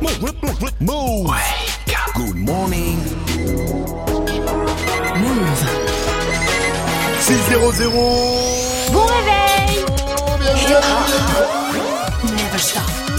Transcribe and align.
Move. 0.00 1.30
Good 2.14 2.36
morning. 2.36 2.98
Move. 5.16 5.64
6 7.20 7.34
0 7.50 7.72
Bon 8.92 9.06
réveil 9.06 9.84
Bienvenue 10.38 10.74
à 10.74 10.80
vous. 10.80 12.34
Never 12.34 12.58
stop. 12.58 13.09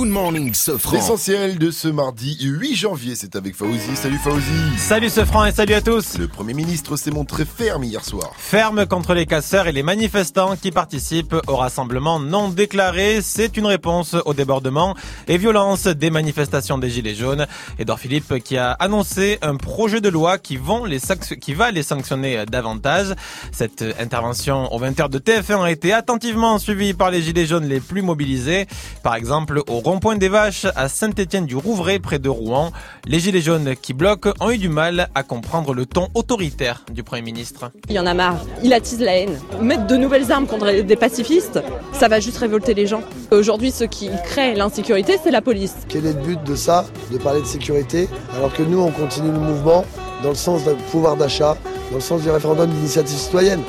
Good 0.00 0.08
morning, 0.08 0.54
Sofran. 0.54 0.96
L'essentiel 0.96 1.58
de 1.58 1.70
ce 1.70 1.86
mardi 1.86 2.38
8 2.40 2.74
janvier, 2.74 3.14
c'est 3.14 3.36
avec 3.36 3.54
Fauzi. 3.54 3.94
Salut 3.96 4.16
Fauzi. 4.16 4.78
Salut 4.78 5.10
ce 5.10 5.26
franc 5.26 5.44
et 5.44 5.52
salut 5.52 5.74
à 5.74 5.82
tous. 5.82 6.16
Le 6.16 6.26
Premier 6.26 6.54
ministre 6.54 6.96
s'est 6.96 7.10
montré 7.10 7.44
ferme 7.44 7.84
hier 7.84 8.02
soir. 8.02 8.32
Ferme 8.38 8.86
contre 8.86 9.12
les 9.12 9.26
casseurs 9.26 9.66
et 9.66 9.72
les 9.72 9.82
manifestants 9.82 10.56
qui 10.56 10.70
participent 10.70 11.36
au 11.46 11.56
rassemblement 11.56 12.18
non 12.18 12.48
déclaré. 12.48 13.20
C'est 13.20 13.58
une 13.58 13.66
réponse 13.66 14.16
au 14.24 14.32
débordement 14.32 14.96
et 15.28 15.36
violence 15.36 15.86
des 15.86 16.08
manifestations 16.08 16.78
des 16.78 16.88
Gilets 16.88 17.14
jaunes. 17.14 17.46
Edouard 17.78 18.00
Philippe 18.00 18.42
qui 18.42 18.56
a 18.56 18.70
annoncé 18.70 19.38
un 19.42 19.56
projet 19.56 20.00
de 20.00 20.08
loi 20.08 20.38
qui, 20.38 20.56
vont 20.56 20.86
les 20.86 21.00
qui 21.38 21.52
va 21.52 21.72
les 21.72 21.82
sanctionner 21.82 22.46
davantage. 22.46 23.14
Cette 23.52 23.84
intervention 24.00 24.72
aux 24.72 24.80
20h 24.80 25.10
de 25.10 25.18
TF1 25.18 25.62
a 25.62 25.70
été 25.70 25.92
attentivement 25.92 26.58
suivie 26.58 26.94
par 26.94 27.10
les 27.10 27.20
Gilets 27.20 27.44
jaunes 27.44 27.68
les 27.68 27.80
plus 27.80 28.00
mobilisés. 28.00 28.66
Par 29.02 29.14
exemple, 29.14 29.62
au 29.68 29.89
rond-point 29.90 30.14
des 30.14 30.28
Vaches 30.28 30.66
à 30.76 30.88
Saint-Étienne-du-Rouvray 30.88 31.98
près 31.98 32.20
de 32.20 32.28
Rouen. 32.28 32.70
Les 33.06 33.18
Gilets 33.18 33.40
jaunes 33.40 33.74
qui 33.74 33.92
bloquent 33.92 34.32
ont 34.38 34.52
eu 34.52 34.56
du 34.56 34.68
mal 34.68 35.08
à 35.16 35.24
comprendre 35.24 35.74
le 35.74 35.84
ton 35.84 36.06
autoritaire 36.14 36.84
du 36.92 37.02
Premier 37.02 37.22
ministre. 37.22 37.72
Il 37.88 37.96
y 37.96 37.98
en 37.98 38.06
a 38.06 38.14
marre. 38.14 38.38
Il 38.62 38.72
attise 38.72 39.00
la 39.00 39.16
haine. 39.16 39.36
Mettre 39.60 39.88
de 39.88 39.96
nouvelles 39.96 40.30
armes 40.30 40.46
contre 40.46 40.70
des 40.70 40.94
pacifistes, 40.94 41.58
ça 41.92 42.06
va 42.06 42.20
juste 42.20 42.38
révolter 42.38 42.72
les 42.72 42.86
gens. 42.86 43.02
Aujourd'hui, 43.32 43.72
ceux 43.72 43.88
qui 43.88 44.10
créent 44.26 44.54
l'insécurité, 44.54 45.18
c'est 45.24 45.32
la 45.32 45.42
police. 45.42 45.74
Quel 45.88 46.06
est 46.06 46.12
le 46.12 46.20
but 46.20 46.44
de 46.44 46.54
ça, 46.54 46.86
de 47.10 47.18
parler 47.18 47.40
de 47.40 47.46
sécurité, 47.46 48.08
alors 48.36 48.52
que 48.52 48.62
nous, 48.62 48.78
on 48.78 48.92
continue 48.92 49.32
le 49.32 49.40
mouvement 49.40 49.84
dans 50.22 50.28
le 50.28 50.36
sens 50.36 50.62
du 50.62 50.70
pouvoir 50.92 51.16
d'achat, 51.16 51.56
dans 51.90 51.96
le 51.96 52.00
sens 52.00 52.22
du 52.22 52.30
référendum 52.30 52.70
d'initiative 52.70 53.18
citoyenne 53.18 53.62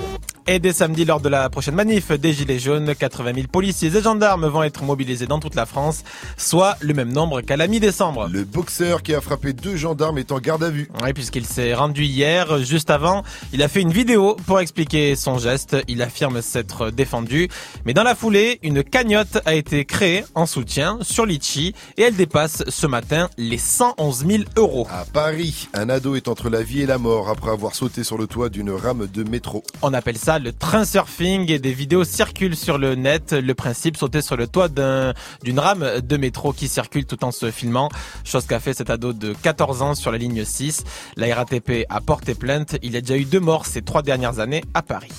Et 0.47 0.57
dès 0.57 0.73
samedi, 0.73 1.05
lors 1.05 1.21
de 1.21 1.29
la 1.29 1.49
prochaine 1.51 1.75
manif 1.75 2.11
des 2.11 2.33
Gilets 2.33 2.57
jaunes, 2.57 2.95
80 2.95 3.33
000 3.35 3.47
policiers 3.47 3.95
et 3.95 4.01
gendarmes 4.01 4.47
vont 4.47 4.63
être 4.63 4.83
mobilisés 4.83 5.27
dans 5.27 5.39
toute 5.39 5.53
la 5.53 5.67
France, 5.67 6.03
soit 6.35 6.77
le 6.81 6.95
même 6.95 7.13
nombre 7.13 7.41
qu'à 7.41 7.57
la 7.57 7.67
mi-décembre. 7.67 8.27
Le 8.27 8.43
boxeur 8.43 9.03
qui 9.03 9.13
a 9.13 9.21
frappé 9.21 9.53
deux 9.53 9.75
gendarmes 9.75 10.17
est 10.17 10.31
en 10.31 10.39
garde 10.39 10.63
à 10.63 10.71
vue. 10.71 10.89
Oui, 11.03 11.13
puisqu'il 11.13 11.45
s'est 11.45 11.75
rendu 11.75 12.05
hier, 12.05 12.57
juste 12.63 12.89
avant, 12.89 13.23
il 13.53 13.61
a 13.61 13.67
fait 13.67 13.81
une 13.81 13.91
vidéo 13.91 14.35
pour 14.47 14.59
expliquer 14.59 15.15
son 15.15 15.37
geste. 15.37 15.77
Il 15.87 16.01
affirme 16.01 16.41
s'être 16.41 16.89
défendu. 16.89 17.47
Mais 17.85 17.93
dans 17.93 18.03
la 18.03 18.15
foulée, 18.15 18.59
une 18.63 18.83
cagnotte 18.83 19.39
a 19.45 19.53
été 19.53 19.85
créée 19.85 20.23
en 20.33 20.47
soutien 20.47 20.97
sur 21.01 21.27
Litchi 21.27 21.75
et 21.97 22.01
elle 22.01 22.15
dépasse 22.15 22.63
ce 22.67 22.87
matin 22.87 23.29
les 23.37 23.59
111 23.59 24.25
000 24.27 24.43
euros. 24.57 24.87
À 24.89 25.05
Paris, 25.05 25.69
un 25.75 25.89
ado 25.89 26.15
est 26.15 26.27
entre 26.27 26.49
la 26.49 26.63
vie 26.63 26.81
et 26.81 26.87
la 26.87 26.97
mort 26.97 27.29
après 27.29 27.51
avoir 27.51 27.75
sauté 27.75 28.03
sur 28.03 28.17
le 28.17 28.25
toit 28.25 28.49
d'une 28.49 28.71
rame 28.71 29.07
de 29.07 29.23
métro. 29.23 29.63
On 29.83 29.93
appelle 29.93 30.17
ça 30.17 30.30
le 30.39 30.51
train 30.53 30.85
surfing 30.85 31.51
et 31.51 31.59
des 31.59 31.73
vidéos 31.73 32.03
circulent 32.03 32.55
sur 32.55 32.77
le 32.77 32.95
net. 32.95 33.33
Le 33.33 33.53
principe, 33.53 33.97
sauter 33.97 34.21
sur 34.21 34.37
le 34.37 34.47
toit 34.47 34.67
d'un- 34.67 35.13
d'une 35.43 35.59
rame 35.59 36.01
de 36.01 36.17
métro 36.17 36.53
qui 36.53 36.67
circule 36.67 37.05
tout 37.05 37.23
en 37.23 37.31
se 37.31 37.51
filmant. 37.51 37.89
Chose 38.23 38.45
qu'a 38.45 38.59
fait 38.59 38.73
cet 38.73 38.89
ado 38.89 39.13
de 39.13 39.33
14 39.33 39.81
ans 39.81 39.95
sur 39.95 40.11
la 40.11 40.17
ligne 40.17 40.43
6. 40.45 40.83
La 41.17 41.33
RATP 41.35 41.85
a 41.89 42.01
porté 42.01 42.35
plainte. 42.35 42.77
Il 42.83 42.93
y 42.93 42.97
a 42.97 43.01
déjà 43.01 43.17
eu 43.17 43.25
deux 43.25 43.39
morts 43.39 43.65
ces 43.65 43.81
trois 43.81 44.01
dernières 44.01 44.39
années 44.39 44.63
à 44.73 44.81
Paris. 44.81 45.11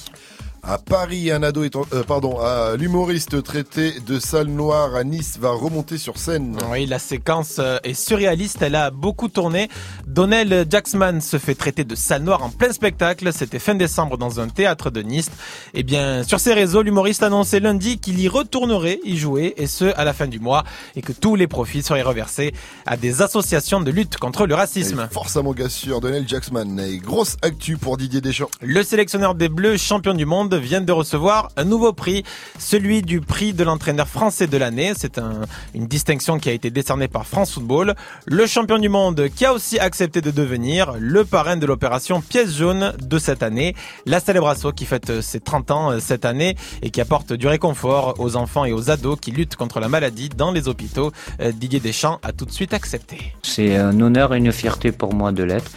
À 0.64 0.78
Paris, 0.78 1.32
un 1.32 1.42
ado 1.42 1.64
est 1.64 1.74
en- 1.74 1.84
euh, 1.92 2.04
pardon, 2.04 2.38
à 2.38 2.76
l'humoriste 2.76 3.42
traité 3.42 3.94
de 4.06 4.20
salle 4.20 4.46
noire 4.46 4.94
à 4.94 5.02
Nice 5.02 5.36
va 5.40 5.50
remonter 5.50 5.98
sur 5.98 6.18
scène. 6.18 6.56
Oui, 6.70 6.86
la 6.86 7.00
séquence 7.00 7.56
euh, 7.58 7.78
est 7.82 7.94
surréaliste, 7.94 8.62
elle 8.62 8.76
a 8.76 8.92
beaucoup 8.92 9.26
tourné. 9.26 9.68
Donnell 10.06 10.64
Jacksman 10.70 11.20
se 11.20 11.38
fait 11.38 11.56
traiter 11.56 11.82
de 11.82 11.96
salle 11.96 12.22
noire 12.22 12.44
en 12.44 12.48
plein 12.50 12.72
spectacle, 12.72 13.32
c'était 13.32 13.58
fin 13.58 13.74
décembre 13.74 14.16
dans 14.16 14.38
un 14.38 14.46
théâtre 14.48 14.90
de 14.90 15.02
Nice. 15.02 15.30
Eh 15.74 15.82
bien, 15.82 16.22
sur 16.22 16.38
ses 16.38 16.54
réseaux, 16.54 16.82
l'humoriste 16.82 17.24
annonçait 17.24 17.58
lundi 17.58 17.98
qu'il 17.98 18.20
y 18.20 18.28
retournerait 18.28 19.00
y 19.02 19.16
jouer, 19.16 19.54
et 19.56 19.66
ce, 19.66 19.86
à 19.98 20.04
la 20.04 20.12
fin 20.12 20.28
du 20.28 20.38
mois, 20.38 20.62
et 20.94 21.02
que 21.02 21.10
tous 21.12 21.34
les 21.34 21.48
profits 21.48 21.82
seraient 21.82 22.02
reversés 22.02 22.54
à 22.86 22.96
des 22.96 23.20
associations 23.20 23.80
de 23.80 23.90
lutte 23.90 24.16
contre 24.18 24.46
le 24.46 24.54
racisme. 24.54 25.08
Et 25.10 25.12
force 25.12 25.36
à 25.36 25.42
mon 25.42 25.54
gars 25.54 25.68
sûr, 25.68 26.00
Donnell 26.00 26.28
Jacksman. 26.28 26.78
Et 26.78 26.98
grosse 26.98 27.36
actu 27.42 27.78
pour 27.78 27.96
Didier 27.96 28.20
Deschamps. 28.20 28.48
Le 28.60 28.84
sélectionneur 28.84 29.34
des 29.34 29.48
Bleus, 29.48 29.76
champion 29.76 30.14
du 30.14 30.24
monde, 30.24 30.51
vient 30.56 30.80
de 30.80 30.92
recevoir 30.92 31.50
un 31.56 31.64
nouveau 31.64 31.92
prix, 31.92 32.24
celui 32.58 33.02
du 33.02 33.20
prix 33.20 33.52
de 33.52 33.64
l'entraîneur 33.64 34.08
français 34.08 34.46
de 34.46 34.56
l'année. 34.56 34.92
C'est 34.96 35.18
un- 35.18 35.42
une 35.74 35.86
distinction 35.86 36.38
qui 36.38 36.48
a 36.48 36.52
été 36.52 36.70
décernée 36.70 37.08
par 37.08 37.26
France 37.26 37.52
Football. 37.52 37.94
Le 38.26 38.46
champion 38.46 38.78
du 38.78 38.88
monde 38.88 39.28
qui 39.34 39.44
a 39.44 39.52
aussi 39.52 39.78
accepté 39.78 40.20
de 40.20 40.30
devenir 40.30 40.94
le 40.98 41.24
parrain 41.24 41.56
de 41.56 41.66
l'opération 41.66 42.20
pièce 42.20 42.56
jaune 42.56 42.92
de 43.02 43.18
cette 43.18 43.42
année. 43.42 43.74
La 44.06 44.20
Celebrasso 44.20 44.72
qui 44.72 44.84
fête 44.86 45.20
ses 45.20 45.40
30 45.40 45.70
ans 45.70 45.92
euh, 45.92 46.00
cette 46.00 46.24
année 46.24 46.56
et 46.82 46.90
qui 46.90 47.00
apporte 47.00 47.32
du 47.32 47.46
réconfort 47.46 48.14
aux 48.18 48.36
enfants 48.36 48.64
et 48.64 48.72
aux 48.72 48.90
ados 48.90 49.18
qui 49.20 49.30
luttent 49.30 49.56
contre 49.56 49.80
la 49.80 49.88
maladie 49.88 50.28
dans 50.28 50.52
les 50.52 50.68
hôpitaux. 50.68 51.12
Euh, 51.40 51.52
Didier 51.52 51.80
Deschamps 51.80 52.18
a 52.22 52.32
tout 52.32 52.44
de 52.44 52.52
suite 52.52 52.74
accepté. 52.74 53.32
C'est 53.42 53.76
un 53.76 53.98
honneur 54.00 54.34
et 54.34 54.38
une 54.38 54.52
fierté 54.52 54.92
pour 54.92 55.14
moi 55.14 55.32
de 55.32 55.42
l'être. 55.42 55.70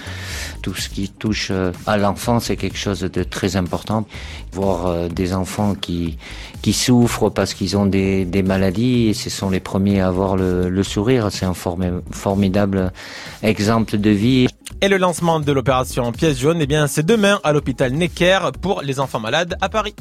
Tout 0.61 0.73
ce 0.73 0.89
qui 0.89 1.09
touche 1.09 1.49
euh, 1.51 1.71
à 1.85 1.97
l'enfant, 1.97 2.39
c'est 2.39 2.55
quelque 2.55 2.77
chose 2.77 3.01
de 3.01 3.23
très 3.23 3.55
important. 3.55 4.05
Euh, 4.65 5.09
des 5.09 5.33
enfants 5.33 5.75
qui, 5.75 6.17
souffrent 6.73 7.29
parce 7.29 7.53
qu'ils 7.53 7.77
ont 7.77 7.85
des, 7.85 8.43
maladies, 8.43 9.09
et 9.09 9.13
ce 9.13 9.29
sont 9.29 9.49
les 9.49 9.59
premiers 9.59 10.01
à 10.01 10.07
avoir 10.07 10.35
le, 10.35 10.83
sourire. 10.83 11.29
C'est 11.31 11.45
un 11.45 11.53
formi- 11.53 12.01
formidable 12.11 12.91
exemple 13.43 13.97
de 13.97 14.09
vie. 14.09 14.47
Et 14.81 14.87
le 14.87 14.97
lancement 14.97 15.39
de 15.39 15.51
l'opération 15.51 16.11
pièce 16.11 16.39
jaune, 16.39 16.57
eh 16.61 16.67
bien, 16.67 16.87
c'est 16.87 17.05
demain 17.05 17.39
à 17.43 17.53
l'hôpital 17.53 17.91
Necker 17.93 18.39
pour 18.61 18.81
les 18.81 18.99
enfants 18.99 19.19
malades 19.19 19.55
à 19.61 19.69
Paris. 19.69 19.95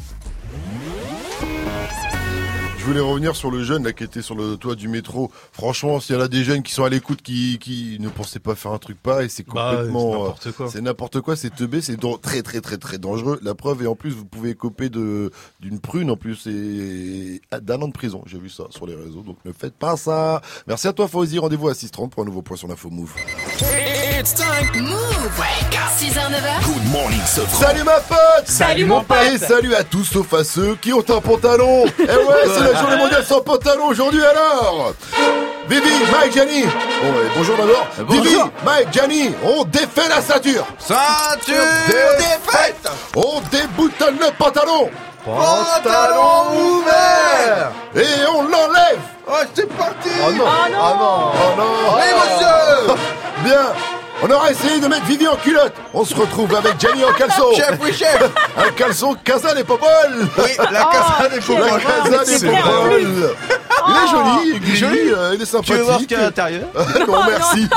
Je 2.85 2.91
voulais 2.91 3.01
revenir 3.01 3.35
sur 3.35 3.51
le 3.51 3.63
jeune 3.63 3.83
là 3.83 3.95
qui 3.95 4.05
était 4.05 4.21
sur 4.21 4.35
le 4.35 4.59
toit 4.59 4.75
du 4.75 4.89
métro. 4.89 5.31
Franchement, 5.53 6.01
s'il 6.01 6.17
y 6.17 6.19
en 6.19 6.21
a 6.21 6.29
des 6.29 6.45
jeunes 6.45 6.63
qui 6.63 6.75
sont 6.75 6.85
à 6.85 6.91
l'écoute 6.91 7.23
qui, 7.23 7.59
qui 7.59 7.97
ne 7.99 8.11
pensaient 8.11 8.41
pas 8.41 8.55
faire 8.55 8.73
un 8.73 8.79
truc 8.79 9.03
pareil, 9.03 9.31
c'est 9.31 9.43
complètement 9.43 10.27
euh, 10.27 10.69
c'est 10.69 10.83
n'importe 10.83 11.23
quoi, 11.23 11.35
c'est 11.35 11.49
teubé, 11.49 11.81
c'est 11.81 11.99
très 12.21 12.43
très 12.43 12.61
très 12.61 12.77
très 12.77 12.99
dangereux. 12.99 13.41
La 13.43 13.55
preuve 13.55 13.83
et 13.85 13.87
en 13.87 13.95
plus 13.95 14.11
vous 14.11 14.27
pouvez 14.27 14.55
coper 14.55 14.91
de 14.91 15.31
d'une 15.61 15.81
prune 15.81 16.11
en 16.11 16.19
plus 16.19 16.47
et 16.47 17.41
d'un 17.63 17.81
an 17.81 17.89
de 17.89 17.95
prison. 17.95 18.23
J'ai 18.27 18.39
vu 18.39 18.51
ça 18.51 18.65
sur 18.69 18.87
les 18.87 18.95
réseaux, 18.95 19.23
donc 19.23 19.39
ne 19.47 19.53
faites 19.53 19.77
pas 19.77 19.97
ça. 19.97 20.43
Merci 20.67 20.87
à 20.87 20.93
toi 20.93 21.09
Fauzi, 21.09 21.39
rendez-vous 21.39 21.69
à 21.69 21.73
6h30 21.73 22.11
pour 22.11 22.23
un 22.23 22.27
nouveau 22.27 22.43
point 22.43 22.59
sur 22.59 22.69
l'info 22.69 22.91
Move. 22.91 23.15
It's 24.17 24.33
time. 24.33 24.71
Move. 24.81 25.15
6h, 25.99 26.31
9h. 26.31 26.65
Good 26.65 26.93
morning, 26.93 27.21
Sofran. 27.27 27.67
Salut 27.67 27.83
ma 27.83 27.99
pote. 27.99 28.47
Salut, 28.47 28.85
mon 28.85 29.03
pote. 29.03 29.19
Et 29.33 29.39
salut 29.39 29.75
à 29.75 29.83
tous 29.83 30.05
sauf 30.05 30.33
à 30.35 30.45
ceux 30.45 30.77
qui 30.77 30.93
ont 30.93 31.05
un 31.09 31.21
pantalon. 31.21 31.85
Eh 31.99 32.03
ouais, 32.03 32.45
c'est 32.47 32.61
la 32.61 32.79
journée 32.79 32.97
mondiale 32.97 33.25
sans 33.25 33.41
pantalon 33.41 33.87
aujourd'hui 33.87 34.25
alors. 34.25 34.95
Vivi, 35.69 35.91
Mike, 36.13 36.33
Gianni. 36.33 36.63
Ouais, 36.63 37.31
bonjour 37.37 37.57
d'abord. 37.57 37.89
Vivi, 38.09 38.37
Mike, 38.65 38.93
Gianni, 38.93 39.35
on 39.43 39.65
défait 39.65 40.09
la 40.09 40.21
ceinture. 40.21 40.65
Ceinture 40.79 41.65
défaite. 42.17 42.89
On 43.17 43.41
déboutonne 43.51 44.19
le 44.21 44.31
pantalon. 44.39 44.91
Pantalon 45.25 46.57
ouvert. 46.57 47.73
Et 47.97 48.27
on 48.33 48.43
l'enlève. 48.43 49.01
Oh, 49.27 49.33
c'est 49.55 49.69
parti. 49.75 50.11
Oh 50.25 50.33
non. 50.33 50.45
Oh 50.47 50.71
non. 50.71 51.33
Oh 51.35 51.57
non. 51.59 51.97
Allez, 51.97 52.13
monsieur. 52.15 52.95
Bien 53.45 54.04
on 54.27 54.31
aura 54.31 54.51
essayé 54.51 54.81
de 54.81 54.87
mettre 54.89 55.05
Vivi 55.05 55.29
en 55.29 55.37
culotte 55.37 55.75
On 55.93 56.05
se 56.05 56.15
retrouve 56.15 56.55
avec 56.55 56.81
Gianni 56.81 57.05
en 57.05 57.13
caleçon 57.13 57.53
Chef, 57.57 57.79
oui, 57.83 57.93
chef 57.93 58.23
Un 58.57 58.71
caleçon 58.73 59.15
Casa 59.23 59.55
des 59.55 59.65
Popol 59.65 59.87
Oui, 60.39 60.51
la 60.59 60.85
casa 60.85 61.29
des 61.29 61.37
La 61.37 61.43
Popol. 61.43 61.81
Casa 61.83 62.25
des 62.25 62.39
c'est 62.39 62.47
vrai, 62.47 62.63
en 62.63 62.83
Popol 62.85 63.03
Il 63.89 63.95
est 63.95 64.09
joli, 64.11 64.61
il 64.65 64.73
est 64.73 64.77
joli, 64.77 64.99
euh, 65.11 65.35
il 65.35 65.43
est 65.43 65.61
Tu 65.63 65.73
veux 65.73 65.83
voir 65.83 66.01
ce 66.01 66.07
sympathique 66.07 66.09
qu'il 66.09 66.17
y 66.17 66.21
a 66.21 66.23
à 66.23 66.27
l'intérieur 66.27 66.63
non, 67.09 67.19
merci. 67.29 67.69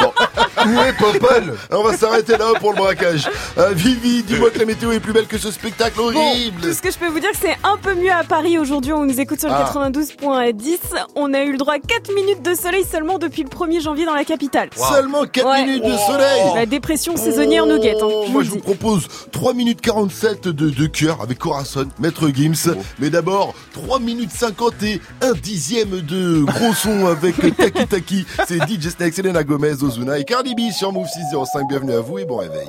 Où 0.65 0.79
est 0.81 0.93
Popol 0.93 1.55
On 1.71 1.83
va 1.83 1.97
s'arrêter 1.97 2.37
là 2.37 2.45
pour 2.59 2.71
le 2.71 2.77
braquage. 2.77 3.29
Euh, 3.57 3.71
Vivi, 3.73 4.23
dis-moi 4.23 4.49
que 4.49 4.59
la 4.59 4.65
météo 4.65 4.91
est 4.91 4.99
plus 4.99 5.13
belle 5.13 5.27
que 5.27 5.37
ce 5.37 5.51
spectacle 5.51 5.99
horrible. 5.99 6.61
Tout 6.61 6.73
ce 6.73 6.81
que 6.81 6.91
je 6.91 6.97
peux 6.97 7.07
vous 7.07 7.19
dire, 7.19 7.29
c'est 7.39 7.55
un 7.63 7.77
peu 7.77 7.93
mieux 7.93 8.11
à 8.11 8.23
Paris 8.23 8.57
aujourd'hui. 8.57 8.91
On 8.93 9.05
nous 9.05 9.19
écoute 9.19 9.39
sur 9.39 9.49
le 9.49 9.55
Ah. 9.55 9.69
92.10. 9.73 10.77
On 11.15 11.33
a 11.33 11.41
eu 11.41 11.51
le 11.51 11.57
droit 11.57 11.75
à 11.75 11.79
4 11.79 12.13
minutes 12.15 12.41
de 12.41 12.53
soleil 12.55 12.85
seulement 12.89 13.17
depuis 13.17 13.43
le 13.43 13.49
1er 13.49 13.81
janvier 13.81 14.05
dans 14.05 14.13
la 14.15 14.23
capitale. 14.25 14.69
Seulement 14.75 15.25
4 15.25 15.47
Ouais. 15.47 15.63
minutes 15.65 15.83
de 15.85 15.97
soleil. 15.97 16.36
La 16.55 16.65
dépression 16.65 17.15
saisonnière 17.17 17.65
nous 17.65 17.79
guette. 17.79 17.97
hein, 18.01 18.07
Oh, 18.09 18.23
je 18.27 18.31
moi 18.31 18.43
je 18.43 18.49
vous 18.49 18.59
propose 18.59 19.07
3 19.31 19.53
minutes 19.53 19.81
47 19.81 20.47
de, 20.47 20.69
de 20.69 20.85
cœur 20.87 21.21
avec 21.21 21.37
Corazon, 21.39 21.87
Maître 21.99 22.29
Gims. 22.29 22.75
Mais 22.99 23.09
d'abord 23.09 23.53
3 23.73 23.99
minutes 23.99 24.31
50 24.31 24.83
et 24.83 25.01
un 25.21 25.33
dixième 25.33 26.01
de 26.01 26.43
gros 26.43 26.73
son 26.73 27.05
avec 27.07 27.35
Taki 27.57 27.87
Taki. 27.87 28.25
C'est 28.47 28.57
DJ 28.67 28.89
Snake, 28.89 29.13
Selena 29.13 29.43
Gomez, 29.43 29.83
Ozuna 29.83 30.17
et 30.19 30.23
Cardi 30.25 30.55
B 30.55 30.71
sur 30.71 30.91
Move 30.91 31.07
605. 31.07 31.67
Bienvenue 31.69 31.93
à 31.93 31.99
vous 32.01 32.19
et 32.19 32.25
bon 32.25 32.37
réveil. 32.37 32.67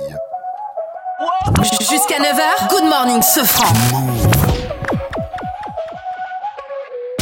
Jusqu'à 1.79 2.17
9h, 2.19 2.69
good 2.69 2.83
morning, 2.89 3.21
ce 3.21 3.43
franc. 3.43 3.73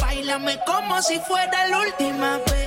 Baila 0.01 0.37
Bailame 0.39 0.57
como 0.65 1.01
si 1.01 1.15
fuera 1.19 1.47
la 1.71 1.79
última 1.79 2.37
vez 2.37 2.66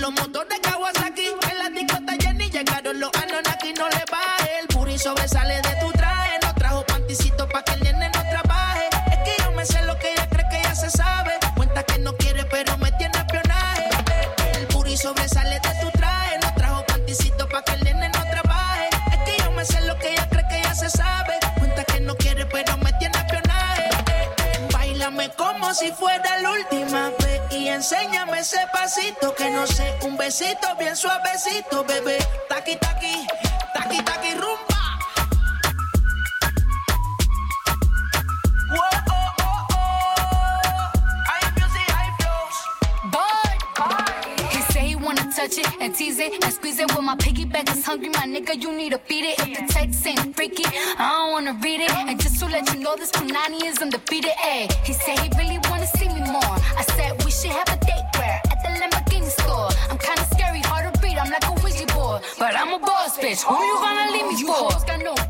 Si 0.00 0.49
ese 28.52 28.66
pasito 28.72 29.32
que 29.34 29.48
no 29.50 29.64
sé, 29.66 29.96
un 30.02 30.16
besito 30.16 30.74
bien 30.76 30.96
suavecito, 30.96 31.84
bebé. 31.84 32.18
Taqui 32.48 32.76
taqui, 32.76 33.26
taqui 33.72 34.02
taqui 34.02 34.34
rumba. 34.34 34.80
touch 45.40 45.58
it 45.58 45.66
and 45.80 45.94
tease 45.94 46.18
it 46.18 46.44
and 46.44 46.52
squeeze 46.52 46.78
it. 46.78 46.94
When 46.94 47.04
my 47.04 47.16
piggyback 47.16 47.74
is 47.74 47.84
hungry, 47.84 48.08
my 48.10 48.26
nigga, 48.26 48.60
you 48.60 48.76
need 48.76 48.90
to 48.92 48.98
feed 48.98 49.24
it. 49.24 49.38
If 49.38 49.58
the 49.58 49.72
text 49.72 50.06
ain't 50.06 50.36
freaky, 50.36 50.64
I 50.98 51.08
don't 51.08 51.32
wanna 51.32 51.58
read 51.62 51.80
it. 51.80 51.90
And 51.90 52.20
just 52.20 52.38
to 52.40 52.46
let 52.46 52.72
you 52.74 52.80
know, 52.80 52.94
this 52.96 53.10
Punani 53.10 53.64
is 53.64 53.78
undefeated. 53.78 54.32
Ay, 54.42 54.68
he 54.84 54.92
said 54.92 55.18
he 55.20 55.28
really 55.38 55.58
bitch. 63.30 63.42
Who 63.44 63.62
you 63.62 63.76
gonna 63.80 64.10
leave 64.12 64.26
me 64.26 64.36
for? 64.42 64.70
You 64.70 64.86
got 64.86 65.29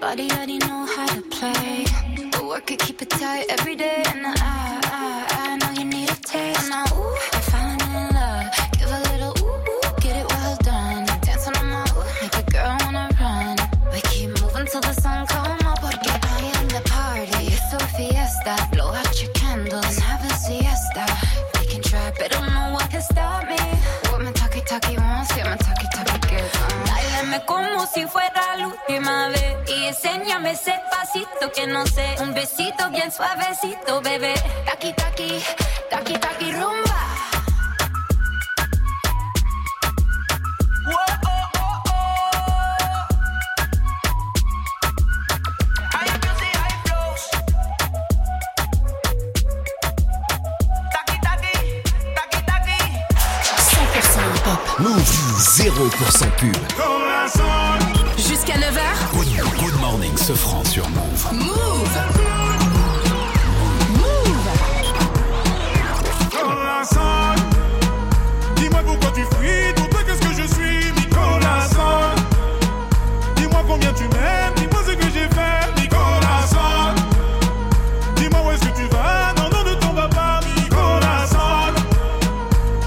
Body 0.00 0.30
already 0.32 0.58
know 0.58 0.84
how 0.94 1.06
to 1.06 1.22
play. 1.22 1.84
But 2.30 2.44
work 2.44 2.70
it, 2.70 2.78
keep 2.80 3.00
it 3.00 3.10
tight 3.10 3.46
every 3.48 3.76
day. 3.76 4.02
And 4.06 4.26
I, 4.26 4.34
I, 4.36 5.26
I 5.30 5.56
know 5.56 5.70
you 5.80 5.84
need 5.86 6.10
a 6.10 6.14
taste. 6.16 6.68
Now, 6.68 6.84
ooh, 6.92 7.16
I'm 7.32 7.42
falling 7.50 7.80
in 7.80 8.14
love. 8.14 8.46
Give 8.78 8.90
a 8.90 9.00
little 9.10 9.34
ooh, 9.40 9.56
ooh 9.56 10.00
get 10.00 10.16
it 10.16 10.28
well 10.28 10.56
done. 10.62 11.06
Dance 11.22 11.46
on 11.48 11.54
my 11.68 11.82
ooh, 11.96 12.22
make 12.22 12.36
a 12.36 12.42
girl 12.50 12.76
wanna 12.80 13.08
run. 13.20 13.56
We 13.92 14.00
keep 14.10 14.28
moving 14.40 14.66
till 14.66 14.80
the 14.82 14.92
sun 14.92 15.26
come 15.26 15.66
up. 15.66 15.80
Porque 15.80 16.10
I 16.10 16.52
am 16.60 16.68
the 16.68 16.82
party. 16.90 17.46
It's 17.54 17.72
a 17.72 17.78
fiesta. 17.96 18.54
Blow 18.72 18.92
out 18.92 19.22
your 19.22 19.32
candles 19.32 19.96
and 19.96 20.04
have 20.04 20.24
a 20.24 20.34
siesta. 20.34 21.06
We 21.60 21.66
can 21.66 21.82
try, 21.82 22.12
but 22.18 22.30
don't 22.32 22.46
know 22.52 22.72
what 22.74 22.90
can 22.90 23.02
stop 23.02 23.48
me. 23.48 23.56
What 24.10 24.22
my 24.22 24.32
talkie 24.32 24.60
talkie 24.60 24.96
wants, 24.98 25.34
yeah, 25.36 25.48
my 25.48 25.56
talkie 25.56 25.88
talkie 25.94 26.28
gets. 26.28 26.56
Um. 26.62 26.84
Dáleme 26.86 27.44
como 27.46 27.86
si 27.86 28.06
fuera 28.06 28.56
la 28.58 28.68
última 28.68 29.28
vez. 29.28 29.45
Enséñame 29.88 30.52
ese 30.52 30.74
pasito 30.90 31.52
que 31.54 31.66
no 31.66 31.86
sé. 31.86 32.16
Un 32.20 32.34
besito 32.34 32.90
bien 32.90 33.10
suavecito, 33.12 34.00
bebé. 34.00 34.34
Taki, 34.64 34.92
taki, 34.92 35.42
taki, 35.90 36.14
taki, 36.14 36.52
rumba. 36.52 36.96
Move 54.78 55.00
0% 55.00 56.30
pub. 56.36 57.65
Jusqu'à 60.26 60.32
9h. 60.32 60.32
Good, 60.32 60.32
good 60.32 60.32
morning, 60.32 60.32
ce 60.32 60.32
franc 60.32 60.64
sur 60.64 60.88
Move. 60.88 61.32
Move. 61.32 61.98
Move. 63.92 64.48
Dis-moi 68.56 68.80
pourquoi 68.84 69.10
tu 69.14 69.22
fuis, 69.36 69.72
pour 69.76 69.88
toi 69.88 70.00
qu'est-ce 70.04 70.20
que 70.20 70.34
je 70.34 70.46
suis, 70.48 70.92
Nicolas 70.96 71.68
Dis-moi 73.36 73.62
combien 73.68 73.92
tu 73.92 74.04
m'aimes, 74.04 74.54
dis-moi 74.56 74.82
ce 74.86 74.92
que 74.92 75.04
j'ai 75.14 75.28
fait, 75.28 75.80
Nicolas 75.80 76.48
Dis-moi 78.16 78.40
où 78.46 78.50
est-ce 78.50 78.64
que 78.64 78.76
tu 78.76 78.88
vas, 78.88 79.32
non, 79.36 79.48
non, 79.52 79.64
ne 79.70 79.74
t'en 79.74 79.92
vas 79.92 80.08
pas, 80.08 80.40
Nicolas 80.56 81.26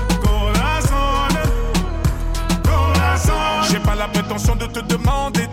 Nicolas 0.09 0.81
J'ai 3.69 3.79
pas 3.79 3.95
la 3.95 4.07
prétention 4.09 4.55
de 4.55 4.65
te 4.65 4.79
demander 4.81 5.47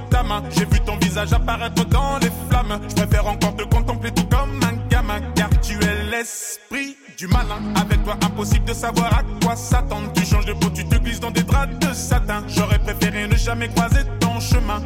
j'ai 0.51 0.65
vu 0.65 0.69
ton 0.71 0.76
apparaître 1.19 1.85
dans 1.87 2.19
les 2.19 2.31
flammes. 2.49 2.81
Je 2.89 2.95
préfère 2.95 3.27
encore 3.27 3.57
te 3.57 3.63
contempler 3.65 4.11
tout 4.11 4.27
comme 4.27 4.61
un 4.63 4.89
gamin. 4.89 5.21
Car 5.35 5.49
tu 5.61 5.75
es 5.75 6.11
l'esprit 6.11 6.97
du 7.17 7.27
malin. 7.27 7.59
Avec 7.77 8.03
toi, 8.05 8.17
impossible 8.23 8.65
de 8.65 8.75
savoir 8.75 9.13
à 9.19 9.23
quoi 9.45 9.57
s'attendre. 9.57 10.13
Tu 10.15 10.25
changes 10.25 10.47
de 10.47 10.53
peau, 10.53 10.69
tu 10.71 10.85
te 10.85 10.97
glisses 10.97 11.21
dans 11.21 11.31
des 11.31 11.43
draps 11.43 11.79
de 11.79 11.93
satin. 11.93 12.43
J'aurais 12.49 12.79
préféré 12.79 13.27
ne 13.27 13.37
jamais 13.37 13.69
croiser 13.69 14.05
ton 14.21 14.39
chemin. 14.41 14.83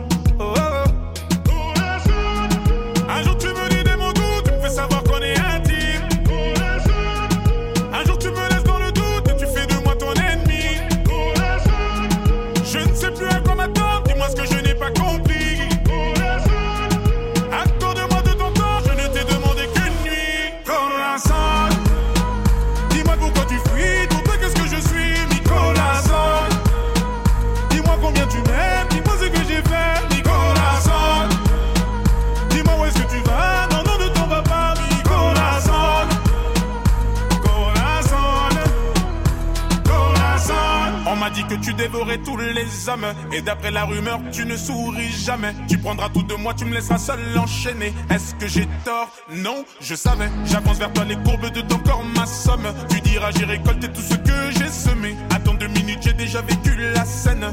Tu 41.61 41.75
dévorais 41.75 42.19
tous 42.19 42.37
les 42.37 42.88
hommes. 42.88 43.07
Et 43.33 43.43
d'après 43.43 43.71
la 43.71 43.85
rumeur, 43.85 44.21
tu 44.33 44.45
ne 44.45 44.57
souris 44.57 45.12
jamais. 45.12 45.55
Tu 45.69 45.79
prendras 45.79 46.09
tout 46.09 46.23
de 46.23 46.35
moi, 46.35 46.55
tu 46.55 46.64
me 46.64 46.75
laisseras 46.75 46.99
seul 46.99 47.21
enchaîner. 47.38 47.93
Est-ce 48.11 48.35
que 48.35 48.47
j'ai 48.47 48.69
tort? 48.85 49.11
Non, 49.31 49.64
je 49.81 49.95
savais. 49.95 50.31
J'avance 50.45 50.79
vers 50.79 50.93
toi 50.93 51.05
les 51.05 51.17
courbes 51.17 51.50
de 51.50 51.61
ton 51.61 51.79
corps, 51.79 52.05
ma 52.17 52.26
somme. 52.26 52.73
Tu 52.88 53.00
diras, 53.00 53.31
j'ai 53.33 53.45
récolté 53.45 53.88
tout 53.88 54.02
ce 54.02 54.14
que 54.14 54.50
j'ai 54.59 54.69
semé. 54.69 55.17
Attends 55.35 55.55
deux 55.55 55.69
minutes, 55.69 56.00
j'ai 56.02 56.12
déjà 56.12 56.40
vécu 56.43 56.76
la 56.95 57.05
scène. 57.05 57.47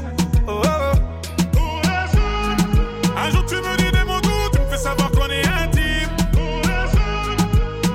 Oh, 0.46 0.62
oh, 0.64 0.68
oh. 0.94 1.18
Un 3.16 3.30
jour 3.30 3.44
tu 3.46 3.56
me 3.56 3.76
dis 3.76 3.90
des 3.90 4.04
mots 4.04 4.20
doux, 4.20 4.48
tu 4.52 4.60
me 4.60 4.66
fais 4.66 4.78
savoir 4.78 5.10
qu'on 5.10 5.28
est 5.28 5.46
intime. 5.46 6.08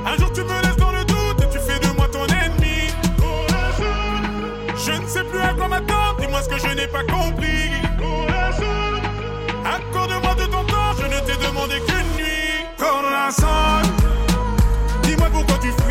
Un 0.06 0.18
jour 0.18 0.32
tu 0.34 0.42
me 0.42 0.62
laisses 0.62 0.78
dans 0.78 0.92
le 0.92 1.04
doute 1.06 1.42
et 1.42 1.50
tu 1.50 1.60
fais 1.60 1.80
de 1.80 1.96
moi 1.96 2.08
ton 2.12 2.26
ennemi. 2.28 2.92
Je 4.86 4.92
ne 4.92 5.08
sais 5.08 5.24
plus 5.24 5.40
à 5.40 5.54
quoi 5.54 5.68
m'attendre, 5.70 5.93
ce 6.44 6.50
que 6.50 6.58
je 6.58 6.76
n'ai 6.76 6.88
pas 6.88 7.04
compris. 7.04 7.72
Accorde-moi 9.66 10.36
de 10.36 10.46
ton 10.46 10.64
temps, 10.66 10.94
je 11.00 11.06
ne 11.06 11.20
t'ai 11.22 11.38
demandé 11.48 11.76
qu'une 11.88 12.10
nuit. 12.18 12.66
Corazon, 12.78 13.82
dis-moi 15.04 15.28
pourquoi 15.32 15.58
tu 15.62 15.68
fuis, 15.68 15.83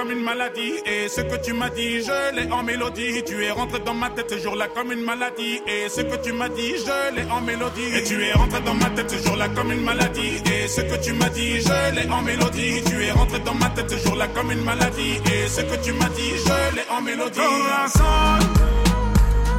comme 0.00 0.12
une 0.12 0.24
maladie. 0.24 0.74
Et 0.86 1.08
ce 1.08 1.20
que 1.20 1.36
tu 1.44 1.52
m'as 1.52 1.68
dit, 1.70 2.02
je 2.02 2.34
l'ai 2.34 2.50
en 2.50 2.62
mélodie. 2.62 3.22
Tu 3.26 3.44
es 3.44 3.50
rentré 3.50 3.80
dans 3.80 3.94
ma 3.94 4.08
tête 4.10 4.30
ce 4.30 4.38
jour-là 4.38 4.68
comme 4.74 4.92
une 4.92 5.02
maladie. 5.02 5.60
Et 5.66 5.88
ce 5.88 6.00
que 6.00 6.16
tu 6.24 6.32
m'as 6.32 6.48
dit, 6.48 6.74
je 6.86 7.14
l'ai 7.14 7.30
en 7.30 7.40
mélodie. 7.42 7.88
Et 7.94 8.02
tu 8.04 8.22
es 8.24 8.32
rentré 8.32 8.60
dans 8.60 8.74
ma 8.74 8.90
tête 8.90 9.10
ce 9.10 9.18
jour-là 9.26 9.48
comme 9.54 9.72
une 9.72 9.82
maladie. 9.82 10.40
Et 10.52 10.68
ce 10.68 10.80
que 10.80 10.96
tu 11.04 11.12
m'as 11.12 11.28
dit, 11.28 11.60
je 11.60 11.94
l'ai 11.94 12.08
en 12.10 12.22
mélodie. 12.22 12.82
Tu 12.88 13.04
es 13.04 13.10
rentré 13.10 13.40
dans 13.40 13.54
ma 13.54 13.68
tête 13.70 13.90
ce 13.90 13.98
jour-là 13.98 14.28
comme 14.28 14.50
une 14.50 14.64
maladie. 14.64 15.20
Et 15.32 15.48
ce 15.48 15.60
que 15.60 15.76
tu 15.84 15.92
m'as 15.92 16.08
dit, 16.08 16.32
je 16.46 16.76
l'ai 16.76 16.86
en 16.90 17.02
mélodie. 17.02 17.40
Corazon, 17.40 18.38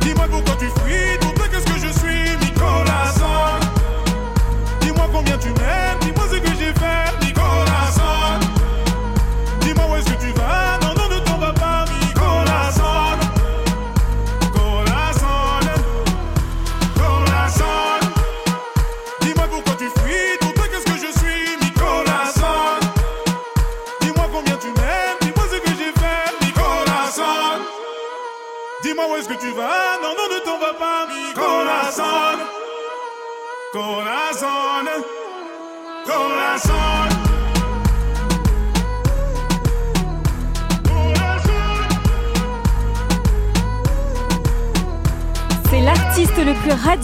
dis-moi 0.02 0.26
pourquoi 0.32 0.56
tu 0.56 0.66
fuis. 0.82 1.20
Toi, 1.20 1.48
qu'est-ce 1.52 1.66
que 1.66 1.80
je 1.88 1.92
suis, 2.00 2.54
corazon. 2.60 3.26
Dis-moi 4.82 5.08
combien 5.14 5.38
tu 5.38 5.50
m'aimes, 5.50 6.00
dis-moi 6.02 6.26
ce 6.32 6.38
que 6.38 6.52
j'ai 6.60 6.74
fait, 6.82 7.34
corazon. 7.34 8.40
Dis-moi 9.62 9.86
où 9.90 9.96
est-ce 9.98 10.11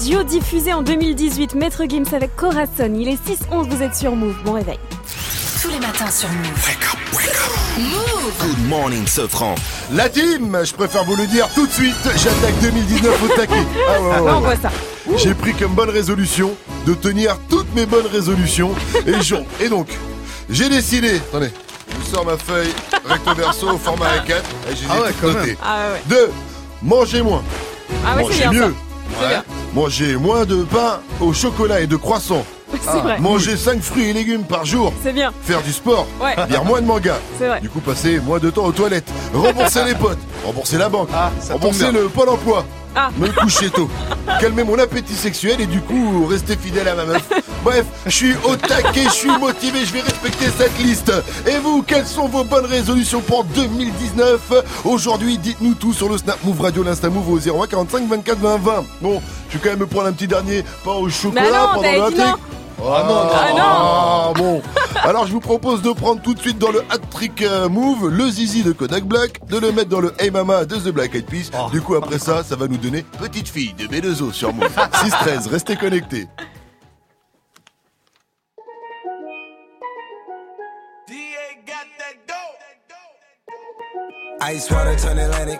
plus 0.08 0.16
radio-diffusé 0.18 0.74
en 0.74 0.82
2018, 0.84 1.56
Maître 1.56 1.84
Gims 1.88 2.06
avec 2.14 2.36
Corazon. 2.36 2.94
Il 2.96 3.08
est 3.10 3.20
6-11, 3.28 3.68
vous 3.70 3.82
êtes 3.84 3.96
sur 3.96 4.16
Move. 4.16 4.36
Bon 4.46 4.54
réveil. 4.54 4.80
Tous 5.62 5.70
les 5.70 5.80
matins 5.80 6.10
sur 6.10 6.30
Move. 6.30 6.68
Move 7.80 8.34
Good 8.42 8.70
morning, 8.70 9.06
Sofran. 9.08 9.56
La 9.94 10.10
team, 10.10 10.58
je 10.64 10.74
préfère 10.74 11.04
vous 11.04 11.16
le 11.16 11.28
dire 11.28 11.48
tout 11.54 11.68
de 11.68 11.72
suite, 11.72 11.96
j'attaque 12.16 12.60
2019 12.62 13.24
au 13.24 13.28
taquet. 13.36 13.54
Ah 13.90 14.02
ouais, 14.02 14.08
ouais, 14.08 14.20
ouais. 14.22 14.32
On 14.36 14.40
voit 14.42 14.56
ça. 14.56 14.70
J'ai 15.18 15.34
pris 15.34 15.54
comme 15.54 15.74
bonne 15.74 15.90
résolution 15.90 16.54
de 16.86 16.94
tenir 16.94 17.38
toutes 17.50 17.74
mes 17.76 17.86
bonnes 17.86 18.08
résolutions. 18.08 18.72
Et, 19.08 19.22
je- 19.22 19.36
et 19.62 19.70
donc, 19.70 19.88
j'ai 20.50 20.70
décidé, 20.70 21.16
attendez, 21.18 21.52
je 22.02 22.16
sors 22.16 22.26
ma 22.26 22.38
feuille 22.38 22.74
recto 23.06 23.34
verso 23.36 23.70
au 23.72 23.78
format 23.78 24.06
A4. 24.18 24.32
Et 24.72 24.76
j'ai 24.76 24.86
Ah 24.90 25.02
ouais, 25.02 25.14
quand 25.22 25.28
même. 25.34 25.56
Ah 25.64 25.90
ouais. 25.94 26.02
De 26.16 26.30
manger 26.82 27.22
moins. 27.22 27.44
Ah 28.06 28.16
ouais, 28.18 28.24
c'est 28.32 28.46
manger 28.46 28.58
mieux. 28.60 28.64
ça. 28.66 28.87
Manger 29.74 30.16
moins 30.18 30.46
de 30.46 30.64
pain 30.64 31.00
au 31.22 31.34
chocolat 31.34 31.82
et 31.82 31.88
de 31.88 31.96
croissants. 31.96 32.46
C'est 32.82 33.00
vrai. 33.00 33.20
Manger 33.20 33.56
5 33.58 33.82
fruits 33.82 34.10
et 34.10 34.14
légumes 34.14 34.44
par 34.44 34.66
jour. 34.66 34.92
C'est 35.04 35.14
bien. 35.14 35.32
Faire 35.44 35.62
du 35.62 35.72
sport. 35.72 36.06
Ouais. 36.22 36.36
Lire 36.50 36.66
moins 36.66 36.82
de 36.82 36.86
mangas. 36.86 37.18
C'est 37.38 37.48
vrai. 37.48 37.62
Du 37.62 37.70
coup, 37.70 37.80
passer 37.80 38.20
moins 38.20 38.40
de 38.40 38.50
temps 38.50 38.66
aux 38.66 38.72
toilettes. 38.72 39.10
Rembourser 39.34 39.84
les 39.86 39.96
potes. 39.96 40.18
Rembourser 40.46 40.78
la 40.78 40.90
banque. 40.90 41.10
Ah, 41.14 41.32
ça 41.40 41.54
tombe 41.54 41.62
rembourser 41.64 41.92
bien. 41.92 42.02
le 42.02 42.08
pôle 42.10 42.30
emploi. 42.30 42.66
Ah. 43.00 43.12
Me 43.20 43.28
coucher 43.28 43.70
tôt. 43.70 43.88
Calmer 44.42 44.64
mon 44.64 44.80
appétit 44.80 45.14
sexuel 45.14 45.62
et 45.62 45.68
du 45.68 45.82
coup, 45.82 46.26
rester 46.26 46.56
fidèle 46.56 46.88
à 46.88 46.96
ma 46.96 47.06
meuf. 47.06 47.30
Bref, 47.64 47.86
je 48.08 48.12
suis 48.12 48.34
au 48.44 48.56
taquet, 48.56 49.04
je 49.04 49.14
suis 49.14 49.38
motivé, 49.40 49.86
je 49.86 49.94
vais 49.94 50.02
respecter 50.02 50.46
cette 50.58 50.76
liste. 50.80 51.12
Et 51.46 51.60
vous, 51.60 51.84
quelles 51.84 52.08
sont 52.08 52.28
vos 52.28 52.44
bonnes 52.44 52.66
résolutions 52.66 53.22
pour 53.22 53.44
2019 53.44 54.52
Aujourd'hui, 54.84 55.38
dites-nous 55.38 55.76
tout 55.76 55.94
sur 55.94 56.10
le 56.10 56.18
Snap 56.18 56.44
Move 56.44 56.60
Radio, 56.60 56.82
l'Insta 56.82 57.10
Move 57.10 57.30
au 57.30 57.38
01 57.38 57.68
45 57.68 58.08
24 58.08 58.40
20 58.40 58.58
20. 58.58 58.86
Bon, 59.02 59.22
je 59.50 59.58
vais 59.58 59.64
quand 59.64 59.70
même 59.70 59.80
me 59.80 59.86
prendre 59.86 60.08
un 60.08 60.14
petit 60.14 60.28
dernier 60.28 60.64
pain 60.84 60.94
au 60.94 61.08
chocolat 61.08 61.44
Bah 61.52 61.74
non, 61.76 61.82
pendant 61.82 62.08
le 62.08 62.38
non. 62.78 62.94
Ah 62.94 63.04
non, 63.08 63.16
Ah 63.32 63.50
non. 63.52 63.58
Ah, 63.60 64.34
bon. 64.36 64.62
Alors 65.04 65.26
je 65.28 65.32
vous 65.32 65.40
propose 65.40 65.82
de 65.82 65.92
prendre 65.92 66.22
tout 66.22 66.34
de 66.34 66.40
suite 66.40 66.58
dans 66.58 66.72
le 66.72 66.82
hat-trick 66.90 67.42
euh, 67.42 67.70
move 67.70 68.10
le 68.10 68.30
zizi 68.30 68.64
de 68.64 68.72
Kodak 68.72 69.04
Black, 69.06 69.46
de 69.48 69.58
le 69.58 69.72
mettre 69.72 69.90
dans 69.90 70.00
le 70.02 70.14
Hey 70.20 70.32
Mama 70.32 70.66
de 70.66 70.76
The 70.76 70.90
Black 70.90 71.16
Eyed 71.16 71.26
Peas. 71.26 71.50
Oh. 71.54 71.70
Du 71.72 71.82
coup 71.82 71.96
après 71.96 72.20
ça, 72.20 72.44
ça 72.44 72.56
va 72.56 72.68
nous 72.68 72.78
donner 72.78 73.04
Petite 73.20 73.48
fille 73.48 73.74
de 73.74 73.86
B2O 73.88 74.32
sur 74.32 74.54
Move. 74.54 74.68
6-13, 74.94 75.50
restez 75.50 75.76
connectés. 75.76 76.28
Ice 84.54 84.70
water 84.72 84.96
turn 84.96 85.18
Atlantic. 85.20 85.60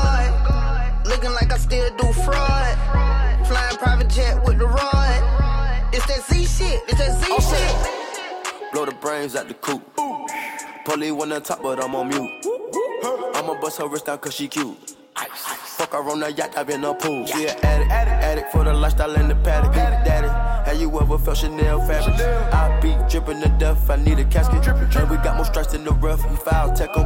Looking 1.21 1.35
like 1.35 1.53
I 1.53 1.57
still 1.59 1.95
do 1.97 2.11
fraud. 2.13 3.45
Flying 3.45 3.77
private 3.77 4.09
jet 4.09 4.43
with 4.43 4.57
the 4.57 4.65
rod. 4.65 5.93
It's 5.93 6.03
that 6.07 6.23
Z 6.25 6.45
shit, 6.45 6.81
it's 6.87 6.97
that 6.97 7.13
Z 7.21 7.25
shit. 7.47 8.73
Blow 8.73 8.85
the 8.85 8.91
brains 8.93 9.35
out 9.35 9.47
the 9.47 9.53
coop. 9.53 9.83
Polly 10.83 11.11
one 11.11 11.31
on 11.31 11.43
top, 11.43 11.61
but 11.61 11.79
I'm 11.83 11.93
on 11.93 12.07
mute. 12.07 12.27
I'ma 13.35 13.53
bust 13.61 13.77
her 13.77 13.87
wrist 13.87 14.07
down 14.07 14.17
cause 14.17 14.33
she 14.33 14.47
cute. 14.47 14.95
Fuck 15.15 15.91
her 15.91 15.99
on 16.09 16.21
the 16.21 16.31
yacht, 16.31 16.57
I've 16.57 16.65
been 16.65 16.83
a 16.83 16.95
pool. 16.95 17.27
She 17.27 17.45
an 17.45 17.55
addict, 17.61 17.91
addict 17.91 18.51
for 18.51 18.63
the 18.63 18.73
lifestyle 18.73 19.13
in 19.13 19.27
the 19.27 19.35
paddock. 19.35 19.73
Daddy, 19.73 20.27
have 20.65 20.79
you 20.79 20.99
ever 20.99 21.17
felt 21.17 21.37
Chanel 21.37 21.79
fabric? 21.87 22.19
I 22.53 22.79
be 22.81 22.95
dripping 23.09 23.39
the 23.39 23.49
death, 23.57 23.89
I 23.89 23.95
need 23.97 24.19
a 24.19 24.25
casket. 24.25 24.65
And 24.67 25.09
we 25.09 25.17
got 25.17 25.35
more 25.35 25.45
strikes 25.45 25.73
in 25.73 25.83
the 25.83 25.91
rough, 25.93 26.21
we 26.29 26.35
foul 26.37 26.73
tech 26.73 26.89
'em. 26.97 27.05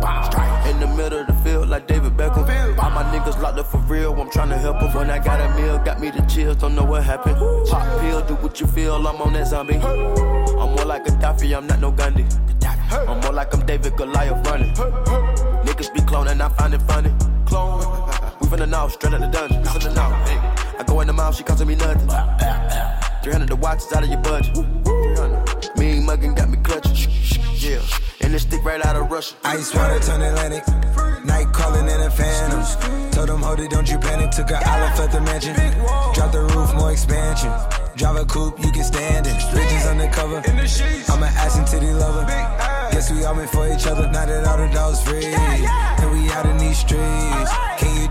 In 0.70 0.80
the 0.80 0.88
middle 0.88 1.20
of 1.20 1.28
the 1.28 1.34
field, 1.44 1.70
like 1.70 1.88
David 1.88 2.18
Beckham. 2.18 2.46
All 2.80 2.90
my 2.92 3.04
niggas 3.04 3.42
locked 3.42 3.60
up 3.60 3.68
for 3.68 3.80
real, 3.80 4.14
I'm 4.14 4.30
tryna 4.30 4.58
help 4.58 4.82
'em. 4.82 4.94
When 4.94 5.10
I 5.10 5.20
got 5.20 5.40
a 5.42 5.50
meal, 5.60 5.78
got 5.80 6.00
me 6.00 6.12
the 6.12 6.22
chills, 6.24 6.58
don't 6.58 6.76
know 6.76 6.84
what 6.84 7.04
happened. 7.04 7.38
Pop 7.70 8.00
pill, 8.00 8.22
do 8.22 8.36
what 8.36 8.60
you 8.60 8.68
feel, 8.68 8.96
I'm 8.96 9.22
on 9.22 9.34
that 9.34 9.48
zombie. 9.48 9.76
I'm 9.76 10.76
more 10.76 10.86
like 10.86 11.08
a 11.08 11.12
Daffy, 11.12 11.56
I'm 11.56 11.68
not 11.68 11.80
no 11.80 11.92
Gandhi. 11.92 12.26
I'm 13.08 13.20
more 13.22 13.34
like 13.34 13.54
I'm 13.54 13.66
David 13.66 13.96
Goliath 13.98 14.46
running. 14.48 14.74
Niggas 15.66 15.94
be 15.94 16.02
cloning, 16.02 16.42
I 16.42 16.50
find 16.50 16.74
it 16.74 16.82
funny. 16.84 17.14
Clone. 17.46 17.82
We 18.56 18.62
finna 18.62 18.70
know, 18.70 18.88
straight 18.88 19.14
out 19.14 19.20
the 19.20 19.28
dungeon. 19.28 19.66
From 19.66 19.82
the 19.82 19.94
now, 19.94 20.12
hey. 20.24 20.38
I 20.80 20.84
go 20.88 21.02
in 21.02 21.08
the 21.08 21.14
mouth, 21.14 21.36
she 21.36 21.44
costing 21.44 21.68
me 21.68 21.76
nothing. 21.76 22.08
300 23.22 23.50
the 23.50 23.56
watch 23.58 23.80
is 23.80 23.92
out 23.92 24.04
of 24.04 24.10
your 24.10 24.22
budget. 24.22 24.56
Me 25.76 26.02
plug 26.06 26.24
and 26.24 26.38
got 26.38 26.48
me 26.48 26.58
clutching. 26.64 26.96
Yeah, 27.56 27.82
and 28.22 28.34
it 28.34 28.40
stick 28.40 28.64
right 28.64 28.80
out 28.86 28.96
of 28.96 29.12
Russia. 29.12 29.36
Ice 29.44 29.76
water 29.76 30.00
turn 30.00 30.22
Atlantic. 30.22 30.64
Night 31.26 31.52
calling 31.52 31.90
in 31.90 32.00
a 32.00 32.10
phantom. 32.10 32.64
Told 33.12 33.28
them, 33.28 33.42
hold 33.42 33.60
it, 33.60 33.72
don't 33.72 33.92
you 33.92 33.98
panic. 34.00 34.32
Took 34.32 34.52
an 34.52 34.64
island, 34.64 35.00
left 35.00 35.12
the 35.12 35.20
mansion. 35.20 35.54
Drop 36.14 36.32
the 36.32 36.44
roof, 36.56 36.74
more 36.76 36.94
expansion. 36.94 37.52
Drive 37.98 38.16
a 38.16 38.26
coupe, 38.26 38.58
you 38.64 38.72
can 38.72 38.86
stand 38.86 39.28
it. 39.28 39.36
Bridges 39.52 39.86
undercover. 39.86 40.38
I'm 41.12 41.24
an 41.24 41.34
ass 41.44 41.58
and 41.58 41.68
titty 41.68 41.92
lover. 41.92 42.24
Guess 42.92 43.12
we 43.12 43.26
all 43.26 43.36
meant 43.36 43.50
for 43.50 43.68
each 43.68 43.86
other. 43.86 44.10
Now 44.12 44.26
that 44.26 44.48
all 44.48 44.58
the 44.58 44.72
dogs 44.74 45.02
free. 45.02 45.26
And 45.26 46.12
we 46.12 46.30
out 46.32 46.46
in 46.46 46.58
these 46.58 46.78
streets. 46.78 47.52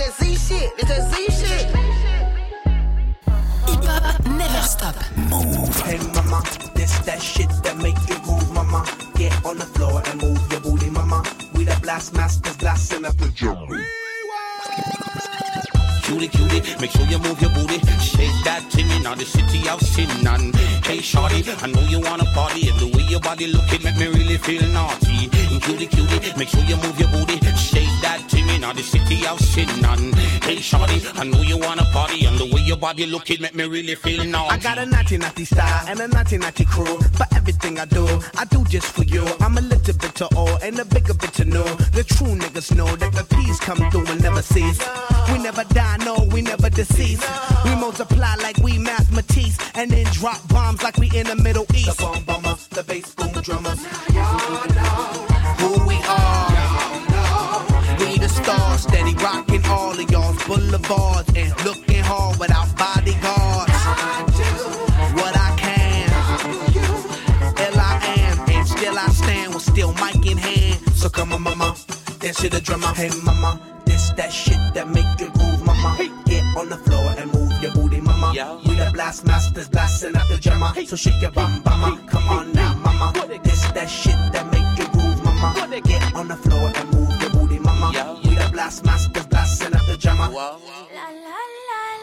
It's 0.00 0.16
that 0.16 0.26
Z 0.26 0.36
shit, 0.36 0.72
it's 0.78 0.88
that 0.88 1.10
Z 1.10 1.26
shit. 1.26 1.66
Hip 3.66 3.84
hop 3.84 4.24
never 4.26 4.62
stop. 4.62 4.94
Move. 5.16 5.74
Hey 5.82 5.98
mama, 6.14 6.40
this 6.76 6.98
that 7.00 7.20
shit 7.20 7.48
that 7.64 7.76
make 7.78 7.98
you 8.08 8.14
move, 8.22 8.48
mama. 8.52 8.86
Get 9.16 9.34
on 9.44 9.58
the 9.58 9.66
floor 9.66 10.00
and 10.06 10.22
move 10.22 10.38
your 10.52 10.60
booty, 10.60 10.88
mama. 10.90 11.24
We 11.52 11.64
the 11.64 11.76
blast 11.82 12.14
masters, 12.14 12.56
blasting 12.58 13.06
up 13.06 13.16
the 13.16 13.28
jewelry. 13.30 13.84
Cutie, 16.04 16.28
cutie, 16.28 16.62
make 16.80 16.92
sure 16.92 17.06
you 17.06 17.18
move 17.18 17.40
your 17.40 17.50
booty. 17.50 17.80
Shake 17.98 18.38
that 18.44 18.62
thing 18.70 18.88
in 18.90 19.02
the 19.02 19.24
city 19.24 19.68
of 19.68 19.80
sin. 19.82 20.08
And 20.28 20.54
hey, 20.86 21.00
shorty, 21.00 21.42
I 21.60 21.66
know 21.66 21.82
you 21.82 21.98
wanna 21.98 22.24
party. 22.34 22.68
And 22.70 22.78
the 22.78 22.96
way 22.96 23.02
your 23.02 23.20
body 23.20 23.48
looking 23.48 23.82
make 23.82 23.96
me 23.96 24.06
really 24.06 24.38
feel 24.38 24.62
naughty. 24.68 25.37
Cutie, 25.60 25.86
cutie, 25.86 26.32
make 26.38 26.48
sure 26.48 26.62
you 26.62 26.76
move 26.76 26.98
your 26.98 27.08
booty. 27.10 27.38
Shake 27.56 27.88
that 28.02 28.22
thing 28.30 28.48
in 28.48 28.60
the 28.60 28.82
city 28.82 29.26
of 29.26 29.40
sin. 29.40 29.68
And 29.84 30.14
hey, 30.44 30.56
shorty, 30.56 31.02
I 31.14 31.24
know 31.24 31.42
you 31.42 31.58
wanna 31.58 31.84
party. 31.92 32.24
And 32.26 32.38
the 32.38 32.46
way 32.46 32.62
your 32.62 32.76
body 32.76 33.06
looking 33.06 33.40
make 33.40 33.54
me 33.54 33.64
really 33.64 33.94
feel 33.94 34.24
naughty. 34.24 34.54
I 34.54 34.58
got 34.58 34.78
a 34.78 34.86
naughty 34.86 35.18
naughty 35.18 35.44
style 35.44 35.84
and 35.88 36.00
a 36.00 36.08
naughty 36.08 36.38
naughty 36.38 36.64
crew. 36.64 36.98
For 37.18 37.26
everything 37.34 37.78
I 37.78 37.86
do, 37.86 38.06
I 38.36 38.44
do 38.44 38.64
just 38.64 38.86
for 38.86 39.04
you. 39.04 39.24
I'm 39.40 39.58
a 39.58 39.60
little 39.60 39.94
bit 39.94 40.14
to 40.16 40.26
all 40.36 40.56
and 40.62 40.78
a 40.78 40.84
bigger 40.84 41.14
bit 41.14 41.32
to 41.34 41.44
know. 41.44 41.64
The 41.92 42.04
true 42.04 42.34
niggas 42.34 42.74
know 42.74 42.88
that 42.96 43.12
the 43.12 43.24
peace 43.36 43.58
come 43.60 43.90
through 43.90 44.06
and 44.06 44.22
never 44.22 44.42
cease. 44.42 44.78
We 45.32 45.38
never 45.38 45.64
die, 45.64 45.98
no, 45.98 46.26
we 46.32 46.42
never 46.42 46.70
decease. 46.70 47.22
We 47.64 47.74
multiply 47.74 48.34
like 48.36 48.58
we 48.58 48.78
mathematics 48.78 49.58
and 49.74 49.90
then 49.90 50.06
drop 50.12 50.46
bombs 50.48 50.82
like 50.82 50.96
we 50.98 51.10
in 51.14 51.26
the 51.26 51.36
Middle 51.36 51.66
East. 51.74 51.98
The 51.98 52.02
bomb 52.02 52.24
bomber, 52.24 52.56
the 52.70 52.82
bass 52.82 53.14
boom 53.14 53.32
drummers. 53.42 53.84
Who 53.84 55.27
rocking 59.22 59.64
all 59.66 59.98
of 59.98 60.10
y'all's 60.10 60.42
boulevards 60.46 61.30
and 61.36 61.52
looking 61.64 62.02
hard 62.02 62.38
without 62.38 62.68
bodyguards. 62.76 63.72
I 63.74 64.24
do 64.38 64.50
What 65.20 65.36
I 65.36 65.54
can, 65.56 66.10
i'm 66.10 66.50
and 68.50 68.68
still 68.68 68.98
I 68.98 69.06
stand 69.08 69.54
with 69.54 69.62
still 69.62 69.92
mic 69.94 70.26
in 70.26 70.38
hand. 70.38 70.78
So 70.94 71.08
come 71.08 71.32
on, 71.32 71.42
mama, 71.42 71.74
dance 72.20 72.40
to 72.40 72.48
the 72.48 72.60
drummer. 72.60 72.88
Hey, 72.94 73.10
mama, 73.24 73.60
this 73.84 74.10
that 74.10 74.32
shit 74.32 74.58
that 74.74 74.88
make 74.88 75.20
you 75.20 75.30
groove, 75.30 75.64
mama. 75.64 75.96
Get 76.26 76.44
on 76.56 76.68
the 76.68 76.76
floor 76.76 77.14
and 77.18 77.32
move 77.32 77.52
your 77.62 77.72
booty, 77.72 78.00
mama. 78.00 78.32
We 78.66 78.74
the 78.74 78.90
blast 78.92 79.26
masters, 79.26 79.68
blasting 79.68 80.16
out 80.16 80.28
the 80.28 80.38
drummer. 80.38 80.72
So 80.86 80.96
shake 80.96 81.20
your 81.20 81.30
bum, 81.30 81.62
mama. 81.64 82.00
Come 82.08 82.28
on 82.28 82.52
now, 82.52 82.74
mama. 82.84 83.12
This 83.42 83.62
that 83.72 83.88
shit 83.88 84.16
that 84.32 84.46
make 84.52 84.78
you 84.78 84.88
groove, 84.92 85.22
mama. 85.24 85.80
Get 85.80 86.14
on 86.14 86.28
the 86.28 86.36
floor 86.36 86.70
and 86.74 86.92
move 86.92 87.20
your 87.20 87.30
booty, 87.30 87.58
mama. 87.58 88.27
We 88.68 88.74
the 88.74 88.82
blast 88.82 89.30
blasting 89.30 89.74
out 89.74 89.86
the 89.86 89.96
drummer. 89.96 90.28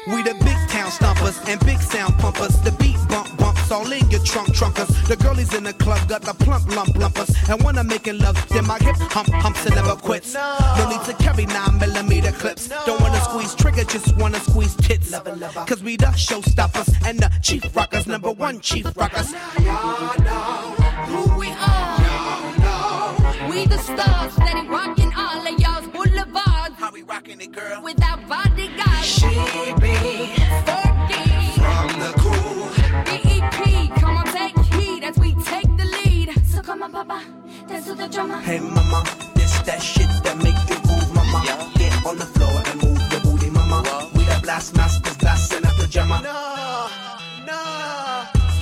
We 0.08 0.24
the 0.24 0.34
big 0.34 0.58
town 0.70 0.90
stompers 0.90 1.48
and 1.48 1.64
big 1.64 1.80
sound 1.80 2.18
pumpers. 2.18 2.60
The 2.62 2.72
beat 2.72 2.98
bump 3.08 3.38
bumps 3.38 3.72
all 3.72 3.92
in 3.92 4.10
your 4.10 4.24
trunk 4.24 4.50
trunkers. 4.50 4.90
The 5.08 5.16
girlies 5.16 5.54
in 5.54 5.66
the 5.66 5.74
club 5.74 6.10
got 6.10 6.24
the 6.24 6.34
plump 6.34 6.68
lump 6.76 6.98
lumpers. 6.98 7.30
And 7.50 7.62
when 7.62 7.78
I'm 7.78 7.86
making 7.86 8.18
love, 8.18 8.36
then 8.50 8.66
my 8.66 8.80
hip 8.80 8.96
hump 9.14 9.30
humps 9.30 9.64
and 9.68 9.76
never 9.76 9.96
quits. 9.96 10.34
No 10.34 10.90
need 10.90 11.04
to 11.04 11.14
carry 11.24 11.46
nine 11.46 11.78
millimeter 11.78 12.32
clips. 12.32 12.68
Don't 12.88 13.00
wanna 13.00 13.22
squeeze 13.22 13.54
trigger, 13.54 13.84
just 13.84 14.18
wanna 14.18 14.40
squeeze 14.40 14.76
tits. 14.76 15.12
Cause 15.68 15.84
we 15.84 15.98
the 15.98 16.08
showstoppers 16.18 16.90
and 17.08 17.20
the 17.20 17.30
chief 17.44 17.76
rockers, 17.76 18.08
number 18.08 18.32
one 18.32 18.60
chief 18.60 18.88
rockers. 18.98 19.34
Who 19.34 21.38
we 21.38 21.52
are. 21.52 23.50
We 23.52 23.68
the 23.68 23.78
stars, 23.78 24.34
steady 24.34 24.68
rocking 24.68 25.05
we 26.96 27.04
rocking 27.04 27.42
it, 27.42 27.52
girl? 27.52 27.82
Without 27.84 28.26
bodyguards. 28.30 29.04
She 29.04 29.28
be 29.28 29.36
40 29.36 30.32
from 31.60 31.88
the 32.00 32.14
cool. 32.24 32.70
BEP, 33.04 34.00
come 34.00 34.16
on, 34.16 34.26
take 34.28 34.58
heed 34.74 35.04
as 35.04 35.18
we 35.18 35.34
take 35.44 35.68
the 35.76 35.84
lead. 35.84 36.32
So 36.48 36.62
come 36.62 36.84
on, 36.84 36.94
Papa, 36.94 37.22
dance 37.68 37.88
to 37.88 37.96
the 37.96 38.08
drummer. 38.08 38.40
Hey 38.40 38.60
mama, 38.60 39.04
this 39.36 39.60
that 39.64 39.82
shit 39.82 40.08
that 40.24 40.38
make 40.38 40.56
you 40.70 40.78
move, 40.90 41.14
mama. 41.14 41.70
Get 41.76 42.06
on 42.06 42.18
the 42.18 42.26
floor 42.28 42.62
and 42.66 42.82
move 42.82 43.12
your 43.12 43.22
booty, 43.22 43.50
mama. 43.50 44.10
We 44.14 44.24
the 44.24 44.40
blast 44.42 44.78
masters, 44.78 45.18
blasting 45.18 45.66
out 45.66 45.76
the 45.78 45.88
drummer. 45.88 46.22
No, 46.24 46.32
no. 46.32 47.15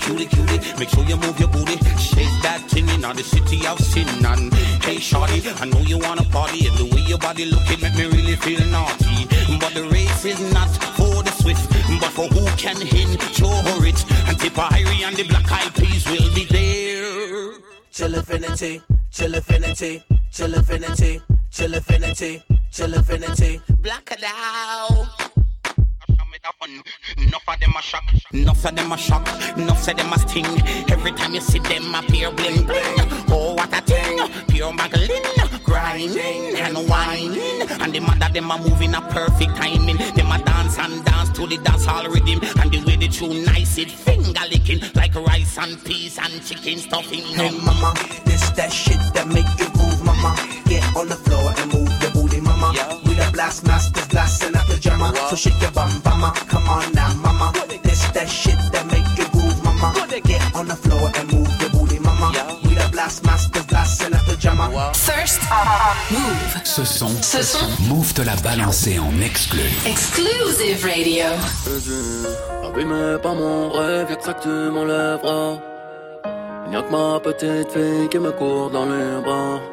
Cutie, 0.04 0.26
cutie, 0.26 0.60
make 0.78 0.90
sure 0.90 1.06
you 1.06 1.16
move 1.16 1.40
your 1.40 1.48
booty. 1.48 1.78
Shake 1.98 2.36
that 2.44 2.62
thing 2.68 2.90
in 2.90 3.02
the 3.02 3.24
city 3.24 3.66
of 3.66 3.80
sin. 3.80 4.08
And 4.26 4.54
hey, 4.84 5.00
shorty, 5.00 5.42
I 5.62 5.66
know 5.66 5.80
you 5.80 5.98
wanna 5.98 6.24
party. 6.24 6.68
And 6.68 6.78
the 6.78 6.94
way 6.94 7.02
your 7.08 7.18
body 7.18 7.46
looking 7.46 7.80
make 7.80 7.96
me 7.96 8.06
really 8.08 8.36
feel 8.36 8.60
naughty. 8.68 9.28
But 9.60 9.74
the 9.74 9.88
race 9.94 10.26
is 10.26 10.42
not 10.54 10.68
for 10.98 11.24
the 11.24 11.32
swift, 11.32 11.70
but 12.02 12.12
for 12.12 12.28
who 12.28 12.46
can 12.58 12.82
endure 12.82 13.86
it. 13.88 14.04
And 14.28 14.38
Tipperary 14.38 15.04
and 15.04 15.16
the 15.16 15.24
black 15.24 15.50
eyed 15.50 15.74
peas 15.74 16.06
will 16.06 16.34
be 16.36 16.46
there. 16.52 17.54
Chill 17.92 18.14
infinity, 18.14 18.82
chill 19.10 19.34
infinity, 19.34 20.04
chill 20.32 20.54
infinity, 20.54 21.22
chill 21.50 21.74
infinity, 21.74 22.44
chill 22.72 22.94
infinity. 22.94 23.62
Black 23.80 24.12
it 24.12 24.24
out. 24.26 25.33
Enough 27.18 27.44
of 27.48 27.60
them 27.60 27.74
a 27.78 27.82
shock, 27.82 28.04
enough 28.34 28.66
of 28.66 28.76
them 28.76 28.92
a 28.92 28.98
shock, 28.98 29.28
enough 29.58 29.88
of 29.88 29.96
them 29.96 30.14
a 30.14 30.20
sting. 30.20 30.46
Every 30.92 31.12
time 31.14 31.34
you 31.34 31.42
see 31.42 31.60
them 31.60 31.96
appear 31.96 32.32
bling 32.32 32.66
bling. 32.66 32.84
Oh 33.30 33.54
what 33.54 33.74
a 33.74 33.82
thing, 33.82 34.20
pure 34.50 34.74
magazine. 34.74 35.24
Cry 35.64 35.94
shining 35.94 36.56
and 36.58 36.78
whining. 36.90 37.62
And 37.82 37.94
the 37.94 38.00
mother 38.00 38.30
them 38.34 38.52
a 38.52 38.58
moving 38.58 38.94
a 38.94 39.02
perfect 39.02 39.56
timing. 39.56 39.98
Them 39.98 40.32
a 40.32 40.44
dance 40.44 40.78
and 40.80 41.04
dance 41.06 41.30
to 41.32 41.48
the 41.48 41.58
dance 41.58 41.86
hall 41.86 42.06
rhythm. 42.10 42.40
And 42.60 42.72
the 42.72 42.84
way 42.86 42.96
the 42.96 43.08
tune 43.08 43.46
nice 43.46 43.78
it 43.78 43.92
finger 43.92 44.42
licking 44.50 44.82
like 44.96 45.16
rice 45.16 45.58
and 45.58 45.84
peas 45.84 46.18
and 46.18 46.44
chicken 46.46 46.80
stuffing. 46.80 47.22
Hey 47.22 47.52
mama, 47.52 47.94
this 48.26 48.50
that 48.52 48.72
shit 48.72 49.00
that 49.14 49.28
make 49.28 49.48
you 49.60 49.70
move, 49.78 50.04
mama. 50.04 50.36
Get 50.66 50.84
on 50.96 51.08
the 51.08 51.16
floor 51.16 51.54
and 51.58 51.74
move. 51.74 51.83
Yeah. 53.44 53.50
We 53.50 53.92
the 53.92 54.08
blast 54.10 54.10
blasting 54.10 54.56
out 54.56 54.68
the 54.68 54.78
jammer. 54.80 55.14
So 55.30 55.36
shake 55.36 55.62
your 55.62 55.72
bum, 55.72 56.02
mama. 56.06 56.32
Come 56.48 56.70
on 56.70 56.94
now, 56.94 57.14
mama. 57.16 57.52
This 57.84 58.06
that 58.12 58.30
shit 58.30 58.56
that 58.72 58.86
make 58.88 59.04
you 59.18 59.28
move, 59.36 59.62
mama. 59.64 59.94
Get 60.24 60.56
on 60.56 60.68
the 60.68 60.76
floor 60.76 61.12
and 61.18 61.32
move 61.34 61.52
your 61.60 61.70
booty, 61.72 62.00
mama. 62.00 62.32
We 62.64 62.76
the 62.76 62.88
blast 62.92 63.26
masters, 63.26 63.66
blasting 63.66 64.14
out 64.14 64.26
the 64.26 64.38
jammer. 64.38 64.70
First, 64.94 65.42
move. 66.10 66.62
Ce 66.64 66.86
son, 66.86 67.10
Ce 67.22 67.44
son. 67.44 67.68
Move 67.90 68.14
te 68.14 68.22
l'a 68.22 68.36
balancé 68.38 68.98
en 68.98 69.20
exclu. 69.20 69.68
Exclusive 69.86 70.86
radio. 70.86 71.26
Abîmé 72.64 73.18
par 73.22 73.36
mon 73.36 73.70
rêve, 73.72 74.08
y'a 74.10 74.16
que 74.16 74.24
ça 74.24 74.34
que 74.36 74.44
tu 74.44 74.72
m'enlèveras. 74.72 75.58
Y'a 76.72 76.82
que 76.82 76.92
ma 76.92 77.20
petite 77.20 77.72
fille 77.74 78.08
qui 78.10 78.20
me 78.20 78.32
court 78.32 78.70
dans 78.72 78.86
les 78.86 79.22
bras. 79.22 79.73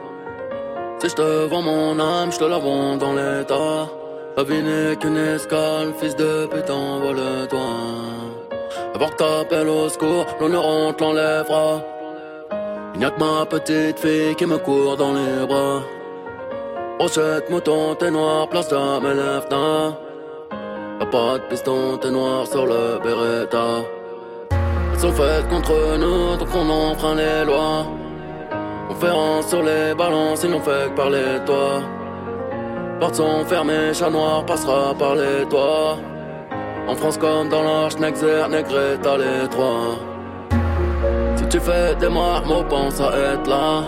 Si 1.00 1.08
je 1.08 1.14
te 1.14 1.46
vends 1.46 1.62
mon 1.62 1.98
âme, 1.98 2.30
je 2.30 2.38
te 2.38 2.44
la 2.44 2.58
vends 2.58 2.98
dans 2.98 3.14
l'état. 3.14 3.88
La 4.36 4.42
vie 4.42 4.62
n'est 4.62 4.96
qu'une 4.96 5.16
escale, 5.16 5.94
fils 5.98 6.14
de 6.14 6.44
pute, 6.44 6.68
envole-toi. 6.68 7.68
Avant 8.94 9.08
que 9.08 9.16
t'appelles 9.16 9.68
au 9.68 9.88
secours, 9.88 10.26
l'honneur 10.38 10.62
on 10.66 10.92
te 10.92 11.02
l'enlèvera. 11.02 11.80
Y'a 13.00 13.10
que 13.12 13.18
ma 13.18 13.46
petite 13.46 13.98
fille 13.98 14.34
qui 14.34 14.44
me 14.44 14.58
court 14.58 14.98
dans 14.98 15.14
les 15.14 15.46
bras. 15.46 15.80
Brochette, 16.98 17.48
mouton, 17.48 17.94
t'es 17.94 18.10
noir, 18.10 18.46
place 18.50 18.68
de 18.68 18.76
mes 19.00 19.14
lèvres, 19.14 19.96
Y'a 21.00 21.06
pas 21.06 21.38
de 21.38 21.44
piston, 21.48 21.96
t'es 21.96 22.10
noir 22.10 22.46
sur 22.46 22.66
le 22.66 22.98
Beretta. 23.02 23.68
Ils 24.92 25.00
sont 25.00 25.12
faites 25.12 25.48
contre 25.48 25.96
nous, 25.98 26.36
donc 26.36 26.48
on 26.54 26.68
enfreint 26.68 27.14
les 27.14 27.46
lois. 27.46 27.86
Conférence 28.90 29.46
sur 29.46 29.62
les 29.62 29.94
balances, 29.94 30.42
ils 30.42 30.50
n'ont 30.50 30.61
fait 30.61 30.90
que 30.90 30.96
parler 30.96 31.38
toi. 31.46 31.81
Portes 32.98 33.14
sont 33.14 33.44
fermées, 33.44 33.94
chat 33.94 34.11
noir 34.11 34.44
passera 34.44 34.92
par 34.98 35.14
les 35.14 35.46
toits. 35.48 35.96
En 36.88 36.96
France 36.96 37.16
comme 37.16 37.48
dans 37.48 37.62
l'Arche, 37.62 37.98
Nexer, 37.98 38.48
Negreta, 38.50 39.16
les 39.16 39.48
trois. 39.48 39.94
Si 41.37 41.46
tu 41.46 41.61
fais 41.61 41.94
des 42.00 42.09
marmots, 42.09 42.64
pense 42.68 43.00
à 43.00 43.12
être 43.16 43.48
là. 43.48 43.85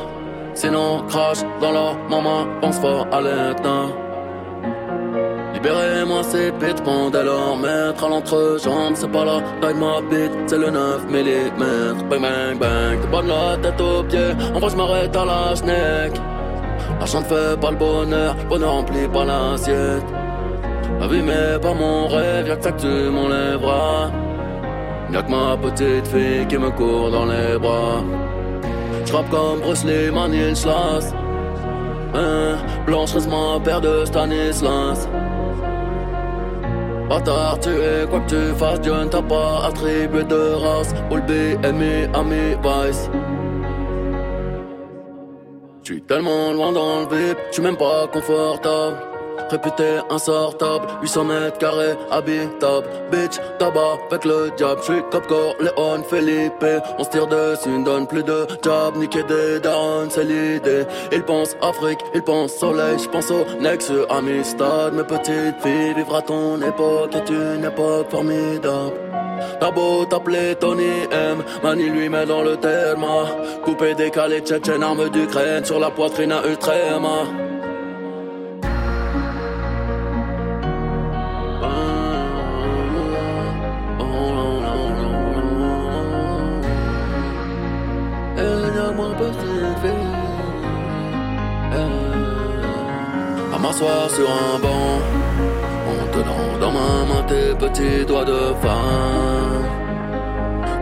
Sinon, 0.55 1.03
crache 1.09 1.43
dans 1.61 1.73
leur 1.73 1.97
maman, 2.09 2.47
pense 2.61 2.79
fort 2.79 3.05
à 3.11 3.21
l'éteint. 3.21 3.89
Libérez-moi 5.63 6.25
ces 6.25 6.51
bêtes, 6.51 6.83
pendant 6.83 7.23
leur 7.23 7.57
maître 7.57 8.05
à 8.05 8.09
l'entrejambe. 8.09 8.95
C'est 8.95 9.13
pas 9.13 9.25
la 9.25 9.41
taille 9.61 9.75
ma 9.75 10.01
bite, 10.01 10.33
c'est 10.49 10.59
le 10.59 10.71
9 10.71 11.07
mm. 11.07 12.09
Bang 12.11 12.21
bang 12.21 12.59
bang, 12.59 12.99
t'es 13.01 13.23
de 13.23 13.29
la 13.29 13.57
tête 13.63 13.81
aux 13.81 14.03
pieds. 14.03 14.33
En 14.53 14.59
vrai, 14.59 14.71
je 14.71 14.77
m'arrête 14.77 15.15
à 15.15 15.25
la 15.25 15.55
schneck. 15.55 16.21
L'argent 16.99 17.21
ne 17.21 17.25
fait 17.27 17.61
pas 17.61 17.71
le 17.71 17.77
bonheur, 17.77 18.35
le 18.43 18.49
bonheur 18.49 18.73
remplit 18.73 19.07
pas 19.07 19.25
l'assiette. 19.25 20.03
La 20.99 21.07
vie 21.07 21.23
mais 21.23 21.61
pas 21.61 21.75
mon 21.75 22.09
rêve, 22.09 22.49
y'a 22.49 22.57
que 22.57 22.65
ça 22.65 22.73
que 22.73 22.81
tu 22.81 23.11
m'enlèveras. 23.11 24.11
Y'a 25.13 25.23
que 25.23 25.31
ma 25.31 25.57
petite 25.57 26.09
fille 26.09 26.45
qui 26.49 26.59
me 26.59 26.71
court 26.71 27.13
dans 27.13 27.27
les 27.27 27.57
bras. 27.57 28.03
J'rappe 29.05 29.31
comme 29.31 29.61
Bruce 29.61 29.85
Lee, 29.85 30.11
Manilslas. 30.11 31.15
Hein, 32.15 32.57
Blanche 32.85 33.15
ma 33.31 33.61
paire 33.63 33.81
de 33.81 34.05
Stanislas. 34.05 35.09
Bâtard, 37.09 37.59
tu 37.61 37.71
es 37.71 38.07
quoi 38.09 38.21
que 38.21 38.31
tu 38.31 38.59
fasses, 38.59 38.81
Dieu 38.81 38.95
ne 38.95 39.05
t'a 39.07 39.23
pas 39.23 39.67
attribué 39.67 40.25
de 40.25 40.55
race. 40.55 40.95
All 41.11 41.23
B, 41.23 41.33
Ami, 41.65 42.57
Vice. 42.63 43.11
J'suis 45.83 46.01
tellement 46.03 46.53
loin 46.53 46.73
dans 46.73 47.01
le 47.01 47.07
vip, 47.07 47.39
j'suis 47.51 47.63
même 47.63 47.77
pas 47.77 48.07
confortable. 48.13 49.12
Réputé 49.51 49.99
insortable, 50.11 50.87
800 51.03 51.25
mètres 51.25 51.59
carrés, 51.59 51.95
habitable. 52.11 52.87
Bitch, 53.11 53.39
tabac, 53.59 53.99
avec 54.11 54.25
le 54.25 54.51
diable. 54.57 54.81
J'suis 54.83 55.03
Cop 55.11 55.25
Léon, 55.61 56.03
Felipe. 56.09 56.65
On 56.99 57.05
se 57.05 57.11
tire 57.11 57.27
dessus, 57.27 57.69
ne 57.69 57.85
donne 57.85 58.07
plus 58.07 58.23
de 58.23 58.47
job. 58.63 58.97
Niquer 58.97 59.23
des 59.25 59.61
darons, 59.61 60.09
c'est 60.09 60.25
l'idée. 60.25 60.85
Ils 61.13 61.23
pensent 61.23 61.57
Afrique, 61.61 62.01
ils 62.15 62.23
pensent 62.23 62.55
soleil. 62.55 62.99
J'pense 62.99 63.31
au 63.31 63.45
Nexus, 63.61 64.07
Amistad. 64.09 64.95
Mes 64.95 65.05
petites 65.05 65.61
filles, 65.61 65.95
vivre 65.95 66.21
ton 66.23 66.61
époque 66.63 67.15
est 67.15 67.31
une 67.31 67.65
époque 67.65 68.11
formidable. 68.11 68.97
T'as 69.61 69.71
beau 69.71 70.05
t'appeler 70.05 70.55
Tony 70.57 71.07
M, 71.11 71.43
Mani 71.63 71.89
lui 71.89 72.09
met 72.09 72.27
dans 72.27 72.43
le 72.43 72.57
terme. 72.57 73.05
Coupé, 73.65 73.95
décalé, 73.95 74.41
tchétchène, 74.41 74.83
arme 74.83 75.09
d'Ukraine 75.09 75.65
sur 75.65 75.79
la 75.79 75.91
poitrine 75.91 76.33
à 76.33 76.47
Ultrema. 76.47 77.52
Sur 93.83 94.29
un 94.31 94.59
banc, 94.61 95.01
en 95.89 96.07
tenant 96.13 96.59
dans 96.61 96.71
ma 96.71 97.05
main 97.09 97.23
tes 97.27 97.55
petits 97.55 98.05
doigts 98.07 98.25
de 98.25 98.55
femme. 98.63 99.65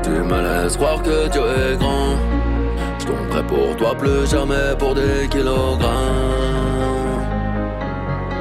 Tu 0.02 0.10
me 0.10 0.40
laisses 0.42 0.76
croire 0.76 1.00
que 1.00 1.28
Dieu 1.28 1.40
est 1.40 1.76
grand. 1.78 2.16
Je 2.98 3.06
tomberai 3.06 3.42
pour 3.44 3.76
toi 3.76 3.94
plus 3.96 4.28
jamais 4.28 4.74
pour 4.78 4.94
des 4.94 5.28
kilogrammes. 5.30 5.88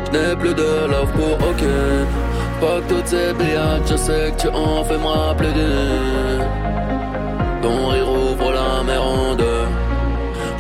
Je 0.06 0.12
n'ai 0.18 0.36
plus 0.36 0.56
de 0.56 0.88
love 0.92 1.12
pour 1.14 1.36
aucune. 1.50 2.08
Pas 2.60 2.82
toutes 2.90 3.08
ces 3.08 3.32
billades, 3.34 3.84
je 3.90 3.96
sais 3.96 4.34
que 4.36 4.42
tu 4.42 4.48
en 4.50 4.84
fais 4.84 4.98
me 4.98 5.06
rappeler 5.06 5.54
d'une. 5.54 6.46
Ton 7.62 7.88
rire 7.90 8.10
ouvre 8.10 8.52
la 8.52 8.84
mer 8.84 9.02
en 9.02 9.36
deux. 9.36 9.68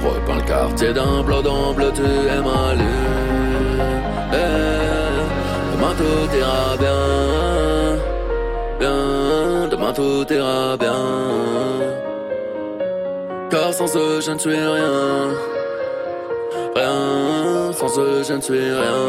Repeins 0.06 0.36
le 0.36 0.42
quartier 0.44 0.94
d'un 0.94 1.22
bleu 1.22 1.42
bleu, 1.76 1.92
tu 1.94 2.04
es 2.04 2.42
ma. 2.42 3.29
Demain 5.74 5.94
tout 5.98 6.38
ira 6.38 6.78
bien. 6.78 7.02
Bien, 8.80 9.68
demain 9.70 9.94
tout 9.94 10.34
ira 10.34 10.78
bien. 10.78 11.04
Car 13.50 13.74
sans 13.74 13.96
eux, 13.98 14.22
je 14.22 14.32
ne 14.32 14.38
suis 14.38 14.56
rien. 14.78 15.34
Rien, 16.76 17.74
sans 17.74 18.00
eux, 18.00 18.22
je 18.28 18.34
ne 18.34 18.42
suis 18.42 18.72
rien. 18.84 19.06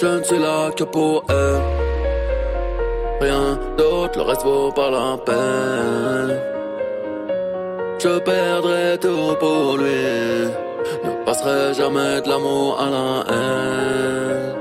Je 0.00 0.06
ne 0.06 0.22
suis 0.22 0.38
là 0.38 0.70
que 0.76 0.84
pour 0.84 1.24
eux. 1.30 1.58
Rien 3.20 3.58
d'autre, 3.76 4.18
le 4.18 4.22
reste 4.22 4.44
vaut 4.44 4.70
pas 4.70 4.90
la 4.90 5.18
peine. 5.26 6.38
Je 7.98 8.18
perdrai 8.20 8.96
tout 9.00 9.34
pour 9.40 9.76
lui. 9.76 10.67
Ne 11.04 11.24
passerai 11.24 11.74
jamais 11.74 12.20
de 12.22 12.28
l'amour 12.28 12.80
à 12.80 12.90
la 12.90 13.24
haine. 13.28 14.54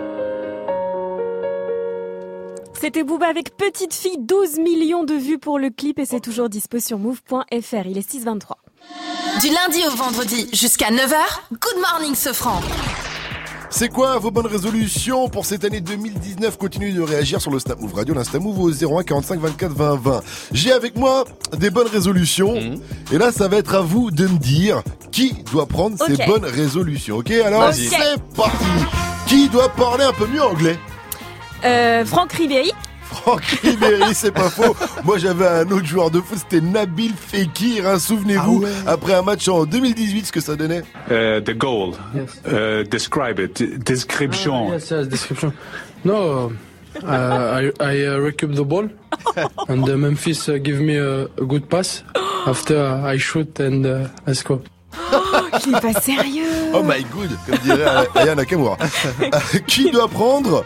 C'était 2.79 3.03
Booba 3.03 3.27
avec 3.27 3.57
Petite 3.57 3.93
Fille, 3.93 4.17
12 4.19 4.59
millions 4.59 5.03
de 5.03 5.15
vues 5.15 5.39
pour 5.39 5.57
le 5.57 5.69
clip 5.71 5.97
et 5.99 6.05
c'est 6.05 6.19
toujours 6.19 6.47
dispo 6.47 6.79
sur 6.79 6.99
move.fr. 6.99 7.85
Il 7.85 7.97
est 7.97 8.09
6h23. 8.09 8.53
Du 9.41 9.49
lundi 9.49 9.83
au 9.87 9.91
vendredi 9.95 10.47
jusqu'à 10.53 10.91
9h, 10.91 11.15
Good 11.51 11.81
Morning 11.81 12.15
Sofran. 12.15 12.61
C'est 13.69 13.89
quoi 13.89 14.17
vos 14.17 14.31
bonnes 14.31 14.47
résolutions 14.47 15.27
pour 15.29 15.45
cette 15.45 15.65
année 15.65 15.81
2019 15.81 16.57
Continuez 16.57 16.93
de 16.93 17.01
réagir 17.01 17.41
sur 17.41 17.51
le 17.51 17.59
Snap 17.59 17.79
Move 17.79 17.93
Radio, 17.93 18.13
l'Insta 18.15 18.39
Move 18.39 18.59
au 18.59 18.71
01 18.71 19.03
45 19.03 19.39
24 19.39 19.73
20 19.73 19.95
20. 20.01 20.21
J'ai 20.53 20.71
avec 20.71 20.95
moi 20.95 21.25
des 21.57 21.69
bonnes 21.69 21.87
résolutions 21.87 22.55
et 23.11 23.17
là 23.17 23.31
ça 23.31 23.47
va 23.47 23.57
être 23.57 23.75
à 23.75 23.81
vous 23.81 24.09
de 24.09 24.25
me 24.25 24.37
dire 24.37 24.81
qui 25.11 25.33
doit 25.51 25.65
prendre 25.65 25.97
ces 25.97 26.15
bonnes 26.25 26.45
résolutions. 26.45 27.17
Ok 27.17 27.31
alors 27.31 27.73
c'est 27.73 27.89
parti. 28.35 28.65
Qui 29.27 29.49
doit 29.49 29.69
parler 29.69 30.05
un 30.05 30.13
peu 30.13 30.27
mieux 30.27 30.41
anglais? 30.43 30.79
Euh, 31.65 32.05
Franck 32.05 32.31
Ribéry. 32.33 32.71
Franck 33.09 33.41
Ribéry, 33.63 34.13
c'est 34.13 34.31
pas 34.31 34.49
faux. 34.49 34.75
Moi, 35.03 35.17
j'avais 35.17 35.47
un 35.47 35.69
autre 35.71 35.85
joueur 35.85 36.11
de 36.11 36.19
foot, 36.21 36.37
c'était 36.39 36.61
Nabil 36.61 37.13
Fekir. 37.15 37.87
hein, 37.87 37.99
Souvenez-vous, 37.99 38.63
après 38.85 39.13
un 39.13 39.21
match 39.21 39.47
en 39.47 39.65
2018, 39.65 40.25
ce 40.27 40.31
que 40.31 40.41
ça 40.41 40.55
donnait. 40.55 40.83
Uh, 41.09 41.41
the 41.41 41.57
goal. 41.57 41.93
Uh, 42.45 42.83
describe 42.83 43.39
it. 43.39 43.61
Description. 43.83 44.71
Yes, 44.73 44.89
yes, 44.91 45.07
description. 45.07 45.53
No, 46.05 46.51
uh, 47.03 47.05
I 47.05 47.71
I 47.79 48.05
uh, 48.07 48.19
recoup 48.19 48.53
the 48.53 48.63
ball, 48.63 48.87
and 49.69 49.87
uh, 49.89 49.97
Memphis 49.97 50.47
uh, 50.47 50.57
give 50.61 50.79
me 50.79 50.97
a, 50.97 51.23
a 51.23 51.45
good 51.45 51.69
pass. 51.69 52.03
After 52.45 52.77
uh, 52.77 53.13
I 53.13 53.17
shoot 53.17 53.59
and 53.59 53.85
uh, 53.85 54.07
I 54.27 54.33
score. 54.33 54.61
Il 55.65 55.75
est 55.75 55.81
pas 55.81 55.99
sérieux. 55.99 56.71
Oh 56.73 56.83
my 56.83 57.03
god, 57.13 57.29
comme 57.45 57.57
dirait 57.63 58.07
Aya 58.15 58.35
Nakamura. 58.35 58.77
Euh, 59.21 59.59
qui 59.67 59.91
doit 59.91 60.07
prendre 60.07 60.63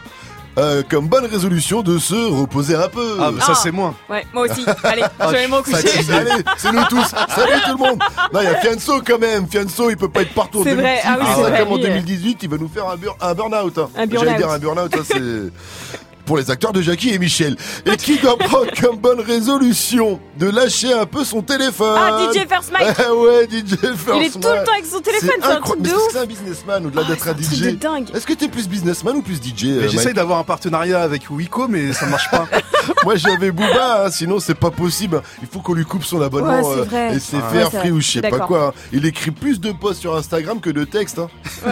euh, 0.58 0.84
comme 0.90 1.08
bonne 1.08 1.26
résolution 1.26 1.82
de 1.82 1.98
se 1.98 2.14
reposer 2.16 2.76
un 2.76 2.88
peu. 2.90 3.18
Ah, 3.20 3.32
bah 3.32 3.42
ça 3.46 3.56
c'est 3.56 3.72
moi. 3.72 3.94
Ouais, 4.10 4.26
moi 4.34 4.44
aussi. 4.50 4.66
Allez, 4.84 5.04
je 5.20 5.28
vais 5.28 5.48
m'en 5.48 5.62
coucher. 5.62 5.78
Allez, 6.14 6.44
c'est 6.58 6.72
nous 6.72 6.84
tous. 6.90 7.08
Salut 7.36 7.62
tout 7.66 7.72
le 7.72 7.78
monde. 7.78 8.00
Non, 8.34 8.40
il 8.42 8.44
y 8.44 8.48
a 8.48 8.56
Fianso 8.60 9.02
quand 9.06 9.20
même. 9.20 9.48
Fianso, 9.48 9.90
il 9.90 9.98
peut 9.98 10.10
pas 10.10 10.22
être 10.24 10.34
partout 10.34 10.62
en 10.62 10.64
C'est 10.64 10.76
vrai. 10.76 11.02
2018. 11.04 11.06
Ah 11.06 11.18
oui, 11.20 11.26
c'est 11.36 11.42
vrai, 11.42 11.60
comme 11.60 11.72
en 11.72 11.76
lui, 11.78 11.84
euh. 11.86 11.88
2018, 11.90 12.40
il 12.44 12.50
va 12.50 12.58
nous 12.58 12.68
faire 12.70 12.88
un, 12.90 12.96
bur- 12.98 13.18
un 13.22 13.34
burn-out. 13.34 13.78
hein. 13.78 13.90
Un 13.96 14.06
burn-out. 14.08 14.26
J'allais 14.28 14.38
dire 14.38 14.50
un 14.50 14.60
burn-out, 14.60 14.92
ça 14.96 15.02
c'est 15.06 15.20
pour 16.32 16.38
les 16.38 16.50
acteurs 16.50 16.72
de 16.72 16.82
Jackie 16.82 17.10
et 17.10 17.20
Michel. 17.20 17.58
Et 17.86 17.98
qui 17.98 18.18
doit 18.18 18.38
prendre 18.38 18.72
comme 18.80 18.96
bonne 18.96 19.20
résolution 19.20 20.18
de 20.40 20.50
lâcher 20.50 20.94
un 20.94 21.06
peu 21.06 21.26
son 21.26 21.42
téléphone. 21.42 21.98
Ah, 22.00 22.30
DJ 22.34 22.48
First 22.48 22.72
Mike. 22.72 22.96
Ah 23.00 23.14
ouais, 23.16 23.50
DJ 23.52 23.76
First 23.76 23.98
Il 24.16 24.24
est 24.24 24.30
tout 24.30 24.38
le 24.38 24.64
temps 24.64 24.72
avec 24.72 24.86
son 24.86 25.02
téléphone, 25.02 25.30
c'est 25.42 25.46
un 25.46 25.60
truc 25.60 25.82
de 25.82 25.90
Mais 25.90 25.94
ouf. 25.94 26.02
C'est 26.14 26.20
un 26.20 26.26
businessman 26.26 26.86
au-delà 26.86 27.02
Ah, 27.06 27.10
d'être 27.10 27.22
un 27.24 27.26
c'est 27.26 27.32
un 27.32 27.34
truc 27.34 27.58
DJ. 27.58 27.62
de 27.64 27.72
dingue. 27.72 28.06
Est-ce 28.16 28.26
que 28.26 28.32
t'es 28.32 28.48
plus 28.48 28.70
businessman 28.70 29.18
ou 29.18 29.22
plus 29.22 29.42
DJ 29.44 29.66
euh, 29.66 29.88
J'essaye 29.90 30.14
d'avoir 30.14 30.40
un 30.40 30.46
partenariat 30.46 31.02
avec 31.02 31.30
Wiko, 31.30 31.68
mais 31.68 31.92
ça 31.92 32.06
marche 32.06 32.32
pas. 32.32 32.48
Moi 33.04 33.18
j'avais 33.18 33.52
Booba, 33.52 34.06
hein, 34.06 34.10
sinon 34.10 34.40
c'est 34.40 34.56
pas 34.56 34.72
possible. 34.72 35.22
Il 35.42 35.50
faut 35.50 35.60
qu'on 35.60 35.74
lui 35.74 35.84
coupe 35.84 36.06
son 36.06 36.22
abonnement 36.22 36.62
Ouais, 36.62 36.64
c'est 36.64 36.80
euh, 36.80 36.84
vrai. 36.84 37.16
et 37.18 37.20
c'est 37.20 37.42
faire 37.52 37.74
free 37.74 37.92
ou 37.92 38.00
je 38.00 38.08
sais 38.10 38.22
pas 38.22 38.40
quoi. 38.40 38.68
hein. 38.68 38.74
Il 38.94 39.06
écrit 39.06 39.32
plus 39.32 39.60
de 39.60 39.74
posts 39.74 40.00
sur 40.00 40.16
Instagram 40.16 40.62
que 40.62 40.70
de 40.70 40.86
textes. 40.86 41.20
Hein. 41.20 41.28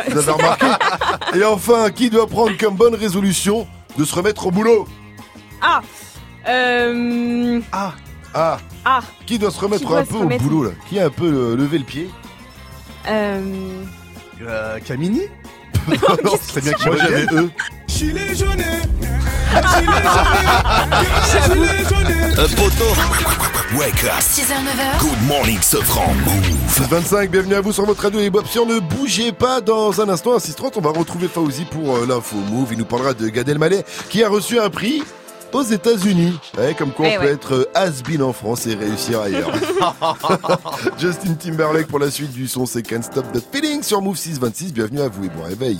Vous 0.10 0.18
avez 0.18 0.32
remarqué 0.32 0.66
Et 1.34 1.46
enfin, 1.46 1.90
qui 1.92 2.10
doit 2.10 2.28
prendre 2.28 2.58
comme 2.58 2.76
bonne 2.76 2.96
résolution 2.96 3.66
de 4.00 4.06
se 4.06 4.16
remettre 4.16 4.48
au 4.48 4.52
boulot 4.52 4.88
Ah. 5.62 5.82
Euh. 6.48 7.60
Ah. 7.74 7.94
Ah, 8.34 8.58
Ah. 8.86 9.02
qui 9.26 9.38
doit 9.38 9.52
se 9.52 9.60
remettre 9.60 9.86
doit 9.88 10.00
un 10.00 10.06
se 10.06 10.10
peu 10.12 10.18
remettre- 10.20 10.46
au 10.46 10.48
boulot 10.48 10.64
là? 10.64 10.72
Qui 10.88 11.00
a 11.00 11.06
un 11.08 11.10
peu 11.10 11.26
euh, 11.26 11.56
levé 11.58 11.78
le 11.80 11.84
pied? 11.84 12.10
Euh. 13.08 13.84
Euh, 14.42 14.80
Camini? 14.86 15.22
Non, 16.24 16.34
c'est 16.42 16.64
bien 16.64 16.74
qu'il 16.74 16.86
Moi 16.88 16.96
j'avais 16.98 17.26
eux. 17.34 17.52
Gilet 18.00 18.34
jaune. 18.34 18.64
Un 22.38 22.48
poteau. 22.56 22.94
Wake 23.78 24.06
up. 24.06 24.22
6h, 24.22 24.54
9h. 24.54 25.00
Good 25.02 25.28
morning, 25.28 25.60
Sofran. 25.62 26.14
Move. 26.26 26.88
25, 26.90 27.30
bienvenue 27.30 27.56
à 27.56 27.62
vous 27.62 27.74
sur 27.74 27.86
votre 27.86 28.02
radio 28.02 28.22
et 28.22 28.30
Bob 28.30 28.46
Sur, 28.46 28.66
ne 28.66 28.80
bougez 28.80 29.34
pas 29.34 29.60
dans 29.60 30.00
un 30.00 30.08
instant, 30.08 30.34
à 30.34 30.38
6h30, 30.38 30.76
on 30.78 30.80
va 30.82 30.92
retrouver 30.92 31.28
Fauzi 31.28 31.66
pour 31.66 31.98
euh, 31.98 32.06
l'info 32.08 32.38
Move. 32.38 32.70
Il 32.72 32.78
nous 32.78 32.86
parlera 32.86 33.14
de 33.14 33.28
Gad 33.28 33.50
Elmaleh 33.50 33.84
qui 34.10 34.24
a 34.24 34.30
reçu 34.30 34.58
un 34.58 34.70
prix 34.70 35.04
aux 35.52 35.64
États-Unis. 35.64 36.40
Ouais, 36.58 36.74
comme 36.76 36.92
quoi 36.94 37.06
on 37.06 37.10
Eh 37.12 37.18
peut 37.18 37.24
ouais. 37.26 37.32
être 37.34 37.54
euh, 37.54 37.70
has-been 37.76 38.24
en 38.24 38.32
France 38.32 38.66
et 38.66 38.76
réussir 38.76 39.20
ailleurs. 39.20 39.52
Justin 40.98 41.34
Timberlake 41.34 41.88
pour 41.88 42.00
la 42.00 42.10
suite 42.10 42.32
du 42.32 42.48
son, 42.48 42.66
c'est 42.66 42.82
Can't 42.82 43.04
Stop 43.04 43.26
the 43.34 43.44
Feeling 43.52 43.84
sur 43.84 44.02
Move 44.02 44.16
626. 44.16 44.72
Bienvenue 44.72 45.02
à 45.02 45.10
vous 45.10 45.26
et 45.26 45.30
bon 45.30 45.44
réveil. 45.44 45.80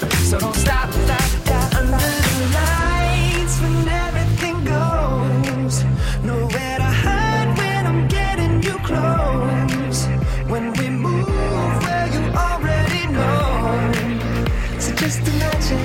So 0.00 0.38
don't 0.38 0.54
stop, 0.54 0.90
stop, 0.90 1.20
stop. 1.20 1.74
Under 1.76 1.96
the 1.96 2.46
lights 2.58 3.60
when 3.60 3.88
everything 3.88 4.64
goes, 4.64 5.84
nowhere 6.22 6.78
to 6.78 6.90
hide 7.04 7.56
when 7.58 7.86
I'm 7.86 8.08
getting 8.08 8.62
you 8.62 8.76
close. 8.88 10.06
When 10.48 10.72
we 10.74 10.88
move, 10.90 11.28
well 11.84 12.08
you 12.14 12.22
already 12.46 13.06
know. 13.06 13.92
So 14.78 14.94
just 14.94 15.20
imagine. 15.20 15.78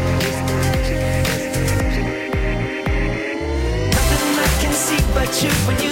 Nothing 3.96 4.40
I 4.48 4.50
can 4.62 4.74
see 4.74 5.02
but 5.14 5.32
you 5.44 5.52
when 5.68 5.78
you 5.84 5.89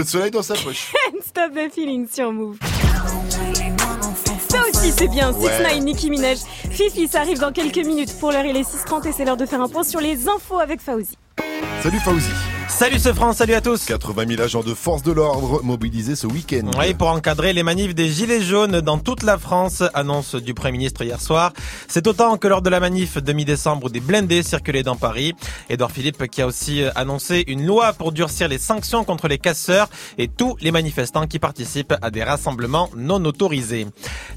peu 0.00 0.04
de 0.04 0.08
soleil 0.08 0.30
dans 0.30 0.42
sa 0.42 0.54
poche. 0.54 0.92
Can't 1.12 1.22
Stop 1.22 1.52
the 1.52 1.70
Feeling 1.72 2.08
sur 2.10 2.32
Move. 2.32 2.56
Ça 4.48 4.62
aussi 4.70 4.92
c'est 4.96 5.08
bien, 5.08 5.30
6 5.32 5.38
Ouais. 5.38 5.62
9 5.62 5.80
Nicki 5.80 6.08
Minaj. 6.10 6.38
Fifi, 6.70 7.06
ça 7.06 7.20
arrive 7.20 7.38
dans 7.38 7.52
quelques 7.52 7.84
minutes. 7.84 8.18
Pour 8.18 8.32
l'heure 8.32 8.46
il 8.46 8.56
est 8.56 8.62
6h30 8.62 9.08
et 9.08 9.12
c'est 9.12 9.26
l'heure 9.26 9.36
de 9.36 9.44
faire 9.44 9.60
un 9.60 9.68
point 9.68 9.84
sur 9.84 10.00
les 10.00 10.26
infos 10.26 10.58
avec 10.58 10.80
Fauzi. 10.80 11.18
Salut 11.82 12.00
Fauzi. 12.00 12.30
Salut 12.80 12.98
ce 12.98 13.12
France, 13.12 13.36
salut 13.36 13.52
à 13.52 13.60
tous. 13.60 13.84
80 13.84 14.24
000 14.26 14.40
agents 14.40 14.62
de 14.62 14.72
force 14.72 15.02
de 15.02 15.12
l'ordre 15.12 15.62
mobilisés 15.62 16.16
ce 16.16 16.26
week-end. 16.26 16.70
Oui, 16.78 16.94
pour 16.94 17.08
encadrer 17.08 17.52
les 17.52 17.62
manifs 17.62 17.94
des 17.94 18.08
Gilets 18.08 18.40
jaunes 18.40 18.80
dans 18.80 18.96
toute 18.96 19.22
la 19.22 19.36
France, 19.36 19.82
annonce 19.92 20.34
du 20.34 20.54
Premier 20.54 20.78
ministre 20.78 21.02
hier 21.02 21.20
soir. 21.20 21.52
C'est 21.88 22.06
autant 22.06 22.38
que 22.38 22.48
lors 22.48 22.62
de 22.62 22.70
la 22.70 22.80
manif 22.80 23.18
de 23.18 23.32
mi-décembre 23.34 23.88
où 23.88 23.90
des 23.90 24.00
blindés 24.00 24.42
circulaient 24.42 24.82
dans 24.82 24.96
Paris. 24.96 25.34
Edouard 25.68 25.90
Philippe 25.90 26.26
qui 26.28 26.40
a 26.40 26.46
aussi 26.46 26.82
annoncé 26.94 27.44
une 27.48 27.66
loi 27.66 27.92
pour 27.92 28.12
durcir 28.12 28.48
les 28.48 28.56
sanctions 28.56 29.04
contre 29.04 29.28
les 29.28 29.36
casseurs 29.36 29.90
et 30.16 30.28
tous 30.28 30.56
les 30.62 30.72
manifestants 30.72 31.26
qui 31.26 31.38
participent 31.38 31.92
à 32.00 32.10
des 32.10 32.24
rassemblements 32.24 32.88
non 32.96 33.22
autorisés. 33.26 33.88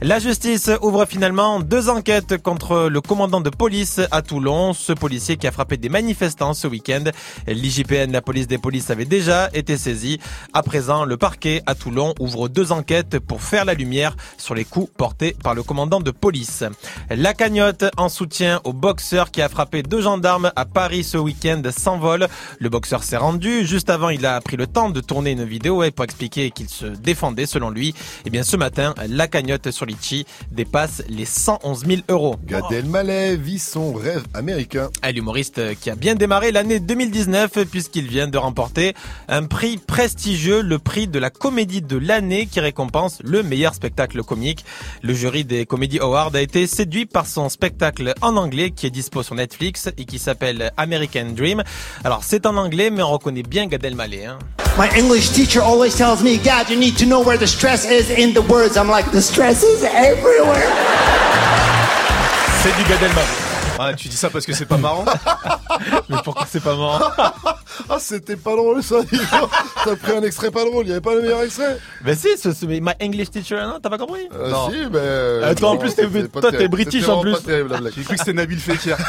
La 0.02 0.20
justice 0.20 0.70
ouvre 0.82 1.06
finalement 1.06 1.62
deux 1.62 1.88
enquêtes 1.88 2.42
contre 2.42 2.90
le 2.90 3.00
commandant 3.00 3.40
de 3.40 3.50
police 3.50 4.02
à 4.12 4.22
Toulon, 4.22 4.74
ce 4.74 4.92
policier 4.92 5.38
qui 5.38 5.48
a 5.48 5.52
frappé 5.54 5.78
des 5.78 5.88
manifestants 5.88 6.54
ce 6.54 6.68
week-end. 6.68 7.06
L'IGPN, 7.48 8.12
la 8.12 8.22
police 8.22 8.33
des 8.34 8.58
polices, 8.58 8.90
avait 8.90 9.06
déjà 9.06 9.50
été 9.54 9.78
saisie. 9.78 10.20
À 10.54 10.64
présent, 10.64 11.06
le 11.06 11.18
parquet 11.18 11.62
à 11.66 11.76
Toulon 11.76 12.14
ouvre 12.20 12.50
deux 12.50 12.72
enquêtes 12.72 13.20
pour 13.20 13.42
faire 13.42 13.66
la 13.66 13.74
lumière 13.74 14.16
sur 14.38 14.56
les 14.56 14.66
coups 14.66 14.92
portés 14.98 15.36
par 15.44 15.54
le 15.54 15.64
commandant 15.64 16.00
de 16.00 16.12
police. 16.12 16.64
La 17.10 17.34
cagnotte 17.34 17.86
en 17.98 18.10
soutien 18.10 18.60
au 18.64 18.74
boxeur 18.74 19.32
qui 19.32 19.42
a 19.42 19.50
frappé 19.50 19.84
deux 19.84 20.02
gendarmes 20.02 20.52
à 20.56 20.66
Paris 20.66 21.04
ce 21.04 21.18
week-end 21.18 21.62
s'envole. 21.76 22.28
Le 22.60 22.70
boxeur 22.70 23.04
s'est 23.04 23.18
rendu. 23.18 23.66
Juste 23.66 23.90
avant, 23.90 24.10
il 24.10 24.26
a 24.26 24.40
pris 24.42 24.58
le 24.58 24.68
temps 24.68 24.90
de 24.90 25.00
tourner 25.00 25.32
une 25.32 25.46
vidéo 25.46 25.84
pour 25.96 26.06
expliquer 26.06 26.52
qu'il 26.52 26.70
se 26.70 26.86
défendait 26.86 27.46
selon 27.46 27.70
lui. 27.70 27.94
Et 28.26 28.30
bien 28.30 28.44
ce 28.44 28.58
matin, 28.58 28.94
la 29.08 29.28
cagnotte 29.28 29.72
sur 29.72 29.86
Litchi 29.86 30.26
dépasse 30.52 31.04
les 31.08 31.26
111 31.26 31.86
000 31.86 32.02
euros. 32.10 32.36
Gad 32.46 32.66
Elmaleh 32.72 33.38
vit 33.38 33.60
son 33.60 33.94
rêve 33.94 34.24
américain. 34.34 34.90
L'humoriste 35.14 35.76
qui 35.80 35.90
a 35.90 35.96
bien 35.96 36.16
démarré 36.16 36.52
l'année 36.52 36.80
2019 36.80 37.66
puisqu'il 37.70 38.08
vient 38.08 38.23
de 38.28 38.38
remporter 38.38 38.94
un 39.28 39.44
prix 39.46 39.78
prestigieux, 39.78 40.62
le 40.62 40.80
prix 40.80 41.08
de 41.08 41.20
la 41.20 41.30
comédie 41.30 41.82
de 41.82 41.98
l'année 41.98 42.46
qui 42.46 42.60
récompense 42.60 43.20
le 43.24 43.44
meilleur 43.44 43.74
spectacle 43.74 44.24
comique. 44.24 44.66
Le 45.02 45.14
jury 45.14 45.44
des 45.44 45.66
Comedy 45.66 46.00
Awards 46.00 46.32
a 46.36 46.42
été 46.42 46.68
séduit 46.68 47.06
par 47.06 47.26
son 47.26 47.50
spectacle 47.50 48.14
en 48.22 48.36
anglais 48.38 48.72
qui 48.72 48.88
est 48.88 48.92
dispo 48.92 49.24
sur 49.24 49.36
Netflix 49.36 49.90
et 49.98 50.06
qui 50.06 50.20
s'appelle 50.20 50.72
American 50.78 51.28
Dream. 51.36 51.64
Alors 52.04 52.24
c'est 52.24 52.46
en 52.46 52.58
anglais 52.58 52.90
mais 52.90 53.04
on 53.04 53.12
reconnaît 53.12 53.44
bien 53.44 53.68
Gad 53.68 53.84
Elmaleh. 53.84 54.26
Hein. 54.26 54.40
My 54.78 54.90
English 54.98 55.32
teacher 55.32 55.62
always 55.62 55.96
tells 55.96 56.24
me, 56.24 56.38
God, 56.38 56.70
you 56.70 56.78
need 56.78 56.98
to 56.98 57.06
know 57.06 57.22
where 57.22 57.38
the 57.38 57.48
stress 57.48 57.86
is 57.86 58.10
in 58.10 58.34
the 58.34 58.42
words. 58.42 58.76
I'm 58.76 58.90
like, 58.90 59.12
the 59.12 59.22
stress 59.22 59.64
is 59.64 59.84
everywhere. 59.84 60.68
C'est 62.64 62.76
du 62.78 62.90
Gad 62.90 63.04
Elmaleh. 63.04 63.43
Ah, 63.80 63.94
tu 63.94 64.08
dis 64.08 64.16
ça 64.18 64.30
parce 64.30 64.46
que 64.46 64.54
c'est 64.54 64.66
pas 64.66 64.78
marrant 64.78 65.06
Mais 66.10 66.18
pourquoi 66.24 66.46
c'est 66.50 66.64
pas 66.64 66.76
marrant 66.76 67.00
Ah, 67.90 67.98
c'était 68.00 68.36
pas 68.36 68.56
drôle 68.56 68.84
ça. 68.84 68.98
T'as 69.84 69.96
pris 69.96 70.12
un 70.16 70.22
extrait 70.24 70.52
pas 70.52 70.64
drôle, 70.64 70.86
il 70.86 70.90
y 70.90 70.92
avait 70.92 71.02
pas 71.02 71.16
le 71.16 71.22
meilleur 71.24 71.42
extrait 71.42 71.78
Ben 72.02 72.16
si, 72.16 72.28
ce, 72.38 72.54
ce- 72.54 72.66
my 72.66 72.92
English 73.02 73.32
teacher, 73.32 73.56
non, 73.66 73.80
t'as 73.82 73.90
pas 73.90 73.98
compris 73.98 74.28
Euh, 74.34 74.50
Non. 74.52 74.70
Si, 74.70 74.78
mais. 74.92 75.44
Attends, 75.46 75.72
en 75.72 75.74
non, 75.74 75.80
plus, 75.80 75.96
t'es- 75.96 76.08
toi, 76.28 76.52
t'es 76.52 76.68
british, 76.68 77.08
en 77.10 77.22
plus. 77.22 77.34
pas 77.34 77.40
terrible, 77.40 77.72
la 77.72 77.78
blague. 77.80 77.94
J'ai 77.96 78.04
cru 78.04 78.14
que 78.14 78.20
c'était 78.20 78.34
Nabil 78.34 78.60
Fekir. 78.60 78.98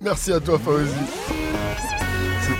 Merci 0.00 0.32
à 0.32 0.40
toi, 0.40 0.58
Fauzi. 0.58 0.90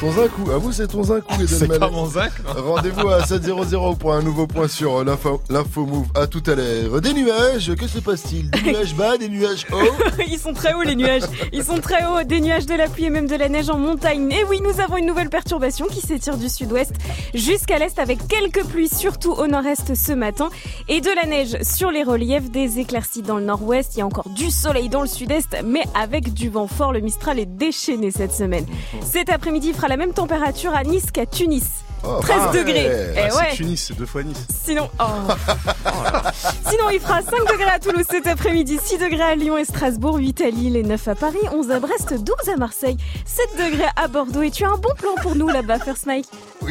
C'est 0.02 0.08
ton 0.08 0.20
zinc 0.20 0.30
ou 0.44 0.50
À 0.50 0.58
vous, 0.58 0.72
c'est 0.72 0.88
ton 0.88 1.02
zinc 1.04 1.22
ou 1.30 1.40
les 1.40 1.46
C'est 1.46 1.78
pas 1.78 1.88
mon 1.88 2.06
zinc, 2.06 2.32
non 2.44 2.72
Rendez-vous 2.74 3.08
à 3.08 3.20
7.00 3.20 3.96
pour 3.98 4.12
un 4.12 4.20
nouveau 4.20 4.48
point 4.48 4.66
sur 4.66 4.96
euh, 4.96 5.04
l'info 5.04 5.40
l'info 5.48 5.86
move. 5.86 6.08
À 6.16 6.26
tout 6.26 6.42
à 6.48 6.56
l'heure. 6.56 7.00
Des 7.00 7.14
nuages, 7.14 7.72
que 7.76 7.86
se 7.86 8.00
passe-t-il? 8.00 8.50
Des 8.50 8.72
nuages 8.72 8.96
bas, 8.96 9.16
des 9.16 9.28
nuages 9.28 9.64
hauts? 9.70 9.76
Ils 10.28 10.40
sont 10.40 10.54
très 10.54 10.74
hauts 10.74 10.82
les 10.82 10.96
nuages. 10.96 11.22
Ils 11.52 11.62
sont 11.62 11.78
très 11.78 12.04
hauts. 12.04 12.24
Des 12.24 12.40
nuages, 12.40 12.66
de 12.66 12.74
la 12.74 12.88
pluie 12.88 13.04
et 13.04 13.10
même 13.10 13.28
de 13.28 13.36
la 13.36 13.48
neige 13.48 13.70
en 13.70 13.78
montagne. 13.78 14.28
Et 14.32 14.42
oui, 14.42 14.60
nous 14.60 14.80
avons 14.80 14.96
une 14.96 15.06
nouvelle 15.06 15.30
perturbation 15.30 15.86
qui 15.86 16.00
s'étire 16.00 16.36
du 16.36 16.48
sud-ouest 16.48 16.94
jusqu'à 17.32 17.78
l'est 17.78 17.96
avec 18.00 18.26
quelques 18.26 18.64
pluies, 18.64 18.88
surtout 18.88 19.30
au 19.30 19.46
nord-est 19.46 19.94
ce 19.94 20.12
matin. 20.12 20.50
Et 20.88 21.00
de 21.00 21.10
la 21.14 21.26
neige 21.26 21.62
sur 21.62 21.92
les 21.92 22.02
reliefs, 22.02 22.50
des 22.50 22.80
éclaircies 22.80 23.22
dans 23.22 23.36
le 23.36 23.44
nord-ouest. 23.44 23.92
Il 23.94 24.00
y 24.00 24.02
a 24.02 24.06
encore 24.06 24.30
du 24.30 24.50
soleil 24.50 24.88
dans 24.88 25.02
le 25.02 25.08
sud-est, 25.08 25.58
mais 25.64 25.84
avec 25.94 26.34
du 26.34 26.48
vent 26.48 26.66
fort. 26.66 26.92
Le 26.92 27.00
Mistral 27.00 27.38
est 27.38 27.46
déchaîné 27.46 28.10
cette 28.10 28.32
semaine. 28.32 28.66
Cet 29.00 29.30
après-midi, 29.30 29.68
il 29.68 29.74
fera 29.74 29.91
la 29.92 29.98
même 29.98 30.14
température 30.14 30.74
à 30.74 30.84
Nice 30.84 31.10
qu'à 31.12 31.26
Tunis. 31.26 31.64
Oh, 32.02 32.16
13 32.22 32.36
ah, 32.48 32.52
degrés. 32.52 32.88
ouais. 32.88 33.14
Eh 33.14 33.18
Ah, 33.18 33.36
ouais. 33.36 33.46
C'est 33.50 33.56
Tunis, 33.56 33.84
c'est 33.88 33.94
deux 33.94 34.06
fois 34.06 34.22
Nice. 34.22 34.46
Sinon, 34.64 34.88
oh. 34.98 35.04
Sinon, 36.70 36.88
il 36.90 36.98
fera 36.98 37.20
5 37.20 37.40
degrés 37.40 37.70
à 37.74 37.78
Toulouse 37.78 38.06
cet 38.10 38.26
après-midi, 38.26 38.78
6 38.82 38.96
degrés 38.96 39.20
à 39.22 39.34
Lyon 39.34 39.58
et 39.58 39.66
Strasbourg, 39.66 40.16
8 40.16 40.40
à 40.40 40.48
Lille 40.48 40.76
et 40.76 40.82
9 40.82 41.08
à 41.08 41.14
Paris, 41.14 41.36
11 41.52 41.70
à 41.70 41.78
Brest, 41.78 42.14
12 42.14 42.34
à 42.54 42.56
Marseille, 42.56 42.96
7 43.26 43.70
degrés 43.70 43.90
à 43.94 44.08
Bordeaux. 44.08 44.40
Et 44.40 44.50
tu 44.50 44.64
as 44.64 44.70
un 44.70 44.78
bon 44.78 44.94
plan 44.96 45.14
pour 45.20 45.36
nous 45.36 45.48
là-bas, 45.48 45.78
First 45.80 46.06
Mike 46.06 46.26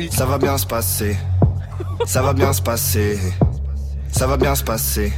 Ça 0.09 0.25
va 0.25 0.39
bien 0.39 0.57
se 0.57 0.65
passer. 0.65 1.15
Ça 2.07 2.23
va 2.23 2.33
bien 2.33 2.53
se 2.53 2.61
passer. 2.63 3.19
Ça 4.11 4.25
va 4.25 4.37
bien 4.37 4.55
se 4.55 4.63
passer. 4.63 5.13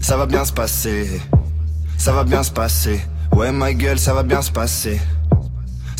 Ça 0.00 0.16
va 0.16 0.26
bien 0.26 0.44
se 0.44 0.52
passer. 0.52 1.20
Ça 1.96 2.12
va 2.12 2.24
bien 2.24 2.42
se 2.42 2.50
passer. 2.50 3.00
Ouais, 3.30 3.52
ma 3.52 3.72
gueule, 3.72 4.00
ça 4.00 4.14
va 4.14 4.24
bien 4.24 4.42
se 4.42 4.50
passer. 4.50 5.00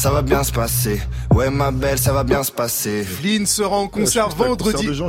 Ça 0.04 0.10
va 0.10 0.20
bien 0.20 0.44
se 0.44 0.52
passer. 0.52 1.00
Ouais, 1.30 1.48
ma 1.48 1.70
belle, 1.70 1.98
ça 1.98 2.12
va 2.12 2.24
bien 2.24 2.42
se 2.42 2.52
passer. 2.52 3.04
Flynn 3.04 3.46
sera 3.46 3.76
en 3.76 3.88
concert 3.88 4.28
vendredi. 4.28 4.86
de 4.86 4.92
Jean. 4.92 5.08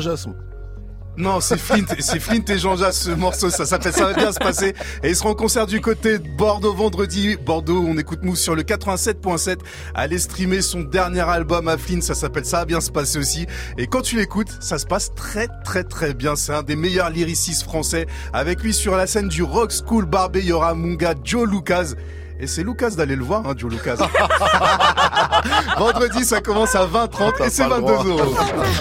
Non, 1.17 1.41
c'est 1.41 1.57
Flint, 1.57 1.83
c'est 1.99 2.21
Flint 2.21 2.45
et 2.47 2.57
Jean 2.57 2.77
Jas, 2.77 2.93
ce 2.93 3.09
morceau, 3.09 3.49
ça 3.49 3.65
s'appelle 3.65 3.91
Ça 3.91 4.05
va 4.05 4.13
bien 4.13 4.31
se 4.31 4.39
passer. 4.39 4.73
Et 5.03 5.09
ils 5.09 5.15
seront 5.17 5.31
en 5.31 5.35
concert 5.35 5.67
du 5.67 5.81
côté 5.81 6.19
de 6.19 6.37
Bordeaux 6.37 6.73
vendredi. 6.73 7.35
Bordeaux, 7.35 7.83
on 7.85 7.97
écoute 7.97 8.23
Mousse 8.23 8.39
sur 8.39 8.55
le 8.55 8.63
87.7. 8.63 9.57
Allez 9.93 10.17
streamer 10.17 10.61
son 10.61 10.83
dernier 10.83 11.27
album 11.27 11.67
à 11.67 11.77
Flynn, 11.77 12.01
ça 12.01 12.15
s'appelle 12.15 12.45
Ça 12.45 12.59
va 12.59 12.65
bien 12.65 12.79
se 12.79 12.89
passer 12.89 13.19
aussi. 13.19 13.47
Et 13.77 13.87
quand 13.87 14.01
tu 14.01 14.15
l'écoutes, 14.15 14.55
ça 14.61 14.77
se 14.77 14.85
passe 14.85 15.13
très 15.13 15.49
très 15.65 15.83
très 15.83 16.13
bien. 16.13 16.37
C'est 16.37 16.53
un 16.53 16.63
des 16.63 16.77
meilleurs 16.77 17.09
lyricistes 17.09 17.63
français. 17.63 18.07
Avec 18.31 18.63
lui 18.63 18.73
sur 18.73 18.95
la 18.95 19.07
scène 19.07 19.27
du 19.27 19.43
Rock 19.43 19.73
School 19.73 20.05
Barbé, 20.05 20.39
il 20.39 20.45
y 20.45 20.51
aura 20.53 20.73
mon 20.73 20.93
gars 20.93 21.15
Joe 21.21 21.49
Lucas. 21.49 21.95
Et 22.39 22.47
c'est 22.47 22.63
Lucas 22.63 22.91
d'aller 22.91 23.15
le 23.15 23.23
voir, 23.23 23.43
hein, 23.47 23.53
Joe 23.57 23.71
Lucas. 23.71 23.95
Vendredi, 25.77 26.25
ça 26.25 26.41
commence 26.41 26.75
à 26.75 26.85
20h30 26.85 27.45
et 27.45 27.49
c'est 27.49 27.63
pas 27.67 27.79
le 27.79 27.85
22 27.85 27.93
droit. 27.93 28.05
euros. 28.05 28.35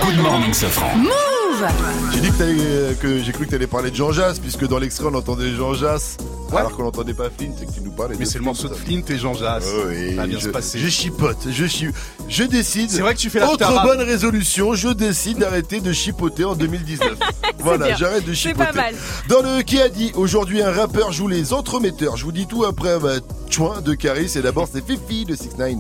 Good 0.04 0.18
morning, 0.22 0.52
Safran. 0.52 0.90
J'ai 2.12 2.20
dit 2.20 2.30
que, 2.32 2.38
t'allais- 2.38 2.56
euh, 2.58 2.94
que 2.94 3.18
j'ai 3.22 3.32
cru 3.32 3.46
que 3.46 3.50
t'allais 3.52 3.68
parler 3.68 3.90
de 3.92 3.96
Jean 3.96 4.10
Jass, 4.10 4.40
puisque 4.40 4.66
dans 4.66 4.78
l'extrait 4.78 5.06
on 5.10 5.14
entendait 5.14 5.52
Jean 5.54 5.72
Jass, 5.74 6.16
alors 6.60 6.76
qu'on 6.76 6.84
n'entendait 6.84 7.14
pas 7.14 7.28
Flint, 7.30 7.52
c'est 7.58 7.66
que 7.66 7.72
tu 7.72 7.80
nous 7.80 7.90
parlais. 7.92 8.16
Mais 8.18 8.24
c'est 8.24 8.38
le 8.38 8.44
morceau 8.44 8.68
de. 8.68 8.74
Flint 8.74 9.02
et 9.08 9.18
Jean 9.18 9.34
Jas. 9.34 9.60
Oui, 9.88 10.10
Ça 10.14 10.22
va 10.22 10.26
bien 10.26 10.38
je, 10.38 10.44
se 10.44 10.48
passer. 10.50 10.78
je 10.78 10.88
chipote, 10.88 11.48
je 11.50 11.66
chi- 11.66 11.88
je 12.28 12.44
décide. 12.44 12.90
C'est 12.90 13.00
vrai 13.00 13.14
que 13.14 13.20
tu 13.20 13.30
fais 13.30 13.40
la 13.40 13.50
Autre 13.50 13.82
bonne 13.82 14.00
résolution, 14.00 14.74
je 14.74 14.88
décide 14.88 15.38
d'arrêter 15.38 15.80
de 15.80 15.92
chipoter 15.92 16.44
en 16.44 16.54
2019. 16.54 17.18
voilà, 17.58 17.94
j'arrête 17.94 18.24
de 18.24 18.34
C'est 18.34 18.48
chipoter. 18.50 18.66
pas 18.66 18.72
mal. 18.72 18.94
Dans 19.28 19.42
le 19.42 19.62
qui 19.62 19.80
a 19.80 19.88
dit, 19.88 20.12
aujourd'hui 20.14 20.62
un 20.62 20.70
rappeur 20.72 21.12
joue 21.12 21.28
les 21.28 21.52
entremetteurs. 21.52 22.16
Je 22.16 22.24
vous 22.24 22.32
dis 22.32 22.46
tout 22.46 22.64
après 22.64 22.98
bah, 22.98 23.14
Chouin 23.50 23.80
de 23.80 23.94
Caris 23.94 24.32
et 24.36 24.42
d'abord 24.42 24.68
c'est 24.70 24.84
Fifi 24.84 25.24
de 25.24 25.34
6 25.36 25.56
9 25.58 25.74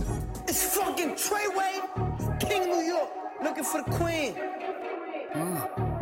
It's 0.48 0.62
fucking 0.62 1.14
Treyway, 1.16 2.38
King 2.38 2.62
New 2.70 2.86
York, 2.88 3.08
looking 3.42 3.64
for 3.64 3.80
the 3.82 3.90
queen. 3.96 4.34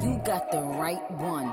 You 0.02 0.18
got 0.26 0.50
the 0.50 0.60
right 0.78 1.00
one. 1.18 1.52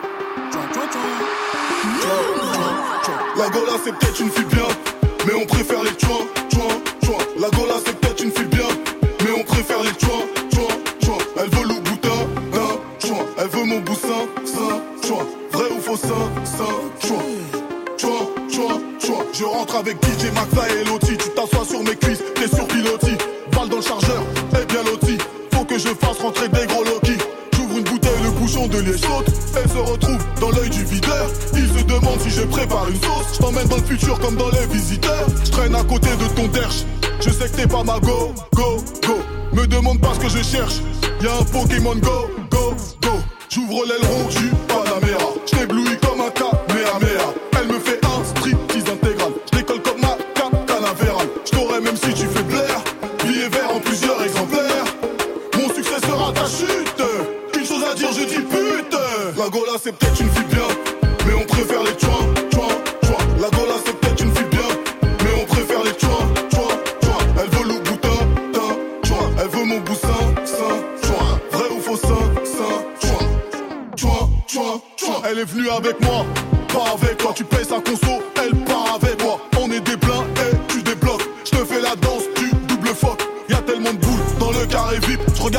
La 3.41 3.49
Gola 3.49 3.71
c'est 3.83 3.91
peut-être 3.91 4.19
une 4.19 4.29
fille 4.29 4.45
bien, 4.45 4.67
mais 5.25 5.33
on 5.33 5.47
préfère 5.47 5.81
les 5.81 5.89
chouins, 5.99 6.27
chouins, 6.53 6.77
chouins. 7.03 7.25
La 7.39 7.49
Gola 7.49 7.73
c'est 7.83 7.99
peut-être 7.99 8.23
une 8.23 8.31
fille 8.31 8.45
bien, 8.45 8.67
mais 9.23 9.31
on 9.35 9.43
préfère 9.43 9.81
les 9.81 9.89
chouins, 9.99 10.27
chouins, 10.53 10.77
chouins. 11.03 11.17
Elle 11.37 11.49
veut 11.49 11.67
le 11.67 11.79
boutin 11.81 12.09
d'un 12.53 13.07
chouin, 13.07 13.25
elle 13.39 13.47
veut 13.47 13.63
mon 13.63 13.79
boussin, 13.79 14.27
sain, 14.45 14.83
chouin. 15.03 15.25
Vrai 15.53 15.71
ou 15.75 15.81
faux 15.81 15.97
sain, 15.97 16.29
sain, 16.43 17.07
chouin. 17.07 17.23
Chouin, 17.97 18.27
chouin, 18.47 18.79
chouin. 19.03 19.25
Je 19.33 19.43
rentre 19.43 19.75
avec 19.75 19.97
DJ 20.05 20.25
Maxa 20.35 20.69
et 20.69 20.83
Loti, 20.83 21.17
tu 21.17 21.29
t'assois 21.29 21.65
sur 21.65 21.79
mes 21.81 21.95
cuisses, 21.95 22.21
t'es 22.35 22.47
sur 22.47 22.67
pilotis. 22.67 23.17
Balle 23.53 23.69
dans 23.69 23.77
le 23.77 23.81
chargeur, 23.81 24.21
et 24.53 24.65
bien 24.65 24.83
loti. 24.83 25.17
Faut 25.51 25.65
que 25.65 25.79
je 25.79 25.87
fasse 25.87 26.19
rentrer 26.19 26.47
des 26.47 26.67
gros 26.67 26.83
de 28.67 28.79
liège 28.79 29.01
saute. 29.01 29.27
Elle 29.55 29.69
se 29.69 29.77
retrouve 29.77 30.19
dans 30.39 30.51
l'œil 30.51 30.69
du 30.69 30.83
videur. 30.85 31.27
Il 31.53 31.67
se 31.67 31.83
demande 31.83 32.19
si 32.21 32.29
je 32.29 32.41
prépare 32.41 32.89
une 32.89 32.95
sauce. 32.95 33.33
Je 33.33 33.39
t'emmène 33.39 33.67
dans 33.67 33.77
le 33.77 33.83
futur 33.83 34.19
comme 34.19 34.35
dans 34.35 34.49
les 34.49 34.65
visiteurs. 34.67 35.27
Je 35.43 35.51
traîne 35.51 35.75
à 35.75 35.83
côté 35.83 36.09
de 36.09 36.27
ton 36.35 36.47
derche. 36.47 36.83
Je 37.19 37.29
sais 37.29 37.49
que 37.49 37.55
t'es 37.55 37.67
pas 37.67 37.83
ma 37.83 37.99
go, 37.99 38.33
go, 38.55 38.77
go. 39.05 39.17
Me 39.53 39.67
demande 39.67 39.99
pas 39.99 40.13
ce 40.15 40.19
que 40.19 40.29
je 40.29 40.43
cherche. 40.43 40.81
Y'a 41.21 41.33
un 41.33 41.43
Pokémon 41.43 41.95
go, 41.95 42.29
go, 42.49 42.73
go. 43.01 43.19
J'ouvre 43.49 43.85
l'aileron 43.85 44.27
du 44.29 44.49
Panamera. 44.67 45.33
Je 45.45 45.57
t'éblouis 45.57 45.97
comme 46.01 46.21
un 46.21 46.31
Kamehameha. 46.31 47.50
La 59.41 59.49
Gola 59.49 59.71
c'est 59.83 59.91
peut-être 59.91 60.21
une 60.21 60.29
fille 60.29 60.45
bien, 60.51 60.67
mais 61.25 61.33
on 61.33 61.45
préfère 61.47 61.81
les 61.81 61.99
chouins, 61.99 62.27
chouins, 62.53 62.77
chouins. 63.03 63.25
La 63.41 63.49
Gola 63.49 63.73
c'est 63.83 63.99
peut-être 63.99 64.23
une 64.23 64.35
fille 64.35 64.45
bien, 64.51 64.69
mais 65.01 65.41
on 65.41 65.45
préfère 65.45 65.83
les 65.83 65.99
chouins, 65.99 66.27
chouins, 66.53 66.77
chouins. 67.03 67.25
Elle 67.41 67.49
veut 67.49 67.73
le 67.73 67.79
boutin, 67.79 68.19
tin, 68.53 69.07
chouin. 69.07 69.31
Elle 69.39 69.47
veut 69.47 69.65
mon 69.65 69.79
boussin, 69.79 70.07
sain, 70.45 70.77
chouin. 71.03 71.39
Vrai 71.53 71.69
ou 71.75 71.81
faux 71.81 71.97
sain, 71.97 72.19
chouin. 72.53 73.17
Chouin, 73.97 74.29
chouin, 74.45 74.81
chouin. 74.95 75.21
Elle 75.27 75.39
est 75.39 75.45
venue 75.45 75.69
avec 75.71 75.99
moi, 76.01 76.23
pas 76.71 76.91
avec 76.93 77.17
toi. 77.17 77.33
Tu 77.35 77.43
payes 77.43 77.65
sa 77.65 77.79
conso, 77.79 78.21
elle 78.43 78.53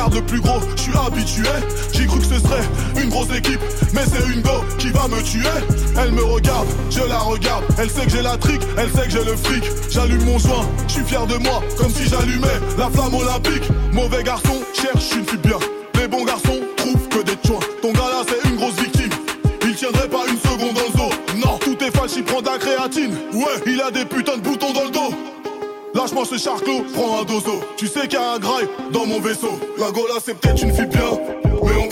regarde 0.03 0.15
le 0.15 0.21
plus 0.21 0.41
gros, 0.41 0.59
je 0.75 0.81
suis 0.81 0.97
habitué. 0.97 1.43
J'ai 1.93 2.05
cru 2.05 2.19
que 2.19 2.25
ce 2.25 2.39
serait 2.39 2.63
une 3.01 3.09
grosse 3.09 3.31
équipe, 3.35 3.59
mais 3.93 4.01
c'est 4.05 4.33
une 4.33 4.41
go 4.41 4.63
qui 4.77 4.89
va 4.89 5.07
me 5.07 5.21
tuer. 5.21 5.47
Elle 5.97 6.11
me 6.11 6.23
regarde, 6.23 6.67
je 6.89 7.01
la 7.07 7.19
regarde. 7.19 7.63
Elle 7.77 7.89
sait 7.89 8.05
que 8.05 8.11
j'ai 8.11 8.21
la 8.21 8.37
trique, 8.37 8.61
elle 8.77 8.89
sait 8.91 9.05
que 9.05 9.11
j'ai 9.11 9.23
le 9.23 9.35
fric. 9.35 9.63
J'allume 9.89 10.25
mon 10.25 10.37
joint, 10.39 10.65
je 10.87 10.93
suis 10.93 11.03
fier 11.03 11.25
de 11.25 11.37
moi, 11.37 11.61
comme 11.77 11.89
si 11.89 12.07
j'allumais 12.07 12.59
la 12.77 12.89
flamme 12.89 13.13
olympique. 13.13 13.69
Mauvais 13.91 14.23
garçon, 14.23 14.61
cherche 14.73 15.11
une 15.15 15.25
fille 15.25 15.37
bien. 15.37 15.57
Les 15.99 16.07
bons 16.07 16.25
garçons 16.25 16.59
trouvent 16.75 17.07
que 17.09 17.23
des 17.23 17.37
chouins. 17.45 17.59
Ton 17.81 17.93
gars 17.93 18.09
là, 18.11 18.23
c'est 18.27 18.49
une 18.49 18.57
grosse 18.57 18.75
victime. 18.75 19.11
Il 19.65 19.75
tiendrait 19.75 20.09
pas 20.09 20.23
une 20.29 20.37
seconde 20.37 20.73
dans 20.73 20.81
le 20.81 20.97
dos. 20.97 21.15
Non, 21.45 21.57
tout 21.59 21.77
est 21.83 21.95
falche, 21.95 22.11
il 22.17 22.23
prend 22.23 22.41
de 22.41 22.47
la 22.47 22.57
créatine. 22.57 23.13
Ouais, 23.33 23.63
il 23.65 23.79
a 23.81 23.89
des 23.91 24.05
putains 24.05 24.37
de 24.37 24.41
boutons. 24.41 24.62
Ce 26.23 26.37
charclos, 26.37 26.85
prends 26.93 27.19
un 27.19 27.23
dozo. 27.25 27.59
Tu 27.75 27.85
sais 27.85 28.01
qu'il 28.07 28.13
y 28.13 28.15
a 28.15 28.33
un 28.35 28.39
graille 28.39 28.69
dans 28.91 29.05
mon 29.05 29.19
vaisseau. 29.19 29.59
La 29.77 29.91
Gola 29.91 30.13
c'est 30.23 30.35
peut-être 30.39 30.63
une 30.63 30.73
fille 30.73 30.85
bien, 30.85 31.19
mais 31.65 31.82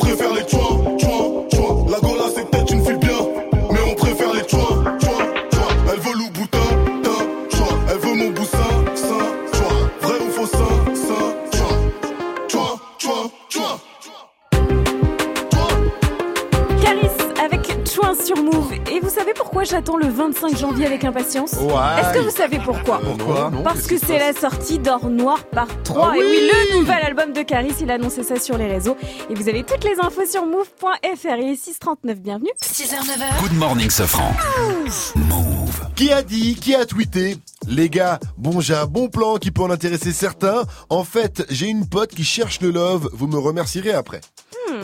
j'attends 19.82 19.98
le 19.98 20.10
25 20.10 20.58
janvier 20.58 20.86
avec 20.86 21.04
impatience 21.04 21.54
Ouais. 21.54 21.74
Est-ce 22.00 22.14
que 22.14 22.20
vous 22.20 22.30
savez 22.30 22.60
pourquoi 22.60 23.00
Pourquoi 23.00 23.50
non, 23.50 23.64
Parce 23.64 23.88
que 23.88 23.98
c'est 23.98 24.20
la 24.20 24.32
sortie 24.32 24.78
d'Or 24.78 25.10
Noir 25.10 25.44
par 25.46 25.66
3. 25.84 26.10
Ah 26.12 26.18
Et 26.18 26.20
oui, 26.20 26.26
oui 26.30 26.52
le 26.72 26.80
nouvel 26.80 27.04
album 27.04 27.34
de 27.34 27.42
Caris, 27.42 27.74
il 27.82 27.90
a 27.90 27.96
annoncé 27.96 28.22
ça 28.22 28.40
sur 28.40 28.60
les 28.60 28.68
réseaux. 28.68 28.96
Et 29.32 29.34
vous 29.34 29.50
avez 29.50 29.64
toutes 29.64 29.84
les 29.84 30.00
infos 30.00 30.28
sur 30.30 30.46
move.fr. 30.46 31.36
Il 31.40 31.50
est 31.50 31.68
6h39, 31.68 32.14
bienvenue. 32.16 32.52
6h, 32.64 32.94
9h. 32.94 33.42
Good 33.42 33.58
morning, 33.58 33.90
Safran. 33.90 34.32
Qui 35.96 36.12
a 36.12 36.22
dit, 36.22 36.56
qui 36.56 36.76
a 36.76 36.86
tweeté 36.86 37.38
Les 37.68 37.90
gars, 37.90 38.20
bon 38.38 38.60
j'ai 38.60 38.76
un 38.76 38.86
bon 38.86 39.08
plan 39.10 39.38
qui 39.38 39.50
peut 39.50 39.64
en 39.64 39.72
intéresser 39.72 40.12
certains. 40.12 40.64
En 40.90 41.04
fait, 41.04 41.44
j'ai 41.50 41.68
une 41.68 41.88
pote 41.90 42.12
qui 42.12 42.24
cherche 42.24 42.62
le 42.62 42.70
love, 42.70 43.10
vous 43.14 43.26
me 43.26 43.40
remercierez 43.40 43.94
après. 43.94 44.22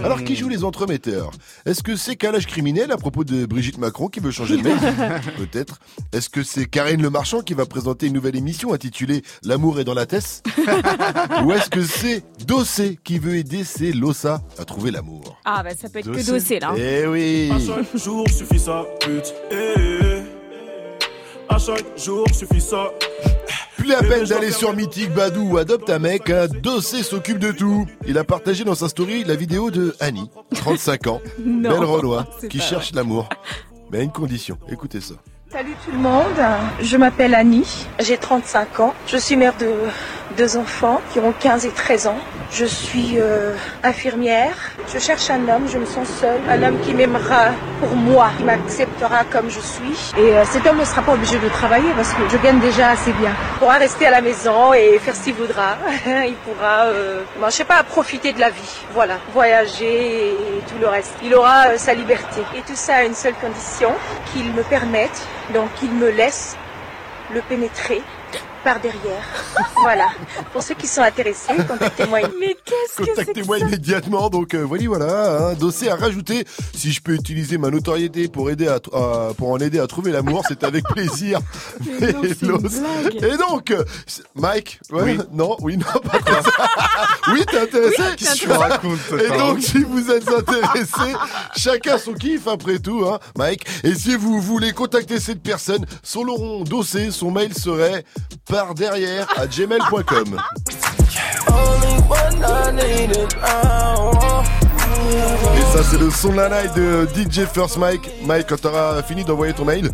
Alors 0.03 0.23
qui 0.23 0.35
joue 0.35 0.49
les 0.49 0.63
entremetteurs? 0.63 1.31
Est-ce 1.65 1.83
que 1.83 1.95
c'est 1.95 2.15
calage 2.15 2.45
criminel 2.47 2.91
à 2.91 2.97
propos 2.97 3.23
de 3.23 3.45
Brigitte 3.45 3.77
Macron 3.77 4.07
qui 4.07 4.19
veut 4.19 4.31
changer 4.31 4.57
de 4.57 4.63
mail? 4.63 4.77
Peut-être. 5.37 5.79
Est-ce 6.11 6.29
que 6.29 6.43
c'est 6.43 6.65
Karine 6.65 7.01
Le 7.01 7.09
Marchand 7.09 7.41
qui 7.41 7.53
va 7.53 7.65
présenter 7.65 8.07
une 8.07 8.13
nouvelle 8.13 8.35
émission 8.35 8.73
intitulée 8.73 9.23
L'amour 9.43 9.79
est 9.79 9.83
dans 9.83 9.93
la 9.93 10.05
tête 10.05 10.43
Ou 11.43 11.51
est-ce 11.51 11.69
que 11.69 11.83
c'est 11.83 12.23
Dossé 12.45 12.99
qui 13.03 13.19
veut 13.19 13.35
aider 13.35 13.63
ses 13.63 13.91
Lossa 13.91 14.41
à 14.57 14.65
trouver 14.65 14.91
l'amour? 14.91 15.39
Ah 15.45 15.63
bah 15.63 15.71
ça 15.79 15.89
peut 15.89 15.99
être 15.99 16.11
que 16.11 16.25
Dossé 16.25 16.59
là. 16.59 16.73
Eh 16.77 17.05
oui 17.07 17.51
À 17.53 17.59
chaque 17.59 17.97
jour 17.97 18.27
suffit 18.29 18.59
ça, 18.59 18.85
pute. 19.01 19.33
Eh, 19.51 19.55
eh, 19.55 19.99
eh. 20.03 20.06
À 21.49 21.57
chaque 21.57 21.85
jour 21.97 22.25
suffit 22.33 22.61
ça. 22.61 22.91
Plus 23.77 23.87
la 23.87 24.01
peine 24.01 24.25
d'aller 24.25 24.51
sur 24.51 24.73
Mythique 24.75 25.13
Badou 25.13 25.51
ou 25.53 25.57
Adopte 25.57 25.89
un 25.89 25.99
mec, 25.99 26.29
un 26.29 26.47
dossier 26.47 27.03
s'occupe 27.03 27.39
de 27.39 27.51
tout. 27.51 27.85
Il 28.07 28.17
a 28.17 28.23
partagé 28.23 28.63
dans 28.63 28.75
sa 28.75 28.89
story 28.89 29.23
la 29.23 29.35
vidéo 29.35 29.71
de 29.71 29.95
Annie, 29.99 30.29
35 30.55 31.07
ans, 31.07 31.21
Non, 31.45 31.69
belle 31.69 31.83
Renoir, 31.83 32.27
qui 32.49 32.59
cherche 32.59 32.93
l'amour. 32.93 33.29
Mais 33.91 33.99
à 33.99 34.01
une 34.01 34.11
condition, 34.11 34.57
écoutez 34.69 34.99
ça. 34.99 35.15
Salut 35.49 35.75
tout 35.85 35.91
le 35.93 35.97
monde, 35.97 36.41
je 36.81 36.97
m'appelle 36.97 37.33
Annie, 37.33 37.87
j'ai 37.99 38.17
35 38.17 38.81
ans, 38.81 38.93
je 39.07 39.15
suis 39.15 39.37
mère 39.37 39.53
de 39.57 39.71
deux 40.35 40.57
enfants 40.57 40.99
qui 41.13 41.19
ont 41.19 41.31
15 41.31 41.65
et 41.65 41.69
13 41.69 42.07
ans. 42.07 42.17
Je 42.51 42.65
suis 42.65 43.15
euh, 43.17 43.53
infirmière, 43.81 44.55
je 44.93 44.99
cherche 44.99 45.29
un 45.29 45.47
homme, 45.47 45.67
je 45.67 45.77
me 45.77 45.85
sens 45.85 46.07
seule, 46.07 46.39
un 46.49 46.63
homme 46.63 46.79
qui 46.81 46.93
m'aimera 46.93 47.51
pour 47.79 47.95
moi, 47.95 48.29
qui 48.37 48.43
m'acceptera 48.43 49.23
comme 49.25 49.49
je 49.49 49.59
suis. 49.59 50.13
Et 50.17 50.33
euh, 50.33 50.43
cet 50.45 50.65
homme 50.67 50.79
ne 50.79 50.85
sera 50.85 51.01
pas 51.01 51.13
obligé 51.13 51.39
de 51.39 51.47
travailler 51.47 51.91
parce 51.95 52.11
que 52.13 52.27
je 52.29 52.37
gagne 52.37 52.59
déjà 52.59 52.89
assez 52.89 53.11
bien. 53.13 53.31
Il 53.55 53.59
pourra 53.59 53.75
rester 53.75 54.05
à 54.05 54.11
la 54.11 54.21
maison 54.21 54.73
et 54.73 54.99
faire 54.99 55.15
ce 55.15 55.23
qu'il 55.23 55.33
voudra. 55.33 55.77
Il 56.05 56.35
pourra, 56.45 56.85
euh, 56.85 57.23
bon, 57.39 57.45
je 57.47 57.51
sais 57.51 57.65
pas, 57.65 57.83
profiter 57.83 58.33
de 58.33 58.39
la 58.39 58.49
vie, 58.49 58.75
voilà, 58.93 59.15
voyager 59.33 60.29
et 60.29 60.61
tout 60.69 60.77
le 60.79 60.87
reste. 60.87 61.13
Il 61.23 61.33
aura 61.35 61.67
euh, 61.67 61.77
sa 61.77 61.93
liberté. 61.93 62.41
Et 62.55 62.61
tout 62.61 62.75
ça 62.75 62.95
à 62.95 63.03
une 63.03 63.15
seule 63.15 63.35
condition, 63.35 63.91
qu'il 64.33 64.51
me 64.53 64.63
permette, 64.63 65.21
donc 65.53 65.73
qu'il 65.75 65.91
me 65.93 66.09
laisse 66.09 66.55
le 67.33 67.41
pénétrer 67.41 68.01
par 68.63 68.79
derrière. 68.79 69.23
voilà. 69.75 70.09
Pour 70.53 70.61
ceux 70.63 70.75
qui 70.75 70.87
sont 70.87 71.01
intéressés, 71.01 71.53
contactez-moi. 71.67 72.19
Mais 72.39 72.55
qu'est-ce 72.65 73.03
Contactez-moi 73.03 73.59
immédiatement. 73.59 74.29
Donc 74.29 74.53
euh, 74.53 74.63
voilà, 74.63 74.85
voilà, 74.87 75.47
un 75.49 75.53
dossier 75.53 75.89
à 75.89 75.95
rajouter. 75.95 76.45
Si 76.75 76.91
je 76.91 77.01
peux 77.01 77.13
utiliser 77.13 77.57
ma 77.57 77.69
notoriété 77.69 78.27
pour 78.27 78.49
aider 78.49 78.67
à, 78.67 78.79
pour 79.37 79.51
en 79.51 79.57
aider 79.59 79.79
à 79.79 79.87
trouver 79.87 80.11
l'amour, 80.11 80.43
c'est 80.47 80.63
avec 80.63 80.83
plaisir. 80.89 81.39
Mais 81.99 82.11
non. 82.41 82.57
Et 83.11 83.37
donc, 83.37 83.71
euh, 83.71 83.83
Mike, 84.35 84.79
ouais, 84.91 85.03
Oui. 85.03 85.17
non, 85.33 85.57
oui, 85.61 85.77
non, 85.77 85.99
pas 86.01 86.19
comme 86.19 86.43
ça. 86.43 86.67
oui, 87.31 87.43
t'es 87.49 87.59
intéressé 87.59 87.95
Oui, 87.99 88.15
Qu'est-ce 88.17 88.33
que 88.33 88.45
tu 88.45 88.51
racontes, 88.51 88.99
toi, 89.09 89.21
Et 89.23 89.27
pardon 89.27 89.47
donc, 89.53 89.61
si 89.63 89.83
vous 89.83 90.11
êtes 90.11 90.27
intéressé, 90.27 91.15
chacun 91.55 91.97
son 91.97 92.13
kiff 92.13 92.47
après 92.47 92.79
tout, 92.79 93.05
hein, 93.07 93.19
Mike. 93.37 93.65
Et 93.83 93.93
si 93.95 94.15
vous 94.15 94.39
voulez 94.41 94.71
contacter 94.73 95.19
cette 95.19 95.41
personne, 95.41 95.85
son 96.03 96.23
long 96.23 96.63
dossier, 96.63 97.11
son 97.11 97.31
mail 97.31 97.53
serait 97.53 98.03
par 98.47 98.73
derrière 98.73 99.27
à 99.37 99.47
gmail.com. 99.47 100.39
Et 105.55 105.77
ça, 105.77 105.83
c'est 105.83 105.97
le 105.99 106.09
son 106.09 106.29
de 106.29 106.35
la 106.37 106.49
night 106.49 106.73
de 106.75 107.07
DJ 107.15 107.45
First 107.45 107.77
Mike. 107.77 108.09
Mike, 108.25 108.47
quand 108.47 108.61
t'auras 108.61 109.01
fini 109.03 109.23
d'envoyer 109.23 109.53
ton 109.53 109.65
mail, 109.65 109.91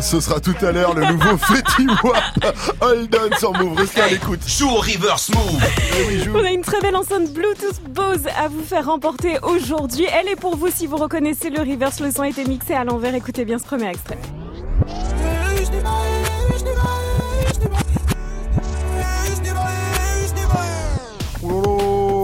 ce 0.00 0.20
sera 0.20 0.40
tout 0.40 0.54
à 0.62 0.72
l'heure 0.72 0.94
le 0.94 1.04
nouveau 1.06 1.36
Fetty 1.38 1.86
Wap 2.02 2.54
Hold 2.80 3.16
on 3.16 3.36
sur 3.36 3.52
Move. 3.52 3.78
Restez 3.78 4.00
à 4.00 4.08
l'écoute. 4.08 4.40
Joue 4.46 4.68
au 4.68 4.76
reverse 4.80 5.30
move. 5.30 6.34
On 6.34 6.44
a 6.44 6.50
une 6.50 6.62
très 6.62 6.80
belle 6.80 6.96
enceinte 6.96 7.32
Bluetooth 7.32 7.80
Bose 7.90 8.26
à 8.36 8.48
vous 8.48 8.62
faire 8.62 8.86
remporter 8.86 9.38
aujourd'hui. 9.42 10.06
Elle 10.12 10.28
est 10.28 10.36
pour 10.36 10.56
vous 10.56 10.68
si 10.74 10.86
vous 10.86 10.96
reconnaissez 10.96 11.50
le 11.50 11.60
reverse. 11.60 12.00
Le 12.00 12.10
son 12.10 12.22
a 12.22 12.28
été 12.28 12.44
mixé 12.44 12.74
à 12.74 12.84
l'envers. 12.84 13.14
Écoutez 13.14 13.44
bien 13.44 13.58
ce 13.58 13.64
premier 13.64 13.88
extrait. 13.88 14.18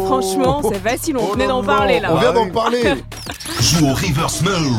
Franchement, 0.09 0.63
c'est 0.73 0.81
facile, 0.81 1.17
on 1.19 1.33
venait 1.33 1.47
d'en 1.47 1.63
parler 1.63 2.01
là. 2.01 2.13
On 2.15 2.19
vient 2.19 2.33
d'en 2.33 2.49
parler. 2.49 2.83
Joue 3.61 3.87
au 3.87 3.95
reverse 3.95 4.41
move. 4.43 4.79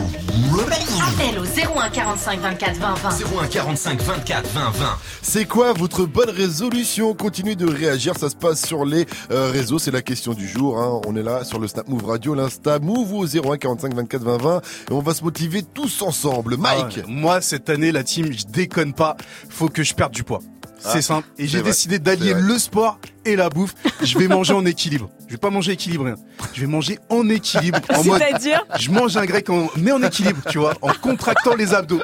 Appel 1.07 1.37
au 1.39 1.43
01 1.79 1.89
45 1.89 2.39
24 2.39 2.75
20 2.77 2.93
20. 2.95 3.09
01 3.43 3.47
45 3.47 4.01
24 4.01 4.47
20 4.51 4.59
20. 4.71 4.85
C'est 5.21 5.45
quoi 5.45 5.73
votre 5.73 6.05
bonne 6.05 6.29
résolution? 6.29 7.13
Continuez 7.13 7.55
de 7.55 7.67
réagir, 7.67 8.17
ça 8.17 8.29
se 8.29 8.35
passe 8.35 8.65
sur 8.65 8.85
les 8.85 9.05
euh, 9.31 9.51
réseaux, 9.51 9.79
c'est 9.79 9.91
la 9.91 10.01
question 10.01 10.33
du 10.33 10.47
jour. 10.47 10.79
hein. 10.79 11.01
On 11.07 11.15
est 11.15 11.23
là 11.23 11.43
sur 11.43 11.59
le 11.59 11.67
Snap 11.67 11.87
Move 11.87 12.05
Radio, 12.05 12.33
l'Insta 12.35 12.79
Move 12.79 13.13
au 13.13 13.25
01 13.25 13.57
45 13.57 13.93
24 13.93 14.23
20 14.23 14.37
20 14.37 14.57
et 14.89 14.93
on 14.93 14.99
va 15.01 15.13
se 15.13 15.23
motiver 15.23 15.61
tous 15.63 16.01
ensemble. 16.01 16.57
Mike, 16.57 16.99
Ah. 17.03 17.05
Moi, 17.07 17.41
cette 17.41 17.69
année, 17.69 17.91
la 17.91 18.03
team, 18.03 18.31
je 18.31 18.45
déconne 18.45 18.93
pas. 18.93 19.15
Faut 19.49 19.67
que 19.67 19.83
je 19.83 19.93
perde 19.93 20.13
du 20.13 20.23
poids. 20.23 20.39
Ah, 20.85 20.89
C'est 20.93 21.01
simple. 21.01 21.27
Et 21.37 21.45
j'ai 21.47 21.61
décidé 21.61 21.99
d'allier 21.99 22.33
le 22.33 22.57
sport 22.57 22.99
et 23.31 23.35
la 23.35 23.49
bouffe. 23.49 23.73
Je 24.03 24.17
vais 24.17 24.27
manger 24.27 24.53
en 24.53 24.65
équilibre. 24.65 25.09
Je 25.27 25.33
vais 25.33 25.37
pas 25.37 25.49
manger 25.49 25.73
équilibré. 25.73 26.11
hein. 26.11 26.15
Je 26.53 26.61
vais 26.61 26.67
manger 26.67 26.99
en 27.09 27.27
équilibre. 27.29 27.79
En 27.95 28.03
mode, 28.03 28.19
C'est-à-dire 28.19 28.65
je 28.79 28.89
mange 28.91 29.15
un 29.17 29.25
grec 29.25 29.49
en, 29.49 29.67
mais 29.77 29.91
en 29.91 30.01
équilibre, 30.01 30.39
tu 30.49 30.57
vois, 30.57 30.73
en 30.81 30.91
contractant 30.93 31.55
les 31.55 31.73
abdos. 31.73 32.01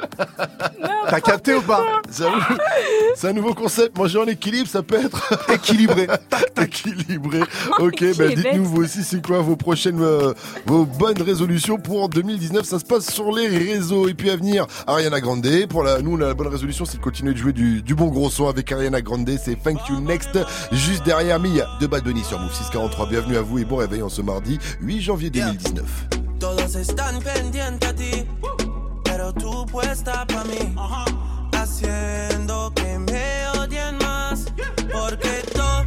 T'as 1.08 1.20
capté 1.20 1.54
ou 1.54 1.62
pas 1.62 1.84
c'est 3.16 3.28
un 3.28 3.32
nouveau 3.32 3.54
concept. 3.54 3.96
Manger 3.96 4.18
en 4.18 4.26
équilibre, 4.26 4.68
ça 4.68 4.82
peut 4.82 4.96
être 4.96 5.50
équilibré. 5.52 6.06
équilibré. 6.60 7.40
Ok, 7.78 8.04
bah 8.16 8.24
est 8.26 8.34
dites-nous 8.36 8.62
bête. 8.62 8.62
vous 8.62 8.82
aussi 8.82 9.02
c'est 9.02 9.24
quoi 9.24 9.40
vos 9.40 9.56
prochaines, 9.56 10.00
euh, 10.00 10.32
vos 10.66 10.84
bonnes 10.84 11.20
résolutions 11.20 11.76
pour 11.78 12.08
2019. 12.08 12.64
Ça 12.64 12.78
se 12.78 12.84
passe 12.84 13.10
sur 13.10 13.32
les 13.32 13.48
réseaux. 13.48 14.08
Et 14.08 14.14
puis 14.14 14.30
à 14.30 14.36
venir, 14.36 14.66
Ariana 14.86 15.20
Grande. 15.20 15.46
Pour 15.68 15.82
la, 15.82 16.00
nous, 16.00 16.16
la 16.16 16.34
bonne 16.34 16.48
résolution, 16.48 16.84
c'est 16.84 16.98
de 16.98 17.02
continuer 17.02 17.32
de 17.32 17.38
jouer 17.38 17.52
du, 17.52 17.82
du 17.82 17.94
bon 17.94 18.06
gros 18.06 18.30
son 18.30 18.48
avec 18.48 18.70
Ariana 18.72 19.00
Grande. 19.02 19.28
C'est 19.42 19.56
Thank 19.62 19.88
You 19.88 20.00
Next. 20.00 20.38
Juste 20.72 21.04
derrière 21.04 21.15
Mia 21.16 21.66
de 21.80 21.86
Bad 21.86 22.04
Bunny 22.04 22.22
sur 22.22 22.38
Move 22.38 22.52
643. 22.52 23.06
Bienvenue 23.06 23.38
à 23.38 23.40
vous 23.40 23.58
et 23.58 23.64
bon 23.64 23.76
réveil 23.76 24.02
en 24.02 24.10
ce 24.10 24.20
mardi 24.20 24.58
8 24.82 25.00
janvier 25.00 25.30
2019. 25.30 26.08
Todos 26.38 26.76
están 26.76 27.20
pendientes 27.22 27.88
a 27.88 27.94
ti, 27.94 28.26
pero 29.02 29.32
tú 29.32 29.64
puesta 29.64 30.26
pa' 30.26 30.44
mí, 30.44 30.74
haciendo 31.52 32.70
que 32.74 32.98
me 32.98 33.48
odien 33.58 33.96
más, 33.96 34.44
porque 34.92 35.42
todos 35.54 35.86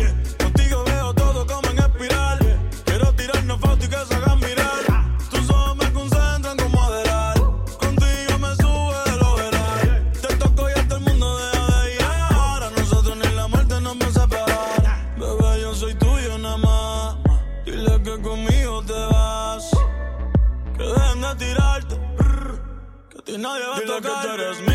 Nadie 23.41 23.65
va 23.65 23.75
a 23.75 23.79
Dile 23.79 24.01
que 24.01 24.07
tú 24.07 24.33
eres 24.33 24.70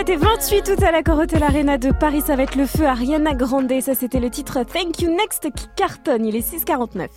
27 0.00 0.08
et 0.08 0.16
28 0.16 0.68
août 0.70 0.82
à 0.82 0.92
la 0.92 1.02
Corotel 1.02 1.42
Arena 1.42 1.76
de 1.76 1.90
Paris. 1.92 2.22
Ça 2.26 2.34
va 2.34 2.44
être 2.44 2.54
le 2.54 2.66
feu 2.66 2.86
Ariana 2.86 3.34
Grande. 3.34 3.70
Ça, 3.82 3.94
c'était 3.94 4.20
le 4.20 4.30
titre 4.30 4.60
Thank 4.62 5.02
You 5.02 5.10
Next 5.10 5.48
qui 5.54 5.66
cartonne. 5.76 6.24
Il 6.24 6.36
est 6.36 6.48
6,49. 6.48 7.08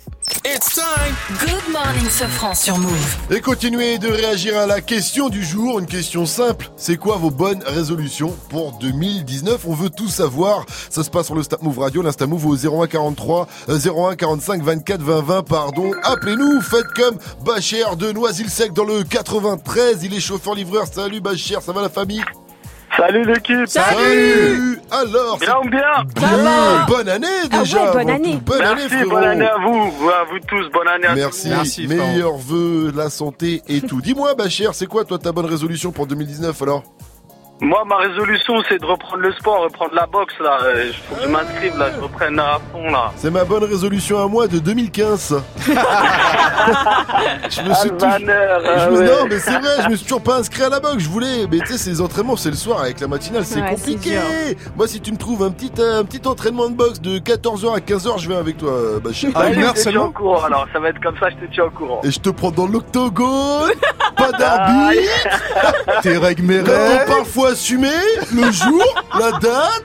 It's 0.44 0.74
time. 0.74 1.14
Good 1.40 1.72
morning, 1.72 2.10
Sofran 2.10 2.54
sur 2.54 2.76
Move. 2.76 3.16
Et 3.30 3.40
continuez 3.40 3.96
de 3.96 4.08
réagir 4.08 4.58
à 4.58 4.66
la 4.66 4.82
question 4.82 5.30
du 5.30 5.42
jour, 5.42 5.78
une 5.78 5.86
question 5.86 6.26
simple. 6.26 6.70
C'est 6.76 6.98
quoi 6.98 7.16
vos 7.16 7.30
bonnes 7.30 7.62
résolutions 7.64 8.36
pour 8.50 8.72
2019 8.72 9.64
On 9.66 9.74
veut 9.74 9.90
tout 9.90 10.08
savoir. 10.08 10.66
Ça 10.90 11.02
se 11.02 11.08
passe 11.08 11.26
sur 11.26 11.34
le 11.34 11.42
Snap 11.42 11.62
Move 11.62 11.78
Radio, 11.78 12.02
l'Insta 12.02 12.26
Move 12.26 12.46
au 12.46 12.82
01 12.82 12.86
43 12.86 13.48
euh, 13.70 13.78
01 13.78 14.16
45 14.16 14.62
24 14.62 15.00
20 15.00 15.22
20 15.22 15.42
pardon. 15.42 15.92
Appelez-nous, 16.02 16.60
faites 16.60 16.92
comme 16.94 17.16
Bacher 17.46 17.96
de 17.98 18.12
Noisy-le-Sec 18.12 18.74
dans 18.74 18.84
le 18.84 19.04
93. 19.04 20.04
Il 20.04 20.12
est 20.12 20.20
chauffeur 20.20 20.54
livreur. 20.54 20.86
Salut 20.86 21.22
Bacher, 21.22 21.58
ça 21.62 21.72
va 21.72 21.80
la 21.80 21.88
famille? 21.88 22.22
Salut 22.96 23.24
l'équipe. 23.24 23.66
Salut. 23.66 24.78
Alors 24.90 25.38
Bien 25.38 25.56
ou 25.64 25.68
bien 25.68 25.80
Bien. 26.14 26.86
Bonne 26.86 27.08
année 27.08 27.26
Ah 27.50 27.58
déjà. 27.60 27.84
ouais, 27.86 27.92
bonne 27.92 28.10
année. 28.10 28.38
Bonne 28.44 28.60
année 28.62 28.74
Merci, 28.82 28.88
frérot. 28.94 29.10
bonne 29.10 29.24
année 29.24 29.46
à 29.46 29.56
vous, 29.58 30.08
à 30.10 30.24
vous 30.30 30.38
tous, 30.46 30.70
bonne 30.72 30.88
année 30.88 31.06
à 31.06 31.14
Merci, 31.14 31.50
tous. 31.50 31.88
meilleurs 31.88 32.36
vœux, 32.36 32.92
la 32.94 33.10
santé 33.10 33.62
et 33.68 33.80
tout. 33.80 34.00
Dis-moi 34.00 34.34
Bacher, 34.34 34.68
c'est 34.72 34.86
quoi 34.86 35.04
toi 35.04 35.18
ta 35.18 35.32
bonne 35.32 35.46
résolution 35.46 35.90
pour 35.92 36.06
2019 36.06 36.62
alors? 36.62 36.82
Moi, 37.64 37.82
ma 37.86 37.96
résolution, 37.96 38.54
c'est 38.68 38.78
de 38.78 38.84
reprendre 38.84 39.22
le 39.22 39.32
sport, 39.32 39.62
reprendre 39.62 39.94
la 39.94 40.04
boxe, 40.06 40.34
là. 40.38 40.58
Il 40.86 40.92
faut 40.92 41.14
que 41.14 41.22
je 41.22 41.28
m'inscrive, 41.28 41.78
là, 41.78 41.86
je 41.96 42.00
reprenne 42.02 42.38
à 42.38 42.58
fond, 42.70 42.90
là. 42.90 43.10
C'est 43.16 43.30
ma 43.30 43.44
bonne 43.44 43.64
résolution 43.64 44.22
à 44.22 44.28
moi 44.28 44.46
de 44.46 44.58
2015. 44.58 45.42
je 45.66 47.60
me 47.62 47.74
suis 47.74 47.90
toujours... 47.90 48.18
Je 48.18 48.30
ah 48.66 48.90
me- 48.90 48.98
ouais. 48.98 49.06
Non 49.06 49.26
mais 49.30 49.38
c'est 49.38 49.58
vrai, 49.58 49.82
je 49.84 49.88
me 49.88 49.96
suis 49.96 50.04
toujours 50.04 50.22
pas 50.22 50.36
inscrit 50.36 50.62
à 50.62 50.68
la 50.68 50.80
boxe. 50.80 50.98
Je 51.04 51.08
voulais, 51.08 51.46
mais 51.50 51.58
tu 51.60 51.66
sais, 51.72 51.78
ces 51.78 52.00
entraînements, 52.02 52.36
c'est 52.36 52.50
le 52.50 52.56
soir 52.56 52.80
avec 52.80 53.00
la 53.00 53.08
matinale, 53.08 53.44
c'est 53.46 53.62
Ouais, 53.62 53.70
compliqué. 53.70 54.18
Moi, 54.76 54.86
si 54.86 55.00
tu 55.00 55.10
me 55.12 55.16
trouves 55.16 55.42
un 55.42 55.50
petit, 55.50 55.72
euh, 55.78 56.00
un 56.00 56.04
petit 56.04 56.26
entraînement 56.28 56.68
de 56.68 56.74
boxe 56.74 57.00
de 57.00 57.18
14h 57.18 57.74
à 57.74 57.78
15h, 57.80 58.18
je 58.18 58.28
viens 58.28 58.38
avec 58.40 58.58
toi, 58.58 58.70
euh, 58.72 59.00
Bachir. 59.00 59.30
Allez, 59.34 59.54
je 59.54 59.82
te 59.84 59.88
tiens 59.88 60.02
au 60.02 60.10
courant, 60.10 60.44
alors, 60.44 60.66
ça 60.72 60.80
va 60.80 60.90
être 60.90 61.00
comme 61.02 61.16
ça, 61.18 61.28
je 61.30 61.46
te 61.46 61.52
tiens 61.52 61.64
au 61.64 61.70
courant. 61.70 62.00
Et 62.04 62.10
je 62.10 62.20
te 62.20 62.28
prends 62.28 62.50
dans 62.50 62.66
l'octogone, 62.66 63.70
pas 64.16 64.32
d'arbitre, 64.32 66.00
Tes 66.02 66.18
règles, 66.18 66.42
mes 66.42 66.60
règles. 66.60 67.04
parfois 67.06 67.53
assumé, 67.54 67.90
le 68.34 68.50
jour, 68.50 68.82
la 69.18 69.30
date. 69.38 69.84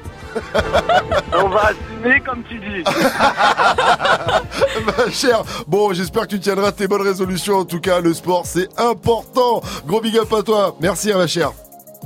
On 1.34 1.50
va 1.50 1.72
assumer, 1.72 2.20
comme 2.26 2.44
tu 2.50 2.58
dis. 2.60 2.84
Ma 4.98 5.12
chère, 5.12 5.44
bon, 5.68 5.94
j'espère 5.94 6.24
que 6.24 6.30
tu 6.30 6.40
tiendras 6.40 6.72
tes 6.72 6.88
bonnes 6.88 7.02
résolutions. 7.04 7.58
En 7.60 7.66
tout 7.66 7.80
cas, 7.80 8.00
le 8.00 8.12
sport, 8.14 8.44
c'est 8.46 8.68
important. 8.80 9.62
Gros 9.86 10.02
big 10.02 10.18
up 10.18 10.34
à 10.34 10.42
toi. 10.44 10.76
Merci, 10.82 11.12
hein, 11.12 11.18
ma 11.18 11.28
chère. 11.28 11.52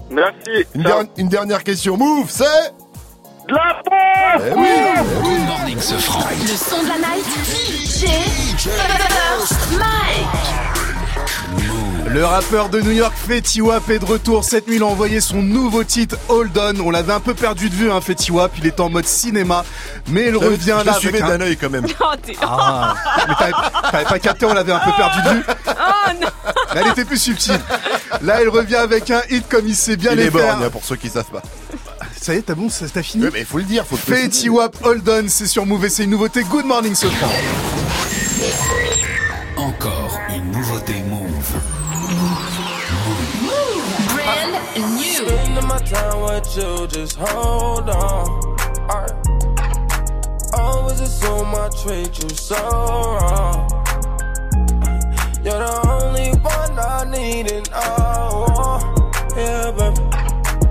Merci. 0.10 0.66
Une, 0.76 0.84
der- 0.84 1.06
une 1.18 1.30
dernière 1.30 1.64
question. 1.64 1.96
Move, 1.98 2.30
c'est? 2.30 2.44
De 3.48 3.54
la 3.54 3.82
Eh 4.38 4.52
oui, 4.56 4.68
eh 4.68 5.00
oui. 5.00 5.06
Good 5.38 5.48
morning, 5.48 5.80
ce. 5.80 5.94
Le 5.94 6.00
son 6.58 6.82
de 6.84 6.88
la 6.90 6.98
night. 6.98 7.26
DJ 7.96 8.06
Mike. 9.78 10.83
Le 12.14 12.24
rappeur 12.26 12.70
de 12.70 12.80
New 12.80 12.92
York, 12.92 13.14
Fetty 13.28 13.62
Wap, 13.62 13.90
est 13.90 13.98
de 13.98 14.06
retour. 14.06 14.44
Cette 14.44 14.68
nuit, 14.68 14.76
il 14.76 14.84
a 14.84 14.86
envoyé 14.86 15.20
son 15.20 15.42
nouveau 15.42 15.84
titre, 15.84 16.16
Hold 16.30 16.56
On. 16.58 16.80
On 16.86 16.92
l'avait 16.92 17.14
un 17.14 17.20
peu 17.20 17.34
perdu 17.34 17.70
de 17.72 17.74
vue, 17.76 17.92
hein, 17.92 18.02
Fetty 18.02 18.32
Wap. 18.32 18.52
Il 18.60 18.68
est 18.68 18.80
en 18.80 18.90
mode 18.90 19.08
cinéma. 19.08 19.66
Mais 20.10 20.28
il 20.28 20.38
revient 20.38 20.78
je 20.82 20.86
là. 20.86 20.94
suivais 20.94 21.22
avec 21.22 21.32
un- 21.34 21.38
d'un 21.40 21.46
œil 21.46 21.58
quand 21.58 21.72
même. 21.72 21.88
Oh, 22.02 22.06
t'es- 22.22 22.36
Ah, 22.42 22.94
mais 23.28 23.34
t'avais 23.92 24.04
pas 24.06 24.20
capté, 24.20 24.46
on 24.46 24.54
l'avait 24.54 24.72
un 24.74 24.80
peu 24.80 24.92
perdu 24.96 25.22
de 25.24 25.30
vue. 25.30 25.44
Oh 25.68 26.12
non 26.22 26.28
Mais 26.76 26.82
elle 26.82 26.88
était 26.92 27.06
plus 27.06 27.18
subtile. 27.18 27.60
Là, 28.22 28.44
il 28.44 28.50
revient 28.50 28.76
avec 28.76 29.10
un 29.10 29.22
hit 29.32 29.50
comme 29.50 29.68
il 29.68 29.76
sait 29.76 29.96
bien 29.98 30.12
Il 30.12 30.18
les 30.20 30.26
est 30.28 30.32
faire. 30.32 30.46
borgne, 30.56 30.66
hein, 30.66 30.70
pour 30.70 30.84
ceux 30.86 30.98
qui 30.98 31.10
savent 31.10 31.26
pas. 31.32 31.42
Ça 32.22 32.36
y 32.36 32.38
est, 32.38 32.42
t'as 32.44 32.54
bon, 32.54 32.70
ça- 32.70 32.86
t'as 32.94 33.02
fini 33.04 33.26
mais 33.34 33.40
il 33.40 33.46
faut 33.46 33.58
le 33.58 33.64
dire, 33.64 33.86
faut 33.88 33.96
le 34.08 34.16
Fetty. 34.16 34.50
Wap, 34.50 34.76
Hold 34.86 35.10
On, 35.10 35.26
c'est 35.30 35.48
sur 35.48 35.66
Move 35.66 35.86
et 35.86 35.90
c'est 35.90 36.04
une 36.04 36.12
nouveauté. 36.12 36.44
Good 36.44 36.66
morning, 36.66 36.94
ce. 36.94 37.08
Encore 39.58 40.20
une 40.30 40.52
nouveauté 40.52 40.94
Time 45.94 46.22
with 46.22 46.58
you, 46.58 46.88
just 46.88 47.16
hold 47.18 47.88
on. 47.88 48.28
Alright. 48.90 49.14
Always 50.54 51.00
assume 51.02 51.54
I 51.54 51.70
treat 51.82 52.24
you 52.24 52.30
so 52.30 52.56
wrong. 52.56 53.70
You're 55.44 55.60
the 55.60 55.74
only 55.88 56.32
one 56.40 56.80
I 56.80 57.06
need 57.12 57.52
and 57.52 57.70
I 57.74 58.30
want. 58.58 59.16
Yeah, 59.38 59.72
baby. 59.72 60.02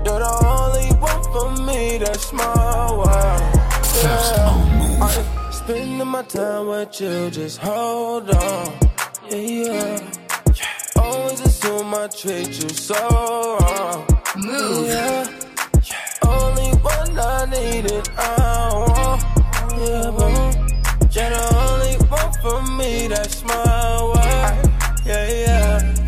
You're 0.05 0.19
the 0.19 0.33
only 0.43 0.89
one 0.99 1.23
for 1.31 1.49
me, 1.67 1.99
that's 1.99 2.33
my 2.33 2.91
world. 2.91 3.41
Yeah. 4.03 4.99
Alright. 5.01 5.53
Spending 5.53 6.07
my 6.07 6.23
time 6.23 6.67
with 6.67 6.99
you, 6.99 7.29
just 7.29 7.59
hold 7.59 8.29
on. 8.29 8.73
Yeah, 9.29 9.37
yeah. 9.37 10.11
Always 10.97 11.39
assume 11.39 11.93
I 11.93 12.07
treat 12.07 12.61
you 12.61 12.69
so 12.69 13.57
wrong. 13.61 14.12
Move. 14.35 14.87
Yeah. 14.87 15.27
Only 16.25 16.71
one 16.81 17.19
I 17.19 17.45
need 17.51 17.91
and 17.91 18.09
I 18.17 18.73
want. 18.73 19.21
Yeah, 19.79 20.11
but 20.17 21.15
you're 21.15 21.29
the 21.29 21.43
only 21.69 21.95
one 22.07 22.33
for 22.41 22.61
me. 22.77 23.07
That's 23.09 23.43
my. 23.43 23.83
Yeah, 25.05 25.27
yeah, 25.27 25.27
yeah, 25.29 26.02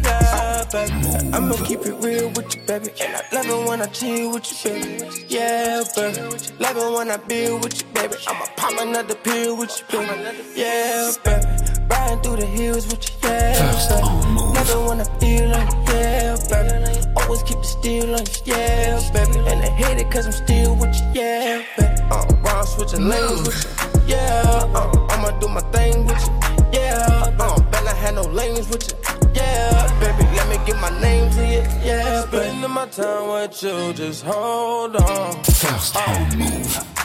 baby. 0.76 0.94
I'ma 1.32 1.56
keep 1.64 1.82
it 1.86 1.96
real 2.04 2.30
with 2.36 2.54
you, 2.56 2.62
baby. 2.64 2.90
And 3.02 3.16
I 3.16 3.22
love 3.34 3.48
it 3.48 3.70
when 3.70 3.82
I 3.82 3.88
chill 3.88 4.34
with 4.34 4.46
you, 4.52 4.72
baby. 4.72 5.26
Yeah, 5.30 5.84
baby. 5.96 6.22
Love 6.60 6.78
it 6.84 6.92
when 6.96 7.12
I 7.12 7.18
be 7.18 7.42
with 7.64 7.82
you, 7.82 7.88
baby. 7.94 8.16
I'ma 8.28 8.46
pop 8.58 8.74
another 8.80 9.16
pill 9.16 9.56
with 9.58 9.72
you, 9.80 10.00
baby. 10.00 10.44
Yeah, 10.56 11.12
baby. 11.24 11.46
Riding 11.90 12.20
through 12.24 12.38
the 12.38 12.46
hills 12.46 12.86
with 12.88 13.04
you, 13.08 13.16
yeah, 13.24 13.72
baby. 13.90 14.26
It 14.66 14.88
when 14.88 15.00
I 15.00 15.08
feel 15.20 15.48
like, 15.50 15.72
yeah, 15.90 16.36
baby. 16.50 17.00
Always 17.18 17.44
keep 17.44 17.60
it 17.60 17.66
still 17.66 18.16
on 18.16 18.26
you, 18.26 18.42
yeah, 18.46 19.12
baby. 19.14 19.40
And 19.50 19.62
I 19.62 19.70
hate 19.80 20.00
it 20.02 20.12
cause 20.12 20.26
I'm 20.26 20.34
still 20.34 20.76
with 20.76 20.96
you, 20.96 21.22
yeah, 21.22 21.64
baby. 21.78 22.02
Uh, 22.12 22.26
ride 22.44 22.68
switching 22.68 23.08
lanes 23.08 23.48
with 23.48 23.64
you, 23.64 24.16
yeah. 24.16 24.72
Uh, 24.76 25.08
I'ma 25.12 25.40
do 25.40 25.48
my 25.48 25.62
thing 25.72 26.06
with 26.06 26.22
you, 26.28 26.34
yeah. 26.74 27.34
Uh, 27.40 27.62
better 27.72 27.96
have 27.96 28.16
no 28.16 28.24
lanes 28.24 28.68
with 28.70 28.84
you, 28.90 29.15
yeah, 29.36 30.00
baby. 30.00 30.24
Let 30.36 30.48
me 30.50 30.58
get 30.66 30.78
my 30.80 30.90
name 31.02 31.30
to 31.32 31.42
you, 31.46 31.64
yeah, 31.84 32.26
baby. 32.32 32.46
Spending 32.46 32.72
my 32.72 32.88
time 32.88 33.28
with 33.30 33.64
you, 33.64 33.94
just 33.94 34.24
hold 34.24 34.96
on. 34.96 35.44
First 35.44 35.96
oh. 35.98 36.02
on 36.08 36.38
Move. 36.40 36.96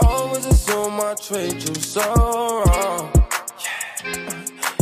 Always 0.00 0.46
assume 0.46 1.00
I 1.00 1.14
treat 1.14 1.68
you 1.68 1.74
so 1.74 2.02
wrong. 2.66 3.10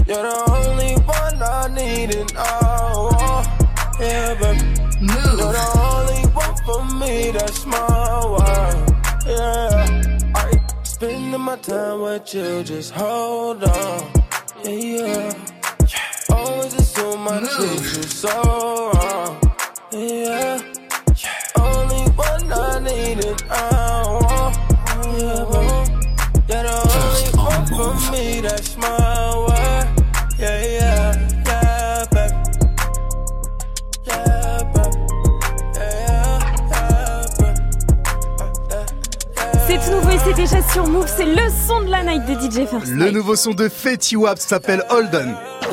You're 0.07 0.25
the 0.31 0.37
only 0.51 0.95
one 1.03 1.43
I 1.43 1.69
need 1.75 2.15
and 2.15 2.33
I 2.37 2.93
want. 3.09 3.49
Yeah, 4.01 4.35
baby. 4.41 4.65
Move. 5.01 5.39
You're 5.39 5.53
the 5.53 5.69
only 5.89 6.23
one 6.41 6.57
for 6.65 6.85
me, 7.01 7.31
that's 7.31 7.67
my 7.67 8.27
world. 8.33 8.97
Yeah. 9.27 10.33
I 10.35 10.61
spending 10.83 11.41
my 11.41 11.57
time 11.57 12.01
with 12.01 12.35
you, 12.35 12.65
just 12.65 12.93
hold 12.93 13.63
on. 13.65 14.13
Yeah, 14.65 14.71
yeah. 14.71 15.35
Always 16.31 16.82
assume 17.03 17.29
I 17.29 17.41
treat 17.41 17.81
you 17.97 18.03
so 18.03 18.93
wrong. 18.95 19.41
Yeah. 19.93 20.61
Only 21.59 22.03
one 22.13 22.53
I 22.53 22.79
need 22.81 23.25
and 23.25 23.43
I 23.51 24.03
want. 24.21 24.57
Yeah. 25.19 25.83
You're 26.49 26.63
the 26.63 26.75
only 26.95 27.29
one 27.39 27.67
for 27.67 28.13
me, 28.13 28.41
that's 28.41 28.77
my 28.77 29.22
sur 40.73 40.87
Move. 40.87 41.07
C'est 41.17 41.25
le 41.25 41.49
son 41.67 41.83
de 41.83 41.91
la 41.91 42.03
night 42.03 42.25
de 42.27 42.35
DJ 42.35 42.67
First. 42.69 42.93
Le 42.93 43.11
nouveau 43.11 43.37
son 43.37 43.53
de 43.53 43.69
Fetty 43.69 44.17
Wap 44.17 44.39
s'appelle 44.39 44.85
Hold 44.91 45.15
On. 45.15 45.71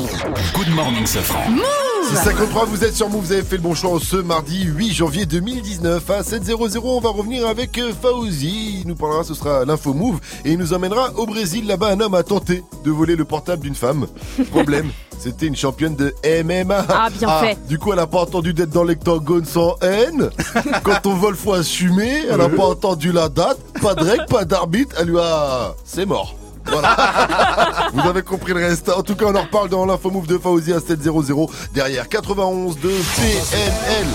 Good 0.57 0.69
morning, 0.73 1.05
Safran. 1.05 1.43
C'est 1.47 1.88
53, 2.15 2.65
vous 2.65 2.83
êtes 2.83 2.95
sur 2.95 3.07
Move, 3.07 3.25
vous 3.25 3.31
avez 3.31 3.43
fait 3.43 3.57
le 3.57 3.61
bon 3.61 3.75
choix 3.75 3.97
ce 4.01 4.17
mardi 4.17 4.63
8 4.63 4.91
janvier 4.93 5.25
2019 5.25 6.09
à 6.09 6.21
7.00. 6.21 6.79
On 6.83 6.99
va 6.99 7.09
revenir 7.09 7.47
avec 7.47 7.77
euh, 7.77 7.91
Fauzi. 8.01 8.81
Il 8.81 8.87
nous 8.87 8.95
parlera, 8.95 9.23
ce 9.23 9.33
sera 9.33 9.63
l'info 9.63 9.93
Move 9.93 10.19
et 10.43 10.51
il 10.51 10.57
nous 10.57 10.73
emmènera 10.73 11.13
au 11.15 11.25
Brésil. 11.25 11.67
Là-bas, 11.67 11.89
un 11.89 11.99
homme 11.99 12.15
a 12.15 12.23
tenté 12.23 12.63
de 12.83 12.91
voler 12.91 13.15
le 13.15 13.25
portable 13.25 13.61
d'une 13.61 13.75
femme. 13.75 14.07
Problème, 14.51 14.91
c'était 15.19 15.45
une 15.45 15.55
championne 15.55 15.95
de 15.95 16.13
MMA. 16.25 16.85
Ah, 16.89 17.09
bien 17.09 17.29
fait. 17.39 17.57
Du 17.67 17.77
coup, 17.77 17.93
elle 17.93 17.99
a 17.99 18.07
pas 18.07 18.21
entendu 18.21 18.53
d'être 18.53 18.71
dans 18.71 18.83
l'hectogone 18.83 19.45
sans 19.45 19.75
haine. 19.81 20.29
Quand 20.83 21.05
on 21.05 21.13
vole, 21.13 21.35
faut 21.35 21.53
assumer. 21.53 22.23
Elle 22.29 22.41
a 22.41 22.49
pas 22.49 22.65
entendu 22.65 23.11
la 23.11 23.29
date, 23.29 23.59
pas 23.81 23.93
de 23.93 24.03
règle, 24.03 24.25
pas 24.25 24.45
d'arbitre. 24.45 24.95
Elle 24.99 25.09
lui 25.09 25.19
a... 25.19 25.75
C'est 25.85 26.05
mort. 26.05 26.38
Voilà. 26.65 27.89
Vous 27.93 28.07
avez 28.07 28.21
compris 28.21 28.53
le 28.53 28.65
reste. 28.65 28.89
En 28.89 29.01
tout 29.01 29.15
cas, 29.15 29.25
on 29.25 29.35
en 29.35 29.41
reparle 29.41 29.69
dans 29.69 29.85
l'info 29.85 30.09
move 30.09 30.27
de 30.27 30.37
Fauzi 30.37 30.73
à 30.73 30.79
7.00. 30.79 31.49
Derrière 31.73 32.07
91 32.07 32.75
de 32.79 32.89
PNL. 32.89 34.07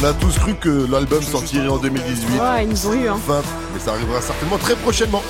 On 0.00 0.04
a 0.04 0.12
tous 0.12 0.38
cru 0.38 0.54
que 0.54 0.90
l'album 0.90 1.22
sortirait 1.22 1.68
en 1.68 1.78
2018. 1.78 2.40
Ouais, 2.40 2.64
ils 2.64 2.68
nous 2.68 2.86
ont 2.86 2.92
eu, 2.92 3.08
hein. 3.08 3.16
20, 3.26 3.42
mais 3.74 3.80
ça 3.80 3.92
arrivera 3.92 4.20
certainement 4.20 4.58
très 4.58 4.74
prochainement. 4.76 5.22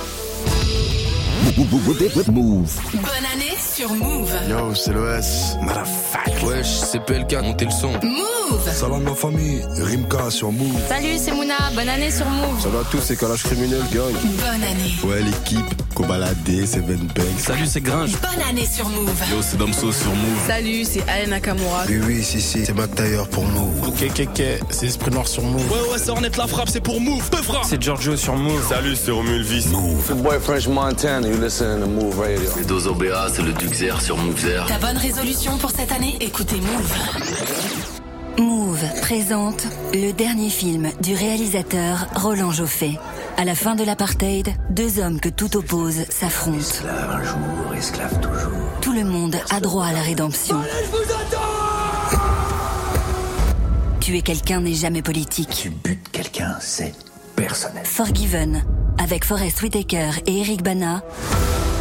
Move. 1.57 2.81
Bonne 2.93 3.27
année 3.33 3.57
sur 3.75 3.93
Move. 3.93 4.31
Yo, 4.49 4.75
c'est 4.75 4.93
l'OS. 4.93 5.57
Motherfucker. 5.63 6.47
Wesh, 6.47 6.67
c'est 6.67 7.01
PLK, 7.05 7.43
montez 7.43 7.67
le 7.67 7.71
son. 7.71 7.93
Move. 8.03 8.73
Salam 8.73 9.03
ma 9.03 9.15
famille. 9.15 9.65
Rimka 9.81 10.31
sur 10.31 10.51
Move. 10.51 10.81
Salut, 10.89 11.17
c'est 11.17 11.33
Mouna. 11.33 11.55
Bonne 11.75 11.89
année 11.89 12.11
sur 12.11 12.27
Move. 12.27 12.61
Salut 12.61 12.77
à 12.79 12.85
tous, 12.91 13.01
c'est 13.01 13.17
Kalash 13.17 13.45
Criminel, 13.45 13.83
gang. 13.93 14.13
Bonne 14.13 14.65
année. 14.65 14.95
Ouais, 15.05 15.23
l'équipe. 15.23 15.65
Kobalade, 15.95 16.67
Seven 16.67 16.99
Banks. 17.15 17.39
Salut, 17.39 17.67
c'est 17.67 17.81
Gringe. 17.81 18.11
Bonne 18.21 18.43
année 18.49 18.67
sur 18.67 18.89
Move. 18.89 19.11
Yo, 19.31 19.37
c'est 19.41 19.57
Damso 19.57 19.93
sur 19.93 20.11
Move. 20.11 20.47
Salut, 20.49 20.85
c'est 20.85 21.09
Alain 21.09 21.29
Nakamura. 21.29 21.85
Oui, 21.89 22.01
oui, 22.05 22.23
si, 22.25 22.41
si. 22.41 22.67
C'est 22.67 22.75
Mac 22.75 22.93
Taylor 22.97 23.29
pour 23.29 23.45
Move. 23.45 23.89
Ok, 23.89 24.05
ok, 24.11 24.27
ok. 24.29 24.43
C'est 24.71 24.87
Esprit 24.87 25.13
Noir 25.13 25.29
sur 25.29 25.45
Move. 25.45 25.71
Ouais, 25.71 25.93
ouais, 25.93 25.99
c'est 25.99 26.11
Ornette 26.11 26.37
la 26.37 26.49
frappe, 26.49 26.69
c'est 26.69 26.81
pour 26.81 27.01
Move. 27.01 27.31
Peu 27.31 27.43
frappe. 27.43 27.65
C'est 27.69 27.81
Giorgio 27.81 28.17
sur 28.17 28.35
Move. 28.35 28.67
Salut, 28.69 28.97
c'est 28.97 29.13
Romuald 29.13 29.45
Vis. 29.45 29.69
Boy 30.17 30.39
French 30.41 30.67
Montana, 30.67 31.29
you 31.29 31.44
listen 31.45 31.81
to 31.81 31.87
Move 31.87 32.19
Radio. 32.19 32.51
Les 32.57 32.65
deux 32.65 32.89
OBA, 32.89 33.29
c'est 33.29 33.43
le 33.43 33.53
Duxer 33.53 34.01
sur 34.01 34.17
Move 34.17 34.49
Air. 34.49 34.65
Ta 34.65 34.79
bonne 34.79 34.97
résolution 34.97 35.59
pour 35.59 35.71
cette 35.71 35.93
année 35.93 36.17
Écoutez 36.23 36.57
Move. 36.57 36.95
Move 38.39 38.83
présente 39.03 39.67
le 39.93 40.13
dernier 40.13 40.49
film 40.49 40.89
du 41.03 41.15
réalisateur 41.15 42.07
Roland 42.15 42.51
Joffé. 42.51 42.99
À 43.37 43.45
la 43.45 43.55
fin 43.55 43.75
de 43.75 43.85
l'apartheid, 43.85 44.55
deux 44.71 44.99
hommes 44.99 45.21
que 45.21 45.29
tout 45.29 45.55
oppose 45.59 46.07
s'affrontent. 46.09 46.61
Esclave 46.61 47.11
un 47.11 47.23
jour, 47.23 47.75
esclave 47.77 48.21
toujours. 48.21 48.59
Tout 48.81 48.93
le 48.93 49.05
monde 49.05 49.37
a 49.51 49.61
droit 49.61 49.85
à 49.85 49.93
la 49.93 50.01
rédemption. 50.01 50.57
Tuer 54.01 54.23
quelqu'un 54.23 54.63
n'est 54.63 54.73
jamais 54.73 55.03
politique. 55.03 55.51
Tu 55.51 55.69
butes 55.69 56.09
quelqu'un, 56.11 56.57
c'est 56.61 56.95
personnel. 57.35 57.85
Forgiven, 57.85 58.65
avec 58.99 59.25
Forrest 59.25 59.63
Whitaker 59.63 60.11
et 60.27 60.41
Eric 60.41 60.63
Bana, 60.63 61.03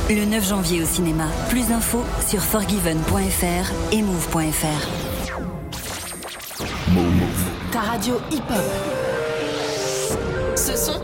le 0.09 0.25
9 0.25 0.47
janvier 0.47 0.81
au 0.81 0.85
cinéma. 0.85 1.25
Plus 1.49 1.67
d'infos 1.67 2.03
sur 2.27 2.41
forgiven.fr 2.41 3.71
et 3.91 4.01
move.fr. 4.01 4.87
Ta 7.71 7.79
radio 7.79 8.19
hip-hop. 8.31 8.57
Ce 10.55 10.75
son, 10.75 10.99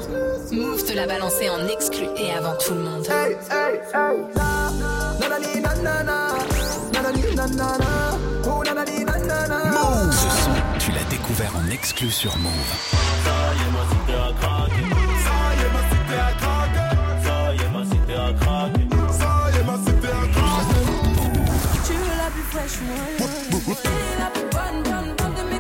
Move 0.52 0.84
te 0.84 0.94
l'a 0.94 1.08
balancé 1.08 1.50
en 1.50 1.68
exclu 1.68 2.06
et 2.18 2.32
avant 2.32 2.56
tout 2.56 2.74
le 2.74 2.82
monde. 2.82 3.06
Ce 10.12 10.30
son, 10.44 10.52
tu 10.80 10.92
l'as 10.92 11.04
découvert 11.10 11.52
en 11.56 11.70
exclu 11.72 12.10
sur 12.10 12.38
Move 12.38 13.99
à 14.20 14.32
ma 19.64 19.78
Tu 21.86 21.94
la 22.18 22.30
plus 22.32 22.44
la 24.20 24.30
plus 24.30 24.48
bonne, 24.52 24.84
bonne, 24.84 25.16
bonne 25.18 25.36
de 25.36 25.44
mes 25.50 25.60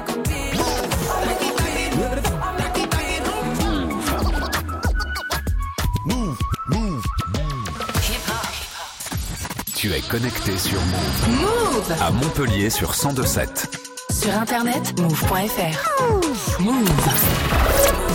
Tu 9.75 9.93
es 9.93 10.01
connecté 10.01 10.57
sur 10.57 10.81
Move. 10.81 11.29
Move 11.39 11.93
à 12.01 12.11
Montpellier 12.11 12.69
sur 12.69 12.89
1027. 12.89 13.79
Sur 14.11 14.35
internet, 14.35 14.99
move.fr. 14.99 16.59
Move. 16.59 18.08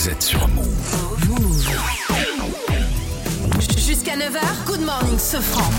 Vous 0.00 0.08
êtes 0.08 0.22
sur 0.22 0.48
Move. 0.48 0.66
Jusqu'à 3.76 4.16
9h, 4.16 4.64
good 4.64 4.80
morning, 4.80 5.18
ce 5.18 5.38
franc. 5.38 5.70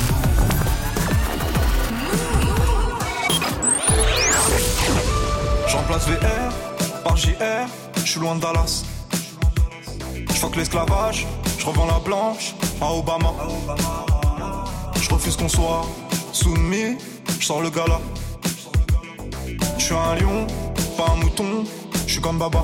J'emplace 5.68 6.08
VR 6.08 6.54
par 7.04 7.18
JR, 7.18 7.32
je 7.96 8.12
suis 8.12 8.20
loin 8.20 8.36
de 8.36 8.42
Dallas. 8.42 8.84
Je 10.14 10.46
que 10.46 10.58
l'esclavage, 10.60 11.26
je 11.58 11.66
revends 11.66 11.88
la 11.88 11.98
blanche 11.98 12.54
à 12.80 12.94
Obama. 12.94 13.34
Je 15.02 15.10
refuse 15.10 15.36
qu'on 15.36 15.50
soit 15.50 15.88
soumis, 16.32 17.00
je 17.40 17.44
sors 17.44 17.64
le 17.64 17.72
gala. 17.72 18.00
Je 19.80 19.84
suis 19.84 19.96
un 19.96 20.14
lion, 20.14 20.46
pas 20.96 21.12
un 21.12 21.16
mouton, 21.16 21.64
je 22.06 22.12
suis 22.12 22.22
comme 22.22 22.38
Baba. 22.38 22.64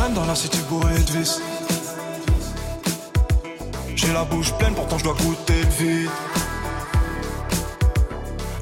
Traîne 0.00 0.14
dans 0.14 0.24
la 0.24 0.34
cité 0.34 0.56
bourrée 0.70 0.98
de 0.98 1.18
vis. 1.18 1.42
J'ai 3.94 4.10
la 4.14 4.24
bouche 4.24 4.50
pleine, 4.54 4.72
pourtant 4.74 4.96
je 4.96 5.04
dois 5.04 5.12
goûter 5.12 5.60
le 5.62 5.84
vide. 5.84 6.10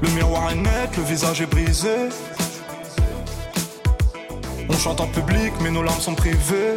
Le 0.02 0.08
miroir 0.16 0.50
est 0.50 0.56
net, 0.56 0.96
le 0.96 1.04
visage 1.04 1.40
est 1.40 1.46
brisé. 1.46 2.08
On 4.68 4.76
chante 4.78 5.00
en 5.00 5.06
public, 5.06 5.52
mais 5.62 5.70
nos 5.70 5.84
larmes 5.84 6.00
sont 6.00 6.16
privées. 6.16 6.74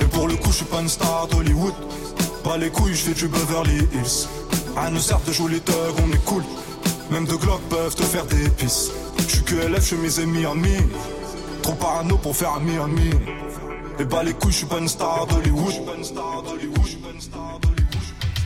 Et 0.00 0.04
pour 0.06 0.26
le 0.26 0.34
coup, 0.34 0.50
je 0.50 0.56
suis 0.56 0.64
pas 0.64 0.80
une 0.80 0.88
star 0.88 1.28
d'Hollywood. 1.28 1.74
Pas 2.42 2.56
les 2.56 2.70
couilles, 2.70 2.96
je 2.96 3.04
fais 3.04 3.14
du 3.14 3.28
Beverly 3.28 3.86
Hills. 3.92 4.26
À 4.76 4.90
nous 4.90 4.98
sert 4.98 5.20
de 5.20 5.32
jouer 5.32 5.60
thugs, 5.60 6.00
on 6.04 6.12
est 6.12 6.24
cool. 6.24 6.42
Même 7.12 7.26
deux 7.26 7.38
Glock 7.38 7.60
peuvent 7.70 7.94
te 7.94 8.02
faire 8.02 8.26
des 8.26 8.48
pisses. 8.48 8.90
Je 9.18 9.36
suis 9.36 9.44
que 9.44 9.54
LF, 9.54 9.92
mes 9.92 10.18
amis 10.18 10.46
amis. 10.46 10.82
Trop 11.66 11.74
parano 11.74 12.16
pour 12.18 12.36
faire 12.36 12.52
ami 12.52 12.76
ami. 12.78 13.10
Et 13.98 14.04
bah 14.04 14.22
les 14.22 14.32
couilles, 14.34 14.52
je 14.52 14.58
suis 14.58 14.66
pas 14.66 14.78
une 14.78 14.86
star 14.86 15.26
d'Hollywood. 15.26 15.74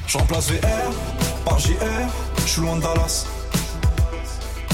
J'emplace 0.06 0.50
VR 0.50 0.90
par 1.44 1.58
JR, 1.58 1.74
je 2.38 2.48
suis 2.48 2.62
loin 2.62 2.76
de 2.76 2.80
Dallas. 2.80 3.26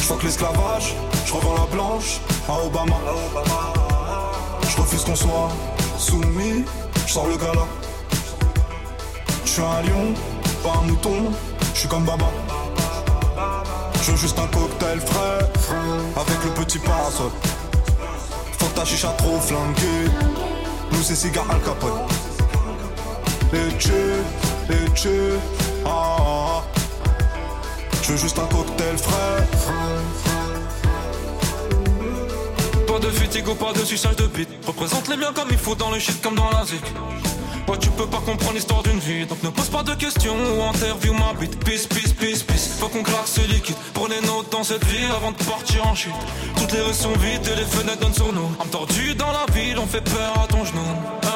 Je 0.01 0.13
que 0.15 0.25
l'esclavage, 0.25 0.95
je 1.27 1.33
revends 1.33 1.55
la 1.55 1.75
blanche 1.75 2.21
à 2.49 2.65
Obama. 2.65 2.95
Je 4.71 4.81
refuse 4.81 5.03
qu'on 5.03 5.17
soit 5.17 5.51
soumis, 5.99 6.65
je 7.05 7.13
sors 7.13 7.27
le 7.27 7.37
gala. 7.39 7.67
Je 9.45 9.51
suis 9.51 9.63
un 9.63 9.83
lion, 9.83 10.15
pas 10.63 10.79
un 10.85 10.87
mouton, 10.87 11.33
je 11.75 11.81
suis 11.81 11.89
comme 11.89 12.05
Baba. 12.05 12.31
Je 14.03 14.13
veux 14.13 14.17
juste 14.17 14.39
un 14.39 14.47
cocktail 14.47 15.01
frais, 15.01 15.51
avec 16.15 16.45
le 16.45 16.65
petit 16.65 16.79
parasol. 16.79 17.33
Que 18.67 18.81
ta 18.81 18.85
chicha 18.85 19.09
trop 19.17 19.39
flanquée, 19.39 20.11
nous 20.91 21.03
c'est 21.03 21.15
cigare 21.15 21.47
Al 21.49 21.61
Capone. 21.63 22.01
Et 23.53 23.77
tu, 23.79 23.93
et 24.71 24.91
tu, 24.93 25.09
ah, 25.85 25.89
ah, 25.89 26.19
ah. 26.19 26.63
Je 28.03 28.13
veux 28.13 28.19
juste 28.19 28.39
un 28.39 28.47
cocktail 28.47 28.99
frais. 28.99 29.47
Pas 32.89 32.99
de 32.99 33.11
fatigue 33.11 33.55
pas 33.55 33.73
de 33.73 33.85
suçage 33.85 34.17
de 34.17 34.27
bite. 34.27 34.49
Représente 34.67 35.09
les 35.09 35.17
miens 35.17 35.33
comme 35.33 35.49
il 35.51 35.59
faut 35.59 35.77
dans 35.77 35.91
le 35.91 36.01
shit 36.01 36.21
comme 36.21 36.35
dans 36.35 36.51
la 36.51 36.65
zik. 36.65 36.83
Ouais, 37.69 37.79
tu 37.79 37.91
peux 37.91 38.07
pas 38.07 38.19
comprendre 38.19 38.55
l'histoire 38.55 38.83
d'une 38.85 39.01
vie, 39.01 39.27
donc 39.27 39.43
ne 39.43 39.51
pose 39.51 39.69
pas 39.69 39.83
de 39.83 39.95
questions 39.95 40.37
ou 40.37 40.63
interview 40.63 41.13
ma 41.13 41.33
bite. 41.35 41.59
Peace, 41.65 41.87
peace, 41.89 42.13
peace, 42.13 42.43
peace. 42.45 42.77
Faut 42.79 42.89
qu'on 42.89 43.03
claque 43.03 43.27
ce 43.27 43.41
liquide. 43.41 43.77
Pour 43.93 44.07
les 44.09 44.21
notes 44.21 44.53
dans 44.53 44.63
cette 44.63 44.85
vie 44.85 45.07
avant 45.17 45.33
de 45.33 45.37
partir 45.37 45.87
en 45.87 45.95
chute. 45.95 46.13
Toutes 46.57 46.73
les 46.73 46.81
rues 46.81 46.95
sont 46.95 47.13
vides 47.13 47.47
et 47.47 47.57
les 47.57 47.65
fenêtres 47.65 48.01
donnent 48.01 48.15
sur 48.15 48.33
nous. 48.33 48.51
En 48.61 48.67
tordu 48.67 49.15
dans 49.15 49.33
la 49.33 49.53
ville, 49.53 49.79
on 49.79 49.87
fait 49.87 50.01
peur 50.01 50.33
à 50.43 50.47
ton 50.47 50.65
genou. 50.65 50.81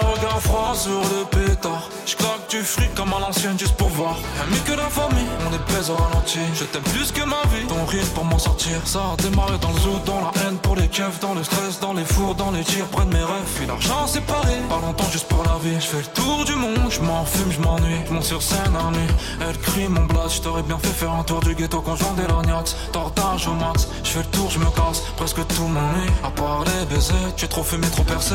Regard 0.01 0.41
froid 0.41 0.75
sur 0.75 1.01
le 1.01 1.25
pétard. 1.25 1.89
J'claque 2.07 2.49
du 2.49 2.63
fric 2.63 2.95
comme 2.95 3.13
à 3.13 3.21
l'ancienne 3.21 3.59
juste 3.59 3.77
pour 3.77 3.89
voir. 3.89 4.17
Mieux 4.51 4.59
que 4.61 4.73
la 4.73 4.89
famille, 4.89 5.27
on 5.47 5.53
est 5.55 5.91
au 5.91 5.95
ralenti. 5.95 6.39
Je 6.55 6.65
t'aime 6.65 6.83
plus 6.83 7.13
que 7.13 7.23
ma 7.23 7.43
vie. 7.53 7.67
Ton 7.69 7.85
rythme 7.85 8.09
pour 8.15 8.25
m'en 8.25 8.39
sortir. 8.39 8.81
Ça 8.85 9.01
a 9.13 9.23
démarré 9.23 9.59
dans 9.59 9.73
le 9.73 9.81
zoo, 9.81 9.99
dans 10.07 10.21
la 10.21 10.33
haine 10.43 10.59
pour 10.59 10.77
les 10.77 10.89
keufs, 10.89 11.21
dans 11.21 11.35
le 11.35 11.45
stress, 11.45 11.81
dans 11.81 11.93
les 11.93 12.05
fours, 12.05 12.35
dans 12.35 12.51
les 12.51 12.65
tirs, 12.65 12.87
près 12.87 13.05
mes 13.07 13.19
rêves. 13.19 13.51
Puis 13.57 13.67
l'argent 13.67 14.07
séparé. 14.07 14.57
Pas 14.69 14.81
longtemps 14.81 15.11
juste 15.13 15.29
pour 15.29 15.45
la 15.45 15.59
vie. 15.63 15.77
Je 15.81 15.87
fais 15.87 15.99
le 15.99 16.23
tour 16.23 16.45
du 16.45 16.55
monde, 16.55 16.91
je 16.91 17.01
m'en 17.01 17.25
fume, 17.25 17.53
je 17.53 17.61
m'ennuie. 17.61 18.01
Je 18.07 18.13
monte 18.13 18.25
sur 18.25 18.43
scène 18.43 18.75
en 18.77 18.91
nuit. 18.91 19.11
Elle 19.41 19.59
crie 19.59 19.89
mon 19.89 20.05
blast, 20.07 20.37
je 20.37 20.41
t'aurais 20.43 20.63
bien 20.63 20.79
fait 20.79 20.89
faire 20.89 21.13
un 21.13 21.23
tour 21.23 21.41
du 21.41 21.55
ghetto 21.55 21.81
quand 21.81 21.97
je 21.97 22.05
vendais 22.05 22.27
l'agnax. 22.27 22.77
Tortage 22.93 23.47
au 23.49 23.53
max, 23.53 23.89
je 24.05 24.11
fais 24.11 24.21
le 24.21 24.27
tour, 24.27 24.51
je 24.51 24.59
me 24.59 24.71
casse. 24.71 25.03
Presque 25.17 25.47
tout 25.47 25.67
m'ennuie. 25.67 26.11
À 26.25 26.31
part 26.31 26.65
les 26.65 26.87
baisers, 26.87 27.35
tu 27.37 27.45
es 27.45 27.49
trop 27.49 27.63
fumé, 27.63 27.87
trop 27.89 28.05
percé. 28.05 28.35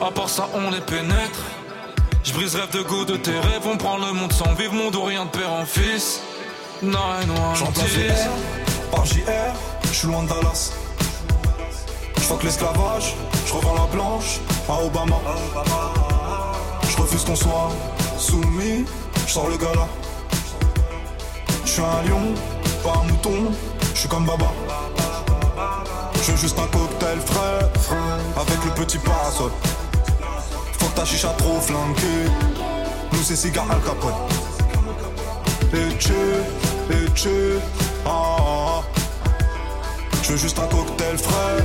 À 0.00 0.10
part 0.10 0.28
ça, 0.28 0.48
on 0.54 0.70
les 0.70 0.80
pénètre. 0.80 1.40
Je 2.22 2.32
brise 2.32 2.54
rêve 2.54 2.70
de 2.70 2.82
goût 2.82 3.04
de 3.04 3.16
tes 3.16 3.38
rêves, 3.38 3.66
on 3.66 3.76
prend 3.76 3.96
le 3.96 4.12
monde 4.12 4.32
sans 4.32 4.52
vivre, 4.54 4.74
monde 4.74 4.94
ou 4.94 5.02
rien 5.02 5.24
de 5.24 5.30
père 5.30 5.50
en 5.50 5.64
fils. 5.64 6.20
Non, 6.82 6.98
non, 7.26 7.54
J'en 7.54 7.72
par 8.90 9.06
JR, 9.06 9.22
je 9.84 9.92
suis 9.92 10.06
loin 10.06 10.22
de 10.24 10.28
Dallas. 10.28 10.72
Je 12.16 12.34
que 12.34 12.44
l'esclavage, 12.44 13.14
je 13.46 13.52
revends 13.54 13.74
la 13.74 13.86
blanche 13.86 14.40
à 14.68 14.82
Obama. 14.84 15.16
Je 16.88 16.96
refuse 17.00 17.24
qu'on 17.24 17.36
soit 17.36 17.70
soumis, 18.18 18.84
je 19.26 19.32
sors 19.32 19.48
le 19.48 19.56
gala. 19.56 19.88
Je 21.64 21.70
suis 21.70 21.82
un 21.82 22.08
lion, 22.08 22.34
pas 22.82 23.00
un 23.00 23.04
mouton, 23.04 23.52
je 23.94 24.00
suis 24.00 24.08
comme 24.08 24.26
Baba. 24.26 24.52
Je 26.22 26.32
veux 26.32 26.36
juste 26.36 26.58
un 26.58 26.66
cocktail 26.66 27.18
frais, 27.20 27.70
avec 28.36 28.64
le 28.64 28.84
petit 28.84 28.98
parasol. 28.98 29.50
Ta 30.96 31.04
chicha 31.04 31.28
trop 31.36 31.60
flanquée, 31.60 32.24
nous 33.12 33.22
c'est 33.22 33.36
cigare 33.36 33.70
Al 33.70 33.82
Capone. 33.82 34.14
Et 35.74 35.94
tu, 35.98 36.12
et 36.90 37.10
tu, 37.14 37.28
ah, 38.06 38.08
ah, 38.08 38.80
ah. 38.80 38.82
Je 40.22 40.32
veux 40.32 40.38
juste 40.38 40.58
un 40.58 40.66
cocktail 40.66 41.18
frais. 41.18 41.62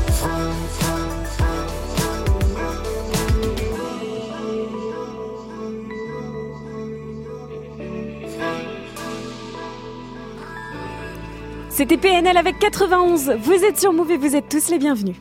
C'était 11.69 11.97
PNL 11.97 12.35
avec 12.35 12.59
91. 12.59 13.37
Vous 13.41 13.53
êtes 13.53 13.79
sur 13.79 13.93
Move 13.93 14.11
et 14.11 14.17
vous 14.17 14.35
êtes 14.35 14.49
tous 14.49 14.69
les 14.69 14.77
bienvenus. 14.77 15.15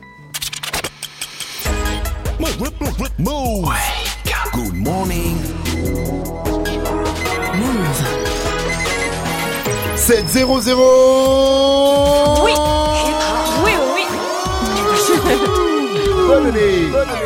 Move. 3.17 4.00
Good 4.53 4.75
morning. 4.75 5.37
Move. 7.55 8.01
7-0-0 9.95 10.75
Oui 12.43 12.51
Oui, 13.63 13.71
oui 13.95 14.03
Bonne 16.27 16.47
année 16.47 16.89
Bonne 16.91 17.09
année 17.09 17.21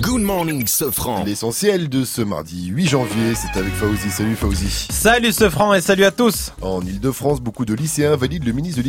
Good 0.00 0.20
morning, 0.22 0.66
Sofran. 0.66 1.24
L'essentiel 1.24 1.88
de 1.88 2.04
ce 2.04 2.20
mardi 2.22 2.66
8 2.66 2.86
janvier, 2.86 3.34
c'est 3.34 3.58
avec 3.58 3.72
Fauzi. 3.74 4.10
Salut 4.10 4.36
Fauzi. 4.36 4.86
Salut 4.90 5.32
Sofran 5.32 5.72
et 5.74 5.80
salut 5.80 6.04
à 6.04 6.10
tous. 6.10 6.52
En 6.62 6.80
Ile-de-France, 6.82 7.40
beaucoup 7.40 7.64
de 7.64 7.74
lycéens 7.74 8.16
valident 8.16 8.44
le 8.44 8.52
ministre 8.52 8.82
de 8.82 8.88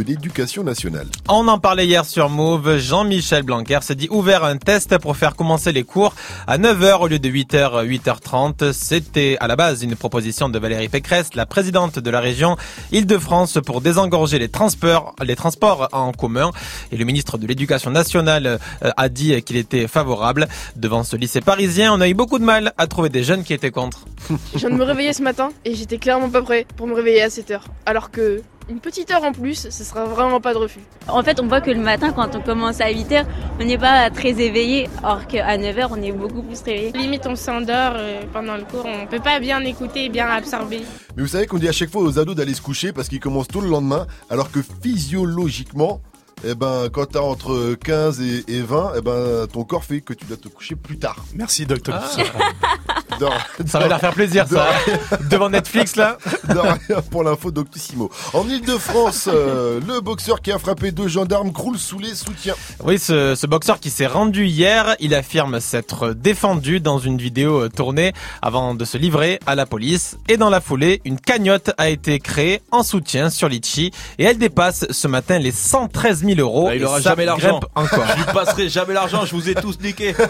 l'Éducation 0.00 0.62
nationale. 0.62 1.06
On 1.28 1.48
en 1.48 1.58
parlait 1.58 1.86
hier 1.86 2.04
sur 2.04 2.28
Move. 2.28 2.78
Jean-Michel 2.78 3.42
Blanquer 3.42 3.78
s'est 3.82 3.94
dit 3.94 4.08
ouvert 4.10 4.44
un 4.44 4.56
test 4.56 4.98
pour 4.98 5.16
faire 5.16 5.36
commencer 5.36 5.72
les 5.72 5.84
cours 5.84 6.14
à 6.46 6.58
9h 6.58 7.00
au 7.00 7.08
lieu 7.08 7.18
de 7.18 7.28
8h, 7.28 7.86
8h30. 7.86 8.72
C'était 8.72 9.36
à 9.40 9.46
la 9.46 9.56
base 9.56 9.82
une 9.82 9.96
proposition 9.96 10.48
de 10.48 10.58
Valérie 10.58 10.88
Pécresse, 10.88 11.34
la 11.34 11.46
présidente 11.46 11.98
de 11.98 12.10
la 12.10 12.20
région 12.20 12.56
Île-de-France 12.92 13.58
pour 13.64 13.80
désengorger 13.80 14.38
les 14.38 14.48
transports, 14.48 15.14
les 15.22 15.36
transports 15.36 15.88
en 15.92 16.12
commun. 16.12 16.50
Et 16.92 16.96
le 16.96 17.04
ministre 17.04 17.38
de 17.38 17.46
l'Éducation 17.46 17.90
nationale 17.90 18.58
euh, 18.82 18.90
a 18.96 19.08
dit 19.08 19.42
qu'il 19.42 19.56
était 19.56 19.88
favorable. 19.88 20.46
Devant 20.76 21.04
ce 21.04 21.16
lycée 21.16 21.40
parisien, 21.40 21.92
on 21.92 22.00
a 22.00 22.08
eu 22.08 22.14
beaucoup 22.14 22.38
de 22.38 22.44
mal 22.44 22.72
à 22.78 22.86
trouver 22.86 23.08
des 23.08 23.24
jeunes 23.24 23.44
qui 23.44 23.54
étaient 23.54 23.70
contre. 23.70 24.04
Je 24.52 24.58
viens 24.58 24.70
de 24.70 24.74
me 24.74 24.84
réveiller 24.84 25.12
ce 25.12 25.22
matin 25.22 25.50
et 25.64 25.74
j'étais 25.74 25.98
clairement 25.98 26.28
pas 26.28 26.42
prêt 26.42 26.66
pour 26.76 26.86
me 26.86 26.94
réveiller 26.94 27.22
à 27.22 27.28
7h. 27.28 27.60
Alors 27.86 28.10
que 28.10 28.42
une 28.68 28.80
petite 28.80 29.10
heure 29.12 29.22
en 29.22 29.32
plus, 29.32 29.68
ce 29.70 29.84
sera 29.84 30.04
vraiment 30.04 30.40
pas 30.40 30.52
de 30.52 30.58
refus. 30.58 30.80
En 31.08 31.22
fait, 31.22 31.38
on 31.40 31.46
voit 31.46 31.60
que 31.60 31.70
le 31.70 31.80
matin, 31.80 32.12
quand 32.12 32.34
on 32.34 32.40
commence 32.40 32.80
à 32.80 32.90
8h, 32.90 33.24
on 33.60 33.64
n'est 33.64 33.78
pas 33.78 34.10
très 34.10 34.30
éveillé, 34.30 34.88
or 35.04 35.26
qu'à 35.26 35.56
9h, 35.56 35.88
on 35.90 36.02
est 36.02 36.12
beaucoup 36.12 36.42
plus 36.42 36.60
réveillé. 36.62 36.92
Limite, 36.92 37.26
on 37.26 37.36
s'endort 37.36 37.94
euh, 37.96 38.22
pendant 38.32 38.56
le 38.56 38.64
cours, 38.64 38.84
on 38.84 39.06
peut 39.06 39.20
pas 39.20 39.38
bien 39.38 39.60
écouter 39.60 40.06
et 40.06 40.08
bien 40.08 40.28
absorber. 40.28 40.80
Mais 41.16 41.22
vous 41.22 41.28
savez 41.28 41.46
qu'on 41.46 41.58
dit 41.58 41.68
à 41.68 41.72
chaque 41.72 41.90
fois 41.90 42.02
aux 42.02 42.18
ados 42.18 42.34
d'aller 42.34 42.54
se 42.54 42.62
coucher 42.62 42.92
parce 42.92 43.08
qu'ils 43.08 43.20
commencent 43.20 43.48
tout 43.48 43.60
le 43.60 43.68
lendemain, 43.68 44.06
alors 44.30 44.50
que 44.50 44.60
physiologiquement, 44.82 46.00
eh 46.44 46.54
ben, 46.54 46.88
quand 46.92 47.06
t'as 47.06 47.20
entre 47.20 47.74
15 47.74 48.20
et, 48.20 48.60
20, 48.62 48.92
eh 48.96 49.00
ben, 49.00 49.46
ton 49.52 49.64
corps 49.64 49.84
fait 49.84 50.00
que 50.00 50.12
tu 50.12 50.26
dois 50.26 50.36
te 50.36 50.48
coucher 50.48 50.76
plus 50.76 50.98
tard. 50.98 51.24
Merci, 51.34 51.66
docteur. 51.66 52.02
Ah. 52.02 52.56
Ça 53.66 53.78
va 53.78 53.88
leur 53.88 54.00
faire 54.00 54.12
plaisir, 54.12 54.46
ça. 54.46 54.68
Devant 55.30 55.48
Netflix, 55.48 55.96
là. 55.96 56.18
De 56.48 56.58
rien 56.58 57.00
pour 57.10 57.24
l'info 57.24 57.50
d'Octissimo. 57.50 58.10
En 58.34 58.46
Ile-de-France, 58.46 59.28
euh, 59.32 59.80
le 59.86 60.00
boxeur 60.00 60.42
qui 60.42 60.52
a 60.52 60.58
frappé 60.58 60.92
deux 60.92 61.08
gendarmes 61.08 61.52
croule 61.52 61.78
sous 61.78 61.98
les 61.98 62.14
soutiens. 62.14 62.54
Oui, 62.84 62.98
ce, 62.98 63.34
ce 63.34 63.46
boxeur 63.46 63.80
qui 63.80 63.88
s'est 63.88 64.06
rendu 64.06 64.46
hier, 64.46 64.96
il 65.00 65.14
affirme 65.14 65.60
s'être 65.60 66.12
défendu 66.12 66.80
dans 66.80 66.98
une 66.98 67.16
vidéo 67.16 67.62
euh, 67.62 67.68
tournée 67.70 68.12
avant 68.42 68.74
de 68.74 68.84
se 68.84 68.98
livrer 68.98 69.40
à 69.46 69.54
la 69.54 69.64
police. 69.64 70.18
Et 70.28 70.36
dans 70.36 70.50
la 70.50 70.60
foulée, 70.60 71.00
une 71.06 71.18
cagnotte 71.18 71.70
a 71.78 71.88
été 71.88 72.18
créée 72.18 72.60
en 72.70 72.82
soutien 72.82 73.30
sur 73.30 73.48
Litchi 73.48 73.92
et 74.18 74.24
elle 74.24 74.38
dépasse 74.38 74.84
ce 74.90 75.08
matin 75.08 75.38
les 75.38 75.52
113 75.52 76.24
000 76.24 76.25
euros. 76.34 76.68
Ah, 76.70 76.74
il 76.74 76.84
aura 76.84 77.00
jamais 77.00 77.24
l'argent. 77.24 77.60
Encore. 77.74 78.04
Je 78.16 78.16
lui 78.16 78.32
passerai 78.32 78.68
jamais 78.68 78.94
l'argent, 78.94 79.24
je 79.24 79.34
vous 79.34 79.48
ai 79.48 79.54
tous 79.54 79.78
niqué. 79.80 80.14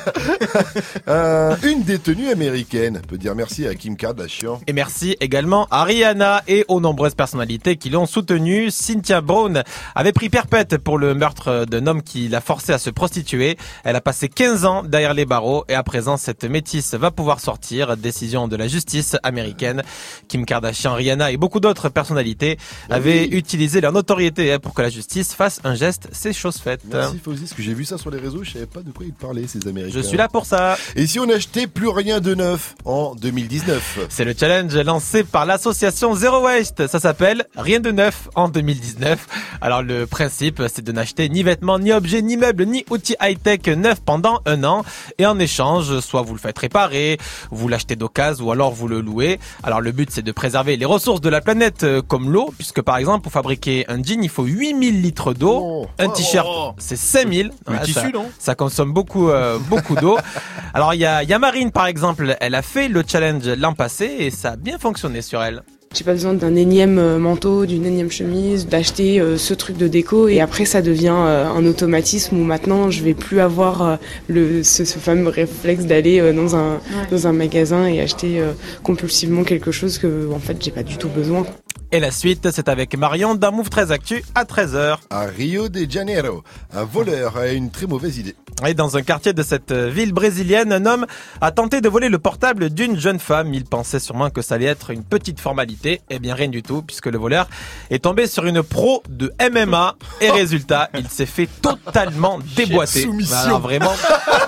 Euh, 1.09 1.55
une 1.63 1.83
détenue 1.83 2.31
américaine 2.31 3.01
peut 3.07 3.17
dire 3.17 3.35
merci 3.35 3.67
à 3.67 3.75
Kim 3.75 3.97
Kardashian. 3.97 4.61
Et 4.67 4.73
merci 4.73 5.17
également 5.21 5.69
à 5.71 5.85
Rihanna 5.85 6.43
et 6.49 6.65
aux 6.69 6.81
nombreuses 6.81 7.15
personnalités 7.15 7.77
qui 7.77 7.91
l'ont 7.91 8.07
soutenu. 8.07 8.71
Cynthia 8.71 9.21
Brown 9.21 9.63
avait 9.95 10.13
pris 10.13 10.29
perpète 10.29 10.79
pour 10.79 10.99
le 10.99 11.15
meurtre 11.15 11.65
d'un 11.65 11.87
homme 11.87 12.03
qui 12.03 12.29
l'a 12.29 12.41
forcé 12.41 12.73
à 12.73 12.79
se 12.79 12.91
prostituer. 12.91 13.57
Elle 13.85 13.95
a 13.95 14.01
passé 14.01 14.29
15 14.29 14.65
ans 14.65 14.83
derrière 14.83 15.15
les 15.15 15.27
barreaux 15.27 15.65
et 15.69 15.75
à 15.75 15.83
présent 15.83 16.17
cette 16.17 16.45
métisse 16.45 16.95
va 16.95 17.11
pouvoir 17.11 17.41
sortir. 17.41 17.97
Décision 17.97 18.49
de 18.49 18.57
la 18.57 18.67
justice 18.67 19.17
américaine. 19.23 19.83
Kim 20.29 20.45
Kardashian, 20.45 20.95
Rihanna 20.95 21.31
et 21.31 21.37
beaucoup 21.37 21.61
d'autres 21.61 21.89
personnalités 21.89 22.59
avaient 22.91 23.27
utilisé 23.27 23.81
leur 23.81 23.93
notoriété 23.93 24.59
pour 24.59 24.75
que 24.75 24.83
la 24.83 24.91
justice 24.91 25.35
fasse 25.35 25.61
un 25.65 25.75
geste. 25.75 25.86
C'est 26.13 26.33
chose 26.33 26.57
faite. 26.57 26.83
Merci 26.91 27.19
Fauzi, 27.19 27.41
parce 27.41 27.55
que 27.55 27.63
j'ai 27.63 27.75
vu 27.75 27.85
ça 27.85 27.99
sur 27.99 28.11
les 28.11 28.19
réseaux, 28.19 28.43
je 28.43 28.53
savais 28.53 28.67
pas 28.67 28.81
de 28.81 28.91
quoi 28.91 29.07
ils 29.07 29.13
parlaient 29.13 29.47
ces 29.47 29.67
Américains. 29.67 29.97
Je 29.97 30.01
suis 30.01 30.17
là 30.17 30.29
pour 30.29 30.47
ça. 30.47 30.77
Et 30.95 31.07
si 31.07 31.19
on 31.19 31.27
n'achetait 31.27 31.67
plus 31.67 31.89
rien 31.89 32.21
de 32.21 32.35
neuf 32.35 32.75
en 32.85 33.15
2019 33.15 34.07
C'est 34.09 34.25
le 34.25 34.35
challenge 34.39 34.77
lancé 34.77 35.25
par 35.25 35.47
l'association 35.47 36.15
Zero 36.15 36.43
Waste. 36.43 36.87
Ça 36.87 37.01
s'appelle 37.01 37.45
Rien 37.57 37.81
de 37.81 37.91
neuf 37.91 38.29
en 38.35 38.49
2019. 38.49 39.27
Alors 39.61 39.83
le 39.83 40.07
principe, 40.07 40.63
c'est 40.73 40.85
de 40.85 40.93
n'acheter 40.93 41.29
ni 41.29 41.43
vêtements, 41.43 41.79
ni 41.79 41.93
objets, 41.93 42.23
ni 42.23 42.37
meubles, 42.37 42.65
ni 42.67 42.85
outils 42.91 43.17
high-tech 43.21 43.67
neufs 43.77 44.01
pendant 44.01 44.41
un 44.47 44.65
an. 44.65 44.85
Et 45.19 45.27
en 45.27 45.39
échange, 45.39 46.01
soit 46.01 46.23
vous 46.23 46.35
le 46.35 46.41
faites 46.41 46.59
réparer, 46.59 47.19
vous 47.51 47.69
l'achetez 47.69 47.97
d'occasion 47.97 48.47
ou 48.47 48.53
alors 48.53 48.73
vous 48.73 48.89
le 48.89 49.01
louez. 49.01 49.39
Alors 49.63 49.81
le 49.81 49.93
but, 49.93 50.11
c'est 50.11 50.23
de 50.23 50.33
préserver 50.33 50.77
les 50.77 50.85
ressources 50.85 51.21
de 51.21 51.29
la 51.29 51.41
planète 51.41 51.85
euh, 51.85 52.03
comme 52.03 52.31
l'eau, 52.31 52.53
puisque 52.57 52.83
par 52.83 52.97
exemple, 52.97 53.23
pour 53.23 53.33
fabriquer 53.33 53.85
un 53.89 54.03
jean, 54.03 54.23
il 54.23 54.29
faut 54.29 54.45
8000 54.45 55.03
litres 55.03 55.35
d'eau. 55.35 55.76
Un 55.99 56.09
t-shirt, 56.09 56.75
c'est 56.79 56.97
5000. 56.97 57.51
Le 57.69 57.73
Ouais, 57.73 57.81
tissu, 57.83 58.01
ça, 58.01 58.09
non 58.13 58.27
ça 58.39 58.55
consomme 58.55 58.93
beaucoup, 58.93 59.29
euh, 59.31 59.59
beaucoup 59.69 59.95
d'eau. 59.97 60.17
Alors 60.75 60.95
il 60.95 61.01
y 61.01 61.07
a, 61.07 61.23
il 61.23 61.29
y 61.29 61.33
a 61.33 61.39
Marine 61.39 61.71
par 61.73 61.87
exemple, 61.87 62.37
elle 62.41 62.55
a 62.55 62.63
fait 62.63 62.89
le 62.89 63.03
challenge 63.07 63.47
l'an 63.49 63.75
passé 63.75 64.05
et 64.19 64.31
ça 64.31 64.53
a 64.53 64.57
bien 64.57 64.79
fonctionné 64.79 65.23
sur 65.23 65.43
elle. 65.43 65.63
J'ai 65.95 66.05
pas 66.05 66.13
besoin 66.13 66.35
d'un 66.35 66.57
énième 66.57 66.99
euh, 66.99 67.17
manteau, 67.19 67.65
d'une 67.65 67.87
énième 67.87 68.11
chemise, 68.11 68.67
d'acheter 68.67 69.19
euh, 69.19 69.39
ce 69.39 69.55
truc 69.55 69.79
de 69.79 69.89
déco 69.89 70.29
et 70.29 70.41
après 70.41 70.67
ça 70.67 70.83
devient 70.83 71.15
euh, 71.17 71.47
un 71.49 71.65
automatisme 71.65 72.37
où 72.39 72.45
maintenant 72.45 72.91
je 72.91 73.03
vais 73.03 73.15
plus 73.15 73.41
avoir 73.41 73.83
euh, 73.83 73.97
le 74.29 74.63
ce, 74.63 74.85
ce 74.85 74.99
fameux 74.99 75.29
réflexe 75.31 75.85
d'aller 75.87 76.21
euh, 76.21 76.33
dans 76.35 76.55
un 76.57 76.81
dans 77.11 77.27
un 77.29 77.33
magasin 77.33 77.87
et 77.87 78.01
acheter 78.03 78.41
euh, 78.41 78.53
compulsivement 78.83 79.43
quelque 79.45 79.71
chose 79.71 79.97
que 79.99 80.31
en 80.35 80.39
fait 80.41 80.57
j'ai 80.63 80.73
pas 80.73 80.83
du 80.83 80.99
tout 80.99 81.09
besoin. 81.09 81.47
Et 81.93 82.01
la 82.01 82.11
suite, 82.11 82.51
c'est 82.51 82.69
avec 82.69 82.97
Marion 82.97 83.35
d'un 83.35 83.51
Move 83.51 83.71
13 83.71 83.93
Actu 83.93 84.25
à 84.35 84.45
13h. 84.45 84.99
À 85.11 85.21
Rio 85.27 85.69
de 85.69 85.87
Janeiro, 85.89 86.43
un 86.73 86.85
voleur 86.85 87.37
a 87.37 87.49
une 87.49 87.71
très 87.71 87.87
mauvaise 87.87 88.19
idée. 88.19 88.35
Et 88.67 88.73
dans 88.75 88.97
un 88.97 89.03
quartier 89.03 89.35
de 89.35 89.43
cette 89.43 89.73
ville 89.73 90.13
brésilienne, 90.15 90.73
un 90.73 90.87
homme 90.87 91.07
a 91.43 91.53
tenté 91.53 91.83
de 91.83 91.89
voler 91.91 92.09
le 92.09 92.19
portable 92.19 92.71
d'une 92.71 92.99
jeune 92.99 93.19
femme. 93.19 93.53
Il 93.53 93.65
pensait 93.67 93.99
sûrement 94.01 94.31
que 94.31 94.41
ça 94.41 94.55
allait 94.55 94.65
être 94.65 94.91
une 94.91 95.05
petite 95.05 95.41
formalité. 95.41 96.01
Eh 96.09 96.19
bien, 96.19 96.35
rien 96.35 96.49
du 96.49 96.63
tout, 96.63 96.81
puisque 96.83 97.07
le 97.07 97.19
voleur 97.19 97.49
est 97.91 98.03
tombé 98.03 98.27
sur 98.27 98.47
une 98.47 98.63
pro 98.63 99.03
de 99.11 99.31
MMA. 99.53 99.97
Et 100.23 100.31
résultat, 100.31 100.89
il 100.99 101.09
s'est 101.09 101.27
fait 101.27 101.49
totalement 101.61 102.39
déboîter. 102.57 103.03
soumission. 103.03 103.59
Vraiment, 103.59 103.93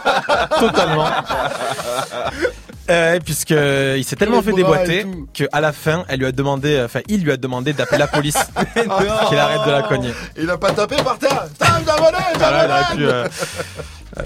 totalement. 0.58 1.08
Euh, 2.90 3.18
puisque 3.22 3.50
il 3.50 4.02
s'est 4.04 4.16
tellement 4.16 4.40
fait 4.40 4.54
déboîter 4.54 5.04
qu'à 5.34 5.60
la 5.60 5.72
fin, 5.72 6.06
elle 6.08 6.20
lui 6.20 6.26
a 6.26 6.32
demandé, 6.32 6.80
enfin, 6.82 7.00
il 7.08 7.17
lui 7.24 7.32
a 7.32 7.36
demandé 7.36 7.72
d'appeler 7.72 7.98
la 7.98 8.06
police, 8.08 8.34
qu'il 8.74 9.38
arrête 9.38 9.66
de 9.66 9.70
la 9.70 9.82
cogner. 9.82 10.12
Il 10.36 10.48
a 10.50 10.58
pas 10.58 10.72
tapé 10.72 10.96
par 10.96 11.18
terre 11.18 11.46
il 11.82 11.88
a 11.90 11.96
volé, 11.96 12.16
il 12.34 12.42
a 12.42 12.48
Voilà, 12.50 12.88
il 12.94 13.00
volé 13.00 13.08
aurait 13.08 13.28
pu, 13.28 13.38
euh, 14.18 14.22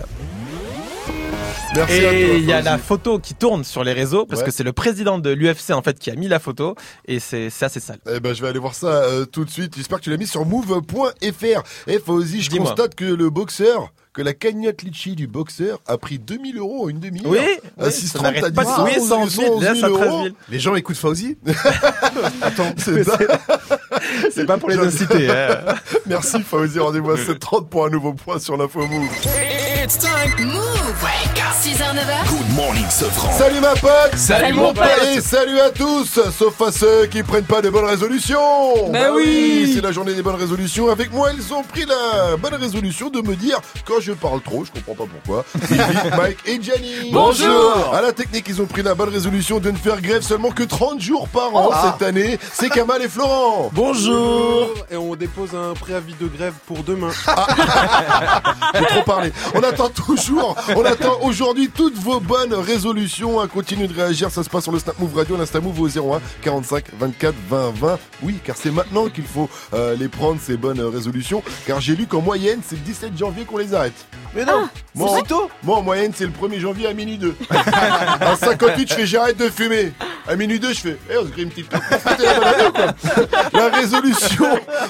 Merci 1.74 1.94
à 1.98 2.00
toi, 2.02 2.12
Et 2.12 2.36
il 2.36 2.44
y 2.44 2.52
a 2.52 2.60
la 2.60 2.76
photo 2.78 3.18
qui 3.18 3.34
tourne 3.34 3.64
sur 3.64 3.82
les 3.82 3.92
réseaux 3.94 4.26
parce 4.26 4.40
Ouais. 4.40 4.46
que 4.46 4.52
c'est 4.52 4.62
le 4.62 4.72
président 4.72 5.18
de 5.18 5.30
l'UFC 5.30 5.70
en 5.70 5.82
fait 5.82 5.98
qui 5.98 6.10
a 6.10 6.14
mis 6.14 6.28
la 6.28 6.38
photo 6.38 6.74
et 7.06 7.18
c'est 7.18 7.50
assez 7.62 7.80
sale. 7.80 7.98
Eh 8.10 8.20
ben, 8.20 8.34
je 8.34 8.42
vais 8.42 8.48
aller 8.48 8.58
voir 8.58 8.74
ça 8.74 8.86
euh, 8.88 9.24
tout 9.24 9.44
de 9.44 9.50
suite. 9.50 9.74
J'espère 9.76 9.98
que 9.98 10.04
tu 10.04 10.10
l'as 10.10 10.18
mis 10.18 10.26
sur 10.26 10.44
move.fr. 10.44 11.62
Et 11.86 11.98
Fauzi, 11.98 12.42
je 12.42 12.50
constate 12.50 12.94
que 12.94 13.04
le 13.06 13.30
boxeur, 13.30 13.90
que 14.12 14.20
la 14.22 14.34
cagnotte 14.34 14.82
litchi 14.82 15.14
du 15.16 15.26
boxeur 15.26 15.80
a 15.86 15.96
pris 15.96 16.18
2000 16.18 16.58
euros 16.58 16.84
en 16.84 16.88
une 16.90 17.00
demi-heure. 17.00 17.30
Oui, 17.30 17.38
à 17.80 17.84
oui, 17.86 17.90
6,30, 17.90 18.06
ça 18.08 18.18
n'arrête 18.20 18.40
t'as 18.42 18.50
dit 18.50 18.56
pas 18.56 18.64
de 18.64 18.68
ça, 18.68 18.76
sourire, 18.76 19.00
100 19.02 19.26
000, 19.28 19.60
là, 19.60 19.74
ça 19.74 19.74
000 19.86 19.96
13 19.96 20.08
euros. 20.08 20.22
000. 20.24 20.34
Les 20.50 20.58
gens 20.58 20.74
écoutent 20.74 20.96
Fauzi 20.96 21.38
Attends, 22.42 22.74
c'est. 22.76 23.04
C'est 24.32 24.46
pas 24.46 24.58
pour 24.58 24.68
les 24.70 24.78
inciter. 24.78 25.30
hein. 25.30 25.74
Merci 26.06 26.42
Fauzi, 26.42 26.78
rendez-vous 26.78 27.10
à 27.12 27.16
7h30 27.16 27.68
pour 27.68 27.86
un 27.86 27.90
nouveau 27.90 28.12
point 28.14 28.38
sur 28.38 28.56
l'info 28.56 28.86
Move. 28.86 29.08
It's 29.82 29.96
time. 29.98 30.30
Move. 30.46 30.78
6h, 31.62 31.78
9h. 31.94 32.28
Good 32.28 32.56
morning, 32.56 32.84
Sofran. 32.90 33.32
Salut 33.32 33.60
ma 33.60 33.74
pote 33.74 34.16
Salut, 34.16 34.52
mon 34.52 34.72
pote. 34.72 34.84
Et 35.16 35.20
salut 35.20 35.58
à 35.60 35.70
tous 35.70 36.18
Sauf 36.36 36.60
à 36.60 36.72
ceux 36.72 37.06
qui 37.06 37.22
prennent 37.22 37.44
pas 37.44 37.60
de 37.62 37.70
bonnes 37.70 37.84
résolutions 37.84 38.90
Bah 38.90 39.12
oui. 39.14 39.70
C'est 39.74 39.80
la 39.80 39.92
journée 39.92 40.14
des 40.14 40.22
bonnes 40.22 40.36
résolutions 40.36 40.88
Avec 40.90 41.12
moi, 41.12 41.30
ils 41.36 41.52
ont 41.54 41.62
pris 41.62 41.84
la 41.84 42.36
bonne 42.36 42.54
résolution 42.54 43.10
de 43.10 43.20
me 43.22 43.34
dire 43.36 43.60
Quand 43.86 44.00
je 44.00 44.12
parle 44.12 44.40
trop, 44.40 44.64
je 44.64 44.70
comprends 44.72 45.04
pas 45.06 45.10
pourquoi 45.12 45.44
Mike 46.16 46.38
et 46.46 46.60
Gianni 46.62 47.10
Bonjour. 47.12 47.92
À 47.94 48.02
la 48.02 48.12
technique, 48.12 48.46
ils 48.48 48.60
ont 48.60 48.66
pris 48.66 48.82
la 48.82 48.94
bonne 48.94 49.10
résolution 49.10 49.58
de 49.60 49.70
ne 49.70 49.76
faire 49.76 50.00
grève 50.00 50.22
seulement 50.22 50.50
que 50.50 50.62
30 50.64 51.00
jours 51.00 51.28
par 51.28 51.54
an 51.54 51.70
Ah. 51.72 51.92
cette 51.98 52.06
année 52.08 52.38
C'est 52.52 52.70
Kamal 52.70 53.02
et 53.02 53.08
Florent 53.08 53.70
Bonjour. 53.72 54.74
Et 54.90 54.96
on 54.96 55.14
dépose 55.14 55.50
un 55.54 55.74
préavis 55.74 56.14
de 56.20 56.26
grève 56.28 56.54
pour 56.66 56.82
demain. 56.82 57.10
J'ai 58.74 58.84
trop 58.86 59.02
parlé. 59.02 59.32
On 59.54 59.62
attend 59.72 59.88
toujours, 59.88 60.56
on 60.76 60.84
attend 60.84 61.18
aujourd'hui 61.22 61.68
toutes 61.68 61.96
vos 61.96 62.20
bonnes 62.20 62.54
résolutions. 62.54 63.40
À 63.40 63.46
continuer 63.46 63.88
de 63.88 63.94
réagir, 63.94 64.30
ça 64.30 64.42
se 64.42 64.50
passe 64.50 64.64
sur 64.64 64.72
le 64.72 64.78
Snap 64.78 64.98
Move 64.98 65.16
Radio, 65.16 65.36
l'Insta 65.36 65.60
Move 65.60 65.80
au 65.80 65.88
01 65.88 66.20
45 66.42 66.84
24 66.98 67.34
20 67.48 67.70
20. 67.74 67.98
Oui, 68.22 68.38
car 68.44 68.56
c'est 68.56 68.70
maintenant 68.70 69.08
qu'il 69.08 69.24
faut 69.24 69.48
euh, 69.74 69.96
les 69.96 70.08
prendre 70.08 70.38
ces 70.40 70.56
bonnes 70.56 70.80
résolutions. 70.80 71.42
Car 71.66 71.80
j'ai 71.80 71.96
lu 71.96 72.06
qu'en 72.06 72.20
moyenne, 72.20 72.60
c'est 72.66 72.76
le 72.76 72.82
17 72.82 73.16
janvier 73.18 73.44
qu'on 73.44 73.58
les 73.58 73.74
arrête. 73.74 73.92
Mais 74.34 74.44
non, 74.44 74.68
Moi, 74.94 75.08
c'est 75.08 75.14
en- 75.14 75.18
si 75.18 75.22
tôt. 75.24 75.50
moi, 75.62 75.76
en 75.78 75.82
moyenne, 75.82 76.12
c'est 76.14 76.24
le 76.24 76.30
1er 76.30 76.58
janvier 76.60 76.86
à 76.86 76.92
minuit 76.94 77.18
2. 77.18 77.34
à 77.50 78.36
58, 78.36 78.88
je 78.88 78.94
fais 78.94 79.06
j'arrête 79.06 79.36
de 79.36 79.48
fumer. 79.50 79.92
À 80.26 80.36
minuit 80.36 80.60
2, 80.60 80.72
je 80.72 80.80
fais 80.80 80.96
eh, 81.10 81.18
on 81.18 81.24
se 81.24 81.30
grille 81.30 81.44
une 81.44 81.50
petite 81.50 81.70
la 83.52 83.68
résolution 83.68 84.46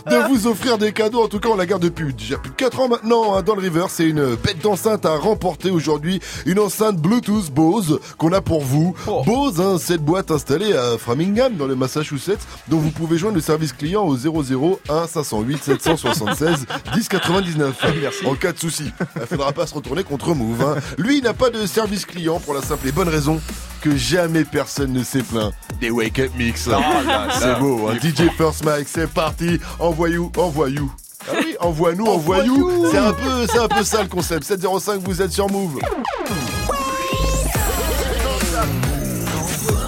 de 0.06 0.16
vous 0.28 0.46
offrir 0.46 0.78
des 0.78 0.92
cadeaux, 0.92 1.22
en 1.24 1.28
tout 1.28 1.40
cas, 1.40 1.48
on 1.48 1.56
la 1.56 1.66
garde 1.66 1.82
depuis 1.82 2.12
déjà 2.12 2.36
plus 2.38 2.50
de 2.50 2.56
4 2.56 2.80
ans 2.80 2.88
maintenant 2.88 3.34
hein, 3.34 3.42
dans 3.42 3.54
le 3.54 3.62
River. 3.62 3.86
C'est 3.88 4.04
une 4.08 4.34
bête 4.36 4.60
d'enceinte 4.62 5.06
à 5.06 5.16
remporter 5.16 5.70
aujourd'hui. 5.70 6.20
Une 6.46 6.58
enceinte 6.58 6.96
Bluetooth 6.96 7.50
Bose 7.50 7.98
qu'on 8.18 8.32
a 8.32 8.40
pour 8.40 8.62
vous. 8.62 8.94
Bose, 9.26 9.60
hein, 9.60 9.78
cette 9.80 10.02
boîte 10.02 10.30
installée 10.30 10.76
à 10.76 10.98
Framingham 10.98 11.54
dans 11.56 11.66
le 11.66 11.74
Massachusetts, 11.74 12.40
dont 12.68 12.78
vous 12.78 12.90
pouvez 12.90 13.18
joindre 13.22 13.36
le 13.36 13.40
service 13.40 13.72
client 13.72 14.02
au 14.02 14.16
001 14.16 15.06
508 15.06 15.62
776 15.62 16.66
1099. 16.96 17.76
Merci. 18.00 18.26
En 18.26 18.34
cas 18.34 18.50
de 18.52 18.58
souci. 18.58 18.90
Il 19.20 19.26
faudra 19.28 19.52
pas 19.52 19.64
se 19.68 19.74
retourner 19.74 20.02
contre 20.02 20.34
Move. 20.34 20.60
hein. 20.60 20.74
Lui, 20.98 21.18
il 21.18 21.22
n'a 21.24 21.32
pas 21.32 21.48
de 21.50 21.64
service 21.66 22.04
client 22.04 22.40
pour 22.40 22.52
la 22.52 22.62
simple 22.62 22.88
et 22.88 22.92
bonne 22.92 23.08
raison 23.08 23.40
que 23.80 23.96
jamais 23.96 24.44
personne 24.44 24.92
ne 24.92 25.04
s'est 25.04 25.22
plaint 25.22 25.52
des 25.80 25.90
Wake 25.90 26.18
Up 26.18 26.32
Mix. 26.36 26.66
là 26.66 26.80
là. 27.06 27.28
c'est 27.38 27.60
beau, 27.60 27.88
hein. 27.88 27.94
DJ 28.02 28.28
First 28.36 28.64
Mike, 28.64 28.88
c'est 28.88 29.08
parti. 29.08 29.60
Envoyou, 29.78 30.32
envoyou. 30.36 30.92
Ah 31.28 31.34
oui, 31.38 31.54
envoie-nous, 31.60 32.06
envoyou. 32.06 32.86
C'est 32.90 32.98
un 32.98 33.12
peu, 33.12 33.46
c'est 33.48 33.58
un 33.60 33.68
peu 33.68 33.84
ça 33.84 34.02
le 34.02 34.08
concept. 34.08 34.42
705, 34.42 35.00
vous 35.04 35.22
êtes 35.22 35.30
sur 35.30 35.48
Move. 35.48 35.78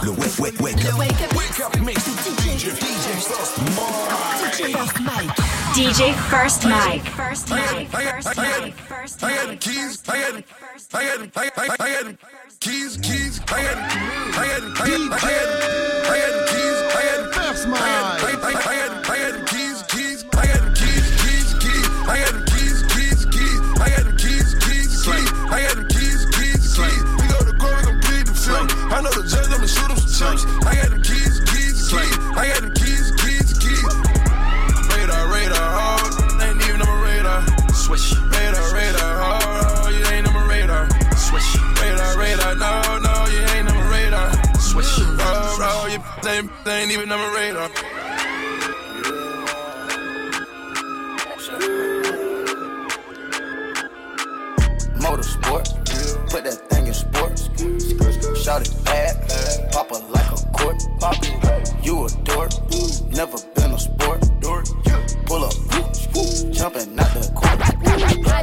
Le 0.05 0.11
wake, 0.11 0.39
wake, 0.39 0.61
wake 0.61 0.83
Le 0.85 0.91
up. 0.91 0.99
Wake 0.99 1.11
Up 1.25 1.37
Wake 1.37 1.61
up 1.61 1.81
mix. 1.85 2.44
DJ, 3.25 3.33
DJ 4.53 4.75
First 4.75 5.01
Mike. 5.01 5.31
DJ 5.73 6.15
First 6.15 6.65
Mike. 6.69 7.09
First 7.09 7.49
night, 7.49 7.89
first 7.89 8.37
night, 8.37 8.75
first 8.75 9.25
I 9.25 9.31
got 9.35 9.43
the 9.45 9.49
night. 9.49 9.61
keys, 9.63 10.03
I 10.07 10.21
got 10.21 10.35
the, 10.35 10.45
I 10.93 11.05
got 11.07 11.33
the, 11.33 11.41
I 11.41 11.49
got 11.49 11.79
the, 11.79 11.85
I 11.85 11.93
got 11.93 12.05
the 12.05 12.19
keys, 12.61 12.99
keys, 12.99 13.41
I 13.49 13.63
got 13.63 13.77
the, 13.77 13.97
I 14.37 14.47
got 14.47 14.61
the, 14.61 14.69
I 14.69 14.85
got 14.85 15.01
the, 15.01 15.09
I 15.09 15.25
got 15.25 15.49
the, 15.49 15.65
I 16.05 16.21
got 16.21 16.33
the 16.37 16.45
keys, 16.53 16.79
I 16.85 17.01
got 17.01 17.25
the, 17.25 17.41
First 17.41 17.65
I 17.65 17.71
Mike. 17.71 17.81
got 17.81 18.21
the, 18.21 18.45
I 18.45 18.53
got 18.53 18.91
the, 18.93 19.11
I 19.11 19.17
got 19.17 19.33
the 19.33 19.45
keys, 19.49 19.79
keys, 19.89 20.21
I 20.25 20.45
got 20.45 20.61
the 20.61 20.73
keys, 20.77 21.09
keys, 21.25 21.49
keys, 21.65 21.89
I 22.05 22.21
got 22.21 22.33
the 22.37 22.45
keys, 22.45 22.79
keys, 22.93 23.25
keys, 23.25 23.57
I 23.81 23.89
got 23.89 24.05
the 24.05 24.13
keys, 24.21 24.53
keys, 24.61 24.93
keys, 25.01 25.33
I 25.49 25.65
got 25.65 25.77
the 25.81 25.85
keys, 25.89 26.21
keys, 26.37 26.77
keys. 26.77 27.03
We 27.17 27.25
go 27.33 27.41
to 27.41 27.57
court 27.57 27.89
and 27.89 27.97
plead 28.05 28.27
the 28.29 28.37
fifth. 28.37 28.69
I 28.93 29.01
know 29.01 29.09
the 29.17 29.25
They 46.25 46.39
ain't, 46.39 46.51
they 46.65 46.81
ain't 46.81 46.91
even 46.91 47.13
on 47.13 47.19
my 47.19 47.35
radar. 47.35 47.69
Motorsport, 54.97 55.69
put 56.31 56.45
that 56.45 56.63
thing 56.71 56.87
in 56.87 56.95
sports. 56.95 57.51
Shout 58.43 58.63
it 58.67 58.85
bad, 58.87 59.71
pop 59.71 59.93
it 59.93 60.03
like 60.09 60.31
a 60.33 60.37
court. 60.57 60.83
You 61.83 62.07
a 62.07 62.11
dork, 62.25 62.53
never 63.13 63.37
been 63.55 63.73
a 63.73 63.79
sport. 63.79 64.23
Pull 65.27 65.45
up, 65.45 65.53
jumping 66.53 66.99
out 66.99 67.13
the 67.13 67.31
court. 67.35 68.34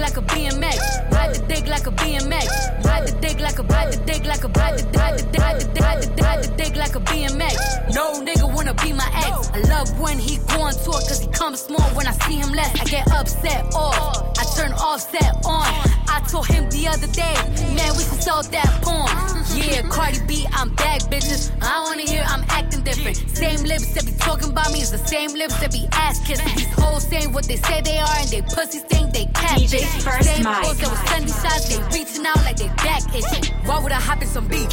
Like 0.00 0.16
a 0.16 0.22
BMX. 0.22 1.12
Ride 1.12 1.34
the 1.34 1.46
dick 1.46 1.66
like 1.68 1.86
a 1.86 1.90
BMX. 1.92 2.84
Ride 2.84 3.06
the 3.06 3.12
dick 3.20 3.38
like 3.38 3.58
a 3.58 3.62
ride 3.62 3.92
the 3.92 3.98
dick 4.06 4.24
like 4.24 4.42
a 4.42 4.48
ride 4.48 4.78
the 4.78 4.98
ride 4.98 5.18
the 5.18 5.38
ride 5.38 5.60
the 5.60 5.80
ride 5.80 6.02
the 6.16 6.22
ride 6.22 6.44
the 6.44 6.50
dick 6.56 6.74
like 6.76 6.96
a 6.96 7.00
BMX. 7.00 7.94
No 7.94 8.14
nigga 8.24 8.52
wanna 8.52 8.74
be 8.74 8.92
my 8.92 9.06
ex. 9.14 9.50
I 9.54 9.60
love 9.68 9.88
when 10.00 10.18
he 10.18 10.38
go 10.48 10.62
on 10.62 10.72
tour 10.72 10.94
cause 10.94 11.20
he 11.20 11.28
comes 11.28 11.60
small. 11.60 11.86
When 11.94 12.06
I 12.06 12.12
see 12.12 12.36
him 12.36 12.50
less, 12.50 12.72
I 12.80 12.84
get 12.84 13.06
upset 13.12 13.72
off. 13.74 14.38
I 14.38 14.44
turn 14.56 14.72
offset 14.72 15.36
on. 15.44 15.68
I 16.08 16.20
told 16.28 16.46
him 16.46 16.68
the 16.70 16.88
other 16.88 17.06
day, 17.08 17.34
man, 17.76 17.92
we 17.96 18.02
should 18.02 18.22
sell 18.22 18.42
that 18.42 18.70
porn. 18.82 19.06
Yeah, 19.54 19.82
Cardi 19.88 20.18
B, 20.26 20.46
I'm 20.52 20.74
back, 20.74 21.02
bitches. 21.02 21.52
I 21.62 21.82
wanna 21.84 22.02
hear 22.02 22.24
I'm 22.26 22.44
acting 22.48 22.82
different. 22.82 23.16
Same 23.16 23.62
lips 23.64 23.94
that 23.94 24.06
be 24.06 24.12
talking 24.12 24.50
about 24.50 24.72
me 24.72 24.80
is 24.80 24.90
the 24.90 24.98
same 24.98 25.32
lips 25.34 25.58
that 25.60 25.72
be 25.72 25.86
ass 25.92 26.18
kissing. 26.26 26.48
These 26.56 26.72
hoes 26.74 27.06
saying 27.06 27.32
what 27.32 27.44
they 27.44 27.56
say 27.56 27.80
they 27.82 27.98
are 27.98 28.16
and 28.18 28.28
they 28.28 28.42
pussies 28.42 28.82
think 28.82 29.12
they 29.12 29.26
catfish. 29.34 29.89
First 29.98 30.28
Same 30.28 30.44
Mic. 30.44 30.76
that 30.78 30.90
was 30.90 31.10
sending 31.10 31.34
shots, 31.34 31.68
they 31.68 31.82
reaching 31.98 32.24
out 32.26 32.36
like 32.46 32.56
they 32.56 32.68
back 32.84 33.02
itching. 33.14 33.44
Why 33.66 33.78
would 33.82 33.92
I 33.92 34.00
hop 34.00 34.22
in 34.22 34.28
some 34.28 34.46
beef? 34.48 34.72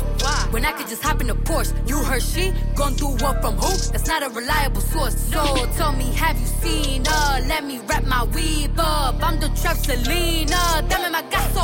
When 0.52 0.66
I 0.66 0.72
could 0.72 0.88
just 0.88 1.04
hop 1.04 1.22
in 1.22 1.30
a 1.30 1.36
Porsche. 1.36 1.74
You 1.88 1.98
heard 2.04 2.22
she 2.22 2.54
gon' 2.76 2.96
do 2.96 3.08
what 3.08 3.42
from 3.42 3.56
who? 3.56 3.76
That's 3.92 4.08
not 4.08 4.24
a 4.24 4.30
reliable 4.30 4.82
source. 4.82 5.16
So 5.32 5.66
tell 5.78 5.92
me, 5.94 6.06
have 6.16 6.40
you 6.40 6.48
seen 6.62 7.06
her? 7.06 7.48
Let 7.48 7.66
me 7.66 7.80
wrap 7.88 8.06
my 8.06 8.24
weave 8.26 8.78
up. 8.80 9.22
I'm 9.22 9.40
the 9.40 9.50
trap 9.60 9.78
Selena. 9.78 10.86
Dame 10.90 11.12
my 11.12 11.24
gasolina. 11.24 11.57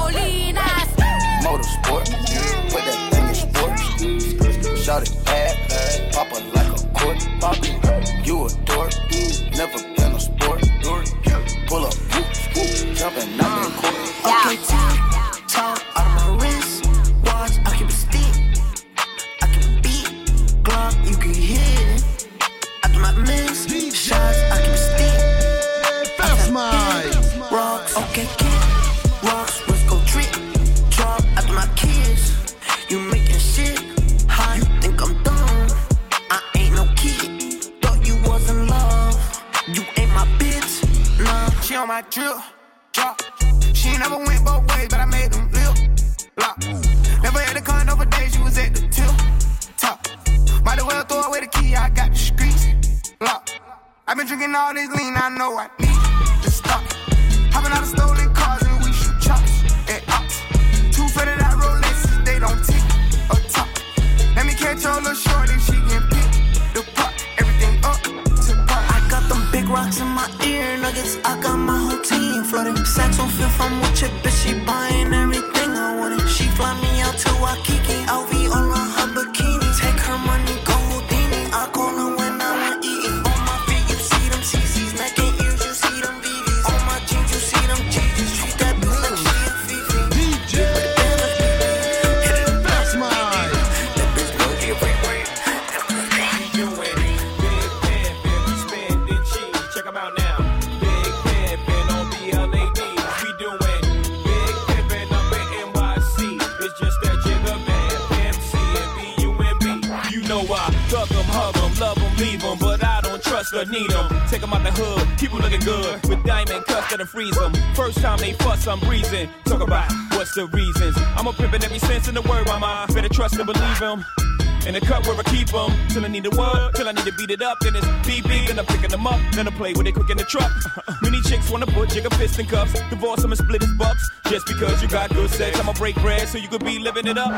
Need 126.14 126.26
a 126.28 126.30
word, 126.38 126.76
till 126.76 126.88
I 126.88 126.92
need 126.92 127.06
to 127.06 127.12
beat 127.14 127.32
it 127.32 127.42
up. 127.42 127.58
Then 127.60 127.76
it's 127.76 127.88
BB, 128.06 128.58
I'm 128.58 128.66
picking 128.66 128.90
them 128.90 129.08
up. 129.08 129.20
Then 129.34 129.48
I 129.48 129.52
play 129.52 129.74
with 129.74 129.88
it 129.88 129.94
quick 129.94 130.10
in 130.12 130.18
the 130.18 130.24
truck. 130.24 130.52
Many 131.02 131.20
chicks 131.22 131.50
wanna 131.50 131.66
put 131.66 131.90
jigger 131.90 132.12
fist 132.12 132.40
in 132.40 132.46
cuffs. 132.46 132.80
Divorce 132.90 133.22
them 133.24 133.32
and 133.32 133.40
split 133.40 133.62
his 133.62 133.74
bucks. 133.74 134.08
Just 134.30 134.46
because 134.46 134.82
you 134.82 134.88
got 134.88 135.10
good 135.10 135.30
sex, 135.30 135.60
I'ma 135.60 135.74
break 135.74 135.96
bread 135.96 136.28
so 136.28 136.38
you 136.38 136.48
could 136.48 136.64
be 136.64 136.78
living 136.80 137.08
it 137.08 137.18
up. 137.18 137.32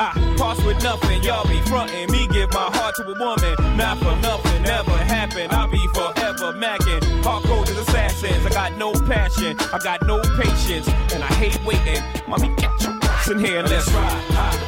I 0.00 0.12
pass 0.36 0.62
with 0.64 0.82
nothing, 0.82 1.22
y'all 1.22 1.46
be 1.46 1.60
frontin'. 1.62 2.10
Me 2.10 2.28
give 2.28 2.52
my 2.52 2.70
heart 2.76 2.96
to 2.96 3.02
a 3.04 3.18
woman. 3.18 3.76
Not 3.76 3.98
for 3.98 4.14
nothing, 4.20 4.62
never 4.62 4.96
happen. 4.96 5.48
I'll 5.50 5.70
be 5.70 5.86
forever 5.94 6.52
macking. 6.52 7.00
Hardcore 7.22 7.68
as 7.68 7.78
assassins. 7.78 8.44
I 8.46 8.50
got 8.50 8.76
no 8.76 8.92
passion, 8.92 9.56
I 9.72 9.78
got 9.78 10.02
no 10.06 10.20
patience. 10.36 10.88
And 11.14 11.22
I 11.22 11.32
hate 11.34 11.58
waiting. 11.64 12.02
Mommy, 12.26 12.48
get 12.56 12.82
your 12.82 12.98
ass 13.04 13.30
in 13.30 13.38
here 13.38 13.60
and 13.60 13.68
let's 13.70 13.90
ride. 13.92 14.67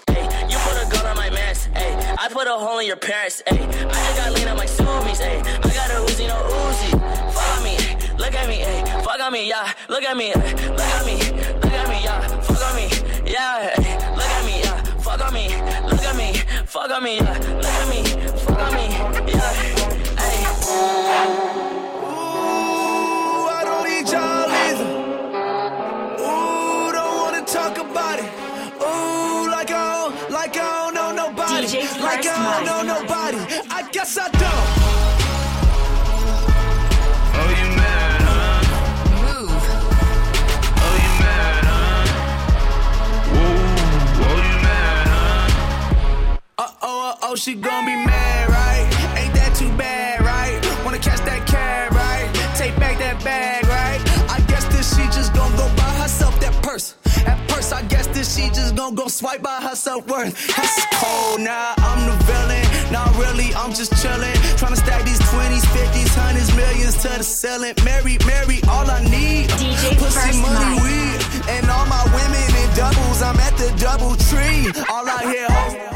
self 59.91 60.07
worth. 60.07 60.33
That's 60.55 60.85
cold 61.01 61.41
now, 61.41 61.73
I'm 61.77 62.01
the 62.07 62.15
villain. 62.29 62.65
Not 62.95 63.09
really, 63.17 63.49
I'm 63.61 63.73
just 63.73 63.91
chillin'. 64.01 64.37
Tryna 64.59 64.77
stack 64.77 65.03
these 65.03 65.19
20s, 65.19 65.65
50s, 65.75 66.11
hundreds, 66.15 66.49
millions 66.55 66.95
to 67.03 67.09
the 67.19 67.23
ceiling. 67.23 67.75
Mary, 67.83 68.15
Mary, 68.25 68.59
all 68.73 68.87
I 68.89 68.99
need. 69.15 69.49
DJ 69.59 69.97
Pussy, 69.99 70.19
First 70.19 70.41
money, 70.41 70.69
Mike. 70.71 70.83
weed. 70.83 71.19
And 71.55 71.63
all 71.69 71.85
my 71.97 72.03
women 72.17 72.47
in 72.61 72.69
doubles, 72.79 73.21
I'm 73.21 73.39
at 73.47 73.55
the 73.57 73.69
double 73.85 74.15
tree. 74.29 74.61
All 74.93 75.05
I 75.17 75.19
hear, 75.31 75.47
oh. 75.49 75.91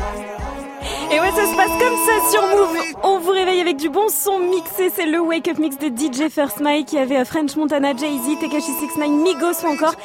Et 1.12 1.20
ouais, 1.20 1.32
ça 1.32 1.46
se 1.50 1.56
passe 1.56 1.76
comme 1.82 1.98
ça 2.08 2.16
sur 2.32 2.42
Move. 2.42 2.78
Vous 3.26 3.32
réveille 3.32 3.60
avec 3.60 3.78
du 3.78 3.90
bon 3.90 4.08
son 4.08 4.38
mixé. 4.38 4.92
C'est 4.96 5.08
le 5.08 5.20
Wake 5.20 5.48
Up 5.48 5.58
Mix 5.58 5.80
de 5.80 5.88
DJ 5.88 6.30
First 6.30 6.60
Mike 6.60 6.90
qui 6.90 7.00
avait 7.00 7.26
French 7.26 7.56
Montana, 7.56 7.98
Jay-Z, 7.98 8.40
Tekashi 8.40 8.72
69, 8.72 9.10
Migos 9.10 9.64
ou 9.64 9.74
encore 9.74 9.96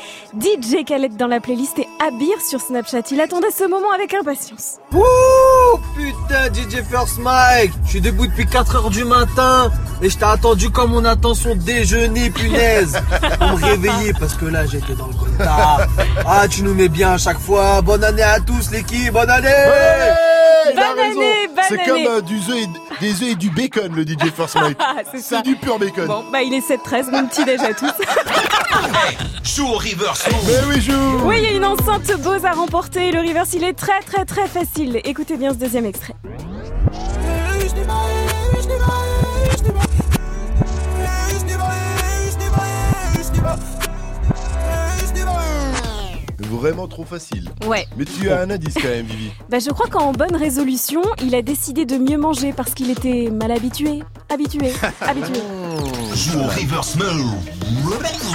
DJ 0.41 0.87
Khaled 0.87 1.19
dans 1.19 1.27
la 1.27 1.39
playlist 1.39 1.79
et 1.79 1.87
Abir 2.03 2.41
sur 2.41 2.63
Snapchat. 2.63 3.03
Il 3.11 3.21
attendait 3.21 3.51
ce 3.51 3.65
moment 3.65 3.91
avec 3.95 4.15
impatience. 4.15 4.79
Ouh 4.95 5.79
putain 5.95 6.47
DJ 6.51 6.83
First 6.91 7.19
Mike 7.19 7.73
Je 7.85 7.91
suis 7.91 8.01
debout 8.01 8.27
depuis 8.27 8.47
4h 8.47 8.91
du 8.91 9.05
matin 9.05 9.71
et 10.01 10.09
je 10.09 10.17
t'ai 10.17 10.25
attendu 10.25 10.71
comme 10.71 10.95
on 10.95 11.05
attend 11.05 11.35
son 11.35 11.55
déjeuner 11.57 12.31
punaise 12.31 12.99
pour 13.39 13.49
me 13.49 13.65
réveiller 13.67 14.15
parce 14.19 14.33
que 14.33 14.47
là 14.47 14.65
j'étais 14.65 14.95
dans 14.95 15.09
le 15.09 15.15
coltard. 15.15 15.83
Ah 16.27 16.49
tu 16.49 16.63
nous 16.63 16.73
mets 16.73 16.89
bien 16.89 17.13
à 17.13 17.19
chaque 17.19 17.39
fois. 17.39 17.83
Bonne 17.83 18.03
année 18.03 18.23
à 18.23 18.41
tous 18.41 18.71
l'équipe, 18.71 19.13
bonne 19.13 19.29
année 19.29 19.51
Bonne 20.75 20.79
année, 20.79 21.49
bonne 21.55 21.65
C'est 21.69 21.85
comme 21.85 22.07
euh, 22.07 22.21
du 22.23 22.37
et, 22.37 22.67
des 23.01 23.23
œufs 23.23 23.31
et 23.31 23.35
du 23.35 23.51
bacon, 23.51 23.95
le 23.95 24.03
DJ 24.03 24.31
First 24.35 24.57
Mike. 24.57 24.79
Ah, 24.93 25.03
c'est 25.11 25.19
ça. 25.19 25.37
C'est 25.37 25.43
du 25.43 25.57
pur 25.57 25.79
bacon. 25.79 26.07
Bon, 26.07 26.25
bah 26.33 26.43
il 26.43 26.53
est 26.53 26.67
7-13, 26.67 27.11
bon 27.11 27.27
petit 27.29 27.45
déj 27.45 27.61
à 27.61 27.75
tous. 27.75 27.93
Joue 29.57 29.67
au 29.67 29.75
reverse 29.75 30.27
Mais 30.47 30.53
oui, 30.69 30.81
joue 30.81 30.93
Oui, 31.25 31.37
il 31.39 31.45
y 31.45 31.47
a 31.47 31.53
une 31.53 31.65
enceinte 31.65 32.11
Bose 32.23 32.45
à 32.45 32.53
remporter. 32.53 33.13
Le 33.13 33.21
reverse, 33.21 33.53
il 33.55 33.65
est 33.65 33.75
très 33.75 34.01
très 34.01 34.25
très 34.25 34.47
facile. 34.49 35.01
Écoutez 35.05 35.37
bien 35.37 35.53
ce 35.53 35.59
deuxième 35.59 35.87
extrait. 35.87 36.15
Vraiment 46.51 46.89
trop 46.89 47.05
facile. 47.05 47.49
Ouais. 47.67 47.87
Mais 47.97 48.05
tu 48.05 48.29
as 48.31 48.41
un 48.41 48.51
indice 48.51 48.75
quand 48.75 48.89
même, 48.89 49.07
Vivi. 49.07 49.31
Bah, 49.51 49.59
je 49.59 49.71
crois 49.71 49.87
qu'en 49.89 50.13
bonne 50.13 50.35
résolution, 50.37 51.01
il 51.23 51.35
a 51.35 51.43
décidé 51.43 51.85
de 51.85 51.97
mieux 51.97 52.19
manger 52.19 52.53
parce 52.53 52.75
qu'il 52.75 52.91
était 52.91 53.31
mal 53.31 53.51
habitué. 53.53 54.01
Habitué. 54.29 54.73
habitué. 55.01 55.41
Joue 56.15 56.39
au 56.41 56.45
reverse 56.45 56.97
mode 56.97 57.09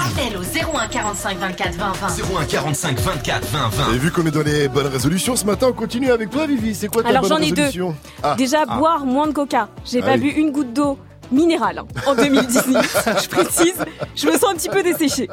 Appel 0.05 0.37
au 0.37 0.41
01 0.77 0.87
45 0.87 1.37
24 1.39 1.75
20 1.75 1.91
20. 1.91 2.07
01 2.41 2.45
45 2.45 2.99
24 2.99 3.47
20 3.47 3.69
20 3.69 3.93
Et 3.93 3.97
vu 3.97 4.11
qu'on 4.11 4.25
est 4.25 4.31
dans 4.31 4.41
les 4.43 4.67
bonnes 4.67 4.87
résolutions 4.87 5.35
ce 5.35 5.45
matin, 5.45 5.67
on 5.69 5.73
continue 5.73 6.11
avec 6.11 6.29
toi, 6.29 6.45
Vivi. 6.47 6.73
C'est 6.75 6.87
quoi 6.87 7.03
ta 7.03 7.09
Alors 7.09 7.21
bonne 7.23 7.29
j'en 7.31 7.37
ai 7.37 7.51
deux. 7.51 7.63
résolution? 7.63 7.95
Ah. 8.23 8.35
Déjà, 8.37 8.63
Ah. 8.67 8.77
boire 8.77 9.05
moins 9.05 9.27
de 9.27 9.33
coca. 9.33 9.67
J'ai 9.85 10.01
Ah 10.01 10.05
pas 10.05 10.13
oui. 10.13 10.33
bu 10.33 10.41
une 10.41 10.51
goutte 10.51 10.73
d'eau 10.73 10.97
minérale 11.31 11.79
hein, 11.79 11.85
en 12.07 12.15
2018. 12.15 12.77
je 13.23 13.29
précise, 13.29 13.73
je 14.15 14.27
me 14.27 14.33
sens 14.33 14.45
un 14.51 14.55
petit 14.55 14.69
peu 14.69 14.83
desséchée. 14.83 15.23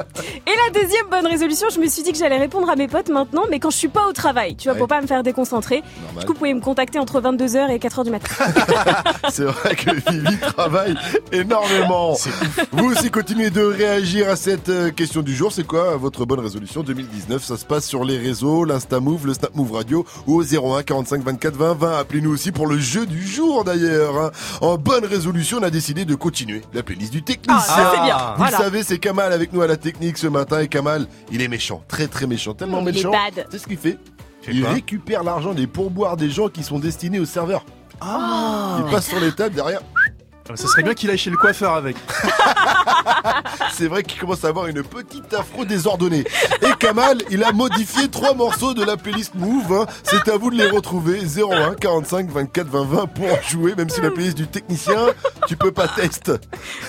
Et 0.46 0.50
la 0.66 0.80
deuxième 0.80 1.06
bonne 1.10 1.26
résolution, 1.26 1.68
je 1.74 1.80
me 1.80 1.86
suis 1.88 2.02
dit 2.02 2.12
que 2.12 2.18
j'allais 2.18 2.38
répondre 2.38 2.68
à 2.70 2.76
mes 2.76 2.88
potes 2.88 3.08
maintenant, 3.10 3.42
mais 3.50 3.58
quand 3.60 3.70
je 3.70 3.76
suis 3.76 3.88
pas 3.88 4.06
au 4.08 4.12
travail, 4.12 4.56
tu 4.56 4.68
vois, 4.68 4.74
pour 4.74 4.82
Ouais. 4.82 4.88
pas 4.88 5.00
me 5.00 5.06
faire 5.06 5.22
déconcentrer. 5.22 5.82
Normal. 6.04 6.20
Du 6.20 6.26
coup, 6.26 6.32
vous 6.32 6.38
pouvez 6.38 6.54
me 6.54 6.60
contacter 6.60 6.98
entre 6.98 7.20
22h 7.20 7.70
et 7.70 7.78
4h 7.78 8.04
du 8.04 8.10
matin. 8.10 8.28
C'est 9.30 9.44
vrai 9.44 9.74
que 9.76 9.90
Vivi 10.10 10.38
travaille 10.38 10.94
énormément. 11.30 12.16
Vous 12.72 12.84
aussi 12.90 13.10
continuez 13.10 13.50
de 13.50 13.62
réagir 13.62 14.28
à 14.28 14.36
cette 14.36 14.68
euh, 14.68 14.90
question 14.90 15.22
du 15.22 15.34
jour. 15.34 15.52
C'est 15.52 15.66
quoi 15.66 15.96
votre 15.96 16.24
bonne 16.26 16.40
résolution 16.40 16.82
2019 16.82 17.42
Ça 17.42 17.56
se 17.56 17.64
passe 17.64 17.86
sur 17.86 18.04
les 18.04 18.18
réseaux, 18.18 18.64
l'Insta 18.64 19.00
Move, 19.00 19.26
le 19.26 19.34
Snap 19.34 19.54
Move 19.54 19.72
Radio 19.72 20.04
ou 20.26 20.40
au 20.40 20.42
01 20.44 20.82
45 20.82 21.22
24 21.22 21.54
20 21.56 21.74
20. 21.74 21.98
Appelez-nous 21.98 22.32
aussi 22.32 22.52
pour 22.52 22.66
le 22.66 22.78
jeu 22.78 23.06
du 23.06 23.26
jour 23.26 23.64
d'ailleurs. 23.64 24.16
hein. 24.18 24.30
En 24.60 24.76
bonne 24.76 25.04
résolution, 25.04 25.58
on 25.60 25.62
a 25.62 25.70
décidé 25.82 26.04
de 26.04 26.14
continuer 26.14 26.62
la 26.72 26.84
playlist 26.84 27.12
du 27.12 27.24
technicien. 27.24 27.56
Ah, 27.58 27.60
ça, 27.60 27.90
c'est 27.92 28.02
bien. 28.02 28.16
Vous 28.16 28.36
Voilà. 28.36 28.56
le 28.58 28.62
savez, 28.64 28.82
c'est 28.84 28.98
Kamal 28.98 29.32
avec 29.32 29.52
nous 29.52 29.62
à 29.62 29.66
la 29.66 29.76
technique 29.76 30.16
ce 30.16 30.28
matin 30.28 30.60
et 30.60 30.68
Kamal, 30.68 31.08
il 31.32 31.42
est 31.42 31.48
méchant, 31.48 31.82
très 31.88 32.06
très 32.06 32.28
méchant, 32.28 32.54
tellement 32.54 32.78
Il 32.82 32.88
est 32.88 32.92
méchant. 32.92 33.10
C'est 33.50 33.58
ce 33.58 33.66
qu'il 33.66 33.76
fait. 33.78 33.98
Il 34.48 34.64
récupère 34.64 35.24
l'argent 35.24 35.54
des 35.54 35.66
pourboires 35.66 36.16
des 36.16 36.30
gens 36.30 36.48
qui 36.48 36.62
sont 36.62 36.78
destinés 36.78 37.18
au 37.18 37.24
serveur. 37.24 37.64
Ah. 38.00 38.78
Il 38.78 38.90
passe 38.92 39.08
sur 39.08 39.18
les 39.18 39.32
tables 39.32 39.56
derrière. 39.56 39.80
Ça 40.54 40.66
serait 40.66 40.82
bien 40.82 40.92
qu'il 40.94 41.08
aille 41.10 41.18
chez 41.18 41.30
le 41.30 41.36
coiffeur 41.36 41.74
avec. 41.74 41.96
C'est 43.72 43.86
vrai 43.86 44.02
qu'il 44.02 44.20
commence 44.20 44.44
à 44.44 44.48
avoir 44.48 44.66
une 44.66 44.82
petite 44.82 45.32
afro 45.32 45.64
désordonnée. 45.64 46.24
Et 46.62 46.72
Kamal, 46.78 47.18
il 47.30 47.42
a 47.42 47.52
modifié 47.52 48.08
trois 48.08 48.34
morceaux 48.34 48.74
de 48.74 48.84
la 48.84 48.96
playlist 48.96 49.34
Move. 49.34 49.72
hein. 49.72 49.86
C'est 50.02 50.30
à 50.30 50.36
vous 50.36 50.50
de 50.50 50.56
les 50.56 50.68
retrouver. 50.68 51.20
01 51.20 51.74
45 51.74 52.30
24 52.30 52.66
20 52.68 52.84
20 52.84 53.06
pour 53.06 53.26
en 53.32 53.42
jouer. 53.48 53.74
Même 53.76 53.88
si 53.88 54.00
la 54.00 54.10
playlist 54.10 54.36
du 54.36 54.46
technicien, 54.46 55.06
tu 55.46 55.56
peux 55.56 55.72
pas 55.72 55.88
test. 55.88 56.32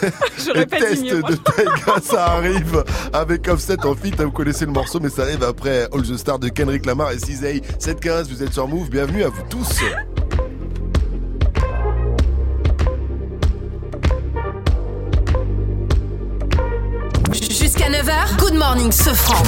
J'aurais 0.45 0.63
Et 0.63 0.65
pas 0.65 0.77
dit 0.79 0.83
test 0.83 1.03
mieux, 1.03 1.21
de 1.23 1.35
Taiga, 1.35 2.01
ça 2.03 2.25
arrive 2.33 2.83
avec 3.13 3.47
Offset 3.47 3.85
en 3.85 3.95
feat. 3.95 4.19
Vous 4.21 4.31
connaissez 4.31 4.65
le 4.65 4.71
morceau, 4.71 4.99
mais 4.99 5.09
ça 5.09 5.21
arrive 5.23 5.43
après 5.43 5.87
All 5.93 6.01
the 6.01 6.17
Stars 6.17 6.39
de 6.39 6.49
Kendrick 6.49 6.85
Lamar 6.85 7.11
et 7.11 7.19
Cizay. 7.19 7.61
715, 7.79 8.29
vous 8.29 8.43
êtes 8.43 8.53
sur 8.53 8.67
Move. 8.67 8.89
Bienvenue 8.89 9.23
à 9.23 9.29
vous 9.29 9.43
tous. 9.49 9.79
Jusqu'à 17.83 18.01
9h, 18.01 18.37
Good 18.37 18.53
Morning 18.53 18.91
Sofran. 18.91 19.43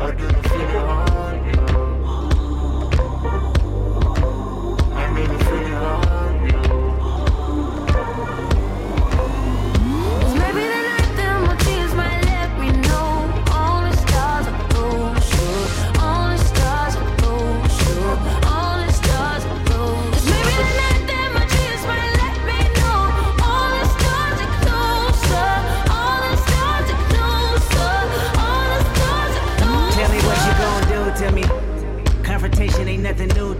Let's 0.00 0.37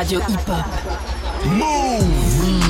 Radio 0.00 0.20
hip-hop. 0.20 0.64
Slide 1.42 2.69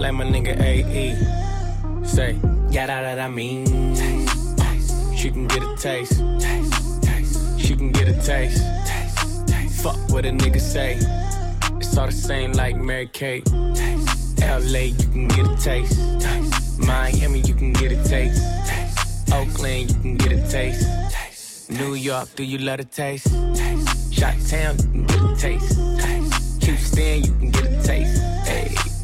like 0.00 0.14
my 0.14 0.24
nigga 0.24 0.58
AE. 0.58 1.14
Say, 2.06 2.38
yeah, 2.70 2.86
that, 2.86 3.02
that 3.02 3.18
I 3.18 3.28
mean. 3.28 3.66
Taste, 3.94 4.56
taste. 4.58 5.16
She 5.16 5.30
can 5.30 5.46
get 5.46 5.62
a 5.62 5.76
taste. 5.76 6.18
taste, 6.40 7.02
taste. 7.02 7.60
She 7.60 7.76
can 7.76 7.92
get 7.92 8.08
a 8.08 8.14
taste. 8.14 8.62
taste, 8.86 9.46
taste. 9.46 9.82
Fuck 9.82 9.98
what 10.08 10.24
a 10.24 10.30
nigga 10.30 10.58
say. 10.58 10.96
It's 11.76 11.96
all 11.98 12.06
the 12.06 12.12
same 12.12 12.52
like 12.52 12.76
Mary 12.76 13.08
Kate. 13.12 13.44
Taste, 13.74 14.40
LA, 14.40 14.88
you 14.96 15.06
can 15.12 15.28
get 15.28 15.46
a 15.46 15.56
taste. 15.56 15.98
taste. 16.20 16.78
Miami, 16.80 17.40
you 17.40 17.54
can 17.54 17.74
get 17.74 17.92
a 17.92 18.02
taste. 18.02 18.42
taste. 18.66 19.32
Oakland, 19.34 19.90
you 19.90 20.00
can 20.00 20.16
get 20.16 20.32
a 20.32 20.50
taste. 20.50 20.88
taste. 21.12 21.70
New 21.70 21.92
York, 21.92 22.28
do 22.36 22.42
you 22.42 22.56
love 22.58 22.80
a 22.80 22.84
taste? 22.84 23.26
taste. 23.54 24.14
Shot 24.14 24.34
Town, 24.48 24.76
you 24.78 24.82
can 24.82 25.04
get 25.04 25.20
a 25.20 25.36
taste. 25.36 25.78
taste. 26.00 26.64
Houston, 26.64 27.22
you 27.22 27.32
can 27.32 27.50
get 27.50 27.66
a 27.66 27.82
taste. 27.82 28.19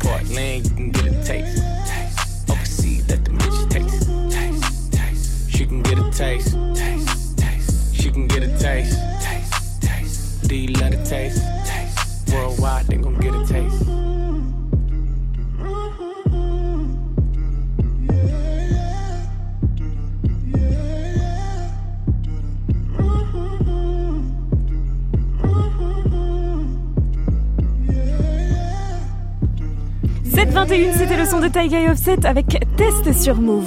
Portland, 0.07 0.65
you 0.65 0.71
can 0.71 0.91
get 0.93 1.07
a 1.07 1.25
taste. 1.25 1.63
taste. 1.85 2.51
Overseas, 2.51 3.09
let 3.09 3.25
the 3.25 3.31
bitch 3.33 3.71
taste. 3.71 4.09
taste. 4.31 4.93
taste. 4.93 5.51
She 5.51 5.67
can 5.67 5.83
get 5.83 5.99
a 5.99 6.11
taste. 6.13 6.57
taste. 6.77 7.39
taste. 7.39 7.95
She 7.97 8.11
can 8.13 8.29
get 8.29 8.45
a 8.45 8.57
taste. 8.57 8.97
taste. 9.21 9.83
taste. 9.83 10.53
You 10.53 10.69
love 10.75 10.93
the 10.93 11.05
taste? 11.05 11.43
taste. 11.67 12.33
Worldwide, 12.33 12.87
they 12.87 12.97
gon' 12.97 13.19
get 13.19 13.35
a 13.35 13.45
taste.– 13.47 13.66
721, 30.53 30.93
c'était 30.99 31.17
le 31.17 31.27
son 31.27 31.41
de 31.41 31.49
Taiga 31.49 31.81
et 31.81 31.89
Offset 31.91 32.25
avec 32.25 32.47
Test 32.77 33.21
sur 33.23 33.35
Move. 33.37 33.67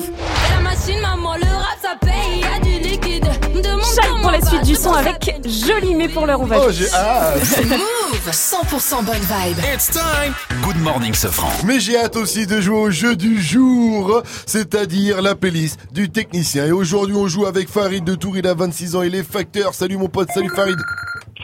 La 0.55 0.61
machine, 0.61 1.01
maman, 1.01 1.35
le 1.35 1.43
rap, 1.45 1.77
ça 1.81 1.95
paye, 1.99 2.39
y 2.41 2.43
a 2.43 2.59
du 2.63 2.87
liquide. 2.87 3.25
Shai 3.25 4.07
pour 4.21 4.31
la 4.31 4.41
suite 4.45 4.63
du 4.63 4.75
son 4.75 4.91
avec. 4.93 5.39
Joli, 5.45 5.95
mais 5.95 6.07
pour 6.09 6.25
l'heure, 6.25 6.39
on 6.41 6.45
va 6.45 6.57
Oh, 6.59 6.71
jouer. 6.71 6.73
j'ai 6.89 6.93
hâte. 6.95 7.63
Move 7.69 8.29
100% 8.31 9.03
bonne 9.05 9.15
vibe. 9.15 9.57
It's 9.73 9.89
time. 9.91 10.33
Good 10.63 10.77
morning, 10.81 11.13
Sofran. 11.13 11.49
Mais 11.65 11.79
j'ai 11.79 11.97
hâte 11.97 12.15
aussi 12.15 12.47
de 12.47 12.61
jouer 12.61 12.77
au 12.77 12.91
jeu 12.91 13.15
du 13.15 13.41
jour, 13.41 14.21
c'est-à-dire 14.45 15.21
la 15.21 15.35
playlist 15.35 15.79
du 15.91 16.09
technicien. 16.09 16.65
Et 16.65 16.71
aujourd'hui, 16.71 17.15
on 17.15 17.27
joue 17.27 17.45
avec 17.45 17.69
Farid 17.69 18.03
de 18.03 18.15
Tour, 18.15 18.37
il 18.37 18.47
a 18.47 18.53
26 18.53 18.95
ans, 18.95 19.01
il 19.03 19.15
est 19.15 19.23
facteur. 19.29 19.73
Salut 19.73 19.97
mon 19.97 20.07
pote, 20.07 20.29
salut 20.33 20.51
Farid. 20.55 20.77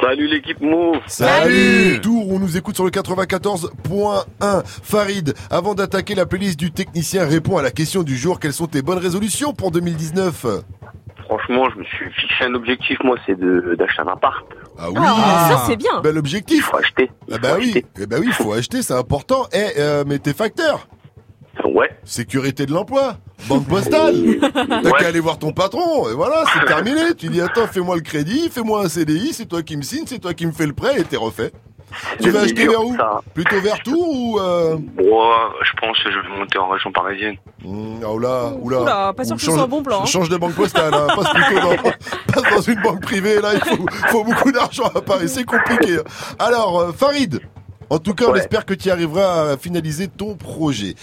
Salut 0.01 0.27
l'équipe 0.27 0.59
Move. 0.59 0.97
Salut 1.07 2.01
Tour, 2.01 2.29
on 2.31 2.39
nous 2.39 2.57
écoute 2.57 2.75
sur 2.75 2.83
le 2.83 2.91
94.1. 2.91 4.63
Farid, 4.83 5.33
avant 5.49 5.73
d'attaquer 5.73 6.15
la 6.15 6.25
playlist 6.25 6.59
du 6.59 6.71
technicien, 6.71 7.25
réponds 7.25 7.57
à 7.57 7.61
la 7.61 7.71
question 7.71 8.03
du 8.03 8.17
jour. 8.17 8.39
Quelles 8.39 8.53
sont 8.53 8.67
tes 8.67 8.81
bonnes 8.81 8.97
résolutions 8.97 9.53
pour 9.53 9.71
2019 9.71 10.45
Franchement, 11.23 11.69
je 11.73 11.79
me 11.79 11.83
suis 11.85 12.11
fixé 12.11 12.43
un 12.43 12.53
objectif, 12.53 12.97
moi, 13.03 13.17
c'est 13.25 13.39
de 13.39 13.75
d'acheter 13.79 14.01
un 14.01 14.07
appart. 14.07 14.45
Ah 14.77 14.89
oui 14.89 14.97
Ah, 14.99 15.47
ça, 15.49 15.63
c'est 15.65 15.77
bien. 15.77 16.01
Bel 16.01 16.17
objectif. 16.17 16.57
Il 16.57 16.61
faut 16.61 16.77
acheter. 16.77 17.09
Ah 17.31 17.37
bah 17.39 17.55
oui, 17.57 17.83
eh 17.99 18.05
bah 18.05 18.17
oui, 18.19 18.25
il 18.27 18.33
faut 18.33 18.53
acheter, 18.53 18.81
c'est 18.83 18.93
important. 18.93 19.47
Eh, 19.53 19.79
euh, 19.79 20.03
mais 20.05 20.19
t'es 20.19 20.33
facteur 20.33 20.87
Ouais. 21.63 21.89
Sécurité 22.03 22.65
de 22.65 22.73
l'emploi. 22.73 23.17
Banque 23.47 23.67
postale. 23.67 24.15
T'as 24.83 24.91
qu'à 24.91 25.07
aller 25.07 25.19
voir 25.19 25.39
ton 25.39 25.51
patron. 25.51 26.09
Et 26.09 26.13
voilà, 26.13 26.43
c'est 26.53 26.65
terminé. 26.67 27.13
Tu 27.17 27.27
dis, 27.29 27.41
attends, 27.41 27.67
fais-moi 27.67 27.95
le 27.95 28.01
crédit, 28.01 28.49
fais-moi 28.51 28.83
un 28.85 28.89
CDI, 28.89 29.33
c'est 29.33 29.45
toi 29.45 29.61
qui 29.63 29.77
me 29.77 29.81
signe, 29.81 30.03
c'est 30.05 30.19
toi 30.19 30.33
qui 30.33 30.45
me 30.45 30.51
fais 30.51 30.65
le 30.67 30.73
prêt 30.73 30.99
et 30.99 31.03
t'es 31.03 31.17
refait. 31.17 31.51
Tu 32.21 32.29
vas 32.29 32.41
acheter 32.41 32.67
vers 32.67 32.83
où 32.85 32.95
Plutôt 33.33 33.59
vers 33.61 33.79
Tours 33.83 34.09
ou... 34.09 34.39
Euh... 34.39 34.75
Moi, 34.97 35.53
je 35.63 35.71
pense 35.79 35.97
que 36.03 36.11
je 36.11 36.19
vais 36.19 36.37
monter 36.39 36.57
en 36.57 36.67
région 36.67 36.91
parisienne. 36.91 37.35
Mmh, 37.63 37.99
ah, 38.03 38.11
oula, 38.11 38.51
oula. 38.59 38.81
Oula, 38.81 39.13
pas 39.13 39.23
sûr 39.23 39.35
que 39.35 39.41
ce 39.41 39.51
soit 39.51 39.61
un 39.61 39.67
bon 39.67 39.81
plan, 39.81 40.01
hein. 40.01 40.05
Change 40.05 40.27
de 40.27 40.35
banque 40.35 40.55
postale, 40.55 40.93
hein. 40.93 41.07
passe 41.15 41.29
plutôt 41.31 41.61
dans, 41.61 41.75
passe 42.33 42.53
dans 42.53 42.61
une 42.61 42.81
banque 42.81 43.01
privée, 43.01 43.39
là, 43.39 43.51
il 43.53 43.61
faut, 43.77 43.85
faut 44.09 44.23
beaucoup 44.25 44.51
d'argent 44.51 44.91
à 44.93 44.99
Paris, 45.01 45.29
c'est 45.29 45.45
compliqué. 45.45 45.97
hein. 45.97 46.35
Alors, 46.39 46.79
euh, 46.79 46.91
Farid, 46.91 47.39
en 47.89 47.99
tout 47.99 48.13
cas, 48.13 48.25
on 48.27 48.35
espère 48.35 48.65
que 48.65 48.73
tu 48.73 48.89
arriveras 48.89 49.51
à 49.51 49.57
finaliser 49.57 50.07
ton 50.07 50.35
projet. 50.35 50.95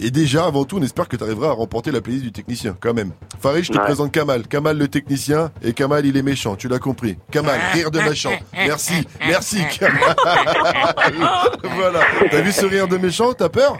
Et 0.00 0.10
déjà, 0.10 0.44
avant 0.46 0.64
tout, 0.64 0.78
on 0.78 0.82
espère 0.82 1.08
que 1.08 1.16
tu 1.16 1.22
arriveras 1.24 1.48
à 1.48 1.52
remporter 1.52 1.90
la 1.92 2.00
playlist 2.00 2.24
du 2.24 2.32
technicien, 2.32 2.76
quand 2.80 2.94
même. 2.94 3.12
Farid, 3.40 3.64
je 3.64 3.70
te 3.72 3.78
Ouais. 3.78 3.84
présente 3.84 4.10
Kamal. 4.12 4.46
Kamal, 4.48 4.78
le 4.78 4.88
technicien, 4.88 5.50
et 5.62 5.72
Kamal, 5.72 6.04
il 6.06 6.16
est 6.16 6.22
méchant, 6.22 6.56
tu 6.56 6.68
l'as 6.68 6.78
compris. 6.78 7.16
Kamal, 7.30 7.58
rire 7.72 7.90
de 7.90 8.00
méchant. 8.00 8.32
Merci, 8.52 9.06
merci, 9.26 9.58
Kamal. 9.78 10.16
voilà. 11.76 12.00
T'as 12.30 12.40
vu 12.40 12.52
ce 12.52 12.66
rire 12.66 12.88
de 12.88 12.96
méchant? 12.96 13.32
T'as 13.32 13.48
peur? 13.48 13.76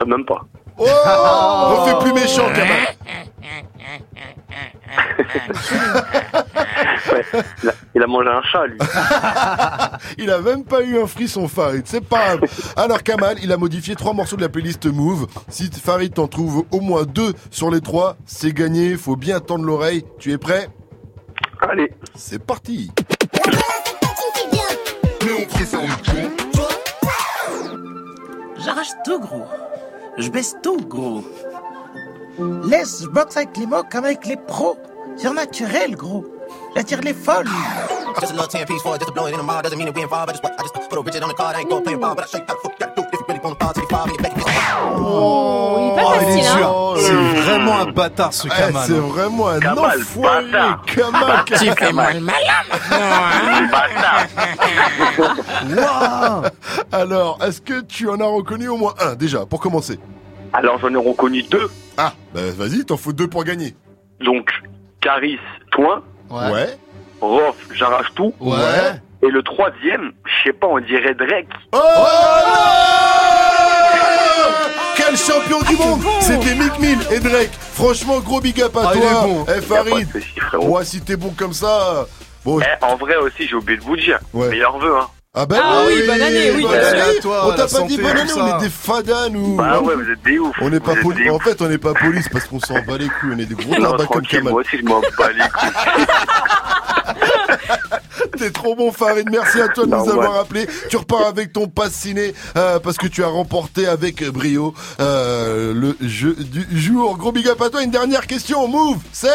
Euh, 0.00 0.06
Même 0.06 0.24
pas. 0.24 0.44
Oh 0.76 0.84
On 0.86 1.86
fait 1.86 1.98
plus 2.04 2.12
méchant, 2.12 2.46
Kamal. 2.52 2.94
Ouais, 7.12 7.22
il, 7.62 7.68
a, 7.68 7.72
il 7.94 8.02
a 8.02 8.06
mangé 8.06 8.28
un 8.28 8.42
chat, 8.42 8.66
lui. 8.66 8.78
il 10.18 10.30
a 10.30 10.38
même 10.40 10.64
pas 10.64 10.82
eu 10.82 11.00
un 11.00 11.06
frisson 11.06 11.48
Farid, 11.48 11.82
c'est 11.86 12.00
pas 12.04 12.36
grave. 12.36 12.40
Alors 12.76 13.02
Kamal, 13.02 13.36
il 13.42 13.52
a 13.52 13.56
modifié 13.56 13.94
trois 13.94 14.12
morceaux 14.12 14.36
de 14.36 14.40
la 14.42 14.48
playlist 14.48 14.86
Move. 14.86 15.26
Si 15.48 15.70
Farid 15.70 16.14
t'en 16.14 16.26
trouve 16.26 16.64
au 16.70 16.80
moins 16.80 17.04
deux 17.04 17.32
sur 17.50 17.70
les 17.70 17.80
trois, 17.80 18.16
c'est 18.26 18.52
gagné. 18.52 18.96
Faut 18.96 19.16
bien 19.16 19.40
tendre 19.40 19.64
l'oreille. 19.64 20.04
Tu 20.18 20.32
es 20.32 20.38
prêt? 20.38 20.68
Allez. 21.60 21.92
C'est 22.14 22.44
parti. 22.44 22.90
J'arrache 28.64 28.88
tout, 29.04 29.20
gros. 29.20 29.44
Je 30.18 30.28
baisse 30.30 30.54
tout, 30.62 30.78
gros. 30.86 31.22
Laisse, 32.64 33.02
je 33.02 33.08
boxe 33.08 33.36
avec 33.36 33.56
les 33.56 33.66
mots 33.66 33.82
comme 33.90 34.04
avec 34.04 34.26
les 34.26 34.36
pros. 34.36 34.76
Surnaturel, 35.16 35.96
gros. 35.96 36.24
J'attire 36.76 37.00
les 37.02 37.14
folles. 37.14 37.48
Just 38.20 38.32
a 38.32 38.34
little 38.34 38.46
10 38.46 38.64
piece 38.66 38.82
for 38.82 38.94
it, 38.94 39.00
just 39.00 39.10
in 39.16 39.38
the. 39.38 39.62
Doesn't 39.64 39.78
mean 39.78 39.88
involved. 40.02 40.30
Just, 40.30 40.42
put 40.88 40.98
a 40.98 41.24
on 41.24 41.28
the 41.28 41.34
card. 41.34 41.56
Play 41.84 41.94
involved, 41.94 42.16
but 42.16 42.32
I 42.32 42.38
if 43.76 44.36
you 44.36 44.43
Oh, 44.96 45.76
il 45.78 45.92
est 45.92 46.02
pas 46.02 46.08
Oh, 46.08 46.14
il 46.14 46.22
est 46.22 46.24
facile, 46.42 46.56
dur. 46.58 46.68
hein. 46.68 46.94
C'est 46.96 47.12
vraiment 47.42 47.78
un 47.80 47.86
bâtard 47.86 48.32
ce 48.32 48.46
Eh, 48.46 48.50
Kamal. 48.50 48.82
c'est 48.86 48.92
vraiment 48.92 49.48
un 49.48 49.60
Kamal, 49.60 50.00
enfoiré. 50.00 50.44
bâtard. 50.50 50.82
Kamal, 50.86 51.44
Tu 51.46 51.70
fais 51.72 51.92
mal 51.92 52.22
Waouh 55.76 56.42
Alors, 56.92 57.38
est-ce 57.44 57.60
que 57.60 57.80
tu 57.82 58.08
en 58.08 58.20
as 58.20 58.24
reconnu 58.26 58.68
au 58.68 58.76
moins 58.76 58.94
un 59.00 59.14
déjà, 59.14 59.44
pour 59.46 59.60
commencer? 59.60 59.98
Alors, 60.52 60.78
j'en 60.78 60.90
ai 60.92 60.96
reconnu 60.96 61.42
deux. 61.42 61.68
Ah, 61.96 62.12
bah 62.34 62.40
vas-y, 62.56 62.84
t'en 62.84 62.96
faut 62.96 63.12
deux 63.12 63.28
pour 63.28 63.44
gagner. 63.44 63.74
Donc, 64.20 64.50
Caris, 65.00 65.38
toi. 65.72 66.02
Ouais. 66.30 66.76
Rof, 67.20 67.56
j'arrache 67.72 68.12
tout. 68.14 68.32
Ouais. 68.40 69.00
Et 69.22 69.28
le 69.30 69.42
troisième, 69.42 70.12
je 70.24 70.48
sais 70.48 70.52
pas, 70.52 70.66
on 70.68 70.78
dirait 70.80 71.14
Drake. 71.14 71.48
Oh 71.72 71.78
Quel 74.96 75.16
champion 75.16 75.60
du 75.62 75.76
monde 75.76 76.00
C'était 76.20 76.54
Mick 76.54 76.78
Mill 76.78 76.98
et 77.10 77.20
Drake. 77.20 77.50
Franchement, 77.74 78.20
gros 78.20 78.40
big 78.40 78.60
up 78.62 78.76
à 78.76 78.80
Ah, 78.88 78.92
il 78.94 79.00
toi. 79.00 79.10
est 79.10 79.26
bon. 79.26 79.46
Eh, 79.56 79.60
Farid. 79.60 80.08
Moi, 80.60 80.84
si 80.84 81.00
t'es 81.00 81.16
bon 81.16 81.30
comme 81.36 81.52
ça. 81.52 82.06
Bon. 82.44 82.60
Eh, 82.60 82.84
en 82.84 82.96
vrai 82.96 83.16
aussi, 83.16 83.46
j'ai 83.48 83.54
oublié 83.54 83.78
de 83.78 83.84
vous 83.84 83.96
dire. 83.96 84.18
Meilleur 84.32 84.78
vœu, 84.78 84.94
hein. 84.96 85.06
Ah 85.36 85.46
ben 85.46 85.58
Ah 85.60 85.82
oui, 85.88 86.00
bonne 86.06 86.22
année, 86.22 86.52
oui, 86.54 86.62
bonne 86.62 86.74
année. 86.78 87.00
À 87.00 87.20
toi, 87.20 87.46
on 87.46 87.50
t'a 87.50 87.62
pas 87.62 87.68
santé, 87.68 87.96
dit 87.96 88.02
bonne 88.02 88.16
année, 88.16 88.30
on 88.36 88.56
est 88.56 88.60
des 88.62 88.70
fadas 88.70 89.28
nous. 89.30 89.56
Bah 89.56 89.80
ouais, 89.80 89.96
vous 89.96 90.08
êtes 90.08 90.22
des 90.22 90.38
ouf. 90.38 90.54
On 90.60 90.70
n'est 90.70 90.78
pas 90.78 90.94
poli- 90.94 91.28
En 91.28 91.40
fait, 91.40 91.60
on 91.60 91.66
n'est 91.68 91.78
pas 91.78 91.92
police 91.92 92.28
parce 92.28 92.44
qu'on 92.44 92.60
s'en 92.60 92.74
bat 92.86 92.98
les 92.98 93.08
couilles, 93.08 93.30
on 93.34 93.38
est 93.40 93.46
des 93.46 93.56
gros 93.56 93.74
larbas 93.82 94.06
comme 94.06 94.24
Kamal. 94.24 94.52
moi 94.52 94.60
aussi, 94.60 94.78
je 94.78 94.84
m'en 94.84 95.00
bats 95.00 95.32
les 95.32 95.40
couilles. 95.40 96.06
T'es 98.38 98.50
trop 98.50 98.74
bon 98.74 98.92
Farid, 98.92 99.28
merci 99.30 99.60
à 99.60 99.68
toi 99.68 99.86
de 99.86 99.90
nous 99.90 100.10
avoir 100.10 100.40
appelé. 100.40 100.66
Tu 100.88 100.96
repars 100.96 101.26
avec 101.26 101.52
ton 101.52 101.66
pass 101.66 101.92
ciné 101.92 102.34
euh, 102.56 102.78
parce 102.78 102.96
que 102.96 103.06
tu 103.06 103.22
as 103.22 103.28
remporté 103.28 103.86
avec 103.86 104.24
brio 104.28 104.74
euh, 105.00 105.72
le 105.74 105.96
jeu 106.00 106.34
du 106.34 106.80
jour. 106.80 107.16
Gros 107.16 107.32
big 107.32 107.48
up 107.48 107.60
à 107.60 107.70
toi. 107.70 107.82
Une 107.82 107.90
dernière 107.90 108.26
question, 108.26 108.66
move, 108.68 108.98
c'est 109.12 109.28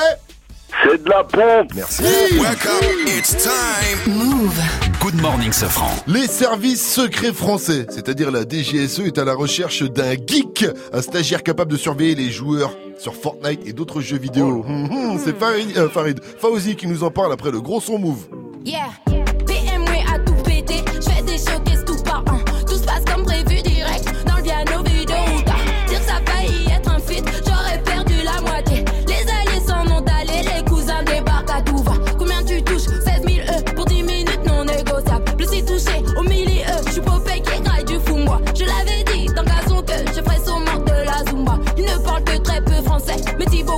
C'est 0.83 1.03
de 1.03 1.09
la 1.09 1.23
pompe. 1.23 1.73
Merci. 1.75 2.03
Welcome. 2.39 3.07
It's 3.07 3.35
time. 3.35 4.13
Move. 4.13 4.57
Good 5.01 5.21
morning, 5.21 5.51
Sofran. 5.51 5.89
Les 6.07 6.27
services 6.27 6.93
secrets 6.93 7.33
français, 7.33 7.85
c'est-à-dire 7.89 8.31
la 8.31 8.43
DGSE, 8.47 8.99
est 9.01 9.17
à 9.17 9.25
la 9.25 9.33
recherche 9.33 9.83
d'un 9.83 10.13
geek, 10.13 10.65
un 10.93 11.01
stagiaire 11.01 11.43
capable 11.43 11.71
de 11.71 11.77
surveiller 11.77 12.15
les 12.15 12.29
joueurs 12.29 12.71
sur 12.97 13.13
Fortnite 13.15 13.61
et 13.65 13.73
d'autres 13.73 14.01
jeux 14.01 14.17
vidéo. 14.17 14.63
Hum, 14.67 14.89
hum, 14.91 15.19
c'est 15.23 15.37
Farid, 15.37 15.77
euh, 15.77 15.89
Farid, 15.89 16.19
Fauzi 16.39 16.75
qui 16.75 16.87
nous 16.87 17.03
en 17.03 17.11
parle 17.11 17.33
après 17.33 17.51
le 17.51 17.61
gros 17.61 17.81
son 17.81 17.97
move. 17.97 18.27
Yeah, 18.65 18.89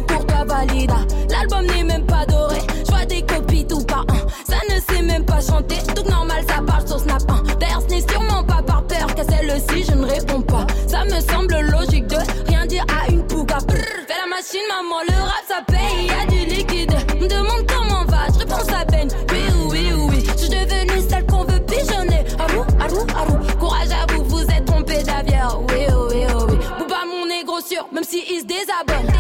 Mais 0.02 0.08
Thibaut 0.08 0.08
Courtois 0.08 0.46
valida. 0.46 0.96
L'album 1.30 1.66
n'est 1.66 1.84
même 1.84 2.06
pas 2.06 2.26
doré. 2.26 2.60
Je 2.86 2.92
vois 2.92 3.06
des 3.06 3.22
copies 3.22 3.66
tout 3.66 3.84
par 3.84 4.06
un. 4.10 4.28
Ça 4.48 4.58
ne 4.70 4.80
sait 4.80 5.02
même 5.02 5.26
pas 5.26 5.42
chanter. 5.42 5.78
Donc 5.96 6.08
normal, 6.10 6.44
ça 6.48 6.62
parle 6.66 6.88
sur 6.88 7.00
Snap 7.00 7.24
1. 7.30 7.44
D'ailleurs, 7.60 7.82
ce 7.88 7.94
n'est 7.96 8.12
sûrement 8.12 8.44
pas 8.44 8.62
par 8.62 8.84
peur 8.84 9.14
qu'à 9.16 9.24
celle-ci, 9.24 9.84
je 9.90 9.96
ne 9.96 10.06
réponds 10.06 10.42
pas. 10.42 10.66
Ça 10.88 11.04
me 11.06 11.20
semble 11.20 11.60
logique 11.72 12.08
de 12.08 12.18
rien 12.48 12.66
dire 12.66 12.86
à 12.90 13.12
une. 13.12 13.22
Brrr, 13.22 13.68
fais 14.08 14.16
la 14.22 14.28
machine, 14.30 14.62
maman, 14.70 15.02
le 15.08 15.24
rap, 15.24 15.44
ça 15.48 15.62
paye. 15.68 16.08
Y 16.08 16.12
a 16.12 16.26
du 16.26 16.46
liquide. 16.46 16.94
Me 17.20 17.28
demande 17.28 17.66
comment 17.68 18.06
va, 18.06 18.28
je 18.34 18.40
réponds 18.40 18.74
à 18.74 18.86
peine. 18.86 19.10
Oui, 19.32 19.40
oui, 19.70 19.94
oui. 20.10 20.24
Je 20.36 20.42
suis 20.44 20.50
devenue 20.50 21.02
celle 21.10 21.26
qu'on 21.26 21.44
veut 21.44 21.60
pigeonner. 21.60 22.24
Arou, 22.40 22.64
arou, 22.80 23.06
arou. 23.16 23.58
Courage 23.60 23.90
à 23.92 24.12
vous, 24.14 24.24
vous 24.24 24.44
êtes 24.44 24.66
trompé 24.66 25.04
d'avion. 25.04 25.66
Oui, 25.70 25.86
oui, 25.90 26.26
oui. 26.50 26.56
Bouba, 26.80 26.98
mon 27.08 27.28
négro 27.28 27.60
sûr, 27.62 27.88
même 27.92 28.04
si 28.04 28.24
il 28.30 28.42
se 28.42 28.46
désabonne. 28.46 29.11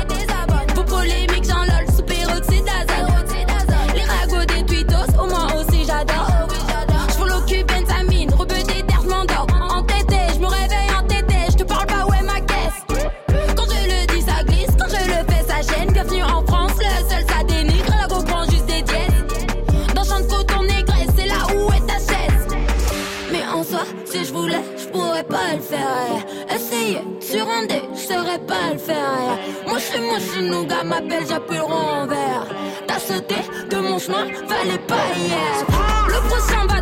Moi, 28.88 29.78
je 29.78 29.84
suis 29.84 30.02
moi, 30.02 30.18
je 30.18 30.32
suis 30.32 30.50
nougat, 30.50 30.84
m'appelle, 30.84 31.26
j'appuie 31.28 31.58
le 31.58 31.64
renvers. 31.64 32.48
t'as 32.88 33.00
sauté 33.00 33.36
de 33.70 33.78
mon 33.78 34.00
chemin, 34.00 34.26
fallait 34.48 34.78
pas 34.88 35.06
hier. 35.18 35.66
Le 36.08 36.20
prochain 36.28 36.66
va 36.68 36.82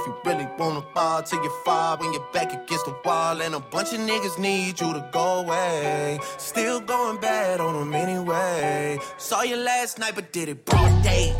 If 0.00 0.06
you 0.06 0.14
really 0.24 0.48
wanna 0.58 0.82
ball 0.94 1.22
till 1.22 1.42
you 1.42 1.50
fall 1.62 1.98
when 1.98 2.12
you're 2.14 2.26
back 2.32 2.54
against 2.54 2.86
the 2.86 2.94
wall. 3.04 3.38
And 3.42 3.54
a 3.54 3.60
bunch 3.60 3.92
of 3.92 4.00
niggas 4.00 4.38
need 4.38 4.80
you 4.80 4.94
to 4.94 5.06
go 5.12 5.40
away. 5.40 6.18
Still 6.38 6.80
going 6.80 7.18
bad 7.18 7.60
on 7.60 7.74
them 7.74 7.94
anyway. 7.94 8.98
Saw 9.18 9.42
you 9.42 9.56
last 9.56 9.98
night, 9.98 10.14
but 10.14 10.32
did 10.32 10.48
it 10.48 10.64
broad 10.64 11.02
day. 11.02 11.34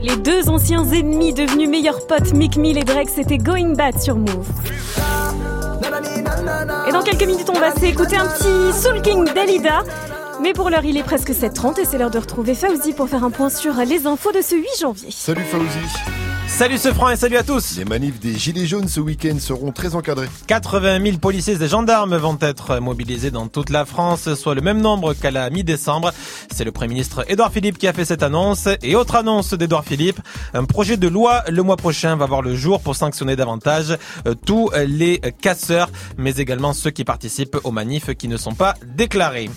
Les 0.00 0.16
deux 0.16 0.48
anciens 0.48 0.84
ennemis 0.84 1.32
devenus 1.32 1.68
meilleurs 1.68 2.06
potes, 2.06 2.32
Mick 2.32 2.56
Mill 2.56 2.78
et 2.78 2.84
Drake, 2.84 3.10
c'était 3.10 3.38
Going 3.38 3.74
Bad 3.74 4.00
sur 4.00 4.16
Move. 4.16 4.46
Et 6.86 6.92
dans 6.92 7.02
quelques 7.02 7.26
minutes, 7.26 7.50
on 7.50 7.58
va 7.58 7.72
s'écouter 7.72 8.16
un 8.16 8.26
petit 8.26 8.72
Soul 8.72 9.02
King 9.02 9.24
Dalida. 9.34 9.82
Mais 10.40 10.52
pour 10.54 10.70
l'heure, 10.70 10.84
il 10.84 10.96
est 10.96 11.02
presque 11.02 11.30
7h30 11.30 11.80
et 11.80 11.84
c'est 11.84 11.98
l'heure 11.98 12.10
de 12.10 12.18
retrouver 12.18 12.54
Fauzi 12.54 12.92
pour 12.92 13.08
faire 13.08 13.24
un 13.24 13.30
point 13.30 13.50
sur 13.50 13.74
les 13.74 14.06
infos 14.06 14.32
de 14.32 14.40
ce 14.40 14.56
8 14.56 14.66
janvier. 14.80 15.10
Salut 15.10 15.42
Fauzi. 15.42 16.29
Salut 16.60 16.76
ce 16.76 16.92
franc 16.92 17.08
et 17.08 17.16
salut 17.16 17.38
à 17.38 17.42
tous. 17.42 17.78
Les 17.78 17.86
manifs 17.86 18.20
des 18.20 18.36
Gilets 18.36 18.66
jaunes 18.66 18.86
ce 18.86 19.00
week-end 19.00 19.38
seront 19.38 19.72
très 19.72 19.94
encadrés. 19.94 20.28
80 20.46 21.02
000 21.02 21.16
policiers 21.16 21.54
et 21.58 21.66
gendarmes 21.66 22.14
vont 22.18 22.36
être 22.38 22.80
mobilisés 22.80 23.30
dans 23.30 23.48
toute 23.48 23.70
la 23.70 23.86
France, 23.86 24.34
soit 24.34 24.54
le 24.54 24.60
même 24.60 24.78
nombre 24.78 25.14
qu'à 25.14 25.30
la 25.30 25.48
mi-décembre. 25.48 26.12
C'est 26.54 26.64
le 26.64 26.70
Premier 26.70 26.88
ministre 26.92 27.24
Édouard 27.28 27.50
Philippe 27.50 27.78
qui 27.78 27.88
a 27.88 27.94
fait 27.94 28.04
cette 28.04 28.22
annonce. 28.22 28.68
Et 28.82 28.94
autre 28.94 29.14
annonce 29.14 29.54
d'Édouard 29.54 29.86
Philippe, 29.86 30.20
un 30.52 30.66
projet 30.66 30.98
de 30.98 31.08
loi 31.08 31.44
le 31.48 31.62
mois 31.62 31.78
prochain 31.78 32.14
va 32.16 32.26
voir 32.26 32.42
le 32.42 32.54
jour 32.54 32.82
pour 32.82 32.94
sanctionner 32.94 33.36
davantage 33.36 33.96
euh, 34.26 34.34
tous 34.44 34.70
les 34.86 35.18
casseurs, 35.40 35.88
mais 36.18 36.32
également 36.32 36.74
ceux 36.74 36.90
qui 36.90 37.04
participent 37.04 37.56
aux 37.64 37.72
manifs 37.72 38.14
qui 38.16 38.28
ne 38.28 38.36
sont 38.36 38.54
pas 38.54 38.74
déclarés. 38.84 39.48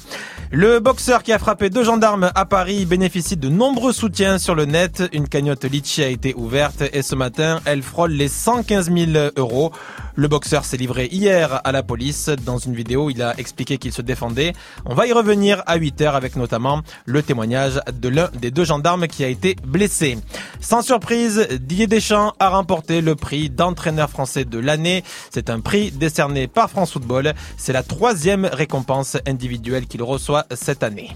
Le 0.56 0.80
boxeur 0.80 1.24
qui 1.24 1.34
a 1.34 1.40
frappé 1.40 1.72
deux 1.72 1.84
gendarmes 1.84 2.32
à 2.36 2.46
Paris 2.46 2.86
bénéficie 2.86 3.38
de 3.38 3.50
nombreux 3.50 3.92
soutiens 3.92 4.38
sur 4.38 4.54
le 4.54 4.66
net. 4.66 5.02
Une 5.12 5.28
cagnotte 5.28 5.66
Litchi 5.66 6.04
a 6.04 6.10
été 6.10 6.36
ouverte 6.36 6.84
et 6.94 7.02
ce 7.02 7.16
matin, 7.16 7.60
elle 7.66 7.82
frôle 7.82 8.12
les 8.12 8.28
115 8.28 8.92
000 8.92 9.30
euros. 9.36 9.72
Le 10.16 10.28
boxeur 10.28 10.64
s'est 10.64 10.78
livré 10.78 11.08
hier 11.12 11.60
à 11.64 11.72
la 11.72 11.84
police. 11.84 12.30
Dans 12.30 12.58
une 12.58 12.76
vidéo, 12.76 13.10
il 13.10 13.22
a 13.22 13.38
expliqué 13.38 13.78
qu'il 13.78 13.92
se 13.92 14.02
défendait. 14.02 14.54
On 14.86 14.94
va 14.94 15.08
y 15.08 15.12
revenir 15.12 15.64
à 15.66 15.76
8 15.76 16.02
heures 16.02 16.16
avec 16.16 16.36
notamment 16.36 16.82
le 17.06 17.24
témoignage 17.24 17.82
de 17.92 18.10
l'un 18.10 18.30
des 18.40 18.52
deux 18.52 18.64
gendarmes 18.64 19.08
qui 19.08 19.24
a 19.24 19.28
été 19.28 19.56
blessé. 19.66 20.18
Sans 20.62 20.82
surprise, 20.82 21.48
Didier 21.60 21.88
Deschamps 21.88 22.34
a 22.40 22.50
remporté 22.50 23.02
le 23.02 23.16
prix 23.16 23.50
d'entraîneur 23.50 24.10
français 24.10 24.46
de 24.46 24.60
l'année. 24.60 25.04
C'est 25.32 25.50
un 25.50 25.60
prix 25.60 25.92
décerné 25.92 26.48
par 26.48 26.70
France 26.70 26.94
Football. 26.94 27.34
C'est 27.58 27.74
la 27.74 27.84
troisième 27.84 28.46
récompense 28.46 29.18
individuelle 29.28 29.88
qu'il 29.88 30.04
reçoit 30.04 30.46
cette 30.52 30.84
année. 30.84 31.10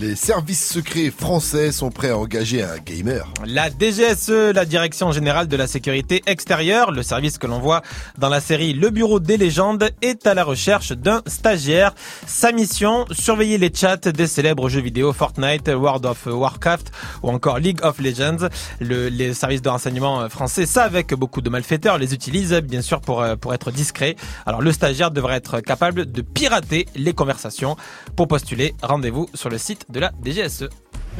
Les 0.00 0.16
services 0.16 0.66
secrets 0.66 1.10
français 1.10 1.72
sont 1.72 1.90
prêts 1.90 2.08
à 2.08 2.16
engager 2.16 2.62
un 2.62 2.78
gamer. 2.78 3.28
La 3.44 3.68
DGSE, 3.68 4.54
la 4.54 4.64
Direction 4.64 5.12
Générale 5.12 5.46
de 5.46 5.56
la 5.58 5.66
Sécurité 5.66 6.22
Extérieure, 6.24 6.90
le 6.90 7.02
service 7.02 7.36
que 7.36 7.46
l'on 7.46 7.58
voit 7.58 7.82
dans 8.16 8.30
la 8.30 8.40
série 8.40 8.72
Le 8.72 8.88
Bureau 8.88 9.20
des 9.20 9.36
légendes, 9.36 9.90
est 10.00 10.26
à 10.26 10.32
la 10.32 10.42
recherche 10.42 10.92
d'un 10.92 11.20
stagiaire. 11.26 11.94
Sa 12.26 12.50
mission, 12.50 13.04
surveiller 13.10 13.58
les 13.58 13.70
chats 13.74 13.98
des 13.98 14.26
célèbres 14.26 14.70
jeux 14.70 14.80
vidéo 14.80 15.12
Fortnite, 15.12 15.68
World 15.68 16.06
of 16.06 16.24
Warcraft 16.24 16.92
ou 17.22 17.28
encore 17.28 17.58
League 17.58 17.80
of 17.82 17.98
Legends. 17.98 18.48
Le, 18.80 19.10
les 19.10 19.34
services 19.34 19.60
de 19.60 19.68
renseignement 19.68 20.30
français 20.30 20.64
savent 20.64 21.02
que 21.02 21.14
beaucoup 21.14 21.42
de 21.42 21.50
malfaiteurs 21.50 21.98
les 21.98 22.14
utilisent, 22.14 22.54
bien 22.54 22.80
sûr, 22.80 23.02
pour, 23.02 23.22
pour 23.38 23.52
être 23.52 23.70
discrets. 23.70 24.16
Alors 24.46 24.62
le 24.62 24.72
stagiaire 24.72 25.10
devrait 25.10 25.36
être 25.36 25.60
capable 25.60 26.10
de 26.10 26.22
pirater 26.22 26.86
les 26.96 27.12
conversations. 27.12 27.76
Pour 28.16 28.28
postuler, 28.28 28.74
rendez-vous 28.82 29.28
sur 29.34 29.50
le 29.50 29.58
site 29.58 29.89
de 29.92 30.00
la 30.00 30.10
DGSE. 30.24 30.68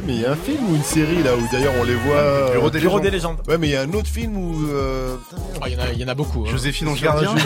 Mais 0.07 0.13
il 0.15 0.21
y 0.21 0.25
a 0.25 0.31
un 0.31 0.35
film 0.35 0.69
ou 0.71 0.75
une 0.75 0.83
série 0.83 1.21
là 1.21 1.31
où 1.35 1.41
d'ailleurs 1.51 1.73
on 1.79 1.83
les 1.83 1.95
voit. 1.95 2.51
Bureau 2.53 2.69
des, 2.69 2.79
Bureau 2.79 2.99
des 3.01 3.11
légendes. 3.11 3.37
Ouais, 3.47 3.57
mais 3.57 3.67
il 3.67 3.71
y 3.71 3.75
a 3.75 3.81
un 3.81 3.93
autre 3.93 4.07
film 4.07 4.37
où. 4.37 4.67
Euh... 4.69 5.15
Oh, 5.61 5.65
Il 5.67 5.73
y, 5.73 5.75
en 5.75 5.79
a- 5.81 5.91
il 5.91 5.99
y 5.99 6.05
en 6.05 6.07
a 6.07 6.13
beaucoup. 6.15 6.45
hein. 6.47 6.49
Joséphine 6.49 6.87
vais 6.87 6.95
Gardien. 6.95 7.35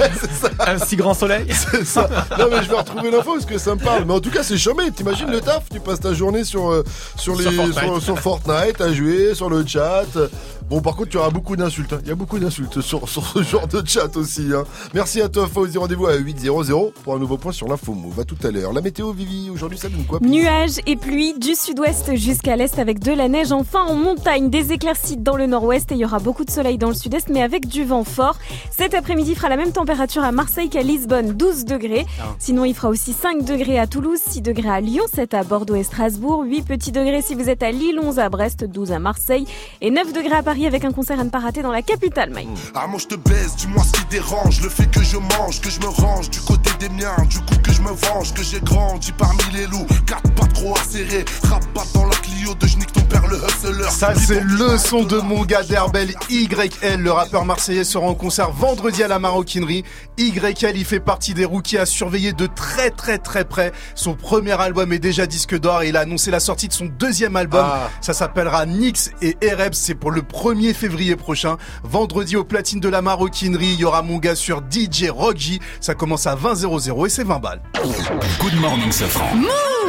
Ouais, 0.00 0.10
c'est 0.20 0.30
ça. 0.30 0.48
Un 0.66 0.78
si 0.78 0.96
grand 0.96 1.14
soleil. 1.14 1.46
C'est 1.50 1.84
ça. 1.84 2.08
Non 2.38 2.46
mais 2.50 2.62
je 2.62 2.68
vais 2.68 2.76
retrouver 2.76 3.10
l'info 3.10 3.32
parce 3.34 3.46
que 3.46 3.58
ça 3.58 3.74
me 3.74 3.80
parle. 3.80 4.04
Mais 4.04 4.12
en 4.12 4.20
tout 4.20 4.30
cas 4.30 4.42
c'est 4.42 4.58
chômé. 4.58 4.90
T'imagines 4.90 5.30
le 5.30 5.40
taf? 5.40 5.64
Tu 5.70 5.80
passes 5.80 6.00
ta 6.00 6.12
journée 6.14 6.44
sur 6.44 6.70
euh, 6.70 6.84
sur 7.16 7.34
les 7.36 7.44
Sur 7.44 7.52
Fortnite. 7.52 7.78
sur, 7.78 8.02
sur 8.02 8.18
Fortnite 8.18 8.80
à 8.80 8.92
jouer 8.92 9.34
sur 9.34 9.48
le 9.50 9.66
chat. 9.66 10.04
Bon 10.68 10.80
par 10.80 10.96
contre 10.96 11.10
tu 11.10 11.18
auras 11.18 11.30
beaucoup 11.30 11.54
d'insultes. 11.56 11.92
hein. 11.92 11.98
Il 12.02 12.08
y 12.08 12.12
a 12.12 12.14
beaucoup 12.14 12.38
d'insultes 12.38 12.80
sur, 12.80 13.08
sur 13.08 13.26
ce 13.26 13.42
genre 13.42 13.66
de 13.68 13.82
chat 13.86 14.16
aussi. 14.16 14.48
hein. 14.54 14.64
Merci 14.94 15.20
à 15.20 15.28
toi 15.28 15.46
Fauzi. 15.46 15.76
Rendez-vous 15.78 16.06
à 16.06 16.14
8.00 16.16 16.92
pour 17.04 17.14
un 17.14 17.18
nouveau 17.18 17.36
point 17.36 17.52
sur 17.52 17.68
l'info 17.68 17.92
move. 17.92 18.18
À 18.20 18.24
tout 18.24 18.36
à 18.42 18.50
l'heure. 18.50 18.72
La 18.72 18.80
météo 18.80 19.12
Vivi 19.12 19.50
aujourd'hui 19.50 19.78
ça 19.78 19.88
donne 19.88 20.04
quoi 20.04 20.18
Nuages 20.22 20.80
et 20.86 20.96
pluie 20.96 21.34
du 21.38 21.54
sud-ouest 21.54 22.14
jusqu'à 22.16 22.56
l'est 22.56 22.78
avec 22.78 23.00
de 23.00 23.12
la 23.12 23.28
neige. 23.28 23.52
Enfin 23.52 23.82
en 23.82 23.94
montagne, 23.96 24.48
des 24.50 24.72
éclaircies 24.72 25.16
dans 25.18 25.36
le 25.36 25.46
nord-ouest 25.46 25.92
et 25.92 25.94
il 25.94 26.00
y 26.00 26.04
aura 26.04 26.18
beaucoup 26.20 26.44
de 26.44 26.50
soleil 26.50 26.78
dans 26.78 26.88
le 26.88 26.94
sud-est 26.94 27.28
mais 27.28 27.42
avec 27.42 27.66
du 27.66 27.84
vent 27.84 28.04
fort. 28.04 28.36
Cet 28.70 28.94
après-midi 28.94 29.34
fera 29.34 29.48
la 29.50 29.56
même 29.58 29.72
température 29.72 30.22
à 30.24 30.32
Marseille 30.32 30.70
qu'à 30.70 30.82
Lisbonne, 30.82 31.32
12 31.32 31.64
degrés. 31.66 32.06
Sinon 32.38 32.64
il 32.64 32.74
fera 32.74 32.88
aussi 32.88 33.12
5 33.12 33.44
degrés 33.44 33.78
à 33.78 33.86
Toulouse, 33.86 34.20
6 34.26 34.40
degrés 34.40 34.70
à 34.70 34.80
Lyon, 34.80 35.04
7 35.14 35.34
à 35.34 35.42
Bordeaux 35.44 35.74
et 35.74 35.82
Strasbourg, 35.82 36.44
8 36.44 36.62
petits 36.62 36.92
degrés 36.92 37.20
si 37.20 37.34
vous 37.34 37.48
êtes 37.50 37.62
à 37.62 37.70
Lille, 37.72 37.98
11 38.02 38.18
à 38.18 38.28
Brest, 38.28 38.64
12 38.64 38.92
à 38.92 38.98
Marseille 38.98 39.46
et 39.80 39.90
9 39.90 40.12
degrés 40.12 40.36
à 40.36 40.42
Paris 40.42 40.51
avec 40.52 40.84
un 40.84 40.92
concert 40.92 41.18
à 41.18 41.24
ne 41.24 41.30
pas 41.30 41.38
rater 41.40 41.62
dans 41.62 41.72
la 41.72 41.80
capitale, 41.82 42.30
Mike. 42.30 42.48
Ah 42.74 42.86
moi 42.86 42.98
je 43.00 43.06
te 43.06 43.14
baise, 43.14 43.56
dis-moi 43.56 43.82
ce 43.82 43.92
qui 43.92 44.04
dérange 44.10 44.60
Le 44.60 44.68
fait 44.68 44.86
que 44.90 45.02
je 45.02 45.16
mange, 45.16 45.60
que 45.62 45.70
je 45.70 45.80
me 45.80 45.86
range 45.86 46.28
Du 46.28 46.40
côté 46.40 46.70
des 46.78 46.90
miens, 46.90 47.16
du 47.28 47.38
coup 47.38 47.56
que 47.62 47.72
je 47.72 47.80
me 47.80 47.90
venge 47.90 48.34
Que 48.34 48.42
j'ai 48.42 48.60
grandi 48.60 49.12
parmi 49.12 49.42
les 49.52 49.66
loups 49.66 49.86
Quatre 50.06 50.30
pattes 50.34 50.52
trop 50.52 50.76
acérées 50.76 51.24
Rabat 51.44 51.86
dans 51.94 52.04
la 52.04 52.16
Clio 52.16 52.54
de 52.54 52.66
Jnick 52.66 52.92
le 53.28 53.36
hustler 53.36 53.90
Ça 53.90 54.14
c'est 54.14 54.42
le 54.42 54.78
son 54.78 55.04
de 55.04 55.18
mon 55.18 55.44
gars 55.44 55.62
d'Herbel 55.62 56.14
YL, 56.30 57.00
le 57.00 57.12
rappeur 57.12 57.44
marseillais 57.44 57.84
sera 57.84 58.06
en 58.06 58.14
concert 58.14 58.50
vendredi 58.52 59.02
à 59.02 59.08
la 59.08 59.18
maroquinerie. 59.18 59.84
YL 60.18 60.76
il 60.76 60.84
fait 60.84 61.00
partie 61.00 61.34
des 61.34 61.44
rookies 61.44 61.78
à 61.78 61.86
surveiller 61.86 62.32
de 62.32 62.46
très 62.46 62.90
très 62.90 63.18
très 63.18 63.44
près. 63.44 63.72
Son 63.94 64.14
premier 64.14 64.60
album 64.60 64.92
est 64.92 64.98
déjà 64.98 65.26
disque 65.26 65.58
d'or 65.58 65.82
et 65.82 65.88
il 65.88 65.96
a 65.96 66.00
annoncé 66.00 66.30
la 66.30 66.40
sortie 66.40 66.68
de 66.68 66.72
son 66.72 66.86
deuxième 66.86 67.36
album. 67.36 67.64
Ah. 67.64 67.90
Ça 68.00 68.12
s'appellera 68.12 68.66
Nix 68.66 69.10
et 69.20 69.36
Erebs, 69.40 69.74
c'est 69.74 69.94
pour 69.94 70.10
le 70.10 70.22
1er 70.22 70.74
février 70.74 71.16
prochain. 71.16 71.56
Vendredi 71.84 72.36
au 72.36 72.44
platine 72.44 72.80
de 72.80 72.88
la 72.88 73.02
maroquinerie, 73.02 73.72
il 73.74 73.80
y 73.80 73.84
aura 73.84 74.02
mon 74.02 74.18
gars 74.18 74.34
sur 74.34 74.60
DJ 74.60 75.10
Rock 75.10 75.36
J. 75.38 75.60
Ça 75.80 75.94
commence 75.94 76.26
à 76.26 76.34
20 76.34 76.54
00 76.56 77.06
et 77.06 77.08
c'est 77.08 77.24
20 77.24 77.38
balles. 77.38 77.62
Good 78.40 78.54
morning, 78.60 78.92
Safran. 78.92 79.36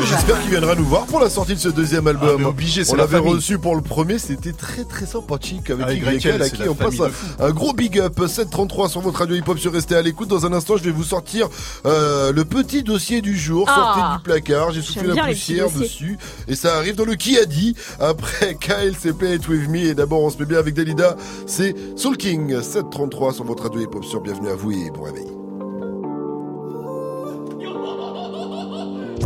J'espère 0.01 0.41
qu'il 0.41 0.49
viendra 0.51 0.75
nous 0.75 0.85
voir 0.85 1.05
pour 1.05 1.19
la 1.19 1.29
sortie 1.29 1.53
de 1.53 1.59
ce 1.59 1.69
deuxième 1.69 2.07
album. 2.07 2.29
Ah, 2.33 2.37
mais 2.39 2.45
obligé, 2.45 2.83
On 2.89 2.95
la 2.95 3.03
l'avait 3.03 3.19
reçu 3.19 3.57
pour 3.57 3.75
le 3.75 3.81
premier, 3.81 4.17
c'était 4.17 4.51
très 4.51 4.83
très 4.83 5.05
sympathique 5.05 5.69
avec 5.69 5.85
Avec 5.85 6.23
YL 6.23 6.35
YL, 6.35 6.41
à 6.41 6.49
qui 6.49 6.67
on 6.67 6.75
passe 6.75 6.95
un, 7.39 7.51
gros 7.51 7.73
big 7.73 7.99
up 7.99 8.19
733 8.27 8.89
sur 8.89 9.01
votre 9.01 9.19
radio 9.19 9.35
hip 9.35 9.43
hop 9.47 9.59
sur 9.59 9.71
rester 9.71 9.95
à 9.95 10.01
l'écoute. 10.01 10.29
Dans 10.29 10.45
un 10.45 10.53
instant, 10.53 10.77
je 10.77 10.83
vais 10.83 10.91
vous 10.91 11.03
sortir 11.03 11.47
euh, 11.85 12.31
le 12.31 12.45
petit 12.45 12.83
dossier 12.83 13.21
du 13.21 13.37
jour. 13.37 13.65
Ah. 13.69 13.75
Sortez 13.75 14.17
du 14.17 14.23
placard, 14.23 14.71
j'ai 14.71 14.81
soufflé 14.81 15.13
la 15.13 15.27
poussière 15.27 15.69
dessus 15.69 16.17
et 16.47 16.55
ça 16.55 16.75
arrive 16.75 16.95
dans 16.95 17.05
le 17.05 17.15
qui 17.15 17.37
a 17.37 17.45
dit? 17.45 17.75
Après 17.99 18.55
KLCP 18.59 19.35
It 19.35 19.47
With 19.47 19.69
Me 19.69 19.77
et 19.79 19.93
d'abord 19.93 20.21
on 20.21 20.29
se 20.29 20.37
met 20.37 20.45
bien 20.45 20.59
avec 20.59 20.73
Dalida, 20.73 21.15
c'est 21.45 21.75
Soul 21.95 22.17
King 22.17 22.61
733 22.61 23.33
sur 23.33 23.43
votre 23.43 23.63
radio 23.63 23.81
hip 23.81 23.95
hop 23.95 24.05
sur 24.05 24.21
bienvenue 24.21 24.49
à 24.49 24.55
vous 24.55 24.71
et 24.71 24.89
bon 24.91 25.03
réveil. 25.03 25.32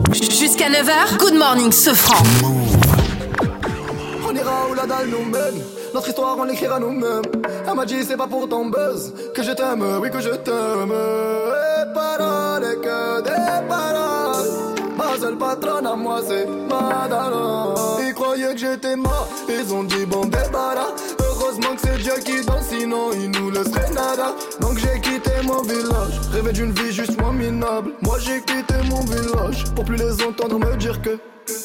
Jusqu'à 0.06 0.70
9h, 0.70 1.18
Good 1.18 1.34
Morning 1.34 1.72
Sofran. 1.72 2.24
On 4.28 4.36
ira 4.36 4.68
où 4.70 4.74
la 4.74 4.86
dalle 4.86 5.08
nous 5.08 5.26
mène. 5.26 5.62
Notre 5.94 6.10
histoire, 6.10 6.36
on 6.38 6.44
l'écrira 6.44 6.80
nous-mêmes. 6.80 7.24
Elle 7.68 7.74
m'a 7.76 7.86
dit, 7.86 8.04
c'est 8.04 8.18
pas 8.18 8.28
pour 8.28 8.48
ton 8.48 8.66
buzz 8.68 9.14
que 9.34 9.44
je 9.44 9.52
t'aime, 9.52 9.84
oui, 10.02 10.10
que 10.12 10.20
je 10.20 10.30
t'aime. 10.30 10.92
Et 10.92 11.94
paroles, 11.94 12.80
que 12.82 13.22
des 13.22 13.68
paroles. 13.68 14.50
Ma 14.98 15.20
seule 15.20 15.38
patronne 15.38 15.88
à 15.88 15.96
moi, 15.96 16.22
c'est 16.28 16.46
Madara. 16.46 17.74
Ils 18.06 18.14
croyaient 18.14 18.54
que 18.54 18.60
j'étais 18.60 18.96
mort, 18.96 19.28
ils 19.50 19.74
ont 19.74 19.84
dit 19.84 20.06
bon 20.06 20.26
débarras. 20.26 20.94
Heureusement 21.58 21.76
que 21.76 21.82
c'est 21.88 22.04
Dieu 22.04 22.14
qui 22.24 22.46
danse, 22.46 22.68
sinon 22.70 23.12
il 23.14 23.32
nous 23.32 23.50
laisserait 23.50 23.90
nada. 23.92 24.36
Donc 24.60 24.78
j'ai 24.78 25.00
quitté 25.02 25.32
mon 25.44 25.64
village, 25.64 26.20
rêvé 26.32 26.52
d'une 26.52 26.72
vie 26.72 26.92
juste 26.92 27.20
moins 27.20 27.34
minable. 27.34 27.94
Moi 28.02 28.18
j'ai 28.20 28.42
quitté 28.42 28.76
mon 28.90 29.02
village 29.02 29.64
pour 29.76 29.84
plus 29.86 29.96
les 29.96 30.22
entendre 30.24 30.60
me 30.60 30.76
dire 30.78 31.02
que. 31.02 31.18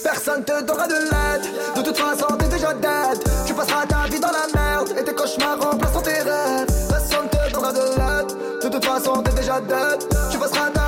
Personne 0.02 0.44
te 0.44 0.62
donnera 0.62 0.86
de 0.86 0.94
l'aide 0.94 1.51
De 1.74 1.82
toute 1.82 1.97
façon 1.97 2.36
t'es 2.39 2.47
déjà 2.47 2.73
dead 2.73 3.19
Tu 3.44 3.52
passeras 3.52 3.85
ta 3.85 4.06
vie 4.09 4.20
dans 4.20 4.31
la 4.31 4.47
merde 4.55 4.94
Et 4.97 5.02
tes 5.02 5.12
cauchemars 5.12 5.59
remplaceront 5.60 6.02
tes 6.02 6.20
rêves 6.23 6.66
Personne 6.89 7.28
te 7.28 7.52
donnera 7.52 7.73
de 7.73 7.81
l'aide 7.81 8.62
De 8.62 8.69
toute 8.69 8.85
façon 8.85 9.23
t'es 9.24 9.32
déjà 9.32 9.60
dead 9.60 10.09
Tu 10.31 10.39
passeras 10.39 10.70
ta 10.70 10.82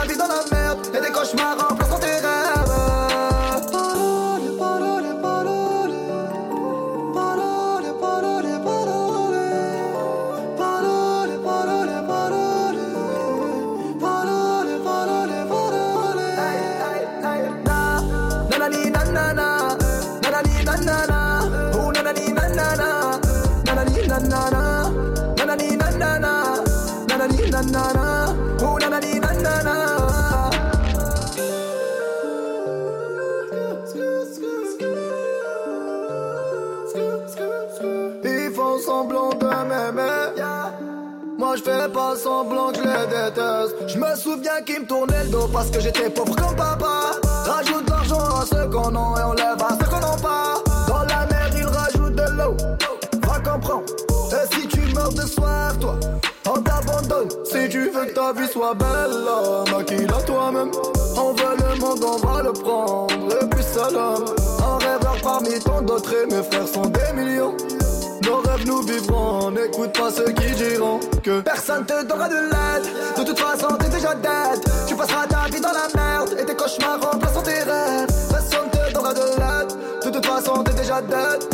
Ils 27.56 27.62
font 38.52 38.76
semblant 38.78 39.30
de 39.30 39.46
m'aimer. 39.68 40.34
Moi 41.38 41.54
je 41.56 41.62
fais 41.62 41.88
pas 41.92 42.16
semblant 42.16 42.72
que 42.72 42.78
je 42.78 42.82
les 42.82 43.06
déteste. 43.06 43.76
Je 43.86 43.98
me 43.98 44.16
souviens 44.16 44.60
qu'ils 44.66 44.80
me 44.80 44.86
tournaient 44.86 45.22
le 45.22 45.30
dos 45.30 45.46
parce 45.52 45.70
que 45.70 45.78
j'étais 45.78 46.10
pauvre 46.10 46.34
comme 46.34 46.56
papa. 46.56 47.12
Rajoute 47.44 47.88
l'argent 47.88 48.18
à 48.18 48.44
ceux 48.46 48.68
qu'on 48.68 48.96
a 48.96 49.20
et 49.20 49.24
on 49.24 49.34
lève 49.34 49.62
à 49.62 49.68
ceux 49.78 49.86
qu'on 49.88 50.00
n'a 50.00 50.16
pas 50.20 50.60
Dans 50.88 51.04
la 51.04 51.24
mer 51.26 51.50
ils 51.56 51.66
rajoutent 51.66 52.16
de 52.16 52.28
l'eau. 52.36 52.56
Va 53.28 53.38
comprendre. 53.38 53.84
Et 54.32 54.44
si 54.56 54.66
tu 54.66 54.80
meurs 54.92 55.12
de 55.12 55.22
soif 55.22 55.78
toi 55.78 55.94
veux 57.94 58.06
que 58.06 58.12
ta 58.12 58.32
vie 58.32 58.48
soit 58.48 58.74
belle 58.74 59.72
Maquille-la 59.72 60.22
toi-même 60.22 60.70
On 61.16 61.32
veut 61.32 61.56
le 61.58 61.80
monde 61.80 62.04
on 62.04 62.16
va 62.26 62.42
le 62.42 62.52
prendre 62.52 63.12
Et 63.40 63.46
puis 63.46 63.62
salam 63.62 64.24
Un 64.62 64.78
rêveur 64.78 65.16
parmi 65.22 65.58
tant 65.60 65.82
d'autres 65.82 66.12
Et 66.12 66.26
mes 66.26 66.42
frères 66.42 66.68
sont 66.68 66.86
des 66.86 67.12
millions 67.14 67.56
nos 68.24 68.38
rêves 68.38 68.64
nous 68.64 68.80
vivrons, 68.80 69.50
n'écoute 69.50 69.92
pas 69.92 70.10
ceux 70.10 70.32
qui 70.32 70.54
diront 70.54 70.98
que 71.22 71.42
personne 71.42 71.84
te 71.84 72.04
donnera 72.04 72.26
de 72.26 72.36
l'aide. 72.36 73.18
De 73.18 73.22
toute 73.22 73.38
façon, 73.38 73.76
t'es 73.76 73.90
déjà 73.90 74.14
dead. 74.14 74.64
Tu 74.88 74.96
passeras 74.96 75.26
ta 75.26 75.44
vie 75.52 75.60
dans 75.60 75.72
la 75.72 75.88
merde 75.94 76.34
et 76.40 76.44
tes 76.46 76.54
cauchemars 76.54 77.02
remplaceront 77.02 77.42
tes 77.42 77.50
rêves. 77.50 78.06
Personne 78.30 78.70
te 78.70 78.94
donnera 78.94 79.12
de 79.12 79.20
l'aide. 79.20 80.04
De 80.06 80.10
toute 80.10 80.24
façon, 80.24 80.64
t'es 80.64 80.72
déjà 80.72 81.02
dead. 81.02 81.53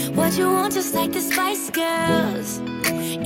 what 0.31 0.39
you 0.39 0.53
want, 0.53 0.73
just 0.73 0.93
like 0.93 1.11
the 1.11 1.19
Spice 1.19 1.69
Girls. 1.71 2.61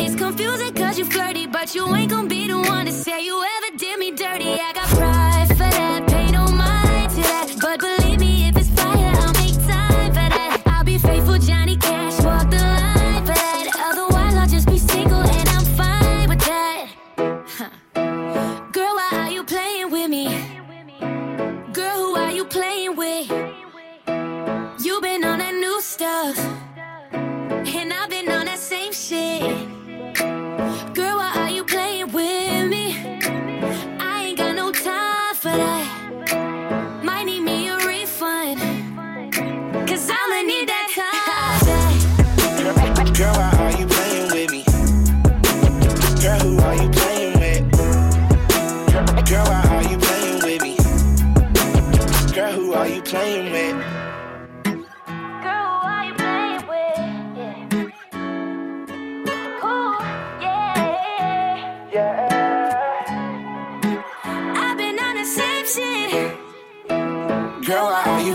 It's 0.01 0.15
confusing 0.15 0.73
cause 0.73 0.97
you 0.97 1.05
flirty, 1.05 1.45
but 1.45 1.75
you 1.75 1.93
ain't 1.93 2.09
gonna 2.09 2.27
be 2.27 2.47
the 2.47 2.57
one 2.57 2.85
to 2.85 2.91
say 2.91 3.23
you 3.23 3.43
ever 3.43 3.77
did 3.77 3.99
me 3.99 4.11
dirty. 4.11 4.53
I 4.53 4.71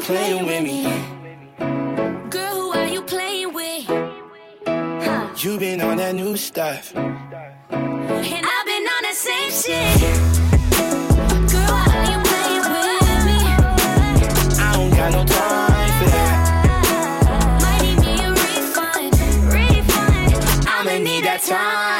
you 0.01 0.07
playing 0.07 0.47
with 0.47 0.63
me? 0.63 0.83
Girl, 2.31 2.55
who 2.55 2.73
are 2.73 2.87
you 2.87 3.03
playing 3.03 3.53
with? 3.53 3.85
Huh. 4.67 5.29
You 5.37 5.59
been 5.59 5.81
on 5.81 5.97
that 5.99 6.15
new 6.15 6.37
stuff. 6.37 6.95
And 6.95 7.07
I've 8.55 8.67
been 8.67 8.87
on 8.95 9.03
the 9.09 9.15
same 9.15 9.51
shit. 9.51 10.01
Girl, 11.53 11.71
why 11.73 11.85
are 11.97 12.09
you 12.13 12.19
playing 12.31 12.67
with 12.75 13.23
me? 13.29 13.41
I 14.59 14.73
don't 14.75 14.91
got 14.91 15.11
no 15.13 15.25
time 15.25 15.93
for 15.99 16.09
that. 16.17 16.37
Might 17.63 17.83
need 17.83 17.99
me 18.01 18.13
a 18.25 18.31
refund, 18.31 19.13
refund. 19.53 20.31
I'ma 20.67 20.95
need 20.99 21.25
that 21.25 21.41
time 21.43 22.00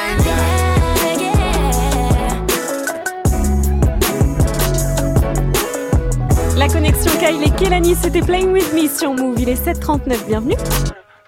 connexion 6.71 7.11
Kyle 7.19 7.43
et 7.43 7.49
Kelani, 7.51 7.95
c'était 8.01 8.21
Playing 8.21 8.51
With 8.51 8.73
Me 8.73 8.87
sur 8.87 9.13
Move. 9.13 9.39
Il 9.39 9.49
est 9.49 9.61
7h39, 9.65 10.25
bienvenue. 10.27 10.55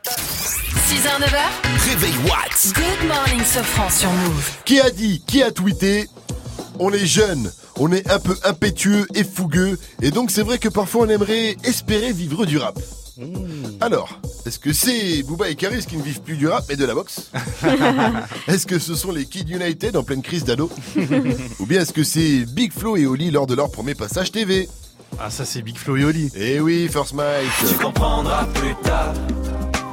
6h, 0.05 1.19
9h. 1.19 1.89
Réveil 1.89 2.13
Watts. 2.25 2.73
Good 2.73 3.07
morning, 3.07 3.43
Sofran 3.43 3.89
sur 3.89 4.09
Move. 4.09 4.51
Qui 4.63 4.79
a 4.79 4.89
dit, 4.89 5.21
qui 5.27 5.43
a 5.43 5.51
tweeté 5.51 6.07
On 6.79 6.91
est 6.91 7.05
jeune, 7.05 7.51
on 7.77 7.91
est 7.91 8.09
un 8.09 8.19
peu 8.19 8.35
impétueux 8.45 9.05
et 9.15 9.23
fougueux, 9.23 9.77
et 10.01 10.11
donc 10.11 10.31
c'est 10.31 10.43
vrai 10.43 10.59
que 10.59 10.69
parfois 10.69 11.05
on 11.05 11.09
aimerait 11.09 11.57
espérer 11.63 12.13
vivre 12.13 12.45
du 12.45 12.57
rap. 12.57 12.79
Alors, 13.81 14.19
est-ce 14.45 14.57
que 14.57 14.73
c'est 14.73 15.21
Booba 15.23 15.49
et 15.49 15.55
Karis 15.55 15.85
qui 15.85 15.97
ne 15.97 16.01
vivent 16.01 16.21
plus 16.21 16.35
du 16.35 16.47
rap 16.47 16.65
mais 16.67 16.75
de 16.75 16.85
la 16.85 16.95
boxe 16.95 17.29
Est-ce 18.47 18.65
que 18.65 18.79
ce 18.79 18.95
sont 18.95 19.11
les 19.11 19.25
Kids 19.25 19.53
United 19.53 19.95
en 19.95 20.03
pleine 20.03 20.23
crise 20.23 20.45
d'ado 20.45 20.71
Ou 21.59 21.65
bien 21.65 21.81
est-ce 21.81 21.93
que 21.93 22.03
c'est 22.03 22.45
Big 22.45 22.71
Flo 22.71 22.97
et 22.97 23.05
Oli 23.05 23.29
lors 23.29 23.45
de 23.45 23.53
leur 23.53 23.69
premier 23.69 23.93
passage 23.93 24.31
TV 24.31 24.67
Ah, 25.19 25.29
ça, 25.29 25.45
c'est 25.45 25.61
Big 25.61 25.77
Flo 25.77 25.95
et 25.97 26.03
Oli. 26.03 26.31
Eh 26.35 26.59
oui, 26.59 26.87
First 26.91 27.13
Mike. 27.13 27.49
Tu 27.69 27.75
comprendras 27.75 28.45
plus 28.53 28.75
tard. 28.83 29.13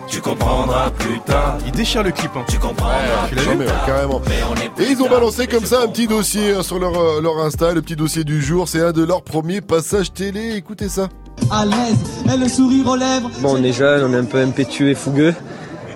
Tu 0.09 0.21
comprendras 0.21 0.91
plus 0.91 1.21
tard. 1.21 1.59
Il 1.67 1.73
déchire 1.73 2.03
le 2.03 2.11
clip. 2.11 2.31
Hein. 2.35 2.45
Tu 2.49 2.59
comprendras 2.59 3.29
Tu 3.29 3.35
l'as 3.37 3.43
vu 3.43 3.65
carrément. 3.87 4.21
Et 4.79 4.85
ils 4.91 5.01
ont 5.03 5.09
balancé 5.09 5.47
comme 5.47 5.65
ça 5.65 5.83
un 5.83 5.89
petit 5.89 6.09
dossier 6.09 6.53
hein, 6.53 6.63
sur 6.63 6.79
leur, 6.79 6.99
euh, 6.99 7.21
leur 7.21 7.39
Insta, 7.39 7.73
le 7.73 7.83
petit 7.83 7.97
dossier 7.97 8.25
du 8.25 8.43
jour. 8.43 8.69
C'est 8.69 8.81
un 8.81 8.93
de 8.93 9.05
leurs 9.05 9.23
premiers 9.23 9.61
passages 9.61 10.13
télé. 10.13 10.57
Écoutez 10.57 10.89
ça. 10.89 11.09
à 11.51 11.65
l'aise, 11.65 11.97
et 12.33 12.37
le 12.37 12.49
sourire 12.49 12.89
aux 12.89 12.97
lèvres. 12.97 13.31
Bon, 13.41 13.57
on 13.57 13.63
est 13.63 13.73
jeune, 13.73 14.05
on 14.05 14.13
est 14.15 14.21
un 14.21 14.25
peu 14.25 14.39
impétueux 14.39 14.91
et 14.91 14.95
fougueux. 14.95 15.35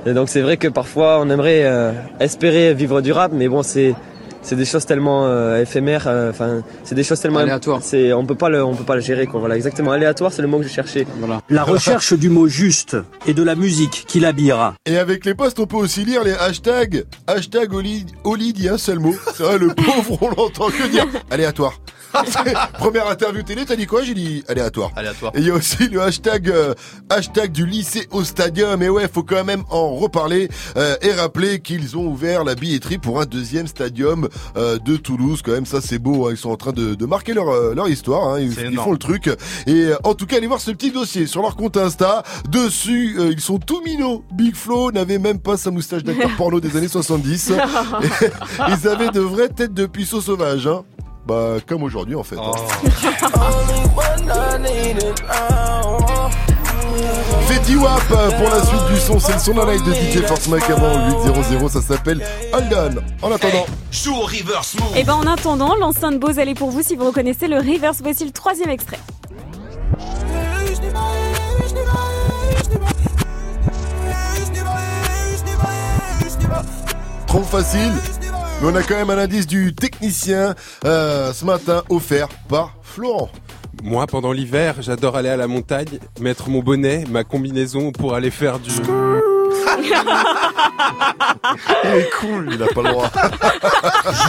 Et 0.07 0.13
donc 0.13 0.29
c'est 0.29 0.43
vrai 0.43 0.59
que 0.59 0.69
parfois 0.69 1.19
on 1.21 1.31
aimerait 1.31 1.63
euh, 1.65 1.93
espérer 2.21 2.75
vivre 2.75 3.01
du 3.01 3.11
rap, 3.11 3.33
mais 3.35 3.49
bon 3.49 3.63
c'est 3.63 3.95
c'est 4.45 4.55
des 4.55 4.65
choses 4.65 4.87
tellement 4.87 5.27
euh, 5.27 5.61
éphémères. 5.63 6.05
euh, 6.07 6.31
Enfin, 6.31 6.63
c'est 6.85 6.95
des 6.95 7.03
choses 7.03 7.19
tellement 7.21 7.41
aléatoires. 7.41 7.81
C'est 7.83 8.13
on 8.13 8.25
peut 8.25 8.37
pas 8.37 8.49
le 8.49 8.63
on 8.65 8.75
peut 8.77 8.85
pas 8.85 8.95
le 8.95 9.01
gérer 9.01 9.27
quoi. 9.27 9.41
Voilà, 9.41 9.57
exactement. 9.57 9.91
Aléatoire, 9.91 10.33
c'est 10.33 10.43
le 10.43 10.49
mot 10.49 10.59
que 10.59 10.65
je 10.65 10.69
cherchais. 10.69 11.07
Voilà. 11.19 11.41
La 11.51 11.65
recherche 11.65 12.13
du 12.13 12.29
mot 12.29 12.47
juste 12.47 12.97
et 13.27 13.35
de 13.35 13.43
la 13.43 13.57
musique 13.57 14.05
qui 14.07 14.21
l'habillera. 14.21 14.75
Et 14.87 14.97
avec 14.99 15.25
les 15.25 15.35
posts, 15.35 15.59
on 15.59 15.67
peut 15.67 15.77
aussi 15.77 16.05
lire 16.05 16.23
les 16.23 16.33
hashtags. 16.35 17.05
Hashtag 17.27 17.73
Oli, 17.75 18.07
Oli 18.23 18.53
dit 18.53 18.69
un 18.69 18.79
seul 18.79 18.99
mot. 19.01 19.15
C'est 19.35 19.43
vrai, 19.43 19.59
le 19.59 19.69
pauvre, 19.75 20.19
on 20.23 20.29
l'entend 20.31 20.69
que 20.69 20.87
dire. 20.89 21.07
Aléatoire. 21.31 21.75
Première 22.79 23.09
interview 23.09 23.43
télé, 23.43 23.65
t'as 23.65 23.77
dit 23.77 23.87
quoi 23.87 24.03
J'ai 24.03 24.15
dit 24.15 24.45
aléatoire. 24.49 24.91
Aléatoire. 24.97 25.33
Et 25.35 25.41
il 25.41 25.47
y 25.47 25.51
a 25.51 25.55
aussi 25.55 25.89
le 25.89 26.01
hashtag 26.01 26.49
euh, 26.49 26.75
hashtag 27.11 27.53
du 27.53 27.67
lycée 27.67 28.07
au 28.11 28.25
stadium. 28.25 28.83
Et 28.83 28.89
ouais, 28.89 29.09
faut 29.13 29.23
quand 29.23 29.45
même 29.45 29.65
en 29.71 29.95
reparler 29.95 30.49
euh, 30.77 30.97
et 31.03 31.13
rappeler 31.13 31.61
qu'ils 31.61 31.97
ont 31.97 32.07
ouvert 32.07 32.45
la 32.45 32.55
billetterie 32.55 32.99
pour 32.99 33.21
un 33.21 33.27
deuxième 33.27 33.67
stadium 33.67 34.29
euh, 34.57 34.79
de 34.79 34.97
Toulouse. 34.97 35.43
Quand 35.45 35.53
même, 35.53 35.67
ça 35.67 35.81
c'est 35.81 35.99
beau. 35.99 36.27
hein. 36.27 36.31
Ils 36.33 36.37
sont 36.37 36.51
en 36.51 36.57
train 36.57 36.73
de, 36.73 36.95
de 36.95 37.07
marquer 37.07 37.35
leur 37.35 37.49
euh, 37.49 37.75
leur 37.75 37.89
histoire. 37.89 38.35
hein. 38.35 38.41
Ils, 38.41 38.53
font 38.77 38.93
le 38.93 38.99
truc. 38.99 39.29
Et 39.67 39.73
euh, 39.87 39.97
en 40.05 40.15
tout 40.15 40.27
cas, 40.27 40.37
allez 40.37 40.47
voir 40.47 40.61
ce 40.61 40.71
petit 40.71 40.91
dossier 40.91 41.27
sur 41.27 41.43
leur 41.43 41.57
compte 41.57 41.77
Insta. 41.77 42.23
Dessus, 42.49 43.17
euh, 43.19 43.31
ils 43.33 43.41
sont 43.41 43.59
tout 43.59 43.83
minots. 43.85 44.25
Big 44.33 44.55
Flo 44.55 44.93
n'avait 44.93 45.19
même 45.19 45.39
pas 45.41 45.57
sa 45.57 45.71
moustache 45.71 46.05
d'acteur 46.05 46.31
porno 46.37 46.61
des 46.61 46.77
années 46.77 46.89
70. 46.89 47.51
Et 47.51 47.55
ils 48.69 48.89
avaient 48.89 49.11
de 49.11 49.21
vraies 49.21 49.49
têtes 49.49 49.75
de 49.75 49.87
puceaux 49.87 50.21
sauvages. 50.21 50.67
Hein. 50.67 50.83
Bah, 51.27 51.57
comme 51.67 51.83
aujourd'hui 51.83 52.15
en 52.15 52.23
fait. 52.23 52.37
hein. 52.37 52.53
Oh, 52.55 52.61
Fait 57.47 57.61
D-Wap 57.67 58.03
pour 58.07 58.51
la 58.51 58.63
suite 58.65 58.87
du 58.93 58.99
son. 59.01 59.19
C'est 59.19 59.33
le 59.33 59.39
son 59.39 59.55
d'un 59.55 59.67
live 59.73 59.83
de 59.85 59.93
DJ 59.95 60.23
Force 60.27 60.49
Mac 60.49 60.69
avant 60.69 61.09
800. 61.59 61.69
Ça 61.69 61.81
s'appelle 61.81 62.23
Hold 62.53 63.03
On. 63.23 63.27
En 63.27 63.33
attendant. 63.33 63.65
Joue 63.91 64.15
au 64.15 64.23
reverse 64.27 64.75
move. 64.79 64.97
Et 64.97 65.05
ben 65.05 65.15
en 65.15 65.27
attendant, 65.27 65.75
l'enceinte 65.77 66.21
Bose 66.21 66.39
elle 66.39 66.51
est 66.51 66.55
pour 66.55 66.71
vous 66.71 66.83
si 66.83 66.95
vous 66.97 67.07
reconnaissez 67.07 67.49
le 67.49 67.57
reverse. 67.57 68.01
Voici 68.03 68.25
le 68.27 68.31
troisième 68.33 68.71
extrait. 68.71 68.99
Trop 77.27 77.43
facile. 77.43 77.93
Mais 78.65 78.71
on 78.71 78.77
a 78.77 78.83
quand 78.83 78.97
même 78.97 79.11
un 79.11 79.19
indice 79.19 79.47
du 79.47 79.75
technicien 79.75 80.55
euh, 80.87 81.35
ce 81.35 81.45
matin 81.45 81.83
offert 81.91 82.29
par 82.49 82.73
Florent. 82.83 83.29
Moi, 83.83 84.07
pendant 84.07 84.33
l'hiver, 84.33 84.77
j'adore 84.81 85.17
aller 85.17 85.29
à 85.29 85.37
la 85.37 85.47
montagne, 85.47 85.99
mettre 86.19 86.49
mon 86.49 86.61
bonnet, 86.61 87.05
ma 87.11 87.25
combinaison 87.25 87.93
pour 87.93 88.15
aller 88.15 88.31
faire 88.31 88.59
du... 88.59 88.71
Il 91.85 91.91
est 91.91 92.11
cool, 92.21 92.49
il 92.53 92.63
a 92.63 92.67
pas 92.67 92.83
le 92.83 92.89
droit. 92.91 93.11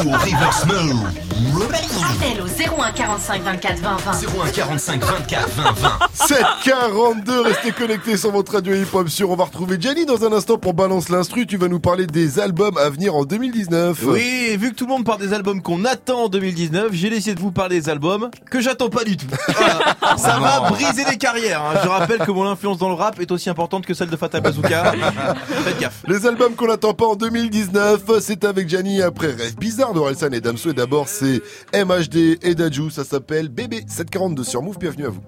Joue 0.01 0.09
au 0.09 0.13
reverse 0.13 0.65
move. 0.65 1.07
Appel 1.55 2.41
au 2.41 2.81
01 2.81 2.91
45 2.91 3.41
24 3.43 3.79
20 3.79 3.97
20. 3.97 4.11
01 4.45 4.49
45 4.51 5.03
24 5.03 5.49
20 5.49 5.71
20. 5.71 5.89
742, 6.13 7.41
restez 7.41 7.71
connectés 7.71 8.17
sur 8.17 8.31
votre 8.31 8.53
radio 8.53 8.73
hip-hop 8.75 9.07
sur. 9.09 9.29
On 9.31 9.35
va 9.35 9.45
retrouver 9.45 9.77
Gianni 9.79 10.05
dans 10.05 10.23
un 10.25 10.31
instant 10.33 10.57
pour 10.57 10.73
Balance 10.73 11.09
l'Instru. 11.09 11.45
Tu 11.47 11.57
vas 11.57 11.67
nous 11.67 11.79
parler 11.79 12.07
des 12.07 12.39
albums 12.39 12.77
à 12.77 12.89
venir 12.89 13.15
en 13.15 13.23
2019. 13.23 13.99
Oui, 14.03 14.47
et 14.49 14.57
vu 14.57 14.71
que 14.71 14.75
tout 14.75 14.85
le 14.85 14.91
monde 14.93 15.05
parle 15.05 15.19
des 15.19 15.33
albums 15.33 15.61
qu'on 15.61 15.85
attend 15.85 16.25
en 16.25 16.29
2019, 16.29 16.89
j'ai 16.91 17.09
décidé 17.09 17.35
de 17.35 17.39
vous 17.39 17.51
parler 17.51 17.79
des 17.81 17.89
albums 17.89 18.29
que 18.49 18.59
j'attends 18.59 18.89
pas 18.89 19.03
du 19.03 19.15
tout. 19.17 19.25
Voilà. 19.57 20.17
Ça 20.17 20.37
va 20.39 20.69
briser 20.69 21.05
des 21.05 21.17
carrières. 21.17 21.61
hein. 21.61 21.79
Je 21.83 21.87
rappelle 21.87 22.19
que 22.19 22.31
mon 22.31 22.47
influence 22.49 22.77
dans 22.77 22.89
le 22.89 22.95
rap 22.95 23.19
est 23.19 23.31
aussi 23.31 23.49
importante 23.49 23.85
que 23.85 23.93
celle 23.93 24.09
de 24.09 24.17
Fatal 24.17 24.41
Bazooka. 24.41 24.93
Faites 25.63 25.79
gaffe. 25.79 26.01
Les 26.07 26.25
albums 26.25 26.44
qu'on 26.53 26.67
n'attend 26.67 26.93
pas 26.93 27.05
en 27.05 27.15
2019, 27.15 28.03
c'est 28.19 28.43
avec 28.43 28.69
Gianni 28.69 29.01
après 29.01 29.27
Rêve 29.27 29.55
Bizarre 29.57 29.93
de 29.93 29.99
Orelsan 29.99 30.31
et 30.31 30.41
Damso. 30.41 30.69
Et 30.69 30.73
d'abord, 30.73 31.07
c'est 31.07 31.41
MHD 31.73 32.37
et 32.43 32.53
Dajou. 32.53 32.89
Ça 32.89 33.03
s'appelle 33.03 33.49
Bébé 33.49 33.83
742 33.87 34.43
sur 34.43 34.61
Move. 34.61 34.77
Bienvenue 34.77 35.07
à 35.07 35.09
vous. 35.09 35.21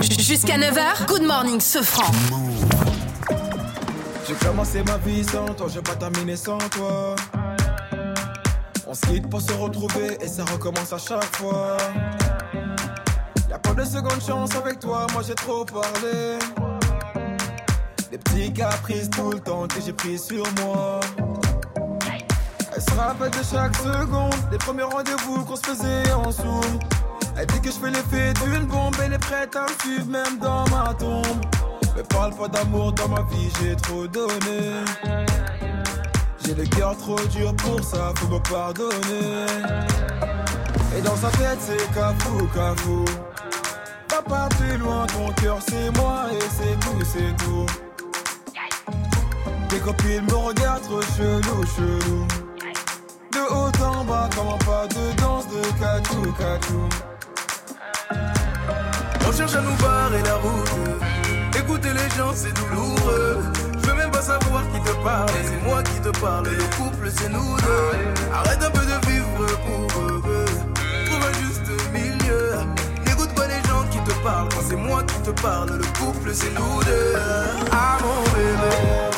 Jusqu'à 0.00 0.56
9h, 0.56 1.06
good 1.06 1.22
morning, 1.22 1.60
ce 1.60 1.82
franc. 1.82 2.10
J'ai 4.26 4.34
commencé 4.34 4.82
ma 4.84 4.96
vie 4.98 5.24
sans 5.24 5.46
toi, 5.54 5.66
j'ai 5.72 5.82
pas 5.82 5.96
terminé 5.96 6.36
sans 6.36 6.58
toi. 6.58 7.14
On 8.86 8.94
se 8.94 9.00
quitte 9.02 9.28
pour 9.28 9.40
se 9.40 9.52
retrouver 9.52 10.16
et 10.20 10.28
ça 10.28 10.44
recommence 10.44 10.92
à 10.92 10.98
chaque 10.98 11.36
fois. 11.36 11.76
Y'a 13.50 13.58
pas 13.58 13.74
de 13.74 13.84
seconde 13.84 14.22
chance 14.26 14.54
avec 14.56 14.78
toi, 14.78 15.06
moi 15.12 15.22
j'ai 15.26 15.34
trop 15.34 15.64
parlé. 15.64 16.38
Des 18.10 18.16
petits 18.18 18.52
caprices 18.52 19.10
tout 19.10 19.30
le 19.32 19.40
temps 19.40 19.66
que 19.66 19.80
j'ai 19.84 19.92
pris 19.92 20.18
sur 20.18 20.44
moi. 20.62 21.00
Elle 22.74 22.82
se 22.82 22.90
rappelle 22.96 23.30
de 23.30 23.42
chaque 23.42 23.76
seconde, 23.76 24.34
des 24.50 24.56
premiers 24.58 24.84
rendez-vous 24.84 25.44
qu'on 25.44 25.56
se 25.56 25.62
faisait 25.62 26.12
en 26.12 26.30
zoom. 26.30 26.78
Elle 27.36 27.46
dit 27.46 27.60
que 27.60 27.70
je 27.70 27.76
fais 27.76 27.90
l'effet 27.90 28.32
d'une 28.42 28.64
bombe, 28.66 28.94
elle 29.04 29.12
est 29.12 29.18
prête 29.18 29.54
à 29.56 29.64
me 29.64 29.82
suivre 29.82 30.06
même 30.06 30.38
dans 30.38 30.64
ma 30.68 30.94
tombe. 30.94 31.44
Mais 31.96 32.02
parle 32.04 32.34
pas 32.34 32.48
d'amour 32.48 32.92
dans 32.92 33.08
ma 33.08 33.22
vie, 33.22 33.50
j'ai 33.60 33.76
trop 33.76 34.06
donné. 34.06 34.84
J'ai 36.44 36.54
le 36.54 36.64
cœur 36.64 36.96
trop 36.96 37.20
dur 37.26 37.54
pour 37.56 37.84
ça, 37.84 38.12
faut 38.16 38.28
me 38.28 38.38
pardonner. 38.48 39.46
Et 40.96 41.02
dans 41.02 41.16
sa 41.16 41.28
tête, 41.30 41.58
c'est 41.60 41.94
cafou, 41.94 42.48
cafou. 42.54 43.04
Pas 44.28 44.48
plus 44.58 44.76
loin, 44.76 45.06
ton 45.06 45.32
cœur 45.40 45.58
c'est 45.66 45.90
moi 45.96 46.26
et 46.32 46.42
c'est 46.50 46.78
tout, 46.80 47.04
c'est 47.04 47.44
tout. 47.44 47.87
Tes 49.68 49.80
copines 49.80 50.24
me 50.24 50.34
regardent 50.34 51.02
chelou, 51.16 51.62
chelou. 51.76 52.26
De 53.32 53.40
haut 53.50 53.84
en 53.84 54.04
bas, 54.04 54.28
comment 54.34 54.58
pas 54.58 54.86
de 54.86 55.14
danse 55.20 55.46
de 55.48 55.60
catou, 55.78 56.32
catou. 56.32 56.88
On 59.28 59.32
cherche 59.32 59.54
à 59.54 59.60
nous 59.60 59.76
barrer 59.76 60.22
la 60.22 60.36
route. 60.36 61.54
Écouter 61.54 61.90
les 61.92 62.16
gens, 62.16 62.32
c'est 62.34 62.52
douloureux. 62.54 63.42
Je 63.82 63.86
veux 63.90 63.94
même 63.94 64.10
pas 64.10 64.22
savoir 64.22 64.62
qui 64.72 64.80
te 64.80 64.94
parle. 65.04 65.28
C'est 65.44 65.62
moi 65.68 65.82
qui 65.82 66.00
te 66.00 66.18
parle. 66.18 66.46
Le 66.46 66.76
couple, 66.76 67.10
c'est 67.14 67.28
nous 67.28 67.56
deux. 67.56 68.32
Arrête 68.32 68.62
un 68.62 68.70
peu 68.70 68.80
de 68.80 69.06
vivre 69.06 69.46
pour 69.66 70.00
eux. 70.02 70.22
Trouve 71.06 71.24
un 71.28 71.34
juste 71.42 71.68
milieu. 71.92 72.52
N'écoute 73.04 73.34
pas 73.34 73.46
les 73.46 73.62
gens 73.68 73.84
qui 73.90 73.98
te 73.98 74.14
parlent. 74.24 74.48
Quand 74.48 74.64
c'est 74.66 74.76
moi 74.76 75.02
qui 75.02 75.20
te 75.20 75.30
parle, 75.42 75.72
le 75.76 75.84
couple, 76.00 76.30
c'est 76.32 76.54
nous 76.54 76.82
deux. 76.84 77.16
Ah 77.70 77.98
mon 78.00 78.22
bébé. 78.32 79.17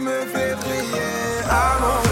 Me 0.00 0.24
fait 0.32 0.54
briller. 0.56 1.44
Ah 1.50 2.09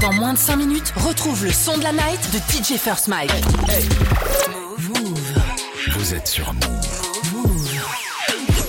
Dans 0.00 0.12
moins 0.12 0.32
de 0.32 0.38
5 0.38 0.56
minutes, 0.56 0.92
retrouve 0.96 1.44
le 1.44 1.52
son 1.52 1.76
de 1.76 1.82
la 1.82 1.92
night 1.92 2.20
de 2.32 2.38
DJ 2.38 2.78
First 2.78 3.08
Mike. 3.08 3.30
Vous 5.96 6.14
êtes 6.14 6.26
sur 6.26 6.52
Move. 6.54 7.60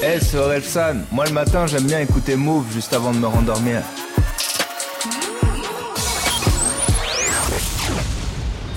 Eh, 0.04 0.20
c'est 0.20 0.38
Orelsan. 0.38 1.06
Moi, 1.12 1.26
le 1.26 1.32
matin, 1.32 1.68
j'aime 1.68 1.84
bien 1.84 2.00
écouter 2.00 2.36
Move 2.36 2.66
juste 2.74 2.92
avant 2.94 3.12
de 3.12 3.18
me 3.18 3.28
rendormir. 3.28 3.82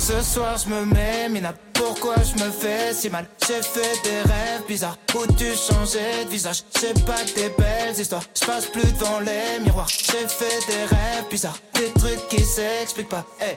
Ce 0.07 0.21
soir 0.21 0.59
je 0.59 0.69
me 0.69 0.85
mets 0.85 1.31
mina. 1.31 1.55
Pourquoi 1.73 2.17
je 2.17 2.35
me 2.45 2.51
fais 2.51 2.93
si 2.93 3.09
mal? 3.09 3.27
J'ai 3.47 3.63
fait 3.63 4.03
des 4.03 4.21
rêves 4.21 4.67
bizarres. 4.69 4.99
Où 5.15 5.27
tu 5.33 5.47
changeais 5.55 6.27
de 6.27 6.29
visage? 6.29 6.63
J'ai 6.79 6.93
pas 7.05 7.25
des 7.35 7.49
belles 7.57 7.99
histoires. 7.99 8.23
Je 8.39 8.45
passe 8.45 8.67
plus 8.67 8.93
devant 8.93 9.21
les 9.21 9.65
miroirs. 9.65 9.89
J'ai 9.89 10.29
fait 10.29 10.61
des 10.69 10.85
rêves 10.85 11.25
bizarres. 11.31 11.57
Des 11.73 11.91
trucs 11.99 12.29
qui 12.29 12.45
s'expliquent 12.45 13.09
pas. 13.09 13.25
Hey 13.41 13.57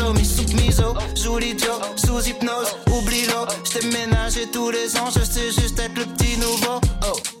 trisomie 0.13 0.25
sous 0.25 0.55
miso. 0.55 0.93
Joue 1.15 1.37
l'idiot 1.37 1.79
sous 1.95 2.27
hypnose. 2.27 2.75
Oublie-le 2.91 3.33
J't'ai 3.65 3.87
ménagé 3.87 4.47
tous 4.51 4.71
les 4.71 4.95
ans. 4.97 5.09
Je 5.13 5.23
sais 5.23 5.51
juste 5.51 5.79
être 5.79 5.97
le 5.97 6.05
petit 6.05 6.37
nouveau. 6.37 6.79
Oh 7.03 7.40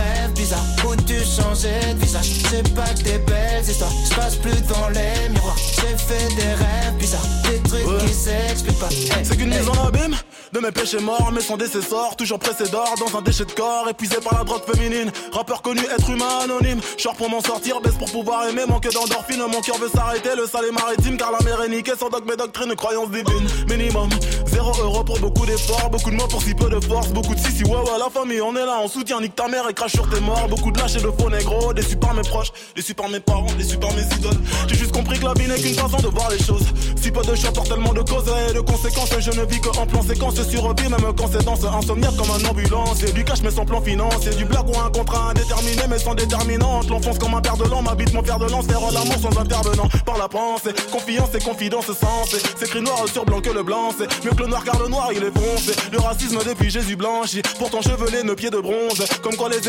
rêves 0.00 0.32
bizarres 0.34 0.64
où 0.86 0.96
tu 0.96 1.18
changeais 1.24 1.94
de 1.94 1.98
visage? 1.98 2.30
J'ai 2.50 2.62
pas 2.74 2.88
que 2.94 3.02
des 3.02 3.18
belles 3.18 3.64
histoires, 3.68 3.92
je 4.08 4.14
passe 4.14 4.36
plus 4.36 4.60
devant 4.62 4.88
les 4.88 5.28
miroirs. 5.28 5.56
J'ai 5.76 5.96
fait 5.96 6.34
des 6.36 6.54
rêves 6.54 6.94
bizarres, 6.98 7.26
des 7.44 7.58
trucs 7.68 7.98
qui 8.06 8.14
s'expliquent 8.14 8.78
pas. 8.78 8.88
Hey, 8.88 9.24
C'est 9.24 9.36
qu'une 9.36 9.52
hey. 9.52 9.58
mise 9.58 9.68
en 9.68 9.86
abîme 9.86 10.16
de 10.52 10.58
mes 10.58 10.72
péchés 10.72 10.98
morts, 10.98 11.30
mais 11.32 11.40
sans 11.40 11.56
décessor, 11.56 12.16
toujours 12.16 12.38
pressé 12.38 12.68
d'or 12.70 12.94
dans 12.98 13.16
un 13.16 13.22
déchet 13.22 13.44
de 13.44 13.52
corps, 13.52 13.88
épuisé 13.88 14.16
par 14.16 14.38
la 14.38 14.44
drogue 14.44 14.62
féminine. 14.72 15.12
Rappeur 15.32 15.62
connu, 15.62 15.80
être 15.96 16.10
humain 16.10 16.40
anonyme. 16.42 16.80
Short 16.98 17.16
pour 17.16 17.30
m'en 17.30 17.40
sortir, 17.40 17.80
baisse 17.80 17.94
pour 17.94 18.10
pouvoir 18.10 18.48
aimer, 18.48 18.62
manque 18.66 18.90
d'endorphine. 18.92 19.40
Mon 19.40 19.60
cœur 19.60 19.78
veut 19.78 19.88
s'arrêter, 19.88 20.30
le 20.36 20.46
sale 20.46 20.64
est 20.68 20.72
maritime, 20.72 21.16
car 21.16 21.30
la 21.30 21.40
mer 21.44 21.62
est 21.62 21.68
niquée. 21.68 21.92
Sans 21.98 22.08
dogme 22.08 22.30
et 22.32 22.36
doctrine, 22.36 22.74
croyance 22.74 23.10
divine. 23.10 23.46
Minimum, 23.68 24.08
zéro 24.46 24.72
euro 24.82 25.04
pour 25.04 25.18
beaucoup 25.20 25.46
d'efforts, 25.46 25.88
beaucoup 25.90 26.10
de 26.10 26.16
mots 26.16 26.26
pour 26.26 26.42
si 26.42 26.54
peu 26.54 26.68
de 26.68 26.80
force, 26.80 27.08
beaucoup 27.08 27.34
de 27.34 27.40
si 27.40 27.52
si 27.52 27.64
ouais 27.64 27.70
ouais, 27.70 27.98
la 27.98 28.10
famille, 28.10 28.40
on 28.40 28.54
est 28.56 28.66
là, 28.66 28.78
on 28.82 28.88
soutient, 28.88 29.20
nique 29.20 29.36
ta 29.36 29.46
mère 29.46 29.68
et 29.68 29.74
crache 29.74 29.89
tes. 29.90 30.20
Beaucoup 30.48 30.70
de 30.70 30.78
lâches 30.78 30.96
et 30.96 31.00
de 31.00 31.10
faux 31.10 31.30
négros, 31.30 31.72
déçus 31.72 31.96
par 31.96 32.14
mes 32.14 32.22
proches, 32.22 32.52
déçus 32.74 32.94
par 32.94 33.08
mes 33.08 33.20
parents, 33.20 33.46
déçus 33.56 33.76
par 33.76 33.92
mes 33.94 34.02
idoles. 34.02 34.38
J'ai 34.68 34.76
juste 34.76 34.92
compris 34.92 35.18
que 35.18 35.24
la 35.24 35.34
vie 35.34 35.48
n'est 35.48 35.60
qu'une 35.60 35.74
façon 35.74 35.98
de 35.98 36.08
voir 36.08 36.30
les 36.30 36.38
choses. 36.38 36.64
Si 37.00 37.10
peu 37.10 37.22
de 37.22 37.34
choix 37.34 37.52
pour 37.52 37.64
tellement 37.64 37.92
de 37.92 38.00
causes 38.02 38.30
et 38.48 38.52
de 38.52 38.60
conséquences, 38.60 39.10
je 39.18 39.30
ne 39.30 39.44
vis 39.46 39.60
que 39.60 39.68
en 39.78 39.86
plan 39.86 40.02
séquence 40.02 40.34
sur 40.48 40.74
vie, 40.74 40.88
même 40.88 41.12
quand 41.16 41.28
c'est 41.32 41.44
dans 41.44 41.56
ce 41.56 41.66
insomniaque 41.66 42.16
comme 42.16 42.30
un 42.30 42.48
ambulance. 42.48 43.02
Et 43.02 43.12
du 43.12 43.24
cash 43.24 43.40
mais 43.42 43.50
sans 43.50 43.64
plan 43.64 43.80
financier, 43.80 44.32
du 44.34 44.44
blague 44.44 44.68
ou 44.68 44.78
un 44.78 44.90
contrat 44.90 45.30
indéterminé 45.30 45.82
mais 45.88 45.98
sans 45.98 46.14
déterminante. 46.14 46.88
L'enfonce 46.88 47.18
comme 47.18 47.34
un 47.34 47.40
père 47.40 47.56
de 47.56 47.64
l'an, 47.64 47.82
m'habite 47.82 48.12
mon 48.12 48.22
père 48.22 48.38
de 48.38 48.46
lance, 48.50 48.66
faire 48.66 48.80
l'amour 48.80 49.16
sans 49.20 49.40
intervenant. 49.40 49.88
Par 50.04 50.18
la 50.18 50.28
pensée, 50.28 50.70
confiance 50.90 51.30
et 51.34 51.40
confidence 51.40 51.86
sens. 51.86 52.36
C'est 52.58 52.66
écrit 52.66 52.82
noir 52.82 53.04
sur 53.12 53.24
blanc 53.24 53.40
que 53.40 53.50
le 53.50 53.62
blanc, 53.62 53.90
c'est 53.96 54.24
mieux 54.24 54.32
que 54.32 54.42
le 54.42 54.48
noir 54.48 54.64
car 54.64 54.78
le 54.80 54.88
noir 54.88 55.10
il 55.12 55.22
est 55.22 55.32
foncé. 55.32 55.72
Le 55.92 55.98
racisme 55.98 56.38
depuis 56.46 56.70
Jésus 56.70 56.96
blanchi, 56.96 57.42
pourtant 57.58 57.82
chevelé, 57.82 58.22
nos 58.22 58.34
pieds 58.34 58.50
de 58.50 58.58
bronze. 58.58 59.04
Comme 59.22 59.36
quoi 59.36 59.48
les 59.48 59.68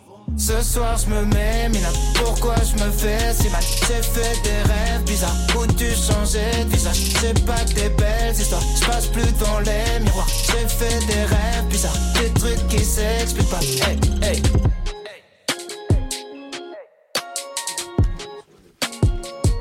Ce 0.37 0.61
soir 0.61 0.97
je 0.97 1.07
me 1.13 1.25
mets, 1.25 1.69
là 1.81 1.89
pourquoi 2.15 2.55
je 2.55 2.83
me 2.83 2.91
fais 2.91 3.33
si 3.33 3.49
mal? 3.49 3.61
J'ai 3.61 4.01
fait 4.01 4.41
des 4.43 4.61
rêves 4.71 5.03
bizarres. 5.05 5.35
Où 5.57 5.67
tu 5.73 5.89
changeais 5.89 6.65
de 6.65 6.69
visage? 6.69 7.13
J'ai 7.21 7.33
pas 7.45 7.63
que 7.65 7.73
des 7.73 7.89
belles 7.89 8.33
histoires, 8.33 8.61
je 8.79 8.85
passe 8.85 9.07
plus 9.07 9.31
dans 9.39 9.59
les 9.59 10.03
miroirs. 10.03 10.27
J'ai 10.27 10.67
fait 10.67 10.99
des 11.05 11.23
rêves 11.23 11.67
bizarres, 11.69 11.97
des 12.15 12.29
trucs 12.39 12.67
qui 12.67 12.83
s'expliquent 12.83 13.49
pas. 13.49 13.59
Hey, 13.59 13.99
hey. 14.23 14.41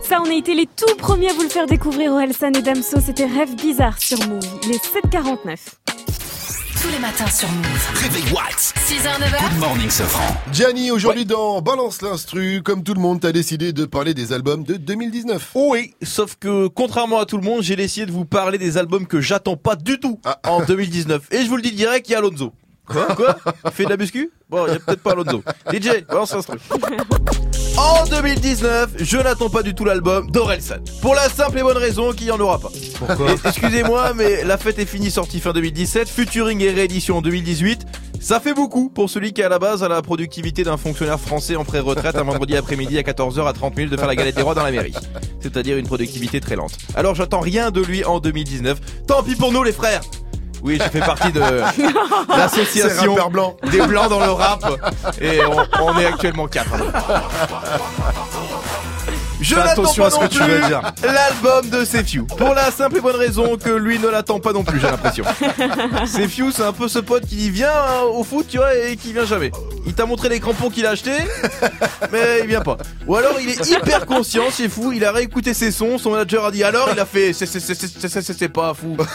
Ça, 0.02 0.20
on 0.20 0.28
a 0.28 0.34
été 0.34 0.54
les 0.54 0.66
tout 0.66 0.96
premiers 0.96 1.30
à 1.30 1.34
vous 1.34 1.42
le 1.42 1.48
faire 1.48 1.66
découvrir, 1.66 2.12
Orelsan 2.12 2.52
et 2.54 2.62
Damso. 2.62 2.98
C'était 3.00 3.26
Rêve 3.26 3.54
bizarre 3.54 4.00
sur 4.00 4.18
Move. 4.28 4.44
Il 4.64 4.72
est 4.72 4.84
7h49. 4.84 5.56
Tous 6.80 6.88
les 6.88 6.98
matins 6.98 7.26
sur 7.26 7.48
Move. 7.50 7.90
Réveil 7.94 8.22
Watts. 8.32 8.72
6h, 8.86 9.18
9h. 9.20 9.50
Good 9.50 9.58
morning, 9.60 9.90
Safran. 9.90 10.34
Gianni, 10.52 10.90
aujourd'hui 10.90 11.24
dans 11.26 11.60
Balance 11.60 12.00
l'instru, 12.00 12.62
comme 12.62 12.82
tout 12.82 12.94
le 12.94 13.00
monde, 13.00 13.20
t'as 13.20 13.32
décidé 13.32 13.72
de 13.72 13.84
parler 13.84 14.14
des 14.14 14.32
albums 14.32 14.64
de 14.64 14.74
2019. 14.76 15.50
Oui, 15.54 15.94
sauf 16.02 16.36
que 16.40 16.68
contrairement 16.68 17.18
à 17.20 17.26
tout 17.26 17.36
le 17.36 17.42
monde, 17.44 17.62
j'ai 17.62 17.76
décidé 17.76 18.06
de 18.06 18.12
vous 18.12 18.24
parler 18.24 18.56
des 18.56 18.78
albums 18.78 19.06
que 19.06 19.20
j'attends 19.20 19.56
pas 19.56 19.76
du 19.76 20.00
tout 20.00 20.20
Ah. 20.24 20.38
en 20.48 20.64
2019. 20.64 21.28
Et 21.32 21.44
je 21.44 21.48
vous 21.50 21.56
le 21.56 21.62
dis 21.62 21.72
direct, 21.72 22.08
il 22.08 22.12
y 22.12 22.14
a 22.14 22.18
Alonso. 22.18 22.52
Quoi 22.90 23.06
Quoi 23.14 23.36
Il 23.64 23.70
fait 23.70 23.84
de 23.84 23.90
la 23.90 23.96
muscu 23.96 24.30
Bon, 24.48 24.66
il 24.66 24.72
y 24.72 24.76
a 24.76 24.78
peut-être 24.80 25.02
pas 25.02 25.12
Alonso. 25.12 25.42
DJ, 25.72 26.04
balance 26.08 26.34
l'instru. 26.34 26.58
En 27.76 28.04
2019, 28.04 28.90
je 28.98 29.16
n'attends 29.16 29.48
pas 29.48 29.62
du 29.62 29.74
tout 29.74 29.86
l'album 29.86 30.30
d'Orelsan. 30.30 30.80
Pour 31.00 31.14
la 31.14 31.30
simple 31.30 31.58
et 31.60 31.62
bonne 31.62 31.78
raison 31.78 32.12
qu'il 32.12 32.26
n'y 32.26 32.30
en 32.30 32.38
aura 32.38 32.58
pas. 32.58 32.68
Pourquoi 32.98 33.28
Excusez-moi, 33.44 34.12
mais 34.14 34.44
La 34.44 34.58
Fête 34.58 34.78
est 34.78 34.84
finie 34.84 35.10
sortie 35.10 35.40
fin 35.40 35.52
2017, 35.52 36.08
Futuring 36.08 36.60
et 36.60 36.72
réédition 36.72 37.18
en 37.18 37.22
2018. 37.22 37.86
Ça 38.20 38.38
fait 38.38 38.52
beaucoup 38.52 38.90
pour 38.90 39.08
celui 39.08 39.32
qui 39.32 39.42
à 39.42 39.48
la 39.48 39.58
base 39.58 39.82
a 39.82 39.88
la 39.88 40.02
productivité 40.02 40.62
d'un 40.62 40.76
fonctionnaire 40.76 41.18
français 41.18 41.56
en 41.56 41.64
pré-retraite 41.64 42.16
un 42.16 42.24
vendredi 42.24 42.54
après-midi 42.54 42.98
à 42.98 43.02
14h 43.02 43.46
à 43.48 43.52
30 43.54 43.76
minutes 43.76 43.92
de 43.92 43.96
faire 43.96 44.08
la 44.08 44.16
galette 44.16 44.36
des 44.36 44.42
rois 44.42 44.54
dans 44.54 44.64
la 44.64 44.72
mairie. 44.72 44.92
C'est-à-dire 45.40 45.78
une 45.78 45.86
productivité 45.86 46.38
très 46.40 46.56
lente. 46.56 46.72
Alors 46.94 47.14
j'attends 47.14 47.40
rien 47.40 47.70
de 47.70 47.80
lui 47.80 48.04
en 48.04 48.20
2019. 48.20 49.06
Tant 49.06 49.22
pis 49.22 49.36
pour 49.36 49.52
nous 49.52 49.62
les 49.62 49.72
frères 49.72 50.02
oui, 50.62 50.78
je 50.82 50.88
fais 50.88 51.00
partie 51.00 51.32
de 51.32 51.40
l'association 52.36 53.28
blanc. 53.30 53.56
des 53.70 53.80
blancs 53.86 54.08
dans 54.10 54.20
le 54.20 54.30
rap 54.30 54.64
et 55.20 55.40
on, 55.44 55.84
on 55.84 55.98
est 55.98 56.06
actuellement 56.06 56.46
quatre. 56.46 56.72
Je 59.40 59.54
Fais 59.54 59.60
n'attends 59.60 59.82
attention 59.82 60.02
pas 60.02 60.08
à 60.08 60.10
ce 60.10 60.16
non 60.16 60.22
que 60.22 60.32
tu 60.32 60.38
vas 60.38 60.66
dire. 60.68 60.82
l'album 61.02 61.70
de 61.70 61.84
Sefiu. 61.84 62.24
Pour 62.24 62.54
la 62.54 62.70
simple 62.70 62.98
et 62.98 63.00
bonne 63.00 63.16
raison 63.16 63.56
que 63.56 63.70
lui 63.70 63.98
ne 63.98 64.08
l'attend 64.08 64.38
pas 64.38 64.52
non 64.52 64.62
plus, 64.64 64.78
j'ai 64.80 64.86
l'impression. 64.90 65.24
Sefiu, 66.06 66.52
c'est 66.52 66.62
un 66.64 66.72
peu 66.72 66.88
ce 66.88 66.98
pote 66.98 67.26
qui 67.26 67.50
vient 67.50 67.70
hein, 67.72 68.02
au 68.12 68.22
foot, 68.22 68.46
tu 68.48 68.58
vois, 68.58 68.74
et 68.74 68.96
qui 68.96 69.12
vient 69.12 69.24
jamais. 69.24 69.50
Il 69.86 69.94
t'a 69.94 70.04
montré 70.04 70.28
les 70.28 70.40
crampons 70.40 70.68
qu'il 70.68 70.84
a 70.86 70.90
achetés, 70.90 71.16
mais 72.12 72.40
il 72.42 72.46
vient 72.48 72.60
pas. 72.60 72.76
Ou 73.06 73.16
alors 73.16 73.34
il 73.40 73.48
est 73.48 73.70
hyper 73.70 74.04
conscient, 74.06 74.44
c'est 74.50 74.68
fou, 74.68 74.92
il 74.92 75.04
a 75.04 75.12
réécouté 75.12 75.54
ses 75.54 75.70
sons, 75.72 75.96
son 75.98 76.10
manager 76.10 76.44
a 76.44 76.50
dit 76.50 76.62
alors, 76.62 76.88
il 76.92 77.00
a 77.00 77.06
fait 77.06 77.32
c'est 77.32 77.46
c'est 77.46 77.60
c'est 77.60 77.74
c'est 77.74 77.88
c'est 77.98 78.08
c'est- 78.22 78.38
c'est 78.38 78.48
pas 78.48 78.74
fou. 78.74 78.96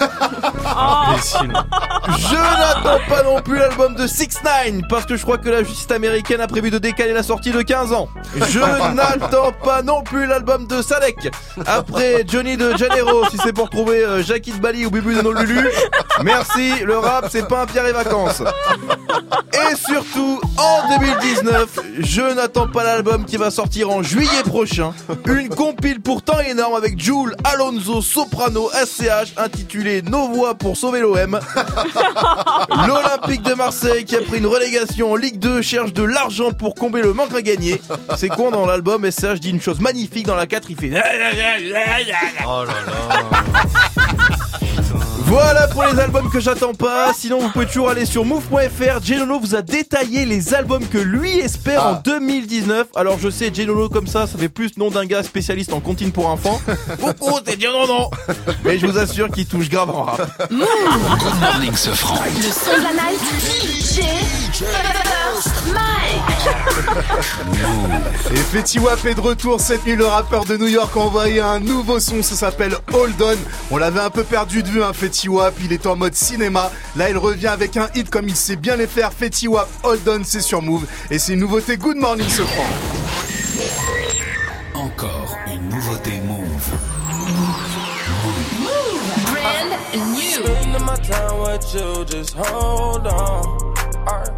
Je 2.17 2.35
n'attends 2.35 2.99
pas 3.07 3.23
non 3.23 3.41
plus 3.41 3.57
l'album 3.57 3.95
de 3.95 4.07
6 4.07 4.39
9 4.43 4.81
parce 4.89 5.05
que 5.05 5.15
je 5.15 5.23
crois 5.23 5.37
que 5.37 5.49
la 5.49 5.63
justice 5.63 5.89
américaine 5.91 6.41
a 6.41 6.47
prévu 6.47 6.69
de 6.71 6.77
décaler 6.77 7.13
la 7.13 7.23
sortie 7.23 7.51
de 7.51 7.61
15 7.61 7.93
ans. 7.93 8.09
Je 8.49 8.59
n'attends 8.59 9.51
pas 9.63 9.81
non 9.81 10.01
plus 10.03 10.14
l'album 10.23 10.67
de 10.67 10.81
Sadek. 10.81 11.31
Après 11.65 12.23
Johnny 12.27 12.57
de 12.57 12.75
Janeiro, 12.77 13.25
si 13.29 13.37
c'est 13.43 13.53
pour 13.53 13.69
trouver 13.69 14.03
euh, 14.03 14.23
Jackie 14.23 14.51
de 14.51 14.57
Bali 14.57 14.85
ou 14.85 14.89
Bubu 14.91 15.15
de 15.15 15.21
Nolulu, 15.21 15.67
merci, 16.23 16.71
le 16.83 16.97
rap 16.97 17.27
c'est 17.29 17.47
pas 17.47 17.63
un 17.63 17.65
pierre 17.65 17.85
et 17.87 17.91
vacances. 17.93 18.41
Et 19.53 19.65
Et 19.71 19.75
surtout, 19.75 20.39
en 20.57 20.99
2019, 20.99 21.79
je 21.99 22.21
n'attends 22.35 22.67
pas 22.67 22.83
l'album 22.83 23.25
qui 23.25 23.37
va 23.37 23.49
sortir 23.49 23.89
en 23.89 24.03
juillet 24.03 24.43
prochain. 24.45 24.93
Une 25.25 25.49
compile 25.49 26.01
pourtant 26.01 26.39
énorme 26.39 26.75
avec 26.75 26.99
Jules, 26.99 27.35
Alonso, 27.43 28.01
Soprano, 28.01 28.69
SCH 28.69 29.33
intitulée 29.37 30.01
Nos 30.03 30.27
voix 30.27 30.53
pour 30.55 30.77
sauver 30.77 30.99
l'OM. 30.99 31.39
L'Olympique 32.87 33.41
de 33.41 33.53
Marseille 33.53 34.05
qui 34.05 34.15
a 34.15 34.21
pris 34.21 34.37
une 34.37 34.45
relégation 34.45 35.11
en 35.11 35.15
Ligue 35.15 35.39
2 35.39 35.61
cherche 35.61 35.93
de 35.93 36.03
l'argent 36.03 36.51
pour 36.51 36.75
combler 36.75 37.01
le 37.01 37.13
manque 37.13 37.33
à 37.33 37.41
gagner. 37.41 37.81
C'est 38.17 38.29
con 38.29 38.51
dans 38.51 38.65
l'album, 38.65 39.09
SCH 39.09 39.39
dit 39.39 39.49
une 39.49 39.61
chose 39.61 39.79
magnifique 39.79 40.04
dans 40.25 40.35
la 40.35 40.47
4, 40.47 40.69
il 40.69 40.75
fait... 40.75 40.89
Oh 42.47 42.63
là 42.63 42.73
là. 42.85 43.81
Voilà 45.25 45.67
pour 45.67 45.83
les 45.83 45.99
albums 45.99 46.29
que 46.29 46.39
j'attends 46.39 46.73
pas. 46.73 47.11
Sinon, 47.13 47.39
vous 47.39 47.49
pouvez 47.49 47.65
toujours 47.65 47.89
aller 47.89 48.05
sur 48.05 48.25
move.fr. 48.25 49.03
Genono 49.03 49.39
vous 49.39 49.55
a 49.55 49.61
détaillé 49.61 50.25
les 50.25 50.53
albums 50.53 50.85
que 50.87 50.99
lui 50.99 51.39
espère 51.39 51.85
en 51.85 51.93
2019. 52.03 52.87
Alors, 52.95 53.17
je 53.19 53.29
sais, 53.29 53.51
Genono 53.53 53.89
comme 53.89 54.07
ça, 54.07 54.27
ça 54.27 54.37
fait 54.37 54.49
plus 54.49 54.77
nom 54.77 54.91
d'un 54.91 55.05
gars 55.05 55.23
spécialiste 55.23 55.73
en 55.73 55.79
comptine 55.79 56.11
pour 56.11 56.27
enfants. 56.27 56.61
Coucou, 57.01 57.39
c'est 57.45 57.59
non 57.63 57.87
non. 57.87 58.11
Mais 58.63 58.77
je 58.77 58.85
vous 58.85 58.97
assure 58.97 59.29
qu'il 59.29 59.47
touche 59.47 59.69
grave 59.69 59.89
en 59.89 60.03
rap. 60.03 60.49
Good 60.49 61.39
morning, 61.41 61.75
ce 61.75 61.89
franc. 61.89 62.19
Le 62.35 62.43
son 62.43 62.77
de 62.77 62.83
la 62.83 62.93
night. 62.93 63.19
DJ 63.49 64.01
First 64.53 65.73
Mike. 65.73 66.55
Et 68.31 68.37
Fetty 68.37 68.79
Wap 68.79 69.05
est 69.05 69.15
de 69.15 69.21
retour 69.21 69.59
cette 69.59 69.85
nuit. 69.85 69.95
Le 69.95 70.05
rappeur 70.05 70.45
de 70.45 70.55
New 70.57 70.67
York 70.67 70.91
a 70.95 70.99
envoyé 70.99 71.41
un 71.41 71.59
nouveau 71.59 71.99
son. 71.99 72.21
Ça 72.21 72.35
s'appelle 72.35 72.75
Hold 72.93 73.21
On. 73.21 73.35
On 73.71 73.77
l'avait 73.77 73.99
un 73.99 74.09
peu 74.09 74.23
perdu 74.23 74.63
de 74.63 74.67
vue, 74.67 74.83
hein, 74.83 74.91
Fetty 74.93 75.14
Wap. 75.29 75.53
Il 75.63 75.73
est 75.73 75.85
en 75.85 75.95
mode 75.95 76.15
cinéma. 76.15 76.71
Là, 76.95 77.09
il 77.09 77.17
revient 77.17 77.47
avec 77.47 77.77
un 77.77 77.89
hit 77.95 78.09
comme 78.09 78.27
il 78.27 78.35
sait 78.35 78.55
bien 78.55 78.75
les 78.75 78.87
faire. 78.87 79.11
Fetty 79.13 79.47
Wap, 79.47 79.67
Hold 79.83 80.07
On, 80.07 80.21
c'est 80.23 80.41
sur 80.41 80.61
Move. 80.61 80.85
Et 81.09 81.19
c'est 81.19 81.33
une 81.33 81.39
nouveauté 81.39 81.77
Good 81.77 81.97
Morning 81.97 82.27
ce 82.29 82.41
franc. 82.43 82.65
Encore 84.73 85.37
une 85.47 85.69
nouveauté 85.69 86.11
Move. 86.25 86.77
Brand 89.31 89.69
new. 90.03 90.43
Spending 90.43 90.85
my 90.85 90.95
time 90.97 91.39
with 91.41 91.73
you, 91.73 92.05
just 92.05 92.35
hold 92.35 93.07
on. 93.07 93.73
Alright. 94.07 94.31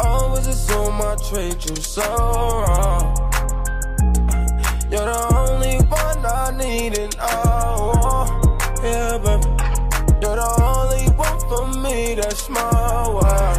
Always 0.00 0.46
assume 0.46 1.00
I 1.00 1.16
treat 1.28 1.68
you 1.68 1.76
so 1.76 2.02
wrong. 2.02 3.14
You're 4.90 5.04
the 5.04 5.33
me, 11.84 12.14
that's 12.14 12.48
my 12.48 13.08
world. 13.08 13.58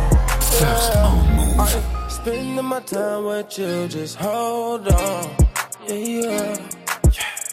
Yeah. 0.59 1.59
Alright. 1.59 2.11
Spending 2.11 2.65
my 2.65 2.79
time 2.81 3.25
with 3.25 3.57
you, 3.57 3.87
just 3.87 4.15
hold 4.17 4.87
on. 4.87 5.35
Yeah, 5.87 5.95
yeah. 5.95 6.57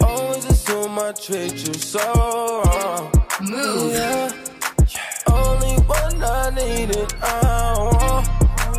Always 0.00 0.44
assume 0.46 0.98
I 0.98 1.12
treat 1.12 1.56
you 1.66 1.74
so 1.74 2.00
wrong. 2.64 3.12
Move. 3.40 3.92
Yeah. 3.92 4.32
Only 5.30 5.74
one 5.98 6.18
I 6.24 6.50
need 6.58 6.96
and 6.96 7.12
I 7.22 7.34
want. 7.86 8.26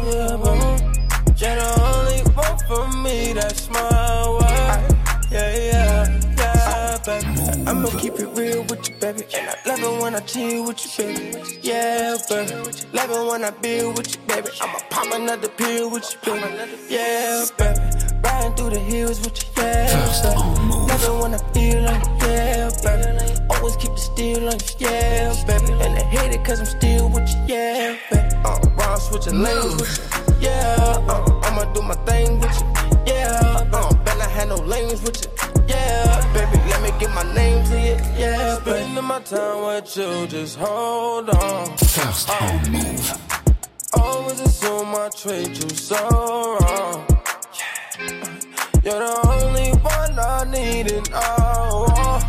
Yeah, 0.10 0.34
but 0.44 1.40
you're 1.40 1.56
the 1.62 1.70
only 1.92 2.20
one 2.42 2.58
for 2.68 2.86
me. 3.04 3.34
That's 3.34 3.70
my. 3.70 3.94
Yeah, 5.34 5.50
yeah, 5.50 5.72
yeah, 5.72 5.93
baby. 7.06 7.28
I'ma 7.68 7.90
keep 8.00 8.16
it 8.20 8.30
real 8.38 8.64
with 8.64 8.90
you, 8.90 8.96
baby. 8.98 9.24
And 9.36 9.50
I 9.50 9.56
love 9.68 9.80
it 9.80 10.02
when 10.02 10.16
I 10.16 10.20
chill 10.22 10.66
with 10.66 10.98
you, 10.98 11.06
baby. 11.06 11.60
Yeah, 11.62 12.18
baby. 12.30 12.54
Love 12.94 13.12
it 13.12 13.32
when 13.32 13.44
I 13.44 13.52
build 13.52 13.98
with 13.98 14.16
you, 14.16 14.22
baby. 14.28 14.50
I'ma 14.62 14.80
pop 14.90 15.14
another 15.14 15.50
pill 15.50 15.90
with 15.90 16.16
you, 16.26 16.34
baby. 16.34 16.72
Yeah, 16.90 17.46
baby. 17.58 17.80
Riding 18.24 18.56
through 18.56 18.70
the 18.72 18.80
hills 18.80 19.20
with 19.22 19.38
you, 19.44 19.64
yeah, 19.64 20.22
baby. 20.24 20.40
Love 20.90 21.04
it 21.04 21.22
when 21.22 21.34
I 21.34 21.38
feel 21.54 21.84
like, 21.84 22.04
yeah, 22.22 22.70
baby. 22.84 23.40
Always 23.50 23.76
keep 23.78 23.92
it 23.92 24.00
still 24.00 24.48
on 24.50 24.60
you, 24.60 24.76
yeah, 24.80 25.46
baby. 25.48 25.74
And 25.74 25.98
I 25.98 26.04
hate 26.04 26.34
it 26.34 26.46
cause 26.46 26.60
I'm 26.60 26.66
still 26.66 27.10
with 27.10 27.30
you, 27.30 27.56
yeah, 27.56 27.98
baby. 28.12 28.36
Uh, 28.46 28.60
Ron 28.78 29.00
switching 29.00 29.42
lanes 29.42 29.76
with 29.76 29.98
you, 30.40 30.48
yeah. 30.48 30.76
Uh, 31.08 31.40
I'ma 31.44 31.66
do 31.74 31.82
my 31.82 31.96
thing 32.06 32.40
with 32.40 32.56
you, 32.62 33.14
yeah. 33.14 33.68
Uh, 33.74 33.94
bet 34.04 34.20
I 34.22 34.28
had 34.30 34.50
no 34.50 34.56
lanes 34.56 35.02
with 35.04 35.22
you, 35.26 35.53
yeah, 35.68 36.34
baby. 36.34 36.58
Let 36.70 36.82
me 36.82 36.92
get 37.00 37.12
my 37.14 37.24
name 37.34 37.66
to 37.66 37.80
you, 37.80 37.98
yeah. 38.18 38.60
Spending 38.60 39.04
my 39.04 39.20
time 39.22 39.66
with 39.66 39.98
you, 39.98 40.28
just 40.28 40.58
hold 40.58 41.30
on. 41.30 41.78
First 41.78 42.30
on 42.30 42.38
oh. 42.42 42.70
Move. 42.70 43.34
Always 43.94 44.40
assume 44.40 44.96
I 44.96 45.10
treat 45.16 45.64
you 45.64 45.70
so 45.70 45.98
wrong. 46.60 47.06
You're 48.84 49.00
the 49.00 49.20
only 49.28 49.72
one 49.72 50.20
I 50.20 50.44
need 50.52 50.92
and 50.92 51.10
I 51.14 51.70
want. 51.72 52.24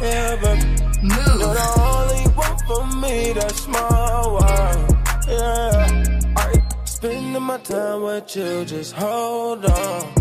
Yeah, 0.00 0.36
baby. 0.36 0.88
You're 1.02 1.54
the 1.54 1.68
only 1.90 2.24
one 2.34 2.58
for 2.66 2.86
me, 2.96 3.32
that's 3.32 3.66
my 3.66 4.26
world. 4.26 4.96
Yeah. 5.28 6.34
Alright. 6.38 6.88
Spending 6.88 7.42
my 7.42 7.58
time 7.58 8.02
with 8.02 8.36
you, 8.36 8.64
just 8.64 8.94
hold 8.94 9.64
on. 9.66 10.14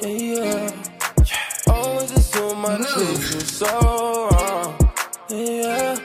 Yeah, 0.00 0.08
yeah. 0.08 0.93
Always 1.74 2.10
assume 2.12 2.64
I 2.66 2.76
treat 2.76 3.34
you 3.34 3.40
so 3.40 3.66
wrong. 4.30 4.74
Uh, 5.30 5.34
yeah. 5.34 5.98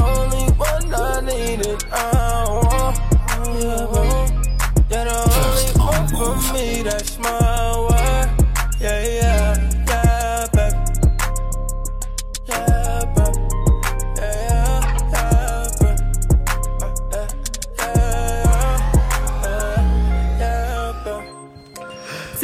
Only 0.00 0.44
one 0.52 0.94
I 0.94 1.20
need 1.28 1.66
and 1.66 1.84
I 1.92 2.44
want. 2.62 2.96
Yeah. 3.60 4.48
You're 4.90 5.04
the 5.04 5.16
only 5.44 5.70
one 5.78 6.06
for 6.08 6.52
me, 6.54 6.82
that's 6.82 7.18
my 7.18 7.67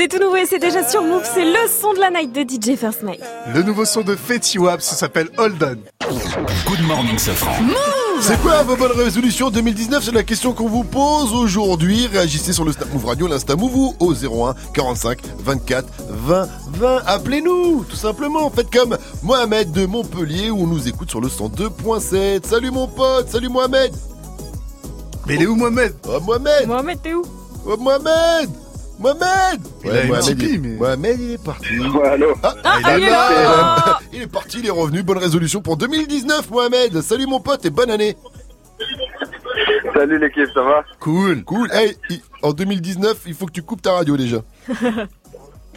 C'est 0.05 0.19
tout 0.19 0.23
nouveau 0.23 0.37
et 0.37 0.45
c'est 0.45 0.59
déjà 0.59 0.87
sur 0.87 1.03
Move. 1.03 1.23
C'est 1.25 1.47
le 1.47 1.67
son 1.67 1.95
de 1.95 1.99
la 1.99 2.11
night 2.11 2.31
de 2.31 2.43
DJ 2.43 2.77
First 2.77 3.03
Mike. 3.05 3.23
Le 3.55 3.63
nouveau 3.63 3.87
son 3.87 4.03
de 4.03 4.15
Fetty 4.15 4.59
Wap, 4.59 4.83
ça 4.83 4.97
s'appelle 4.97 5.31
Hold 5.39 5.63
On. 5.63 6.11
Good 6.69 6.83
morning, 6.87 7.17
ce 7.17 7.31
franc. 7.31 7.55
C'est 8.21 8.39
quoi 8.43 8.63
vos 8.65 8.77
bonnes 8.77 8.93
résolutions 8.93 9.49
2019 9.49 10.05
C'est 10.05 10.13
la 10.13 10.23
question 10.23 10.53
qu'on 10.53 10.69
vous 10.69 10.85
pose 10.85 11.33
aujourd'hui. 11.33 12.07
Réagissez 12.07 12.53
sur 12.53 12.67
le 12.67 12.73
Snap 12.73 12.93
Move 12.93 13.07
Radio, 13.07 13.27
l'Insta 13.29 13.57
Move 13.57 13.75
ou 13.75 13.95
au 13.99 14.13
01 14.13 14.55
45 14.75 15.21
24 15.39 15.89
20 16.11 16.49
20. 16.73 17.03
Appelez-nous, 17.07 17.87
tout 17.89 17.97
simplement. 17.97 18.51
Faites 18.51 18.71
comme 18.71 18.99
Mohamed 19.23 19.73
de 19.73 19.87
Montpellier 19.87 20.51
où 20.51 20.65
on 20.65 20.67
nous 20.67 20.87
écoute 20.87 21.09
sur 21.09 21.23
le 21.23 21.29
102.7. 21.29 22.47
Salut 22.47 22.71
mon 22.71 22.89
pote, 22.89 23.31
salut 23.31 23.49
Mohamed. 23.49 23.91
Mais 25.27 25.37
il 25.37 25.43
est 25.45 25.47
où 25.47 25.57
Mohamed? 25.57 25.95
Oh 26.07 26.21
Mohamed 26.21 26.67
Mohamed, 26.67 27.01
t'es 27.01 27.15
où? 27.15 27.23
Oh 27.65 27.79
Mohamed 27.79 28.51
Mohamed 28.99 29.61
Il 29.85 29.91
a 29.91 30.03
une 30.03 30.09
Mohamed, 30.09 30.25
Tipeee, 30.25 30.53
il... 30.55 30.61
mais- 30.61 30.77
Mohamed, 30.77 31.21
il 31.21 31.31
est 31.33 31.45
parti. 31.45 31.79
Ouais, 31.95 32.09
allô 32.09 32.35
Ah, 32.43 32.55
Ah, 32.65 32.79
il, 32.81 32.89
est 32.89 32.99
il 32.99 33.05
est 33.05 33.11
là. 33.11 33.31
là. 33.31 33.99
il 34.13 34.23
est 34.23 34.27
parti, 34.33 34.59
il 34.61 34.67
est 34.67 34.71
revenu. 34.71 35.03
Bonne 35.03 35.19
résolution 35.19 35.61
pour 35.61 35.77
2019, 35.77 36.51
Mohamed. 36.51 37.01
Salut 37.03 37.27
mon 37.27 37.41
pote 37.41 37.65
et 37.65 37.71
bonne 37.71 37.91
année. 37.91 38.17
Salut 39.95 40.19
l'équipe, 40.19 40.49
ça 40.55 40.63
va? 40.63 40.85
Cool, 41.01 41.45
cool. 41.45 41.69
Hey, 41.73 41.97
il- 42.11 42.21
en 42.43 42.53
2019, 42.53 43.19
il 43.27 43.35
faut 43.35 43.47
que 43.47 43.53
tu 43.53 43.63
coupes 43.63 43.83
ta 43.83 43.93
radio 43.93 44.17
déjà. 44.17 44.39
Ouais, 44.69 44.87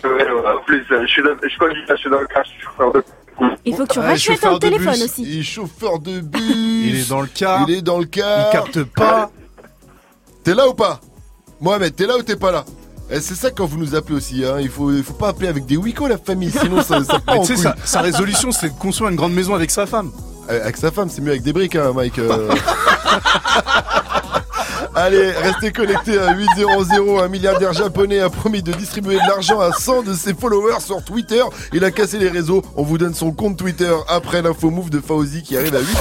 ouais, 0.04 0.48
En 0.48 0.64
plus, 0.66 0.86
euh, 0.92 1.02
je 1.02 1.08
suis 1.08 1.24
dans, 1.24 1.36
je 1.42 1.58
conduis, 1.58 1.82
là, 1.88 1.96
je 1.96 2.02
suis 2.02 2.10
dans 2.10 2.20
le 2.22 2.28
car, 2.28 2.44
je 2.44 2.50
suis 2.52 2.62
chauffeur 2.62 2.94
de... 2.94 3.04
Il 3.66 3.76
faut 3.76 3.86
que 3.86 3.94
tu 3.94 4.00
Ah, 4.00 4.04
rachètes 4.04 4.42
de 4.44 4.58
téléphone 4.58 4.94
bus. 4.94 5.04
aussi. 5.04 5.24
Il 5.24 5.40
est 5.40 5.44
chauffeur 5.44 6.00
de 6.00 6.20
bus. 6.22 6.42
Il 6.42 6.96
est 7.02 7.10
dans 7.10 7.22
le 7.22 7.28
car. 7.28 7.66
Il 7.68 7.76
est 7.76 7.82
dans 7.82 8.00
le 8.00 8.06
car. 8.06 8.48
Il 8.48 8.52
capte 8.52 8.84
pas. 8.84 9.30
T'es 10.44 10.56
là 10.56 10.68
ou 10.68 10.74
pas? 10.74 11.00
Mohamed, 11.62 11.96
t'es 11.96 12.08
là 12.08 12.18
ou 12.18 12.24
t'es 12.24 12.36
pas 12.36 12.52
là? 12.52 12.66
C'est 13.10 13.36
ça 13.36 13.52
quand 13.52 13.66
vous 13.66 13.78
nous 13.78 13.96
appelez 13.96 14.16
aussi, 14.18 14.44
hein. 14.46 14.58
Il 14.60 14.70
faut, 14.70 14.92
il 14.92 15.04
faut 15.04 15.14
pas 15.14 15.30
appeler 15.30 15.48
avec 15.48 15.66
des 15.66 15.78
wikos 15.78 16.08
la 16.08 16.18
famille, 16.18 16.52
sinon 16.52 16.82
ça, 16.84 17.04
ça 17.04 17.20
part 17.20 17.40
en 17.40 17.46
couille. 17.46 17.58
sa, 17.58 17.76
sa 17.86 18.02
résolution, 18.02 18.52
c'est 18.52 18.70
de 18.70 18.74
construire 18.78 19.10
une 19.10 19.16
grande 19.16 19.34
maison 19.34 19.56
avec 19.56 19.72
sa 19.72 19.86
femme. 19.86 20.12
Euh, 20.50 20.62
Avec 20.64 20.78
sa 20.78 20.92
femme, 20.92 21.10
c'est 21.10 21.22
mieux 21.22 21.32
avec 21.32 21.42
des 21.44 21.54
briques, 21.54 21.76
hein, 21.76 21.92
Mike. 21.96 22.20
euh. 22.20 22.50
Allez, 24.96 25.32
restez 25.32 25.72
connectés 25.72 26.18
à 26.20 26.34
800. 26.34 27.20
Un 27.24 27.28
milliardaire 27.28 27.74
japonais 27.74 28.20
a 28.20 28.30
promis 28.30 28.64
de 28.64 28.72
distribuer 28.74 29.16
de 29.16 29.28
l'argent 29.28 29.60
à 29.60 29.72
100 29.72 30.04
de 30.04 30.14
ses 30.14 30.34
followers 30.34 30.80
sur 30.80 31.04
Twitter. 31.04 31.44
Il 31.74 31.84
a 31.84 31.92
cassé 31.92 32.18
les 32.18 32.30
réseaux. 32.30 32.64
On 32.76 32.84
vous 32.84 32.98
donne 32.98 33.14
son 33.14 33.32
compte 33.32 33.58
Twitter 33.58 33.94
après 34.08 34.42
l'info 34.42 34.70
move 34.72 34.90
de 34.90 35.00
Fauzi 35.00 35.44
qui 35.44 35.56
arrive 35.56 35.76
à 35.76 35.80
800. 35.82 35.92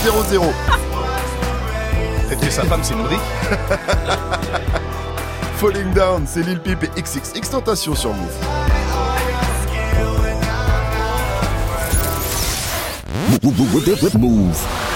Peut-être 2.28 2.40
que 2.40 2.50
sa 2.50 2.62
femme, 2.64 2.80
c'est 2.82 2.94
une 2.94 3.02
brique. 3.02 3.20
Falling 5.56 5.90
Down, 5.94 6.24
c'est 6.26 6.42
Lil 6.42 6.60
Peep 6.60 6.82
et 6.82 7.00
XXX 7.00 7.50
Tentation 7.50 7.94
sur 7.94 8.12
Move. 8.12 8.28
Move. 14.18 14.95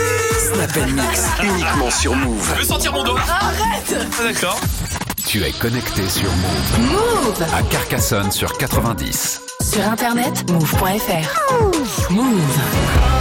Snap 0.53 0.75
Mix, 0.89 1.27
uniquement 1.43 1.89
sur 1.89 2.15
Move. 2.15 2.49
Je 2.53 2.59
veux 2.59 2.65
sentir 2.65 2.91
mon 2.93 3.03
doigt 3.03 3.19
Arrête 3.21 3.95
Ah, 4.19 4.23
D'accord. 4.23 4.59
Tu 5.25 5.43
es 5.43 5.51
connecté 5.51 6.07
sur 6.09 6.29
Move. 6.29 6.91
Move 6.91 7.43
À 7.55 7.61
Carcassonne 7.63 8.31
sur 8.31 8.57
90. 8.57 9.41
Sur 9.61 9.87
internet, 9.87 10.49
move.fr. 10.51 12.11
Move. 12.11 12.57
Rain 13.03 13.20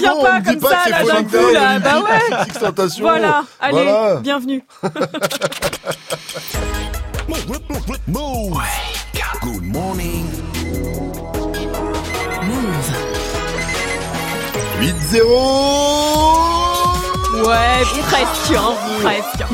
mais 0.00 0.08
bon, 0.08 0.22
pas 0.22 0.40
comme 0.40 0.58
pas 0.58 0.68
ça, 0.84 0.88
là, 0.90 1.04
d'un 1.04 1.24
coup, 1.24 1.52
là. 1.52 1.78
Vivi. 1.78 1.84
Bah 1.84 2.00
ouais. 2.00 2.20
Voilà, 3.00 3.44
allez, 3.60 3.82
Voilà. 3.84 4.16
bienvenue. 4.20 4.62
Move. 8.08 8.60
Good 9.42 9.62
morning. 9.64 10.26
Move. 12.42 12.92
8-0 14.80 15.22
Ouais, 17.46 17.82
presque, 18.02 18.52
hein, 18.56 18.74
presque. 19.02 19.44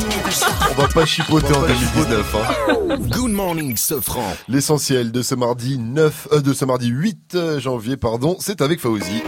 On 0.76 0.82
va 0.82 0.88
pas 0.88 1.06
chipoter 1.06 1.54
en 1.54 1.60
2019. 1.60 2.34
Hein. 2.34 2.96
Good 3.10 3.30
morning, 3.30 3.76
Sofran. 3.76 4.34
L'essentiel 4.48 5.12
de 5.12 5.22
ce 5.22 5.34
mardi 5.34 5.78
9, 5.78 6.28
euh, 6.32 6.40
de 6.40 6.52
ce 6.52 6.64
mardi 6.64 6.88
8 6.88 7.36
janvier, 7.58 7.96
pardon, 7.96 8.36
c'est 8.40 8.60
avec 8.62 8.80
Fauzi. 8.80 9.22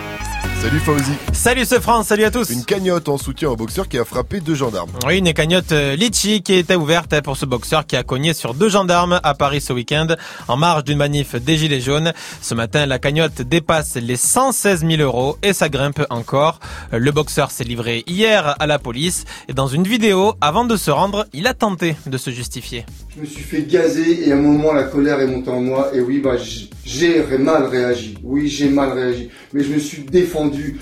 Salut 0.61 0.81
Fauzi. 0.81 1.13
Salut 1.33 1.65
ce 1.65 1.81
France, 1.81 2.09
salut 2.09 2.25
à 2.25 2.31
tous. 2.31 2.51
Une 2.51 2.67
cagnotte 2.67 3.09
en 3.09 3.17
soutien 3.17 3.49
au 3.49 3.57
boxeur 3.57 3.89
qui 3.89 3.97
a 3.97 4.05
frappé 4.05 4.41
deux 4.41 4.55
gendarmes. 4.55 4.91
Oui, 5.07 5.17
une 5.17 5.33
cagnotte 5.33 5.73
euh, 5.73 5.97
Litchi 5.97 6.43
qui 6.43 6.53
était 6.53 6.75
ouverte 6.75 7.19
pour 7.23 7.39
ce 7.39 7.47
boxeur 7.47 7.87
qui 7.87 7.97
a 7.97 8.03
cogné 8.03 8.35
sur 8.35 8.53
deux 8.53 8.69
gendarmes 8.69 9.21
à 9.23 9.33
Paris 9.33 9.63
ce 9.63 9.73
week-end 9.73 10.09
en 10.49 10.59
marge 10.59 10.85
d'une 10.85 10.99
manif 10.99 11.35
des 11.35 11.57
Gilets 11.57 11.81
jaunes. 11.81 12.13
Ce 12.43 12.55
matin, 12.55 12.85
la 12.85 12.99
cagnotte 12.99 13.41
dépasse 13.41 13.97
les 13.97 14.17
116 14.17 14.87
000 14.87 15.01
euros 15.01 15.39
et 15.43 15.55
ça 15.55 15.71
grimpe 15.71 16.05
encore. 16.11 16.61
Le 16.93 17.11
boxeur 17.11 17.51
s'est 17.51 17.65
livré 17.65 18.05
hier 18.07 18.55
à 18.61 18.67
la 18.67 18.79
police 18.79 19.25
et 19.49 19.55
dans 19.55 19.67
une 19.67 19.85
vidéo, 19.85 20.35
avant 20.43 20.67
de 20.67 20.77
se 20.77 20.91
rendre, 20.91 21.27
il 21.33 21.47
a 21.47 21.55
tenté 21.55 21.97
de 22.05 22.19
se 22.19 22.31
justifier. 22.31 22.85
Je 23.15 23.23
me 23.23 23.27
suis 23.27 23.43
fait 23.43 23.63
gazer 23.63 24.29
et 24.29 24.31
à 24.31 24.37
un 24.37 24.41
moment 24.41 24.73
la 24.73 24.85
colère 24.85 25.19
est 25.21 25.27
montée 25.27 25.51
en 25.51 25.61
moi 25.61 25.91
et 25.93 26.01
oui 26.01 26.21
bah 26.21 26.37
j'ai 26.85 27.23
mal 27.39 27.65
réagi. 27.65 28.17
Oui 28.23 28.49
j'ai 28.49 28.69
mal 28.69 28.93
réagi. 28.93 29.31
Mais 29.53 29.65
je 29.65 29.73
me 29.73 29.79
suis 29.81 30.03
défendu. 30.03 30.79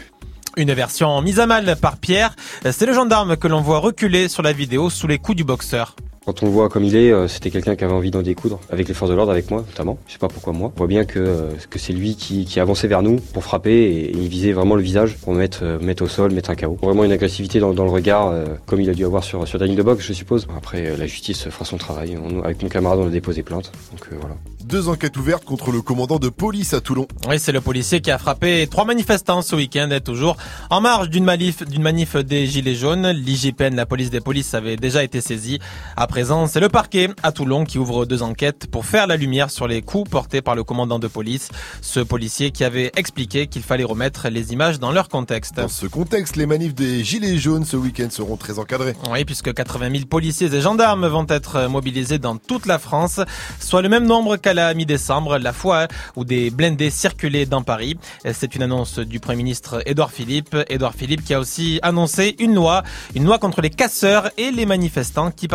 Une 0.59 0.73
version 0.75 1.23
mise 1.23 1.41
à 1.41 1.47
mal 1.47 1.77
par 1.81 1.97
Pierre. 1.97 2.37
C'est 2.71 2.85
le 2.85 2.93
gendarme 2.93 3.39
que 3.39 3.49
l'on 3.49 3.63
voit 3.63 3.79
reculer 3.79 4.29
sur 4.29 4.43
la 4.43 4.53
vidéo 4.53 4.91
sous 4.91 5.07
les 5.07 5.17
coups 5.17 5.37
du 5.37 5.45
boxeur. 5.45 5.97
Quand 6.29 6.43
on 6.43 6.47
le 6.47 6.53
voit 6.53 6.69
comme 6.69 6.85
il 6.85 6.95
est, 6.95 7.11
euh, 7.11 7.27
c'était 7.27 7.51
quelqu'un 7.51 7.75
qui 7.75 7.85
avait 7.85 7.95
envie 7.95 8.11
d'en 8.11 8.21
découdre 8.21 8.61
avec 8.69 8.87
les 8.87 8.93
forces 8.93 9.11
de 9.11 9.17
l'ordre, 9.17 9.33
avec 9.33 9.51
moi 9.51 9.65
notamment. 9.67 9.97
Je 10.07 10.13
sais 10.13 10.19
pas 10.19 10.29
pourquoi 10.29 10.53
moi. 10.53 10.71
On 10.75 10.79
voit 10.79 10.87
bien 10.87 11.07
que, 11.07 11.19
euh, 11.19 11.53
que 11.71 11.79
c'est 11.79 11.95
lui 11.95 12.17
qui, 12.17 12.45
qui 12.45 12.61
avançait 12.61 12.87
vers 12.87 13.01
nous 13.01 13.17
pour 13.33 13.43
frapper 13.43 13.71
et, 13.73 14.11
et 14.11 14.13
il 14.19 14.29
visait 14.29 14.53
vraiment 14.53 14.75
le 14.75 14.83
visage 14.83 15.17
pour 15.17 15.33
me 15.33 15.39
mettre, 15.39 15.61
euh, 15.63 15.79
mettre 15.81 16.03
au 16.05 16.07
sol, 16.07 16.33
mettre 16.33 16.51
un 16.51 16.55
KO. 16.55 16.77
Vraiment 16.83 17.05
une 17.05 17.13
agressivité 17.13 17.61
dans, 17.61 17.73
dans 17.73 17.85
le 17.85 17.91
regard, 17.91 18.29
euh, 18.29 18.45
comme 18.67 18.79
il 18.83 18.91
a 18.91 18.93
dû 18.93 19.07
avoir 19.07 19.25
sur, 19.25 19.49
sur 19.49 19.59
ligne 19.59 19.75
de 19.75 19.97
je 19.99 20.13
suppose. 20.13 20.47
Après, 20.55 20.87
euh, 20.87 20.99
la 20.99 21.07
justice 21.07 21.49
fera 21.49 21.65
son 21.65 21.79
travail. 21.79 22.19
On- 22.23 22.43
avec 22.43 22.63
mon 22.63 22.69
camarade, 22.69 22.99
on 22.99 23.07
a 23.07 23.11
déposé 23.11 23.43
plainte. 23.43 23.73
Donc 23.93 24.07
euh, 24.13 24.17
voilà. 24.21 24.37
Deux 24.67 24.91
enquêtes 24.91 25.17
ouvertes 25.17 25.47
contre 25.47 25.71
le 25.73 25.81
commandant 25.81 26.19
de 26.19 26.29
police 26.29 26.75
à 26.75 26.83
Toulon. 26.83 27.09
Oui, 27.27 27.37
c'est 27.39 27.53
le 27.53 27.63
policier 27.63 28.03
qui 28.03 28.11
a 28.11 28.19
frappé 28.19 28.67
trois 28.71 28.85
manifestants 28.85 29.41
ce 29.41 29.57
week-end, 29.57 29.89
et 29.93 30.03
toujours 30.03 30.37
en 30.69 30.83
marge 30.83 31.09
d'une 31.09 31.25
manif, 31.25 31.67
d'une 31.67 31.81
manif 31.81 32.17
des 32.17 32.47
Gilets 32.47 32.75
jaunes. 32.75 33.09
L'IGPN, 33.13 33.75
la 33.75 33.87
police 33.87 34.11
des 34.11 34.21
polices, 34.21 34.53
avait 34.53 34.77
déjà 34.77 35.03
été 35.03 35.23
saisie. 35.23 35.59
À 35.97 36.07
présent, 36.19 36.49
c'est 36.49 36.59
le 36.59 36.69
parquet 36.69 37.11
à 37.23 37.31
Toulon 37.31 37.65
qui 37.65 37.79
ouvre 37.79 38.05
deux 38.05 38.25
enquêtes 38.25 38.67
pour 38.69 38.87
faire 38.87 39.07
la 39.07 39.17
lumière 39.17 39.53
sur 39.53 39.69
les 39.69 39.83
coups 39.83 40.11
portés 40.11 40.43
par 40.43 40.57
le 40.57 40.65
commandant 40.65 40.99
de 40.99 41.07
police. 41.07 41.51
Ce 41.81 42.01
policier 42.01 42.51
qui 42.51 42.65
avait 42.65 42.91
expliqué 42.97 43.47
qu'il 43.47 43.63
fallait 43.63 43.85
remettre 43.85 44.29
les 44.29 44.53
images 44.53 44.81
dans 44.81 44.91
leur 44.91 45.09
contexte. 45.09 45.55
Dans 45.55 45.69
ce 45.69 45.87
contexte, 45.87 46.35
les 46.35 46.47
manifs 46.47 46.75
des 46.75 47.05
Gilets 47.05 47.39
jaunes 47.39 47.65
ce 47.65 47.77
week-end 47.77 48.09
seront 48.11 48.37
très 48.37 48.59
encadrés. 48.59 48.95
Oui, 49.13 49.25
puisque 49.25 49.55
80 49.55 49.93
000 49.93 50.05
policiers 50.07 50.53
et 50.53 50.61
gendarmes 50.61 51.07
vont 51.07 51.27
être 51.29 51.69
mobilisés 51.69 52.19
dans 52.19 52.37
toute 52.37 52.67
la 52.67 52.81
France, 52.81 53.21
soit 53.61 53.81
le 53.81 53.89
même 53.89 54.05
nombre 54.05 54.39
qu'à 54.39 54.55
la 54.55 54.75
mi-décembre, 54.75 55.39
la 55.39 55.53
fois 55.53 55.87
où 56.17 56.25
des 56.25 56.51
blindés 56.51 56.91
circulaient 56.91 57.47
dans 57.47 57.63
Paris. 57.63 57.97
C'est 58.33 58.57
une 58.57 58.63
annonce 58.65 58.99
du 58.99 59.21
Premier 59.21 59.37
ministre 59.37 59.85
Édouard 59.87 60.11
Philippe. 60.11 60.57
Édouard 60.69 60.95
Philippe 60.95 61.25
qui 61.25 61.35
a 61.35 61.39
aussi 61.39 61.79
annoncé 61.83 62.35
une 62.41 62.57
loi, 62.57 62.83
une 63.15 63.25
loi 63.25 63.39
contre 63.39 63.61
les 63.61 63.71
casseurs 63.71 64.31
et 64.37 64.51
les 64.51 64.67
manifestants 64.67 65.31
qui 65.31 65.47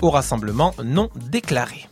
au 0.00 0.10
rassemblement 0.10 0.74
non 0.82 1.10
déclaré. 1.16 1.88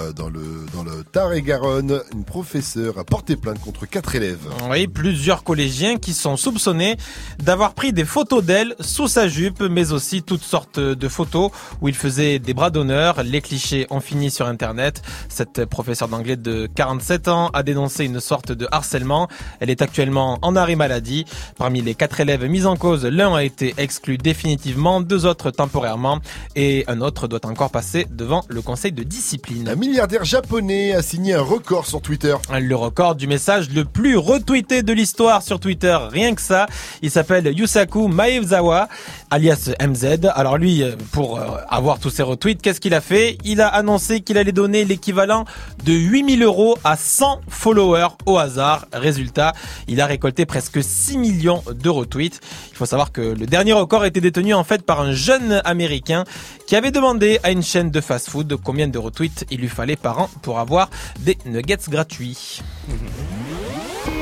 Euh, 0.00 0.12
dans 0.12 0.28
le 0.28 0.66
dans 0.74 0.82
le 0.82 1.04
Tarn-et-Garonne, 1.04 2.00
une 2.12 2.24
professeure 2.24 2.98
a 2.98 3.04
porté 3.04 3.36
plainte 3.36 3.60
contre 3.60 3.86
quatre 3.86 4.16
élèves. 4.16 4.48
Oui, 4.68 4.88
plusieurs 4.88 5.44
collégiens 5.44 5.98
qui 5.98 6.14
sont 6.14 6.36
soupçonnés 6.36 6.96
d'avoir 7.38 7.74
pris 7.74 7.92
des 7.92 8.04
photos 8.04 8.42
d'elle 8.42 8.74
sous 8.80 9.06
sa 9.06 9.28
jupe, 9.28 9.60
mais 9.62 9.92
aussi 9.92 10.24
toutes 10.24 10.42
sortes 10.42 10.80
de 10.80 11.08
photos 11.08 11.52
où 11.80 11.86
il 11.86 11.94
faisait 11.94 12.40
des 12.40 12.54
bras 12.54 12.70
d'honneur. 12.70 13.22
Les 13.22 13.40
clichés 13.40 13.86
ont 13.90 14.00
fini 14.00 14.32
sur 14.32 14.46
Internet. 14.46 15.00
Cette 15.28 15.64
professeure 15.66 16.08
d'anglais 16.08 16.36
de 16.36 16.68
47 16.74 17.28
ans 17.28 17.50
a 17.50 17.62
dénoncé 17.62 18.04
une 18.04 18.18
sorte 18.18 18.50
de 18.50 18.66
harcèlement. 18.72 19.28
Elle 19.60 19.70
est 19.70 19.80
actuellement 19.80 20.40
en 20.42 20.56
arrêt 20.56 20.74
maladie. 20.74 21.24
Parmi 21.56 21.82
les 21.82 21.94
quatre 21.94 22.18
élèves 22.18 22.44
mis 22.46 22.66
en 22.66 22.76
cause, 22.76 23.04
l'un 23.04 23.32
a 23.32 23.44
été 23.44 23.74
exclu 23.78 24.18
définitivement, 24.18 25.00
deux 25.00 25.24
autres 25.24 25.52
temporairement, 25.52 26.18
et 26.56 26.84
un 26.88 27.00
autre 27.00 27.28
doit 27.28 27.46
encore 27.46 27.70
passer 27.70 28.08
devant 28.10 28.42
le 28.48 28.60
conseil 28.60 28.90
de 28.90 29.04
discipline. 29.04 29.68
Milliardaire 29.86 30.24
japonais 30.24 30.94
a 30.94 31.02
signé 31.02 31.34
un 31.34 31.42
record 31.42 31.84
sur 31.86 32.00
Twitter. 32.00 32.34
Le 32.50 32.74
record 32.74 33.16
du 33.16 33.26
message 33.26 33.68
le 33.68 33.84
plus 33.84 34.16
retweeté 34.16 34.82
de 34.82 34.94
l'histoire 34.94 35.42
sur 35.42 35.60
Twitter, 35.60 35.94
rien 36.10 36.34
que 36.34 36.40
ça. 36.40 36.66
Il 37.02 37.10
s'appelle 37.10 37.46
Yusaku 37.46 38.08
Maezawa, 38.08 38.88
alias 39.34 39.68
MZ. 39.80 40.30
Alors 40.32 40.58
lui, 40.58 40.84
euh, 40.84 40.92
pour 41.10 41.38
euh, 41.38 41.56
avoir 41.68 41.98
tous 41.98 42.10
ses 42.10 42.22
retweets, 42.22 42.62
qu'est-ce 42.62 42.80
qu'il 42.80 42.94
a 42.94 43.00
fait? 43.00 43.36
Il 43.44 43.60
a 43.60 43.66
annoncé 43.66 44.20
qu'il 44.20 44.38
allait 44.38 44.52
donner 44.52 44.84
l'équivalent 44.84 45.44
de 45.84 45.92
8000 45.92 46.44
euros 46.44 46.78
à 46.84 46.96
100 46.96 47.40
followers 47.48 48.14
au 48.26 48.38
hasard. 48.38 48.86
Résultat, 48.92 49.52
il 49.88 50.00
a 50.00 50.06
récolté 50.06 50.46
presque 50.46 50.84
6 50.84 51.18
millions 51.18 51.64
de 51.68 51.88
retweets. 51.88 52.38
Il 52.70 52.76
faut 52.76 52.86
savoir 52.86 53.10
que 53.10 53.20
le 53.20 53.46
dernier 53.46 53.72
record 53.72 54.04
était 54.04 54.20
détenu 54.20 54.54
en 54.54 54.62
fait 54.62 54.82
par 54.82 55.00
un 55.00 55.12
jeune 55.12 55.60
américain 55.64 56.22
qui 56.68 56.76
avait 56.76 56.92
demandé 56.92 57.40
à 57.42 57.50
une 57.50 57.64
chaîne 57.64 57.90
de 57.90 58.00
fast-food 58.00 58.56
combien 58.62 58.86
de 58.86 58.98
retweets 58.98 59.46
il 59.50 59.60
lui 59.60 59.68
fallait 59.68 59.96
par 59.96 60.20
an 60.20 60.30
pour 60.42 60.60
avoir 60.60 60.90
des 61.18 61.36
nuggets 61.44 61.90
gratuits. 61.90 62.62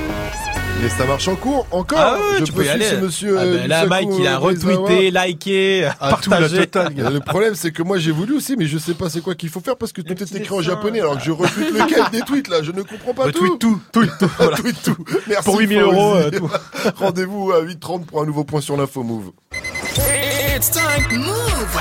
Et 0.84 0.88
ça 0.88 1.04
marche 1.06 1.28
en 1.28 1.36
cours 1.36 1.64
encore. 1.70 1.98
Ah 2.00 2.14
ouais, 2.18 2.38
Je 2.40 2.44
tu 2.44 2.52
peux 2.52 2.64
y 2.64 2.68
aller. 2.68 2.84
ce 2.84 2.96
monsieur. 2.96 3.36
Ah 3.38 3.42
euh, 3.42 3.58
ben 3.58 3.68
là, 3.68 3.86
Mike, 3.86 4.08
il 4.18 4.26
a 4.26 4.40
Maezawa. 4.40 4.74
retweeté, 4.76 5.10
liké, 5.12 5.88
Ah, 6.00 6.18
tout, 6.20 6.28
la 6.28 6.38
partagé. 6.38 6.66
Le 6.96 7.20
problème, 7.20 7.54
c'est 7.54 7.70
que 7.70 7.82
moi, 7.84 7.98
j'ai 7.98 8.10
voulu 8.10 8.36
aussi, 8.36 8.56
mais 8.56 8.66
je 8.66 8.78
sais 8.78 8.94
pas 8.94 9.08
c'est 9.08 9.20
quoi 9.20 9.36
qu'il 9.36 9.48
faut 9.48 9.60
faire 9.60 9.76
parce 9.76 9.92
que 9.92 10.00
tout 10.00 10.12
est 10.20 10.34
écrit 10.34 10.54
en 10.54 10.60
japonais, 10.60 11.00
alors 11.00 11.18
que 11.18 11.24
je 11.24 11.30
retweet 11.30 11.70
lequel 11.70 12.02
des 12.12 12.20
tweets, 12.22 12.48
là. 12.48 12.62
Je 12.64 12.72
ne 12.72 12.82
comprends 12.82 13.14
pas 13.14 13.30
tout. 13.30 13.56
tout, 13.58 13.80
tout, 13.92 14.04
Voilà. 14.38 14.56
Tweet 14.56 14.82
tout. 14.82 14.96
Merci. 15.28 15.44
Pour 15.44 15.58
8000 15.60 15.78
euros, 15.82 16.14
euh, 16.16 16.30
tout. 16.30 16.50
Rendez-vous 16.96 17.52
à 17.52 17.62
8h30 17.62 18.06
pour 18.06 18.22
un 18.22 18.26
nouveau 18.26 18.42
point 18.42 18.60
sur 18.60 18.76
l'info 18.76 19.04
Move. 19.04 19.30
It's 20.62 20.70
time. 20.70 21.02
Move. 21.18 21.74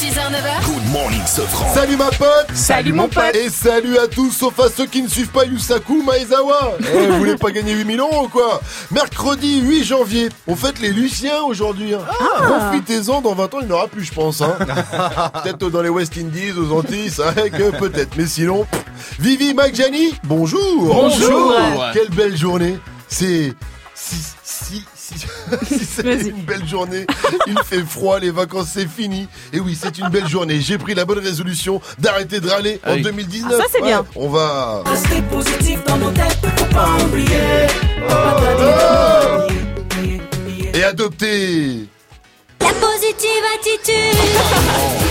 6h, 0.00 0.18
9h. 0.18 0.64
Good 0.64 0.92
morning, 0.92 1.24
Sofran. 1.26 1.72
Salut 1.72 1.96
ma 1.96 2.06
pote 2.10 2.48
Salut, 2.54 2.92
mon 2.92 3.06
pote. 3.06 3.36
Et 3.36 3.48
salut 3.50 3.96
à 3.98 4.08
tous, 4.08 4.32
sauf 4.32 4.58
à 4.58 4.68
ceux 4.68 4.86
qui 4.86 5.00
ne 5.00 5.06
suivent 5.06 5.28
pas 5.30 5.44
Yusaku 5.44 6.02
Maezawa 6.02 6.72
Eh, 6.92 7.06
Vous 7.06 7.18
voulez 7.18 7.36
pas 7.36 7.52
gagner 7.52 7.72
8000 7.74 8.00
euros 8.00 8.24
ou 8.24 8.28
quoi? 8.28 8.60
Mercredi 8.90 9.60
8 9.60 9.84
janvier, 9.84 10.28
on 10.48 10.56
fête 10.56 10.80
les 10.80 10.90
Luciens 10.90 11.40
aujourd'hui. 11.42 11.94
hein. 11.94 12.00
Profitez-en, 12.38 13.20
dans 13.20 13.34
20 13.36 13.54
ans 13.54 13.58
il 13.60 13.66
n'y 13.68 13.72
en 13.72 13.76
aura 13.76 13.86
plus 13.86 14.02
je 14.02 14.12
pense. 14.12 14.40
Hein. 14.42 14.56
peut-être 15.44 15.70
dans 15.70 15.82
les 15.82 15.88
West 15.88 16.14
Indies, 16.18 16.50
aux 16.50 16.76
Antilles, 16.76 17.12
c'est 17.14 17.22
vrai 17.22 17.50
que 17.50 17.70
peut-être. 17.78 18.16
Mais 18.16 18.26
sinon, 18.26 18.66
pff, 18.68 19.14
Vivi 19.20 19.54
Magjani, 19.54 20.16
bonjour 20.24 20.84
Bonjour. 20.84 21.54
Quelle 21.92 22.10
belle 22.10 22.36
journée 22.36 22.76
C'est... 23.06 23.54
Si, 23.94 24.16
si, 24.44 24.84
si, 25.06 25.26
si 25.78 25.84
c'est 25.84 26.28
une 26.28 26.42
belle 26.42 26.66
journée, 26.66 27.06
il 27.46 27.58
fait 27.64 27.82
froid, 27.82 28.18
les 28.18 28.30
vacances 28.30 28.70
c'est 28.72 28.88
fini. 28.88 29.28
Et 29.52 29.60
oui, 29.60 29.78
c'est 29.80 29.98
une 29.98 30.08
belle 30.08 30.28
journée. 30.28 30.60
J'ai 30.60 30.78
pris 30.78 30.94
la 30.94 31.04
bonne 31.04 31.18
résolution 31.18 31.80
d'arrêter 31.98 32.40
de 32.40 32.48
râler 32.48 32.80
en 32.86 32.94
oui. 32.94 33.02
2019. 33.02 33.52
Ah, 33.54 33.62
ça, 33.62 33.68
c'est 33.72 33.82
bien. 33.82 34.04
On 34.14 34.28
va. 34.28 34.82
Restez 34.84 35.22
positif 35.22 35.84
dans 35.84 35.98
nos 35.98 36.10
têtes, 36.10 36.38
faut 36.56 36.74
pas 36.74 36.96
oublier. 37.04 37.66
Et 40.74 40.84
adopter. 40.84 41.86
La 42.66 42.72
positive 42.72 43.44
attitude. 43.54 44.18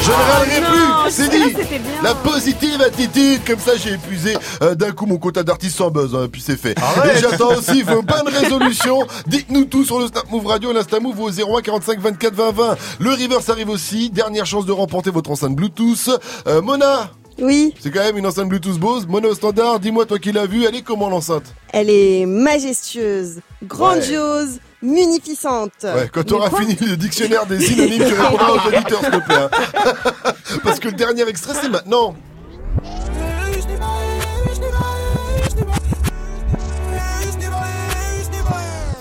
Je 0.03 0.10
ne 0.11 0.15
râlerai 0.15 0.60
non, 0.60 1.03
plus, 1.03 1.11
c'est 1.11 1.30
dit. 1.30 1.56
La 2.03 2.14
positive 2.14 2.82
attitude, 2.82 3.45
comme 3.48 3.60
ça 3.60 3.72
j'ai 3.77 3.94
épuisé 3.94 4.36
euh, 4.61 4.76
d'un 4.76 4.91
coup 4.91 5.06
mon 5.06 5.18
quota 5.18 5.41
d'artiste 5.41 5.77
sans 5.77 5.90
buzz, 5.90 6.14
hein, 6.15 6.27
puis 6.30 6.41
c'est 6.45 6.57
fait. 6.60 6.72
Et 6.73 7.18
j'attends 7.19 7.56
aussi 7.56 7.82
vos 7.82 8.02
bonnes 8.02 8.27
résolutions. 8.27 9.07
Dites-nous 9.27 9.65
tout 9.65 9.86
sur 9.86 9.99
le 9.99 10.07
Snap 10.07 10.30
Move 10.30 10.48
Radio 10.48 10.72
et 10.72 10.73
l'Insta 10.73 10.99
Move 10.99 11.19
au 11.22 11.30
01 11.30 11.61
45 11.61 11.99
24 11.99 12.34
20 12.34 12.52
20. 12.52 12.77
Le 12.99 13.11
Reverse 13.11 13.49
arrive 13.49 13.69
aussi. 13.69 14.10
Dernière 14.10 14.45
chance 14.45 14.65
de 14.65 14.73
remporter 14.73 15.10
votre 15.10 15.32
enceinte 15.32 15.56
Bluetooth. 15.56 16.10
Euh, 16.48 16.61
Mona. 16.61 17.10
Oui. 17.40 17.74
C'est 17.80 17.91
quand 17.91 17.99
même 17.99 18.18
une 18.18 18.26
enceinte 18.26 18.48
Bluetooth 18.49 18.80
Bose. 18.80 19.06
Mona 19.07 19.28
au 19.28 19.36
standard, 19.36 19.80
dis-moi 19.80 20.06
toi 20.06 20.20
qui 20.20 20.32
l'as 20.32 20.45
vue, 20.45 20.64
elle 20.66 20.76
est 20.76 20.82
comment 20.82 21.10
l'enceinte 21.10 21.53
Elle 21.74 21.90
est 21.90 22.26
majestueuse, 22.26 23.40
grandiose, 23.64 24.60
munificente. 24.82 25.72
Ouais, 25.84 26.10
quand 26.14 26.24
tu 26.24 26.34
auras 26.34 26.49
fini 26.49 26.78
le 26.82 26.95
dictionnaire 26.95 27.45
des 27.45 27.60
synonymes, 27.60 28.03
tu 28.07 28.14
répondras 28.14 28.52
aux 28.52 28.68
auditeurs, 28.68 29.02
s'il 29.02 29.12
te 29.12 29.18
plaît. 29.26 29.36
hein. 29.36 30.32
Parce 30.64 30.80
que 30.80 30.88
le 30.88 30.94
dernier 30.94 31.28
extrait, 31.28 31.53
c'est 31.62 31.70
maintenant. 31.70 32.16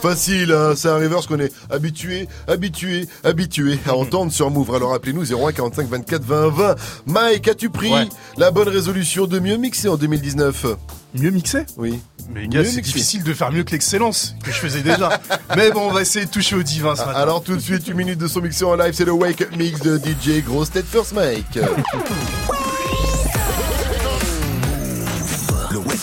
Facile, 0.05 0.53
hein, 0.53 0.75
c'est 0.77 0.89
un 0.91 0.97
reverse 0.97 1.27
qu'on 1.27 1.41
est 1.41 1.51
habitué, 1.71 2.29
habitué, 2.47 3.09
habitué 3.25 3.79
à 3.89 3.95
entendre 3.95 4.31
sur 4.31 4.51
Move. 4.51 4.75
Alors 4.75 4.93
appelez-nous 4.93 5.33
01 5.33 5.53
45 5.53 5.89
24 5.89 6.23
20 6.23 6.49
20. 6.51 6.75
Mike, 7.07 7.49
as-tu 7.49 7.71
pris 7.71 7.91
Ouais. 7.91 8.07
la 8.37 8.51
bonne 8.51 8.69
résolution 8.69 9.27
de 9.27 9.39
mieux 9.39 9.57
mixer 9.57 9.89
en 9.89 9.97
2019 9.97 10.67
Mieux 11.15 11.31
mixé 11.31 11.65
Oui. 11.79 12.01
Mais 12.35 12.49
gars, 12.49 12.67
c'est 12.67 12.83
difficile 12.83 13.23
de 13.23 13.33
faire 13.33 13.51
mieux 13.51 13.65
que 13.65 13.71
l'excellence 13.73 14.35
que 14.45 14.53
je 14.53 14.59
faisais 14.59 14.83
déjà. 14.83 15.23
Mais 15.57 15.71
bon, 15.71 15.89
on 15.89 15.93
va 15.95 16.03
essayer 16.03 16.27
de 16.27 16.31
toucher 16.31 16.57
au 16.57 16.63
divin 16.63 16.95
ce 16.97 17.01
matin. 17.07 17.19
Alors 17.19 17.43
tout 17.43 17.55
de 17.57 17.61
suite, 17.61 17.89
une 17.89 17.97
minute 17.97 18.19
de 18.19 18.29
son 18.29 18.43
mixé 18.43 18.67
en 18.67 18.75
live, 18.77 18.93
c'est 18.93 19.07
le 19.07 19.13
Wake 19.13 19.41
Up 19.41 19.57
Mix 19.57 19.81
de 19.81 19.97
DJ 19.97 20.45
Grosse 20.45 20.71
Tête 20.71 20.85
First 20.87 21.15
Mike. 21.15 21.59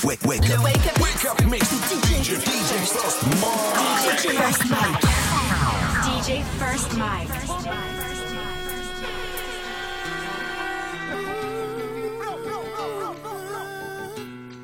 Le 0.03 0.07
wake, 0.07 0.23
wake, 0.23 0.41
wake 0.41 0.87
up. 0.87 0.99
Wake 0.99 1.25
up 1.25 1.45
mix. 1.45 1.67
DJ, 1.69 2.37
DJ 2.37 2.85
First 2.87 3.23
Mike. 3.41 3.61
DJ 4.01 4.33
First 4.33 4.63
Mike. 4.69 5.01
DJ 6.05 6.43
First 6.57 6.91
Mike. 6.97 7.29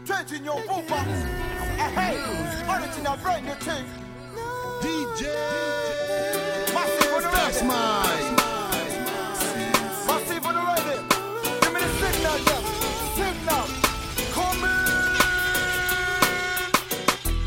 Changing 0.05 0.43
your 0.45 0.59
boombox. 0.61 1.07
Hey, 1.93 2.18
original 2.68 3.18
brand 3.18 3.45
new 3.45 3.53
thing. 3.55 3.85
DJ. 4.81 5.22
Massive 6.73 7.14
on 7.14 7.22
the 7.22 7.30
First 7.30 7.61
ready. 7.61 7.68
Mike. 7.68 8.27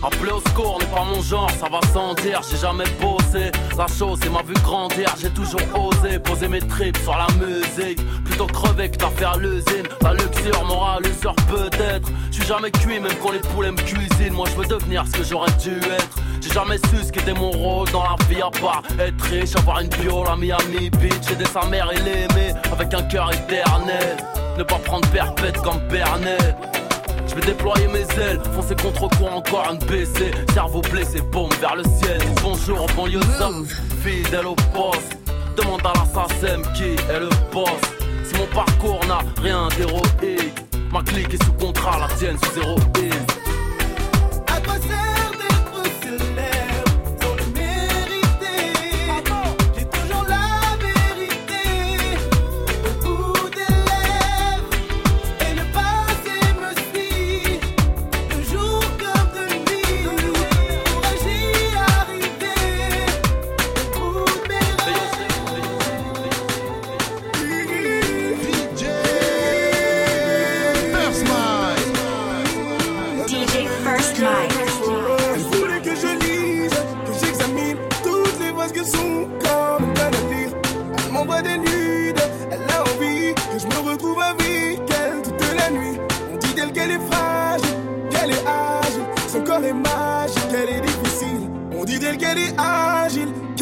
En 0.03 0.09
plus 0.09 0.31
hardcore 0.31 0.79
n'est 0.79 0.87
pas 0.87 1.05
mon 1.05 1.21
genre, 1.21 1.51
ça 1.51 1.69
va 1.69 1.81
sans 1.93 2.15
dire, 2.15 2.41
j'ai 2.51 2.57
jamais 2.57 2.85
bossé. 3.01 3.53
La 3.77 3.87
chose, 3.87 4.19
c'est 4.23 4.31
m'a 4.31 4.43
vu 4.43 4.55
grandir, 4.63 5.15
j'ai 5.21 5.31
toujours 5.31 5.61
osé 5.75 6.19
poser 6.19 6.49
mes 6.49 6.61
tripes 6.61 6.97
sur 6.99 7.17
la 7.17 7.27
musique. 7.45 8.01
Plutôt 8.25 8.47
crever 8.47 8.91
que 8.91 9.07
fait 9.07 9.25
à 9.25 9.37
l'usine. 9.37 9.87
La 10.01 10.15
luxure 10.15 10.65
m'aura 10.65 10.99
l'usure 11.01 11.35
peut-être. 11.49 12.09
Je 12.31 12.37
suis 12.37 12.47
jamais 12.47 12.71
cuit, 12.71 12.99
même 12.99 13.13
quand 13.23 13.33
les 13.33 13.41
poulets 13.41 13.73
me 13.73 13.77
cuisinent. 13.77 14.33
Moi, 14.33 14.47
je 14.51 14.61
veux 14.61 14.67
devenir 14.67 15.05
ce 15.07 15.19
que 15.19 15.25
j'aurais 15.25 15.53
dû 15.63 15.77
être. 15.77 16.17
J'ai 16.41 16.51
jamais 16.51 16.79
su 16.79 17.05
ce 17.05 17.13
qu'était 17.13 17.35
mon 17.35 17.51
rôle 17.51 17.91
dans 17.91 18.03
la 18.03 18.17
vie 18.29 18.41
à 18.41 18.51
part 18.51 18.83
être 18.99 19.23
riche, 19.25 19.55
avoir 19.57 19.81
une 19.81 19.89
bio, 19.89 20.25
la 20.25 20.37
Miami 20.37 20.89
Beach, 20.91 21.31
aider 21.31 21.45
sa 21.45 21.67
mère 21.67 21.91
et 21.93 22.01
l'aimer 22.01 22.55
avec 22.73 22.95
un 22.95 23.03
cœur 23.03 23.31
éternel. 23.33 24.17
Ne 24.57 24.63
pas 24.63 24.79
prendre 24.79 25.07
perpète 25.11 25.59
comme 25.59 25.79
Bernet. 25.89 26.57
Je 27.31 27.37
vais 27.37 27.47
déployer 27.47 27.87
mes 27.87 28.01
ailes, 28.21 28.41
foncer 28.53 28.75
contre 28.75 29.09
quoi 29.17 29.31
encore 29.31 29.69
un 29.71 29.77
BC 29.77 30.33
Cerveau 30.53 30.81
blessé, 30.81 31.21
bombe 31.33 31.55
vers 31.61 31.77
le 31.77 31.85
ciel. 31.85 32.21
Bonjour 32.43 32.87
banlieue 32.97 33.21
fidèle 34.03 34.47
au 34.47 34.57
poste. 34.75 35.17
Demande 35.57 35.81
à 35.85 35.93
l'assassin 35.93 36.61
qui 36.75 36.85
est 36.85 37.21
le 37.21 37.29
boss. 37.53 37.71
Si 38.25 38.35
mon 38.37 38.47
parcours 38.47 39.01
n'a 39.07 39.21
rien 39.41 39.69
d'héroïque 39.77 40.65
Ma 40.93 41.03
clique 41.03 41.33
est 41.33 41.45
sous 41.45 41.53
contrat, 41.53 42.01
la 42.01 42.09
tienne 42.17 42.37
sous 42.53 42.61
À 42.61 43.40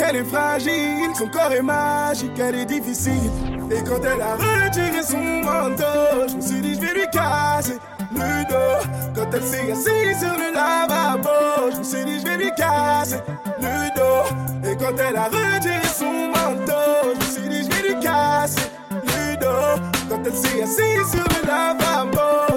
qu'elle 0.09 0.16
est 0.16 0.24
fragile, 0.24 1.10
son 1.14 1.28
corps 1.28 1.52
est 1.52 1.62
magique, 1.62 2.32
qu'elle 2.35 2.55
est 2.55 2.64
difficile. 2.64 3.30
Et 3.70 3.82
quand 3.85 4.01
elle 4.02 4.22
a 4.22 4.36
retiré 4.36 5.02
son 5.02 5.18
manteau, 5.18 6.28
je 6.28 6.36
me 6.36 6.40
suis 6.40 6.60
dit 6.60 6.74
je 6.74 6.80
vais 6.80 6.94
lui 6.94 7.06
casser 7.12 7.78
le 8.14 8.48
dos. 8.48 8.89
Quand 9.14 9.26
elle 9.35 9.43
s'est 9.43 9.72
assise 9.72 10.18
sur 10.18 10.32
le 10.32 10.55
lavabo, 10.55 11.70
je 11.72 11.78
me 11.78 11.85
suis 11.85 12.05
dit 12.05 12.20
je 12.20 12.24
vais 12.24 12.39
lui 12.39 12.51
casser 12.56 13.20
le 13.60 13.94
dos. 13.97 14.70
Et 14.70 14.76
quand 14.76 14.97
elle 14.98 15.16
a 15.16 15.24
retiré 15.24 15.86
son 15.94 16.28
manteau, 16.28 17.14
je 17.14 17.26
me 17.26 17.30
suis 17.32 17.48
dit 17.48 17.62
je 17.70 17.76
vais 17.76 17.89
lui 17.89 18.01
casser 18.01 18.70
le 18.90 19.36
dos. 19.36 19.82
Quand 20.09 20.22
elle 20.24 20.36
s'est 20.36 20.62
assise 20.62 21.10
sur 21.10 21.24
le 21.24 21.47
lavabo, 21.47 22.48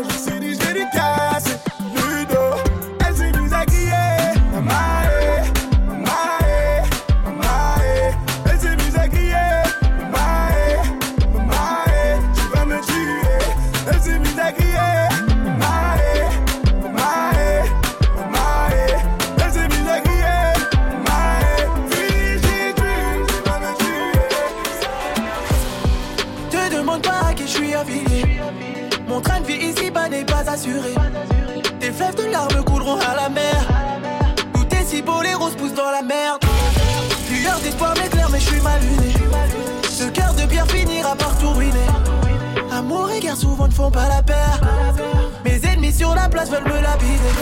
assuré. 30.51 30.93
Tes 31.79 31.91
fleuves 31.91 32.15
de 32.15 32.31
larmes 32.31 32.63
couleront 32.65 32.99
à 32.99 33.15
la 33.15 33.29
mer. 33.29 33.55
Tout 34.53 34.75
est 34.75 34.85
si 34.85 35.01
beau, 35.01 35.21
les 35.21 35.33
roses 35.33 35.55
poussent 35.55 35.73
dans 35.73 35.91
la 35.91 36.01
merde. 36.01 36.41
Lueur 37.29 37.59
d'espoir 37.59 37.93
m'éclaire, 37.97 38.29
mais 38.31 38.39
je 38.39 38.47
suis 38.47 38.61
mal 38.61 38.79
luné. 38.81 39.13
Ce 39.89 40.03
cœur 40.05 40.33
de 40.33 40.45
pierre 40.45 40.67
finira 40.67 41.15
par 41.15 41.37
tout 41.37 41.51
ruiner. 41.51 41.87
Amour 42.71 43.11
et 43.11 43.19
guerre 43.19 43.37
souvent 43.37 43.67
ne 43.67 43.73
font 43.73 43.91
pas 43.91 44.07
la 44.09 44.21
paire. 44.21 44.59
Mes 45.45 45.59
ennemis 45.65 45.93
sur 45.93 46.13
la 46.13 46.27
place 46.27 46.49
veulent 46.49 46.65
me 46.65 46.81
lapider. 46.81 47.33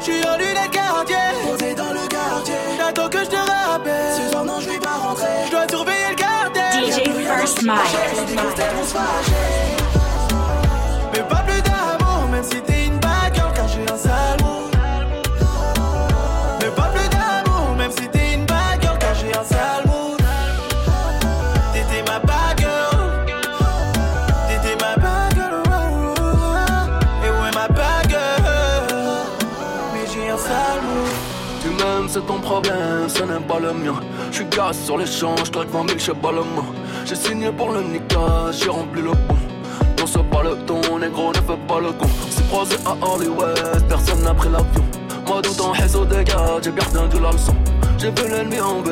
Je 0.00 0.04
suis 0.04 0.26
en 0.26 0.36
lunettes 0.36 0.70
quartier, 0.70 1.16
posé 1.46 1.74
dans 1.74 1.92
le 1.92 2.06
quartier. 2.08 2.54
J'attends 2.78 3.08
que 3.08 3.18
je 3.18 3.30
te 3.30 3.36
rappelle. 3.36 4.14
Ce 4.16 4.30
soir, 4.30 4.44
non, 4.44 4.58
je 4.60 4.70
vais 4.70 4.78
pas 4.78 4.96
rentrer. 4.96 5.26
Je 5.46 5.50
dois 5.50 5.68
surveiller 5.68 6.08
le 6.10 6.16
cartel. 6.16 6.90
DJ 6.90 7.26
First 7.26 7.62
Mike. 7.62 9.71
Même 12.42 12.50
si 12.50 12.60
t'es 12.62 12.86
une 12.86 12.98
bad 12.98 13.34
girl, 13.34 13.52
car 13.54 13.68
j'ai 13.68 13.82
un 13.82 13.96
sale. 13.96 14.38
Mais 16.60 16.70
pas 16.70 16.90
plus 16.94 17.08
d'amour, 17.08 17.76
même 17.76 17.90
si 17.90 18.08
t'es 18.08 18.34
une 18.34 18.44
bad 18.46 18.80
girl, 18.80 18.98
car 18.98 19.14
j'ai 19.14 19.28
un 19.28 19.44
sale. 19.44 19.84
T'étais 21.72 22.02
ma 22.10 22.18
bad 22.18 22.58
girl. 22.58 23.26
T'étais 24.48 24.76
ma 24.80 24.96
bad 24.96 25.34
girl. 25.34 25.62
Et 27.22 27.28
est 27.28 27.54
ma 27.54 27.68
bad 27.68 28.08
girl? 28.08 29.22
Mais 29.94 30.06
j'ai 30.12 30.30
un 30.30 30.36
sale. 30.36 30.80
Tu 31.62 31.68
m'aimes, 31.68 32.08
c'est 32.08 32.26
ton 32.26 32.40
problème, 32.40 33.08
ce 33.08 33.22
n'est 33.22 33.46
pas 33.46 33.60
le 33.60 33.72
mien. 33.72 34.00
Je 34.30 34.36
suis 34.36 34.46
gaz 34.46 34.76
sur 34.78 34.98
je 34.98 35.50
claque 35.50 35.68
20 35.68 35.88
000 35.88 35.98
chez 35.98 36.14
Balmain. 36.14 36.66
J'ai 37.04 37.14
signé 37.14 37.52
pour 37.52 37.70
le 37.70 37.82
Nika, 37.82 38.50
j'ai 38.50 38.68
rempli 38.68 39.00
le 39.00 39.10
pont. 39.10 39.36
Non, 39.98 40.06
c'est 40.06 40.28
pas 40.30 40.42
le 40.42 40.56
ton, 40.66 40.80
négro, 41.02 41.30
ne 41.30 41.34
fais 41.34 41.60
pas 41.68 41.80
le 41.80 41.92
con. 41.92 42.06
C'est 42.30 42.46
croisé 42.48 42.76
à 42.86 42.94
Hollywood, 43.06 43.84
personne 43.88 44.22
n'a 44.22 44.34
pris 44.34 44.48
l'avion. 44.48 44.84
Moi, 45.26 45.42
tout 45.42 45.60
en 45.60 45.72
réseau 45.72 46.04
des 46.04 46.24
gars, 46.24 46.60
j'ai 46.62 46.70
bien 46.70 46.84
retenu 46.84 47.20
la 47.20 47.32
leçon. 47.32 47.54
J'ai 47.98 48.10
vu 48.10 48.28
l'ennemi 48.28 48.60
en 48.60 48.82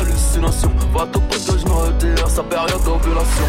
hallucination. 0.00 0.70
Va 0.94 1.06
tout 1.12 1.20
pour 1.20 1.36
que 1.36 1.58
je 1.58 1.64
me 1.66 1.72
retire, 1.72 2.28
sa 2.28 2.42
période 2.42 2.82
d'ovulation. 2.84 3.48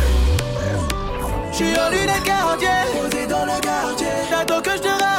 J'suis 1.52 1.74
en 1.80 1.90
lunettes 1.90 2.24
quartier, 2.24 2.68
posé 2.94 3.28
dans 3.28 3.46
le 3.46 3.62
quartier. 3.62 4.08
J'attends 4.30 4.62
que 4.62 4.72
je 4.72 4.82
te 4.82 5.15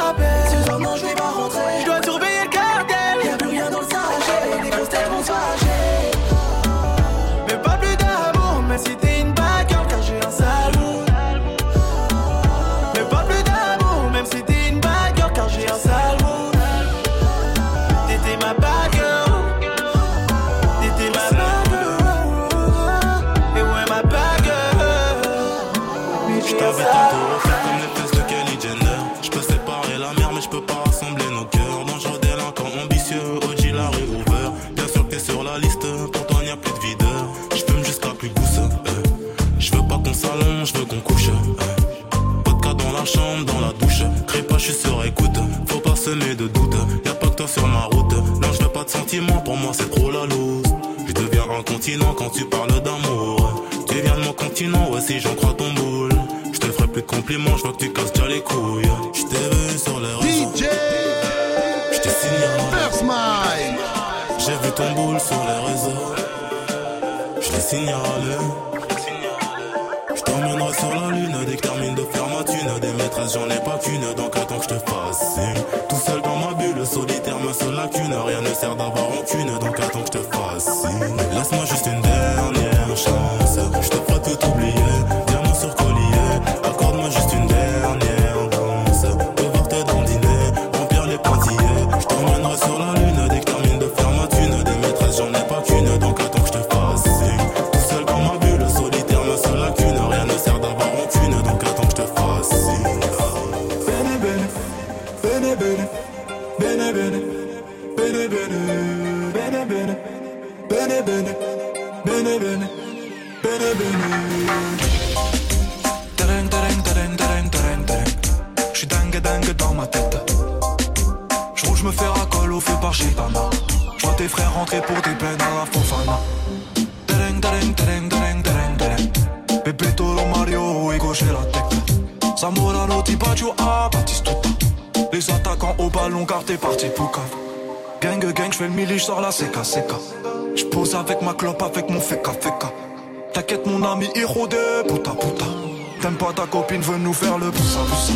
copine, 146.47 146.81
veut 146.81 146.97
nous 146.97 147.13
faire 147.13 147.37
le 147.37 147.51
poussa, 147.51 147.79
poussa. 147.89 148.13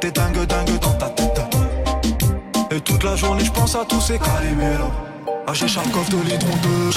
T'es 0.00 0.10
dingue, 0.10 0.46
dingue 0.46 0.78
dans 0.80 0.94
ta 0.94 1.08
tête. 1.10 1.40
Et 2.70 2.80
toute 2.80 3.04
la 3.04 3.16
journée, 3.16 3.44
j'pense 3.44 3.74
à 3.74 3.84
tous 3.84 4.00
ces 4.00 4.18
caliméros. 4.18 4.92
Chaque 5.54 5.90
coffre 5.90 6.10
de 6.10 6.18
litres 6.22 6.46
de 6.46 6.90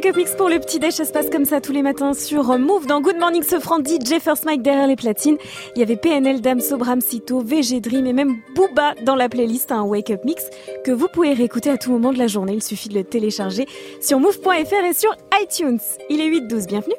petit 0.00 0.08
wake-up 0.08 0.16
mix 0.16 0.34
pour 0.34 0.48
le 0.48 0.58
petit 0.58 0.78
déj. 0.78 0.94
Ça 0.94 1.04
se 1.04 1.12
passe 1.12 1.28
comme 1.30 1.44
ça 1.44 1.60
tous 1.60 1.72
les 1.72 1.82
matins 1.82 2.14
sur 2.14 2.58
Move. 2.58 2.86
Dans 2.86 3.00
Good 3.00 3.18
Morning 3.18 3.42
Sofran, 3.42 3.80
DJ 3.80 4.18
First 4.20 4.44
Mike 4.44 4.62
derrière 4.62 4.86
les 4.86 4.96
platines. 4.96 5.36
Il 5.76 5.80
y 5.80 5.82
avait 5.82 5.96
PNL, 5.96 6.40
Damso, 6.40 6.76
Bramsito, 6.78 7.40
VG 7.40 7.80
Dream 7.80 8.06
et 8.06 8.12
même 8.12 8.38
Booba 8.54 8.94
dans 9.04 9.14
la 9.14 9.28
playlist. 9.28 9.72
Un 9.72 9.82
wake-up 9.82 10.24
mix 10.24 10.48
que 10.84 10.90
vous 10.90 11.08
pouvez 11.12 11.34
réécouter 11.34 11.70
à 11.70 11.76
tout 11.76 11.90
moment 11.90 12.12
de 12.12 12.18
la 12.18 12.28
journée. 12.28 12.54
Il 12.54 12.62
suffit 12.62 12.88
de 12.88 12.94
le 12.94 13.04
télécharger 13.04 13.66
sur 14.00 14.20
move.fr 14.20 14.84
et 14.84 14.94
sur 14.94 15.14
iTunes. 15.42 15.80
Il 16.08 16.20
est 16.20 16.30
8-12. 16.30 16.66
Bienvenue. 16.66 16.94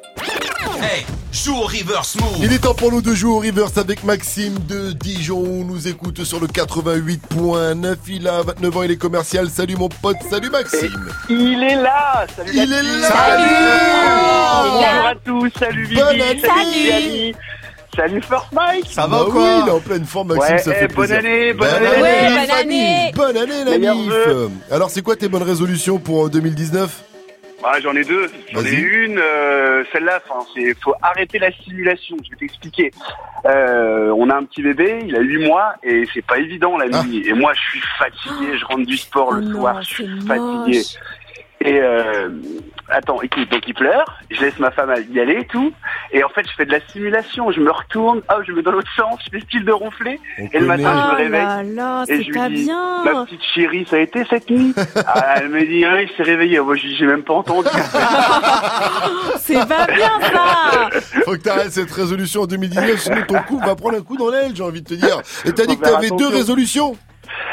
Hey, 0.80 1.04
joue 1.32 1.56
au 1.56 1.62
reverse 1.62 2.16
move. 2.20 2.38
Il 2.42 2.52
est 2.52 2.58
temps 2.58 2.74
pour 2.74 2.92
nous 2.92 3.00
de 3.02 3.14
jouer 3.14 3.30
au 3.30 3.38
reverse 3.38 3.76
avec 3.78 4.04
Maxime 4.04 4.58
de 4.68 4.92
Dijon. 4.92 5.38
On 5.38 5.64
nous 5.64 5.88
écoute 5.88 6.22
sur 6.24 6.38
le 6.40 6.46
88.9. 6.46 7.96
Il 8.08 8.28
a 8.28 8.42
29 8.42 8.76
ans, 8.76 8.82
il 8.82 8.90
est 8.90 8.96
commercial. 8.96 9.48
Salut 9.48 9.76
mon 9.76 9.88
pote, 9.88 10.16
salut 10.30 10.50
Maxime. 10.50 11.08
Il 11.30 11.62
est 11.62 11.76
là 11.76 12.26
Salut 12.36 12.50
Il 12.54 12.72
est 12.72 12.82
là 12.82 13.08
Salut 13.08 13.54
Bonjour 14.64 15.06
à 15.06 15.14
tous, 15.24 15.50
salut 15.58 15.84
Vivi, 15.84 15.96
Bonne 16.00 16.08
année. 16.20 16.40
salut 16.40 16.88
Yanni 16.88 17.34
Salut 17.96 18.22
First 18.22 18.46
Mike 18.52 18.86
Ça 18.90 19.06
va 19.06 19.24
Oui, 19.28 19.42
il 19.62 19.68
est 19.68 19.70
en 19.72 19.80
pleine 19.80 20.04
forme 20.06 20.34
Maxime, 20.34 20.56
Ouais, 20.56 20.62
ça 20.62 20.72
fait 20.72 20.88
eh, 20.90 20.94
bonne 20.94 21.06
plaisir. 21.08 21.18
année, 21.18 21.52
bonne 21.52 21.68
Bonne 21.68 21.86
année. 21.86 21.96
année, 21.96 22.02
Ouais, 22.02 22.36
bonne 22.46 22.50
année. 22.56 23.12
Bonne 23.14 23.36
année 23.36 23.64
la 23.64 23.94
mif. 23.94 24.12
Alors 24.70 24.90
c'est 24.90 25.02
quoi 25.02 25.16
tes 25.16 25.28
bonnes 25.28 25.42
résolutions 25.42 25.98
pour 25.98 26.26
euh, 26.26 26.30
2019 26.30 26.90
Ah, 27.64 27.78
J'en 27.80 27.94
ai 27.94 28.04
deux. 28.04 28.26
J'en 28.52 28.64
ai 28.64 28.72
une, 28.74 29.18
euh, 29.18 29.84
celle-là, 29.92 30.20
c'est 30.54 30.74
faut 30.82 30.94
arrêter 31.02 31.38
la 31.38 31.52
simulation. 31.52 32.16
Je 32.24 32.30
vais 32.30 32.36
t'expliquer. 32.36 32.90
Euh, 33.46 34.10
on 34.16 34.28
a 34.30 34.36
un 34.36 34.44
petit 34.44 34.62
bébé, 34.62 35.00
il 35.06 35.16
a 35.16 35.20
8 35.20 35.46
mois 35.46 35.74
et 35.82 36.04
c'est 36.12 36.24
pas 36.24 36.38
évident 36.38 36.76
la 36.76 36.86
Ah. 36.92 37.02
nuit. 37.04 37.26
Et 37.28 37.32
moi, 37.32 37.52
je 37.54 37.60
suis 37.60 37.82
fatigué. 37.98 38.56
Je 38.58 38.64
rentre 38.66 38.86
du 38.86 38.96
sport 38.96 39.32
le 39.32 39.42
Oh 39.48 39.52
soir, 39.60 39.82
je 39.82 39.88
suis 39.88 40.06
fatigué. 40.26 40.78
moche. 40.78 40.96
Et 41.64 41.78
euh, 41.80 42.28
attends, 42.92 43.20
écoute, 43.22 43.50
donc 43.50 43.62
il 43.66 43.74
pleure, 43.74 44.18
je 44.30 44.40
laisse 44.40 44.58
ma 44.58 44.70
femme 44.70 44.92
y 45.10 45.20
aller 45.20 45.40
et 45.40 45.46
tout, 45.46 45.72
et 46.12 46.22
en 46.24 46.28
fait 46.28 46.46
je 46.48 46.54
fais 46.54 46.64
de 46.66 46.72
la 46.72 46.80
simulation, 46.88 47.50
je 47.50 47.60
me 47.60 47.70
retourne, 47.70 48.18
hop, 48.28 48.42
je 48.46 48.52
me 48.52 48.56
mets 48.58 48.62
dans 48.62 48.72
l'autre 48.72 48.90
sens, 48.96 49.18
je 49.24 49.30
fais 49.38 49.44
style 49.44 49.64
de 49.64 49.72
ronfler, 49.72 50.20
et 50.38 50.58
le 50.58 50.66
matin 50.66 50.82
je 50.92 51.06
me 51.08 51.12
Oh 51.12 51.16
réveille. 51.16 51.42
là 51.42 51.62
là, 51.62 52.04
et 52.08 52.16
c'est 52.18 52.22
je 52.24 52.32
pas 52.32 52.48
lui 52.48 52.56
dis, 52.56 52.64
bien. 52.64 53.04
ma 53.04 53.24
petite 53.24 53.42
chérie, 53.54 53.86
ça 53.90 53.96
a 53.96 54.00
été 54.00 54.24
cette 54.28 54.48
nuit 54.50 54.74
Ah, 55.06 55.34
Elle 55.38 55.48
me 55.48 55.60
dit, 55.64 55.84
ah, 55.84 56.00
il 56.02 56.08
s'est 56.16 56.22
réveillé. 56.22 56.60
Moi, 56.60 56.76
je 56.76 56.86
dis, 56.86 56.96
j'ai 56.96 57.06
même 57.06 57.22
pas 57.22 57.34
entendu. 57.34 57.68
C'est 59.38 59.66
pas 59.68 59.86
bien 59.86 60.10
ça 60.20 60.88
Faut 61.24 61.32
que 61.32 61.36
t'arrêtes 61.42 61.72
cette 61.72 61.90
résolution 61.90 62.42
en 62.42 62.46
2019, 62.46 62.98
sinon 63.00 63.22
ton 63.26 63.38
coup 63.42 63.58
va 63.58 63.74
prendre 63.74 63.98
un 63.98 64.02
coup 64.02 64.16
dans 64.16 64.30
l'aile, 64.30 64.52
j'ai 64.54 64.62
envie 64.62 64.82
de 64.82 64.88
te 64.88 64.94
dire. 64.94 65.20
Et 65.44 65.52
t'as 65.52 65.66
dit 65.66 65.76
que 65.78 65.82
t'avais 65.84 66.10
deux 66.10 66.28
résolutions 66.28 66.96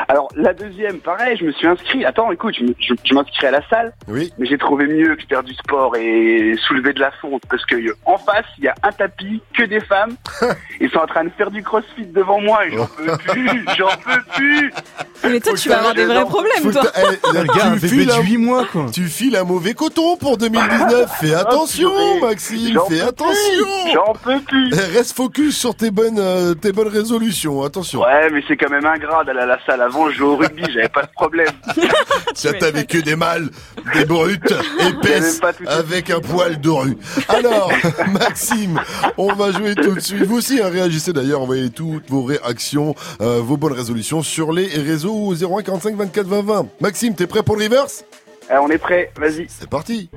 Alors, 0.08 0.28
la 0.36 0.54
deuxième, 0.54 1.00
pareil, 1.00 1.38
je 1.40 1.46
me 1.46 1.52
suis 1.52 1.68
inscrit. 1.68 2.06
Attends, 2.06 2.32
écoute, 2.32 2.56
je, 2.58 2.64
me- 2.64 2.76
je, 2.80 2.94
je 3.04 3.14
m'inscris 3.14 3.46
à 3.48 3.52
la 3.52 3.68
salle. 3.70 3.94
Oui. 4.08 4.32
Mais 4.38 4.46
j'ai 4.48 4.58
trouvé 4.58 4.88
mieux 4.88 5.16
que 5.16 5.24
faire 5.28 5.44
du 5.44 5.54
sport 5.54 5.96
et 5.96 6.56
soulever 6.68 6.94
de 6.94 7.00
la 7.00 7.12
fonte. 7.22 7.42
Parce 7.50 7.66
que 7.66 7.76
euh, 7.76 7.96
en 8.06 8.18
face, 8.18 8.46
il 8.58 8.64
y 8.66 8.68
a 8.68 8.76
un 8.84 8.92
tapis, 8.92 9.42
que 9.56 9.64
des 9.64 9.82
femmes. 9.82 10.16
Ils 10.82 10.90
sont 10.90 11.00
en 11.00 11.08
train 11.08 11.26
de 11.26 11.30
faire 11.38 11.52
du 11.52 11.62
crossfit 11.62 12.06
devant 12.06 12.40
moi 12.40 12.66
et 12.66 12.72
j'en 12.72 12.86
peux 12.88 13.18
plus, 13.18 13.66
j'en 13.78 13.90
peux 14.04 14.22
plus. 14.36 14.72
Mais 15.24 15.40
toi, 15.42 15.54
tu 15.54 15.68
vas 15.68 15.80
avoir 15.80 15.94
des 15.94 16.06
vrais 16.06 16.24
problèmes, 16.24 16.72
toi. 16.72 16.82
eh, 16.96 17.38
Le 17.38 17.44
gars, 17.44 17.66
un 17.66 17.78
tu 17.78 17.90
files 17.90 18.10
un- 18.12 18.22
8 18.22 18.38
mois, 18.38 18.66
quoi. 18.72 18.86
Tu 18.94 19.04
files 19.04 19.36
un 19.36 19.44
mauvais 19.44 19.74
coton 19.74 20.16
pour 20.16 20.38
2019. 20.38 21.12
Fais 21.20 21.34
attention. 21.36 21.92
Maxime. 22.22 22.74
J'en 22.74 22.86
Fais 22.86 23.02
attention. 23.02 23.66
J'en 23.94 24.14
peux 24.14 24.40
plus. 24.40 24.72
Eh, 24.74 24.98
Reste 24.98 25.16
focus 25.16 25.58
sur 25.58 25.76
tes 25.76 25.92
bonnes, 25.92 26.18
euh, 26.20 26.54
tes 26.54 26.72
bonnes 26.72 26.88
résolutions. 26.88 27.62
Attention. 27.64 28.00
Ouais, 28.02 28.30
mais 28.32 28.42
c'est 28.48 28.56
quand 28.56 28.70
même 28.70 28.86
ingrat 28.86 29.26
d'aller 29.26 29.42
à 29.42 29.46
la 29.46 29.60
salle. 29.66 29.69
Avant, 29.70 30.10
je 30.10 30.18
jouais 30.18 30.28
au 30.28 30.36
rugby, 30.36 30.64
j'avais 30.74 30.90
pas 30.90 31.04
de 31.04 31.12
problème. 31.14 31.52
Ça 32.34 32.54
t'avais 32.54 32.86
que 32.86 32.98
des 32.98 33.16
mâles, 33.16 33.50
des 33.94 34.06
brutes, 34.06 34.54
épaisses, 34.88 35.40
à 35.68 35.74
avec 35.74 36.10
un 36.10 36.20
poil 36.20 36.60
de 36.60 36.70
rue. 36.70 36.98
Alors, 37.28 37.72
Maxime, 38.12 38.80
on 39.18 39.34
va 39.34 39.52
jouer 39.52 39.76
tout 39.76 39.94
de 39.94 40.00
suite. 40.00 40.24
Vous 40.24 40.38
aussi, 40.38 40.60
hein, 40.62 40.70
réagissez 40.70 41.14
d'ailleurs, 41.14 41.42
envoyez 41.42 41.70
toutes 41.70 42.10
vos 42.10 42.24
réactions, 42.24 42.96
euh, 43.22 43.42
vos 43.42 43.58
bonnes 43.58 43.74
résolutions 43.74 44.22
sur 44.24 44.52
les 44.52 44.68
réseaux 44.68 45.14
au 45.14 45.34
01 45.34 45.62
45 45.62 45.96
24 45.96 46.28
20 46.28 46.42
20. 46.42 46.68
Maxime, 46.82 47.16
t'es 47.16 47.28
prêt 47.28 47.44
pour 47.44 47.56
le 47.56 47.66
reverse? 47.66 48.04
Eh, 48.52 48.58
on 48.58 48.70
est 48.70 48.80
prêt, 48.80 49.12
vas-y. 49.18 49.48
C'est 49.50 49.70
parti. 49.70 50.10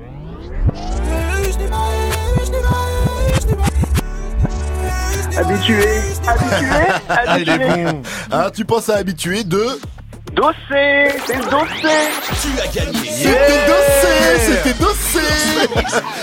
Habitué, 5.35 5.83
habitué, 6.27 6.67
Ah, 7.09 7.39
il 7.39 7.49
est 7.49 7.57
bon. 7.59 8.01
Ah, 8.31 8.51
tu 8.53 8.65
penses 8.65 8.89
à 8.89 8.95
habitué 8.95 9.43
de 9.43 9.65
Dossé, 10.33 11.09
c'est 11.27 11.37
dossé. 11.47 11.93
Tu 12.41 12.59
as 12.59 12.67
gagné. 12.73 13.07
C'était 13.07 13.67
dossé, 13.67 14.39
c'était 14.39 14.79
dossé. 14.79 15.19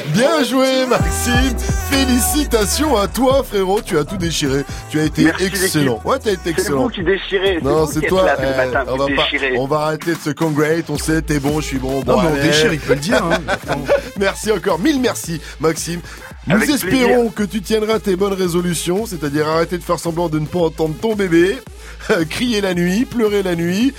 Bien 0.08 0.42
joué, 0.42 0.84
Maxime. 0.86 1.56
Félicitations 1.90 2.96
à 2.96 3.06
toi, 3.06 3.44
frérot. 3.44 3.80
Tu 3.82 3.96
as 3.98 4.04
tout 4.04 4.16
déchiré. 4.16 4.64
Tu 4.90 4.98
as 4.98 5.04
été 5.04 5.24
Merci, 5.24 5.44
excellent. 5.44 5.92
l'équipe. 5.92 6.04
Ouais, 6.06 6.18
t'as 6.18 6.30
été 6.32 6.40
C'est 6.46 6.50
excellent. 6.50 6.82
vous 6.82 6.88
qui 6.88 7.04
déchirez. 7.04 7.60
Non, 7.62 7.84
vous 7.84 7.92
c'est 7.92 8.00
qui 8.00 8.06
êtes 8.06 8.08
toi. 8.10 8.24
là 8.26 8.36
Eh, 8.40 8.44
on, 8.88 8.96
vous 8.96 8.96
va 8.96 9.04
pas- 9.06 9.22
déchirez. 9.30 9.58
on 9.58 9.66
va 9.66 9.76
arrêter 9.82 10.14
de 10.14 10.18
se 10.18 10.30
congrate. 10.30 10.90
On 10.90 10.98
sait, 10.98 11.22
t'es 11.22 11.38
bon, 11.38 11.60
je 11.60 11.66
suis 11.66 11.78
bon. 11.78 12.00
bon 12.00 12.12
Non, 12.16 12.22
mais 12.22 12.28
on 12.30 12.32
allez. 12.34 12.42
déchire, 12.48 12.72
il 12.72 12.80
peut 12.80 12.94
le 12.94 13.00
dire, 13.00 13.22
hein. 13.24 13.38
merci 14.18 14.50
encore. 14.50 14.80
Mille 14.80 15.00
merci, 15.00 15.40
Maxime. 15.60 16.00
Nous 16.46 16.56
Avec 16.56 16.70
espérons 16.70 17.28
que 17.28 17.42
tu 17.42 17.60
tiendras 17.60 17.98
tes 17.98 18.16
bonnes 18.16 18.32
résolutions, 18.32 19.06
c'est-à-dire 19.06 19.46
arrêter 19.48 19.76
de 19.78 19.82
faire 19.82 19.98
semblant 19.98 20.28
de 20.28 20.38
ne 20.38 20.46
pas 20.46 20.60
entendre 20.60 20.94
ton 21.00 21.14
bébé, 21.14 21.58
crier 22.30 22.60
la 22.60 22.74
nuit, 22.74 23.04
pleurer 23.04 23.42
la 23.42 23.54
nuit. 23.54 23.92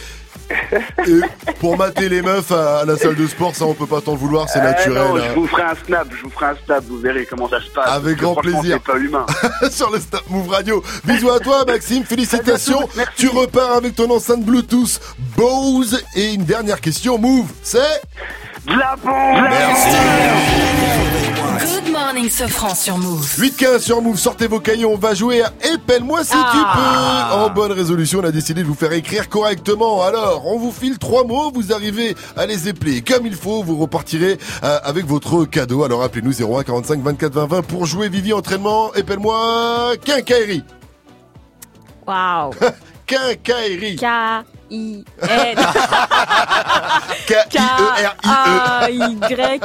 Et 1.07 1.21
pour 1.59 1.77
mater 1.77 2.09
les 2.09 2.21
meufs 2.21 2.51
à, 2.51 2.83
la 2.85 2.97
salle 2.97 3.15
de 3.15 3.27
sport, 3.27 3.55
ça 3.55 3.65
on 3.65 3.73
peut 3.73 3.85
pas 3.85 4.01
t'en 4.01 4.15
vouloir, 4.15 4.49
c'est 4.49 4.59
Eh 4.59 4.63
naturel. 4.63 5.03
non, 5.03 5.17
hein. 5.17 5.23
je 5.29 5.33
vous 5.33 5.47
ferai 5.47 5.63
un 5.63 5.75
snap, 5.85 6.07
je 6.11 6.23
vous 6.23 6.29
ferai 6.29 6.45
un 6.47 6.55
snap, 6.65 6.83
vous 6.87 6.99
verrez 6.99 7.25
comment 7.25 7.49
ça 7.49 7.61
se 7.61 7.69
passe. 7.69 7.89
Avec 7.89 8.17
grand 8.17 8.35
plaisir. 8.35 8.79
C'est 8.85 8.91
pas 8.91 8.99
humain. 8.99 9.25
sur 9.71 9.91
le 9.91 9.99
Snap 9.99 10.23
Move 10.29 10.49
Radio. 10.49 10.83
Bisous 11.05 11.31
à 11.31 11.39
toi, 11.39 11.63
Maxime. 11.65 12.03
Félicitations. 12.03 12.87
Tu 13.15 13.29
repars 13.29 13.73
avec 13.73 13.95
ton 13.95 14.09
enceinte 14.09 14.43
Bluetooth 14.43 14.99
Bose. 15.37 16.01
Et 16.15 16.33
une 16.33 16.43
dernière 16.43 16.81
question, 16.81 17.17
Move, 17.17 17.47
c'est? 17.63 18.01
De 18.65 18.77
la 18.77 18.95
bombe 18.95 19.41
Merci. 19.49 21.10
Morning. 22.11 22.23
morning 22.23 22.29
se 22.29 22.47
franc 22.47 22.75
sur 22.75 22.97
Move. 22.97 23.25
8-15 23.39 23.79
sur 23.79 24.01
Move, 24.01 24.17
sortez 24.17 24.47
vos 24.47 24.59
cahiers, 24.59 24.85
on 24.85 24.97
va 24.97 25.13
jouer 25.13 25.41
à 25.41 25.51
Épelle-moi 25.73 26.23
si 26.23 26.33
Ah. 26.35 26.51
tu 26.51 26.57
peux. 26.57 27.41
En 27.43 27.49
bonne 27.49 27.71
résolution, 27.71 28.19
on 28.19 28.23
a 28.23 28.31
décidé 28.31 28.61
de 28.63 28.67
vous 28.67 28.75
faire 28.75 28.91
écrire 28.91 29.29
correctement. 29.29 30.03
Alors, 30.03 30.45
on 30.45 30.57
vous 30.59 30.71
file 30.71 30.97
trois 30.97 31.23
mots, 31.23 31.51
vous 31.53 31.71
arrivez 31.73 32.15
à 32.35 32.45
les 32.45 32.67
épeler 32.67 33.01
comme 33.01 33.25
il 33.25 33.35
faut, 33.35 33.63
vous 33.63 33.77
repartirez 33.77 34.37
euh, 34.63 34.79
avec 34.83 35.05
votre 35.05 35.45
cadeau. 35.45 35.83
Alors 35.83 36.03
appelez-nous 36.03 36.33
01 36.41 36.63
45 36.63 37.01
24 37.01 37.33
20 37.33 37.45
20 37.47 37.61
pour 37.63 37.85
jouer 37.85 38.09
Vivi 38.09 38.33
entraînement. 38.33 38.93
Épelle-moi 38.93 39.93
quincaillerie. 40.03 40.63
Waouh. 42.05 42.51
Quincaillerie. 43.07 43.97
K-I-N. 44.71 45.03
K-I-E-R-I-E. 47.27 49.19
K-A-Y. 49.27 49.59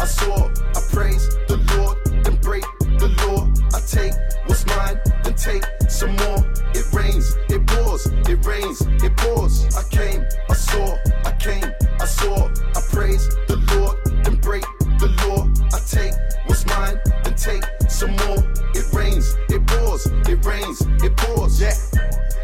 I 0.00 0.04
saw, 0.04 0.48
I 0.48 0.80
praise 0.92 1.28
the 1.48 1.56
Lord, 1.76 1.96
then 2.24 2.36
break 2.36 2.64
the 2.98 3.08
law. 3.24 3.48
I 3.74 3.80
take 3.80 4.14
what's 4.46 4.66
mine, 4.66 5.00
then 5.24 5.34
take 5.34 5.64
some 5.90 6.14
more. 6.16 6.44
It 6.74 6.86
rains, 6.92 7.36
it 7.48 7.66
pours, 7.66 8.06
it 8.06 8.44
rains, 8.44 8.80
it 9.02 9.16
pours. 9.16 9.74
I 9.76 9.82
came, 9.90 10.24
I 10.50 10.54
saw, 10.54 10.98
I 11.24 11.32
came, 11.32 11.72
I 12.00 12.04
saw, 12.04 12.48
I 12.48 12.80
praise 12.90 13.28
the 13.48 13.56
Lord, 13.74 13.96
then 14.24 14.36
break 14.36 14.64
the 14.98 15.08
law. 15.26 15.48
I 15.72 15.80
take 15.80 16.14
what's 16.46 16.66
mine, 16.66 17.00
then 17.24 17.34
take 17.34 17.64
some 17.88 18.10
more. 18.26 18.42
It 18.74 18.92
rains, 18.92 19.34
it 19.48 19.66
pours, 19.66 20.06
it 20.06 20.44
rains, 20.44 20.80
it 21.02 21.16
pours. 21.16 21.60
Yeah, 21.60 21.74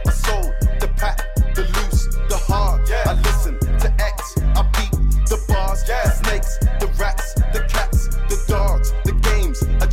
I 0.07 0.11
sold 0.11 0.53
the 0.81 0.91
pack, 0.97 1.19
the 1.55 1.63
loose, 1.63 2.07
the 2.29 2.37
hard. 2.37 2.89
Yeah, 2.89 3.03
I 3.07 3.15
listen 3.21 3.59
to 3.61 3.93
X, 4.01 4.39
I 4.39 4.63
beat 4.73 4.93
the 5.29 5.39
bars, 5.49 5.85
the 5.85 6.11
snakes, 6.11 6.59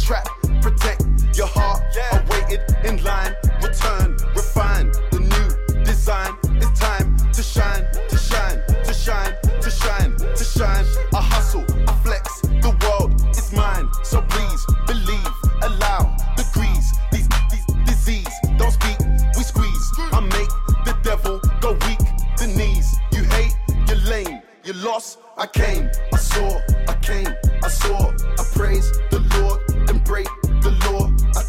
trap, 0.09 0.27
protect 0.63 1.05
your 1.38 1.45
heart. 1.45 1.83
I 2.11 2.25
waited 2.31 2.61
in 2.83 3.03
line, 3.03 3.35
return, 3.61 4.17
refine 4.35 4.89
the 5.11 5.19
new 5.19 5.83
design. 5.83 6.33
It's 6.55 6.79
time 6.79 7.15
to 7.31 7.43
shine, 7.43 7.85
to 8.09 8.17
shine, 8.17 8.57
to 8.85 8.91
shine, 8.91 9.35
to 9.61 9.69
shine, 9.69 10.17
to 10.17 10.43
shine. 10.43 10.85
I 11.13 11.21
hustle, 11.21 11.63
I 11.88 11.93
flex, 12.03 12.41
the 12.41 12.75
world 12.81 13.21
is 13.38 13.53
mine. 13.53 13.88
So 14.03 14.23
please 14.29 14.65
believe, 14.88 15.33
allow 15.61 16.17
degrees, 16.35 16.85
these, 17.11 17.29
these 17.51 17.67
disease. 17.85 18.33
Don't 18.57 18.71
speak, 18.71 18.97
we 19.38 19.43
squeeze. 19.43 19.91
I 20.11 20.21
make 20.21 20.49
the 20.89 20.97
devil 21.03 21.39
go 21.61 21.73
weak, 21.85 22.01
the 22.41 22.47
knees. 22.57 22.95
You 23.11 23.25
hate, 23.35 23.55
you're 23.88 24.03
lame, 24.09 24.41
you 24.63 24.73
lost. 24.73 25.19
I 25.38 25.45
came, 25.45 25.88
I 26.11 26.17
saw, 26.17 26.59
I 26.88 26.95
came, 26.95 27.29
I 27.63 27.69
saw. 27.69 28.11
I 28.39 28.43
praise 28.55 28.91
the 29.11 29.18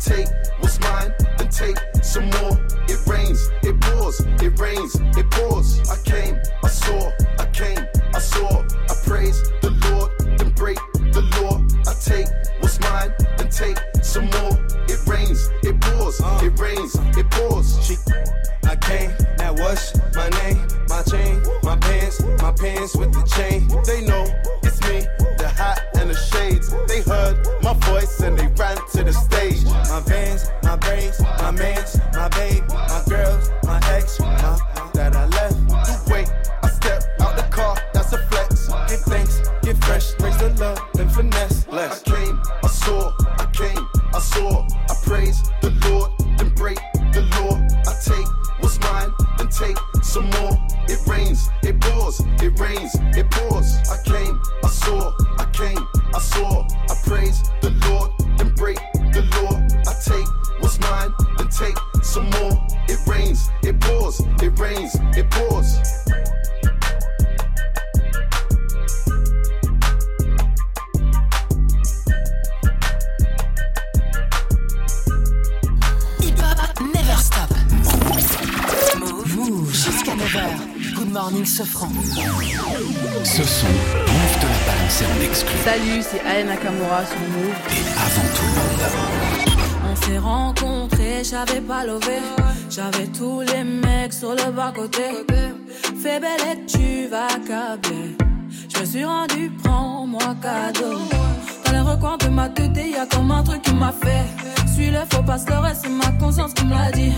take 0.00 0.28
what's 0.58 0.80
mine, 0.80 1.14
then 1.36 1.48
take 1.48 1.76
some 2.02 2.24
more. 2.30 2.58
It 2.88 3.06
rains, 3.06 3.48
it 3.62 3.78
pours, 3.80 4.20
it 4.20 4.58
rains, 4.58 4.96
it 5.16 5.30
pours. 5.30 5.88
I 5.90 5.96
came, 6.04 6.40
I 6.64 6.68
saw, 6.68 7.12
I 7.38 7.46
came, 7.46 7.86
I 8.14 8.18
saw. 8.18 8.62
I 8.62 8.94
praise 9.04 9.42
the 9.60 9.70
Lord, 9.90 10.10
then 10.38 10.50
break 10.50 10.78
the 11.12 11.22
law. 11.38 11.62
I 11.86 11.94
take 11.94 12.28
what's 12.60 12.80
mine, 12.80 13.14
then 13.36 13.48
take 13.50 13.78
some 14.02 14.26
more. 14.26 14.58
It 14.88 15.06
rains, 15.06 15.50
it 15.62 15.80
pours, 15.80 16.20
it 16.42 16.58
rains, 16.58 16.94
it 17.16 17.30
pours. 17.30 17.78
She, 17.86 17.96
I 18.64 18.76
came, 18.76 19.12
now 19.38 19.52
what's 19.52 19.94
my 20.14 20.28
name? 20.42 20.66
My 20.88 21.02
chain, 21.02 21.42
my 21.62 21.76
pants, 21.76 22.20
my 22.42 22.52
pants 22.52 22.96
with 22.96 23.12
the 23.12 23.22
chain. 23.36 23.68
They 23.84 24.04
know 24.06 24.26
it's 24.62 24.80
me, 24.88 25.06
the 25.38 25.48
hat 25.48 25.86
and 25.96 26.10
the 26.10 26.14
shades. 26.14 26.70
They 26.88 27.02
heard 27.02 27.38
my 27.62 27.74
voice 27.74 28.20
and 28.20 28.36
they 28.38 28.48
ran 28.48 28.76
to 28.92 29.04
the 29.04 29.12
braids, 31.00 31.20
my 31.20 31.50
mans, 31.50 32.00
my 32.12 32.28
babe, 32.28 32.64
c'est 86.22 86.28
Aya 86.28 86.44
Nakamura 86.44 87.04
sur 87.06 87.18
Move. 87.18 87.54
Et 87.68 87.84
avant 87.96 88.28
tout 88.36 88.44
le 88.46 88.52
monde. 88.56 89.90
On 89.90 89.96
s'est 89.96 90.18
rencontrés, 90.18 91.22
j'avais 91.24 91.60
pas 91.60 91.84
levé. 91.84 92.18
J'avais 92.68 93.06
tous 93.08 93.40
les 93.40 93.64
mecs 93.64 94.12
sur 94.12 94.30
le 94.30 94.50
bas-côté. 94.52 95.02
Fais 96.02 96.20
belle 96.20 96.40
et 96.52 96.66
tu 96.66 97.08
vas 97.08 97.28
câbler. 97.46 98.16
Je 98.72 98.80
me 98.80 98.84
suis 98.84 99.04
rendu, 99.04 99.50
prends-moi 99.62 100.36
cadeau. 100.42 100.98
Dans 101.64 101.72
les 101.72 101.80
recoins 101.80 102.16
de 102.18 102.28
ma 102.28 102.48
tête, 102.48 102.76
y 102.76 102.96
a 102.96 103.06
comme 103.06 103.30
un 103.30 103.42
truc 103.42 103.62
qui 103.62 103.74
m'a 103.74 103.92
fait. 103.92 104.24
Suis 104.72 104.90
le 104.90 105.00
faux 105.10 105.22
pasteur 105.22 105.66
et 105.66 105.74
c'est 105.74 105.90
ma 105.90 106.10
conscience 106.18 106.54
qui 106.54 106.64
me 106.64 106.74
l'a 106.74 106.90
dit. 106.92 107.12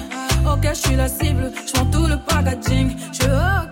Ok, 0.51 0.67
je 0.69 0.75
suis 0.75 0.97
la 0.97 1.09
cible, 1.09 1.53
je 1.67 1.81
tout 1.93 2.07
le 2.07 2.17
packaging. 2.27 2.97
Je 3.13 3.72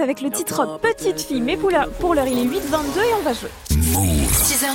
avec 0.00 0.20
le 0.20 0.30
titre 0.30 0.78
Petite 0.80 1.20
fille. 1.20 1.40
Mais 1.40 1.56
pour 1.56 1.70
l'heure, 1.70 1.88
pour 2.00 2.14
l'heure, 2.14 2.26
il 2.26 2.38
est 2.38 2.44
8h22 2.44 2.98
et 2.98 3.14
on 3.18 3.22
va 3.22 3.32
jouer. 3.32 3.50
6h, 3.70 4.66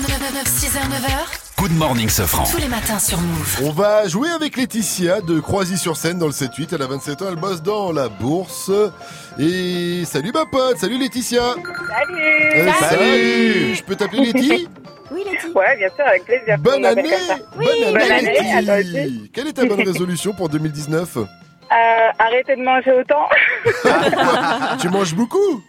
6h, 0.45 0.79
9h. 0.89 1.39
Good 1.57 1.71
morning, 1.77 2.09
Sofran. 2.09 2.43
Tous 2.51 2.57
les 2.57 2.67
matins 2.67 2.99
sur 2.99 3.19
Move. 3.19 3.59
On 3.63 3.71
va 3.71 4.07
jouer 4.07 4.29
avec 4.29 4.57
Laetitia 4.57 5.21
de 5.21 5.39
Croisy-sur-Seine 5.39 6.17
dans 6.17 6.25
le 6.25 6.31
7-8. 6.33 6.69
Elle 6.73 6.81
a 6.81 6.87
27 6.87 7.21
ans, 7.21 7.25
elle 7.29 7.35
bosse 7.37 7.61
dans 7.61 7.91
la 7.91 8.09
bourse. 8.09 8.69
Et 9.39 10.03
salut 10.05 10.31
ma 10.33 10.45
pote, 10.45 10.77
salut 10.77 10.97
Laetitia. 10.97 11.53
Salut 11.53 12.21
Euh, 12.55 12.71
salut. 12.79 13.75
Je 13.75 13.83
peux 13.83 13.95
t'appeler 13.95 14.25
Letty 14.33 14.67
Oui, 15.11 15.23
Letty. 15.31 15.47
Ouais, 15.55 15.77
bien 15.77 15.87
sûr, 15.95 16.05
avec 16.05 16.25
plaisir. 16.25 16.57
Bonne 16.59 16.85
année. 16.85 17.03
Bonne 17.55 17.95
année, 17.97 18.37
Bonne 18.55 18.69
année. 18.69 19.11
Quelle 19.33 19.47
est 19.47 19.53
ta 19.53 19.65
bonne 19.65 19.81
résolution 19.87 20.33
pour 20.33 20.49
2019 20.49 21.17
Euh, 21.17 21.23
arrêtez 22.19 22.55
de 22.57 22.61
manger 22.63 22.91
autant. 22.91 23.25
Tu 24.81 24.89
manges 24.89 25.15
beaucoup 25.15 25.63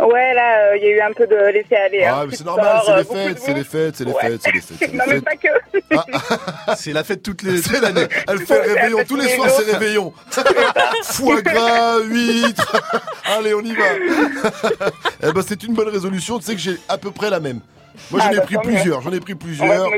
ouais, 0.00 0.34
là, 0.34 0.70
euh, 0.70 0.76
il 0.76 0.82
y 0.82 0.86
a 0.86 0.90
eu 0.90 1.00
un 1.00 1.12
peu 1.12 1.26
de 1.26 1.36
laisser 1.52 1.76
aller. 1.76 2.04
Ah, 2.04 2.20
hein. 2.20 2.26
mais 2.28 2.36
c'est 2.36 2.44
normal, 2.44 2.80
c'est 2.84 2.92
euh, 2.92 2.96
les 2.98 3.04
de 3.04 3.08
fêtes, 3.08 3.38
c'est 3.40 3.54
les 3.54 3.64
fêtes, 3.64 3.96
c'est 3.96 4.04
les 4.04 4.12
fêtes, 4.12 4.40
c'est 4.42 4.52
les 4.52 4.60
fêtes. 4.60 4.76
c'est 4.78 4.86
les 4.92 4.96
Non, 4.96 5.04
mais 5.08 5.20
pas 5.20 5.36
que. 5.36 5.48
C'est 6.76 6.92
la 6.92 7.02
fête 7.02 7.22
toutes 7.22 7.42
les 7.42 7.58
C'est 7.62 7.80
l'année. 7.80 8.06
Elle 8.28 8.38
fait 8.40 8.66
le 8.66 8.74
réveillon, 8.74 8.98
tous 9.08 9.16
les 9.16 9.28
soirs 9.34 9.50
c'est 9.50 9.72
réveillon. 9.72 10.12
Foie 11.04 11.40
gras, 11.42 11.98
huîtres. 12.04 12.82
Allez, 13.24 13.54
on 13.54 13.62
y 13.62 13.74
va. 13.74 13.84
eh 15.22 15.32
ben, 15.32 15.42
c'est 15.46 15.62
une 15.64 15.74
bonne 15.74 15.88
résolution. 15.88 16.38
Tu 16.38 16.44
sais 16.44 16.54
que 16.54 16.60
j'ai 16.60 16.76
à 16.88 16.98
peu 16.98 17.10
près 17.10 17.30
la 17.30 17.40
même. 17.40 17.60
Moi, 18.10 18.20
j'en 18.20 18.28
Ah, 18.28 18.32
ai 18.32 18.36
bah, 18.36 18.42
pris 18.42 18.56
plusieurs. 18.62 19.00
J'en 19.00 19.12
ai 19.12 19.20
pris 19.20 19.34
plusieurs. 19.34 19.90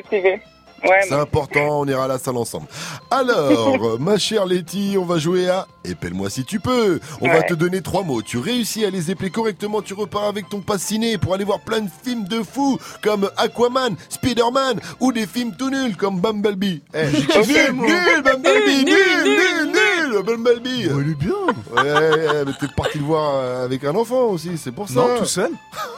Ouais, 0.83 1.01
C'est 1.09 1.15
important, 1.15 1.81
on 1.81 1.87
ira 1.87 2.05
à 2.05 2.09
la 2.09 2.19
salle 2.19 2.37
ensemble. 2.37 2.67
Alors, 3.11 3.79
ma 4.01 4.17
chère 4.19 4.47
Letty, 4.47 4.97
on 4.99 5.05
va 5.05 5.19
jouer 5.19 5.49
à 5.49 5.67
Épelle-moi 5.85 6.29
si 6.31 6.45
tu 6.45 6.61
peux. 6.61 7.01
On 7.21 7.29
va 7.29 7.43
te 7.43 7.55
donner 7.55 7.81
trois 7.81 8.03
mots. 8.03 8.21
Tu 8.23 8.39
réussis 8.39 8.85
à 8.85 8.91
les 8.91 9.11
épeler 9.11 9.31
correctement, 9.31 9.81
tu 9.83 9.95
repars 9.95 10.25
avec 10.25 10.49
ton 10.49 10.61
pass 10.61 10.83
ciné 10.83 11.17
pour 11.19 11.33
aller 11.35 11.45
voir 11.45 11.61
plein 11.61 11.81
de 11.81 11.89
films 12.05 12.25
de 12.25 12.43
fous 12.43 12.79
comme 13.03 13.31
Aquaman, 13.39 13.95
Spider-Man 14.11 14.81
ou 15.01 15.13
des 15.13 15.27
films 15.27 15.55
tout 15.57 15.71
nuls 15.71 15.97
comme 15.97 16.21
Bumblebee. 16.21 16.83
Eh, 16.95 17.73
moi. 17.73 17.87
nul, 17.87 18.23
Bumblebee, 18.23 18.85
Nul, 18.85 18.85
nul, 18.85 19.25
nul, 19.25 19.73
nul, 19.73 20.13
nul, 20.13 20.23
Bumblebee. 20.23 20.81
il 20.81 21.11
est 21.13 21.15
bien. 21.15 21.33
Ouais, 21.75 21.83
ouais, 21.93 22.45
mais 22.47 22.53
t'es 22.61 22.67
parti 22.77 22.99
le 22.99 23.05
voir 23.05 23.33
euh, 23.37 23.65
avec 23.65 23.85
un 23.85 23.95
enfant 23.95 24.27
aussi, 24.27 24.59
c'est 24.59 24.73
pour 24.73 24.89
ça. 24.89 24.95
Non, 25.01 25.19
tout 25.19 25.25
seul. 25.25 25.51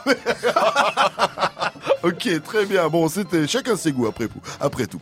ok, 2.03 2.43
très 2.43 2.65
bien. 2.65 2.87
Bon, 2.89 3.07
c'était 3.07 3.47
chacun 3.47 3.75
ses 3.75 3.91
goûts 3.91 4.07
après 4.07 4.27
tout. 4.27 4.39
Après 4.59 4.85
tout. 4.87 5.01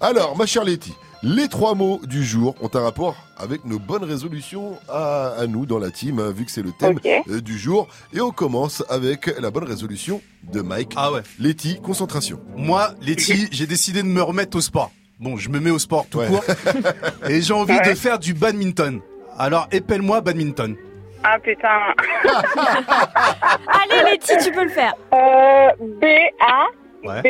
Alors, 0.00 0.36
ma 0.36 0.46
chère 0.46 0.64
Letty, 0.64 0.92
les 1.22 1.48
trois 1.48 1.74
mots 1.74 2.00
du 2.06 2.24
jour 2.24 2.54
ont 2.60 2.70
un 2.74 2.80
rapport 2.80 3.16
avec 3.36 3.64
nos 3.64 3.78
bonnes 3.78 4.04
résolutions 4.04 4.76
à, 4.88 5.34
à 5.38 5.46
nous 5.46 5.66
dans 5.66 5.78
la 5.78 5.90
team, 5.90 6.18
hein, 6.18 6.30
vu 6.30 6.44
que 6.44 6.50
c'est 6.50 6.62
le 6.62 6.72
thème 6.78 6.98
euh, 7.28 7.40
du 7.40 7.58
jour. 7.58 7.88
Et 8.12 8.20
on 8.20 8.30
commence 8.30 8.82
avec 8.88 9.26
la 9.40 9.50
bonne 9.50 9.64
résolution 9.64 10.20
de 10.52 10.60
Mike. 10.62 10.92
Ah 10.96 11.12
ouais. 11.12 11.22
Letty, 11.38 11.80
concentration. 11.80 12.40
Moi, 12.56 12.92
Letty, 13.00 13.48
j'ai 13.52 13.66
décidé 13.66 14.02
de 14.02 14.08
me 14.08 14.22
remettre 14.22 14.56
au 14.56 14.60
sport. 14.60 14.90
Bon, 15.20 15.36
je 15.36 15.48
me 15.50 15.60
mets 15.60 15.70
au 15.70 15.78
sport 15.78 16.06
tout 16.10 16.18
Ouais. 16.18 16.26
court. 16.28 16.42
Et 17.28 17.40
j'ai 17.42 17.52
envie 17.54 17.74
Ouais. 17.74 17.88
de 17.90 17.94
faire 17.94 18.18
du 18.18 18.34
badminton. 18.34 19.00
Alors, 19.38 19.68
épelle-moi 19.70 20.20
badminton. 20.20 20.76
Ah 21.24 21.38
putain. 21.38 21.94
Allez, 23.68 24.02
Letty, 24.10 24.36
tu 24.42 24.50
peux 24.52 24.64
le 24.64 24.70
faire. 24.70 24.94
Euh, 25.12 25.70
B-A. 26.00 26.66
Ouais. 27.04 27.22
B. 27.22 27.26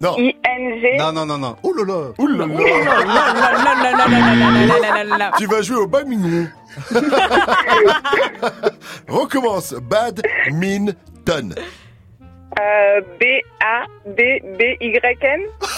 Non. 0.00 0.16
I-N-G. 0.18 0.96
Non, 0.98 1.12
non, 1.12 1.24
non, 1.26 1.38
non. 1.38 1.56
Oh 1.62 1.72
là 1.72 1.84
là. 1.86 2.12
Ouh 2.18 2.26
là 2.26 2.46
là. 5.16 5.30
Tu 5.38 5.46
vas 5.46 5.62
jouer 5.62 5.78
au 5.78 5.86
badminton. 5.86 6.50
Recommence. 9.08 9.74
Badminton. 9.74 11.54
Euh, 12.60 13.00
B-A-D-B-Y-N. 13.18 14.20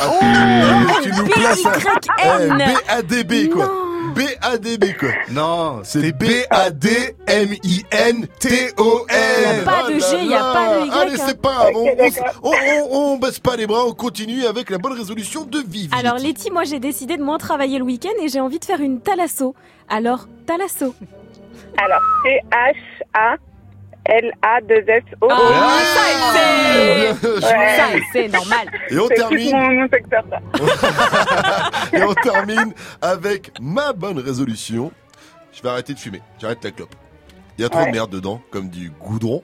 Ah, 0.00 0.10
tu 1.02 1.10
nous 1.12 1.26
places. 1.26 1.66
Eh, 2.24 2.48
B-A-D-B 2.48 3.50
quoi. 3.52 3.68
B-A-D-B 4.14 4.84
quoi. 4.98 5.10
Non, 5.30 5.80
c'est 5.84 6.12
B-A-D-M-I-N-T-O-N. 6.12 7.16
Y 9.44 9.60
a 9.60 9.64
pas 9.64 9.88
de 9.88 9.98
G, 9.98 10.24
y 10.24 10.34
a 10.34 10.52
pas 10.52 10.80
de 10.80 10.86
Y, 10.86 10.90
Allez, 10.92 11.20
hein. 11.20 11.24
c'est 11.26 11.40
pas 11.40 11.66
on- 11.74 12.88
on 12.90 13.16
baisse 13.18 13.38
pas 13.40 13.56
les 13.56 13.66
bras, 13.66 13.84
on 13.86 13.92
continue 13.92 14.44
avec 14.46 14.70
la 14.70 14.78
bonne 14.78 14.92
résolution 14.94 15.44
de 15.44 15.58
vivre. 15.66 15.96
Alors 15.96 16.16
Letty, 16.18 16.50
moi 16.50 16.64
j'ai 16.64 16.78
décidé 16.80 17.16
de 17.16 17.22
moins 17.22 17.38
travailler 17.38 17.78
le 17.78 17.84
week-end 17.84 18.10
et 18.22 18.28
j'ai 18.28 18.40
envie 18.40 18.58
de 18.58 18.64
faire 18.64 18.80
une 18.80 19.00
thalasso. 19.00 19.54
Alors, 19.88 20.26
thalasso. 20.46 20.94
Alors, 21.76 22.00
T-H-A. 22.24 23.36
L-A-2-S-O. 24.06 25.28
Ah, 25.30 25.78
ça, 25.82 26.02
c'est... 26.34 27.08
joué. 27.30 27.40
Ça, 27.40 27.86
c'est 28.12 28.28
normal. 28.28 28.68
Et 28.90 28.98
on 28.98 29.08
termine. 29.08 29.50
mon, 29.52 29.70
mon 29.82 29.88
secteur, 29.88 30.24
ça. 30.30 31.70
Et 31.92 32.02
on 32.02 32.14
termine 32.14 32.72
avec 33.00 33.52
ma 33.60 33.92
bonne 33.92 34.18
résolution. 34.18 34.92
Je 35.52 35.62
vais 35.62 35.68
arrêter 35.70 35.94
de 35.94 35.98
fumer. 35.98 36.20
J'arrête 36.38 36.62
la 36.64 36.70
clope. 36.70 36.94
Il 37.56 37.62
y 37.62 37.64
a 37.64 37.68
trop 37.68 37.80
Ouais. 37.80 37.86
de 37.86 37.92
merde 37.92 38.10
dedans, 38.10 38.42
comme 38.50 38.68
du 38.68 38.90
goudron, 38.90 39.42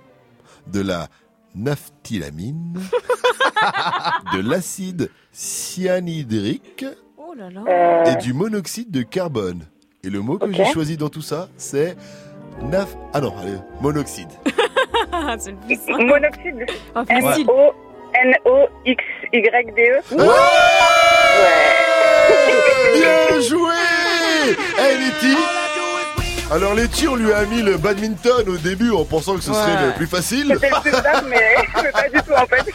de 0.67 0.81
la 0.81 1.07
naphthylamine, 1.55 2.81
de 4.35 4.41
l'acide 4.41 5.11
cyanhydrique 5.33 6.85
Oh 7.17 7.35
là 7.37 7.49
là. 7.51 7.63
Euh, 7.69 8.05
et 8.13 8.17
du 8.17 8.33
monoxyde 8.33 8.91
de 8.91 9.03
carbone. 9.03 9.65
Et 10.03 10.11
le 10.11 10.21
mot 10.21 10.39
que 10.39 10.53
j'ai 10.53 10.65
choisi 10.67 10.97
dans 10.97 11.09
tout 11.09 11.23
ça, 11.23 11.49
c'est 11.57 11.97
naf... 12.63 12.97
Ah 13.13 13.21
non, 13.21 13.33
allez, 13.41 13.59
monoxyde. 13.81 14.29
c'est 15.39 15.51
le 15.51 15.57
plus 15.57 15.77
simple. 15.77 16.05
Monoxyde. 16.05 16.67
Oh, 16.95 17.05
facile. 17.05 17.47
M-O. 17.49 17.73
N-O-X-Y-D-E. 18.13 20.01
Ouais 20.17 20.25
Bien 22.95 23.41
joué 23.41 23.75
Eh 24.79 24.97
Letty 24.99 25.60
alors 26.51 26.75
Letty, 26.75 27.07
on 27.07 27.15
lui 27.15 27.33
a 27.33 27.45
mis 27.45 27.63
le 27.63 27.77
badminton 27.77 28.49
au 28.49 28.57
début 28.57 28.91
en 28.91 29.05
pensant 29.05 29.37
que 29.37 29.43
ce 29.43 29.53
serait 29.53 29.87
le 29.87 29.93
plus 29.95 30.07
facile. 30.07 30.51
C'était 30.53 30.71
le 30.71 30.81
plus 30.81 30.91
simple, 30.91 31.27
mais, 31.29 31.55
mais 31.83 31.93
pas 31.93 32.09
du 32.09 32.23
tout 32.23 32.33
en 32.33 32.47
fait. 32.47 32.65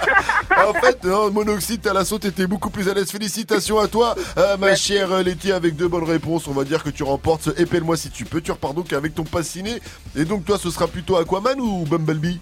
En 0.57 0.73
fait, 0.73 1.03
non, 1.03 1.31
monoxyde, 1.31 1.81
t'as 1.81 1.93
la 1.93 2.05
saute, 2.05 2.21
t'étais 2.21 2.47
beaucoup 2.47 2.69
plus 2.69 2.87
à 2.89 2.93
l'aise. 2.93 3.11
Félicitations 3.11 3.77
à 3.77 3.87
toi, 3.87 4.15
euh, 4.37 4.55
ma 4.57 4.75
chère 4.75 5.21
Letty, 5.21 5.51
avec 5.51 5.75
deux 5.75 5.87
bonnes 5.87 6.05
réponses. 6.05 6.47
On 6.47 6.53
va 6.53 6.63
dire 6.63 6.81
que 6.81 6.89
tu 6.89 7.03
remportes 7.03 7.43
ce 7.43 7.61
Épelle-moi 7.61 7.97
si 7.97 8.09
tu 8.09 8.23
peux. 8.25 8.41
Tu 8.41 8.51
repars 8.51 8.73
donc 8.73 8.93
avec 8.93 9.13
ton 9.13 9.23
pass 9.25 9.47
ciné. 9.47 9.81
Et 10.15 10.23
donc, 10.23 10.45
toi, 10.45 10.57
ce 10.57 10.69
sera 10.71 10.87
plutôt 10.87 11.17
Aquaman 11.17 11.59
ou 11.59 11.83
Bumblebee? 11.85 12.39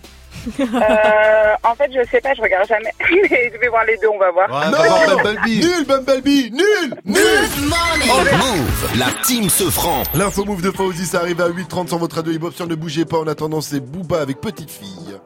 Euh, 0.60 1.54
en 1.64 1.76
fait, 1.76 1.90
je 1.94 2.08
sais 2.10 2.22
pas, 2.22 2.34
je 2.34 2.42
regarde 2.42 2.68
jamais. 2.68 2.94
Mais 3.30 3.52
je 3.54 3.60
vais 3.60 3.68
voir 3.68 3.86
les 3.86 3.98
deux, 3.98 4.08
on 4.08 4.20
va 4.20 4.32
voir. 4.32 4.50
Nul, 5.46 5.86
Bumblebee 5.88 6.52
Nul 6.52 6.96
Nul 7.06 7.18
Move, 7.68 9.00
la 9.00 9.08
team 9.24 9.50
se 9.50 9.70
franc. 9.70 10.04
L'info 10.16 10.46
move 10.46 10.62
de 10.62 10.72
Fauzi, 10.72 11.06
ça 11.06 11.20
arrive 11.20 11.42
à 11.42 11.50
8h30 11.50 11.88
sur 11.88 11.98
votre 11.98 12.16
radio 12.18 12.32
hip 12.34 12.54
sur 12.54 12.68
Ne 12.68 12.76
bougez 12.76 13.06
pas. 13.06 13.18
En 13.18 13.28
attendant, 13.28 13.62
c'est 13.62 13.80
Booba 13.80 14.22
avec 14.22 14.42
Petite 14.42 14.72
Fille. 14.72 15.18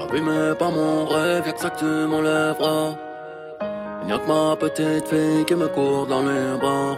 Abîmé 0.00 0.54
par 0.58 0.70
mon 0.70 1.06
rêve, 1.06 1.44
ça 1.56 1.70
que 1.70 1.78
tu 1.78 1.84
m'enlèveras. 1.84 2.94
Y'a 4.08 4.18
que 4.18 4.26
ma 4.26 4.56
petite 4.56 5.08
fille 5.08 5.44
qui 5.44 5.54
me 5.54 5.68
court 5.68 6.06
dans 6.06 6.22
les 6.22 6.58
bras. 6.58 6.96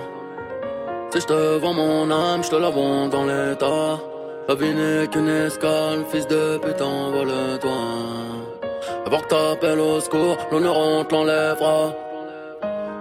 Si 1.12 1.20
je 1.20 1.26
te 1.26 1.58
vends 1.58 1.74
mon 1.74 2.10
âme, 2.10 2.42
je 2.42 2.50
te 2.50 2.56
la 2.56 2.70
vends 2.70 3.08
dans 3.08 3.24
l'état. 3.24 3.98
La 4.46 4.54
vie 4.54 4.74
n'est 4.74 5.06
qu'une 5.06 5.28
escale, 5.28 6.04
fils 6.10 6.26
de 6.28 6.58
putain, 6.58 7.10
vole-toi. 7.10 7.70
Avant 9.06 9.20
que 9.20 9.28
t'appelles 9.28 9.80
au 9.80 10.00
secours, 10.00 10.36
l'honneur 10.52 10.76
on 10.76 11.02
te 11.02 11.14
l'enlèvera. 11.14 11.94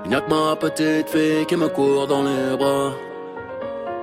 Y'a 0.09 0.21
que 0.21 0.29
ma 0.29 0.55
petite 0.55 1.09
fille 1.09 1.45
qui 1.45 1.57
me 1.57 1.67
court 1.67 2.07
dans 2.07 2.23
les 2.23 2.55
bras. 2.55 2.91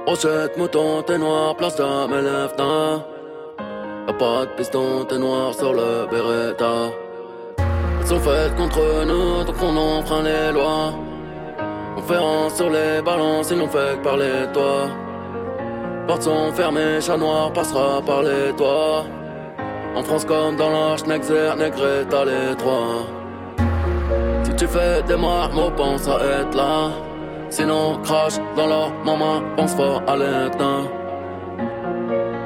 Brochette, 0.05 0.59
mouton, 0.59 1.03
t'es 1.07 1.17
noir, 1.17 1.57
place 1.57 1.77
de 1.77 1.85
mes 2.09 2.21
lèvres, 2.21 3.05
Y'a 4.07 4.13
pas 4.13 4.45
de 4.45 4.51
piston, 4.59 5.07
t'es 5.09 5.19
noir 5.19 5.55
sur 5.55 5.73
le 5.73 6.07
Beretta. 6.11 6.91
Elles 7.57 8.07
sont 8.07 8.21
faites 8.21 8.55
contre 8.55 8.83
nous, 9.07 9.45
donc 9.45 9.57
on 9.63 9.77
enfreint 9.79 10.23
les 10.23 10.53
lois. 10.53 10.93
Conférence 11.97 12.57
sur 12.57 12.69
les 12.69 13.01
balances, 13.01 13.51
ils 13.51 13.57
n'ont 13.57 13.69
fait 13.69 13.97
que 13.99 14.05
parler 14.05 14.47
de 14.47 14.53
toi. 14.53 15.10
Portes 16.07 16.23
sont 16.23 16.53
fermées, 16.53 17.01
chat 17.01 17.17
noir 17.17 17.53
passera 17.53 18.01
par 18.03 18.23
les 18.23 18.53
toits. 18.57 19.05
En 19.95 20.03
France 20.03 20.25
comme 20.25 20.57
dans 20.57 20.71
l'Arche, 20.71 21.05
Nexer, 21.07 21.55
Negreta, 21.59 22.25
les 22.25 22.57
trois. 22.57 23.07
Si 24.45 24.55
tu 24.55 24.67
fais 24.67 25.03
des 25.03 25.17
marmots, 25.17 25.71
pense 25.77 26.07
à 26.09 26.17
être 26.41 26.57
là. 26.57 26.91
Sinon, 27.51 27.99
crache 28.05 28.39
dans 28.57 28.67
leur 28.69 28.93
maman, 29.05 29.43
pense 29.57 29.75
fort 29.75 30.03
à 30.07 30.17
l'éteint. 30.17 30.85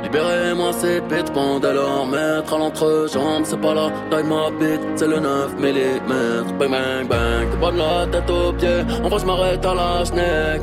Libérez-moi 0.02 0.72
ces 0.72 1.00
bêtes, 1.00 1.32
pendant 1.32 1.72
leur 1.72 2.06
maître 2.06 2.54
à 2.54 2.58
l'entrejambe, 2.58 3.44
c'est 3.44 3.60
pas 3.60 3.74
la 3.74 3.90
taille 4.10 4.24
ma 4.24 4.50
bite, 4.50 4.80
c'est 4.96 5.08
le 5.08 5.18
9 5.18 5.56
mm. 5.58 6.58
Bang 6.58 6.70
bang 6.70 7.08
bang, 7.08 7.50
t'es 7.50 7.56
pas 7.60 7.70
de 7.72 7.78
la 7.78 8.06
tête 8.06 8.30
aux 8.30 8.52
pieds, 8.52 8.84
en 9.02 9.08
vrai 9.08 9.18
je 9.18 9.26
m'arrête 9.26 9.66
à 9.66 9.74
la 9.74 10.04
schneck. 10.04 10.62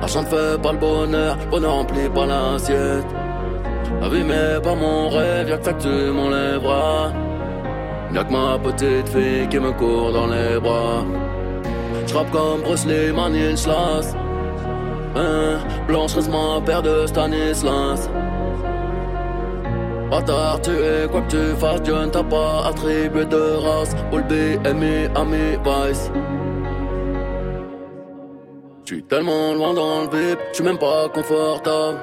L'argent 0.00 0.22
ne 0.22 0.26
fait 0.26 0.62
pas 0.62 0.72
le 0.72 0.78
bonheur, 0.78 1.36
bonheur 1.50 1.72
remplit 1.72 2.08
pas 2.08 2.26
l'assiette. 2.26 3.06
Mais 4.02 4.60
pas 4.62 4.74
mon 4.74 5.08
rêve, 5.08 5.48
y'a 5.48 5.58
que 5.58 5.64
ça 5.64 5.72
que 5.72 5.82
tu 5.82 6.12
m'enlèveras. 6.12 7.12
Y'a 8.14 8.24
que 8.24 8.32
ma 8.32 8.58
petite 8.58 9.08
fille 9.08 9.48
qui 9.48 9.58
me 9.58 9.72
court 9.72 10.12
dans 10.12 10.26
les 10.26 10.58
bras. 10.60 11.04
J'rappe 12.06 12.30
comme 12.30 12.62
Bruce 12.62 12.86
Lee, 12.86 13.12
Manislas. 13.12 14.14
Hein, 15.16 15.58
Blanche 15.88 16.16
ma 16.28 16.60
paire 16.64 16.82
de 16.82 17.06
Stanislas. 17.06 18.08
Bâtard, 20.10 20.60
tu 20.62 20.70
es 20.70 21.08
quoi 21.10 21.20
que 21.22 21.30
tu 21.30 21.56
fasses, 21.58 21.82
Dieu 21.82 21.94
ne 21.94 22.06
t'a 22.06 22.22
pas 22.22 22.66
attribué 22.68 23.24
de 23.24 23.56
race. 23.56 23.94
All 24.12 24.22
B, 24.22 24.32
Ami, 24.64 25.08
Ami, 25.14 25.56
Vice. 25.64 26.10
J'suis 28.86 29.02
tellement 29.02 29.52
loin 29.52 29.74
dans 29.74 30.02
le 30.02 30.16
vip, 30.16 30.38
j'suis 30.52 30.62
même 30.62 30.78
pas 30.78 31.08
confortable. 31.08 31.98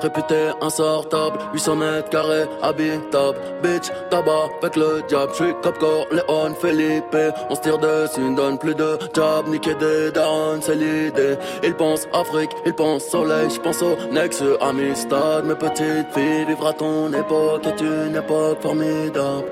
Réputé 0.00 0.50
insortable, 0.60 1.38
800 1.54 1.76
mètres 1.76 2.10
carrés, 2.10 2.46
habitable. 2.62 3.38
Bitch, 3.62 3.90
tabac 4.10 4.50
avec 4.62 4.76
le 4.76 5.02
diable. 5.08 5.32
J'suis 5.34 5.54
Cop 5.62 5.76
Léon, 6.12 6.54
Felipe. 6.60 7.16
On 7.50 7.54
se 7.54 7.60
tire 7.60 7.78
dessus, 7.78 8.20
ne 8.20 8.36
donne 8.36 8.58
plus 8.58 8.74
de 8.74 8.98
job. 9.14 9.48
Niquer 9.48 9.74
des 9.74 10.10
darons, 10.12 10.60
c'est 10.60 10.74
l'idée. 10.74 11.36
Ils 11.62 11.74
pensent 11.74 12.06
Afrique, 12.12 12.50
ils 12.64 12.74
pensent 12.74 13.06
soleil. 13.06 13.48
J'pense 13.50 13.82
au 13.82 13.96
Nexus, 14.12 14.56
Amistad. 14.60 15.44
Mes 15.44 15.54
petites 15.54 16.12
filles, 16.12 16.44
vivre 16.46 16.66
à 16.66 16.72
ton 16.72 17.12
époque 17.12 17.66
est 17.66 17.80
une 17.80 18.16
époque 18.16 18.60
formidable. 18.60 19.44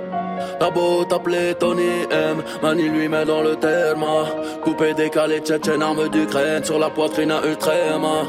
T'as 0.58 0.70
beau 0.70 1.04
t'appeler 1.04 1.54
Tony 1.54 2.02
M, 2.10 2.42
Mani 2.62 2.88
lui 2.88 3.08
met 3.08 3.24
dans 3.24 3.42
le 3.42 3.56
terme. 3.56 4.04
Coupé, 4.62 4.94
décalé, 4.94 5.40
tchétchène, 5.40 5.82
arme 5.82 6.08
d'Ukraine 6.08 6.64
sur 6.64 6.78
la 6.78 6.90
poitrine 6.90 7.30
à 7.30 7.44
Ultrema. 7.46 8.24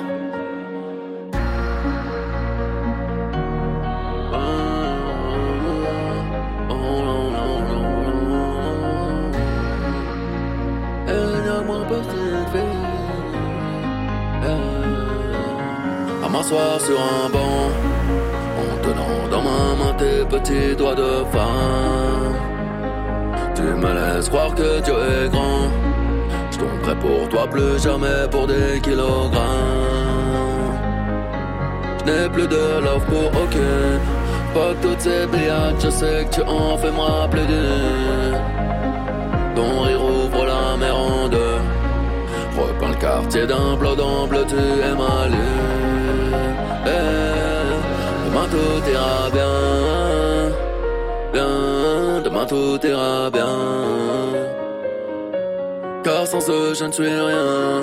M'asseoir 16.45 16.79
sur 16.79 16.99
un 16.99 17.29
banc, 17.29 17.71
en 18.59 18.77
tenant 18.83 19.27
dans 19.31 19.41
ma 19.41 19.83
main 19.83 19.93
tes 19.97 20.25
petits 20.25 20.75
doigts 20.75 20.95
de 20.95 21.23
femme. 21.31 22.35
Tu 23.55 23.61
me 23.61 23.93
laisses 23.93 24.29
croire 24.29 24.53
que 24.53 24.81
Dieu 24.81 24.93
est 24.93 25.29
grand. 25.29 25.69
Je 26.51 26.57
tomberai 26.57 26.95
pour 26.95 27.29
toi 27.29 27.47
plus 27.47 27.81
jamais 27.81 28.27
pour 28.29 28.47
des 28.47 28.79
kilogrammes. 28.81 29.41
Je 31.99 32.11
n'ai 32.11 32.29
plus 32.29 32.47
de 32.47 32.79
love 32.83 33.05
pour 33.05 33.41
aucune. 33.41 33.99
Pas 34.53 34.73
toutes 34.81 35.01
ces 35.01 35.25
billades, 35.27 35.79
je 35.79 35.89
sais 35.89 36.25
que 36.25 36.35
tu 36.35 36.41
en 36.41 36.77
fais 36.77 36.91
me 36.91 36.99
rappeler 36.99 37.45
d'une. 37.45 38.39
Ton 39.55 39.81
rire 39.81 40.03
ouvre 40.03 40.45
la 40.45 40.77
mer 40.77 40.95
en 40.95 41.27
deux. 41.27 41.59
Repeins 42.57 42.89
le 42.89 42.95
quartier 42.95 43.47
d'un 43.47 43.75
bleu 43.77 43.95
dans 43.95 44.27
bleu, 44.27 44.45
tu 44.47 44.55
es 44.55 44.93
ma 44.93 45.27
lune. 45.27 45.84
Eh, 46.85 47.75
demain 48.25 48.47
tout 48.53 48.89
ira 48.91 49.29
bien. 49.37 49.55
Bien, 51.33 52.21
demain 52.23 52.45
tout 52.45 52.79
ira 52.85 53.29
bien. 53.29 53.55
Car 56.03 56.27
sans 56.27 56.49
eux, 56.49 56.73
je 56.73 56.85
ne 56.85 56.91
suis 56.91 57.07
rien. 57.07 57.81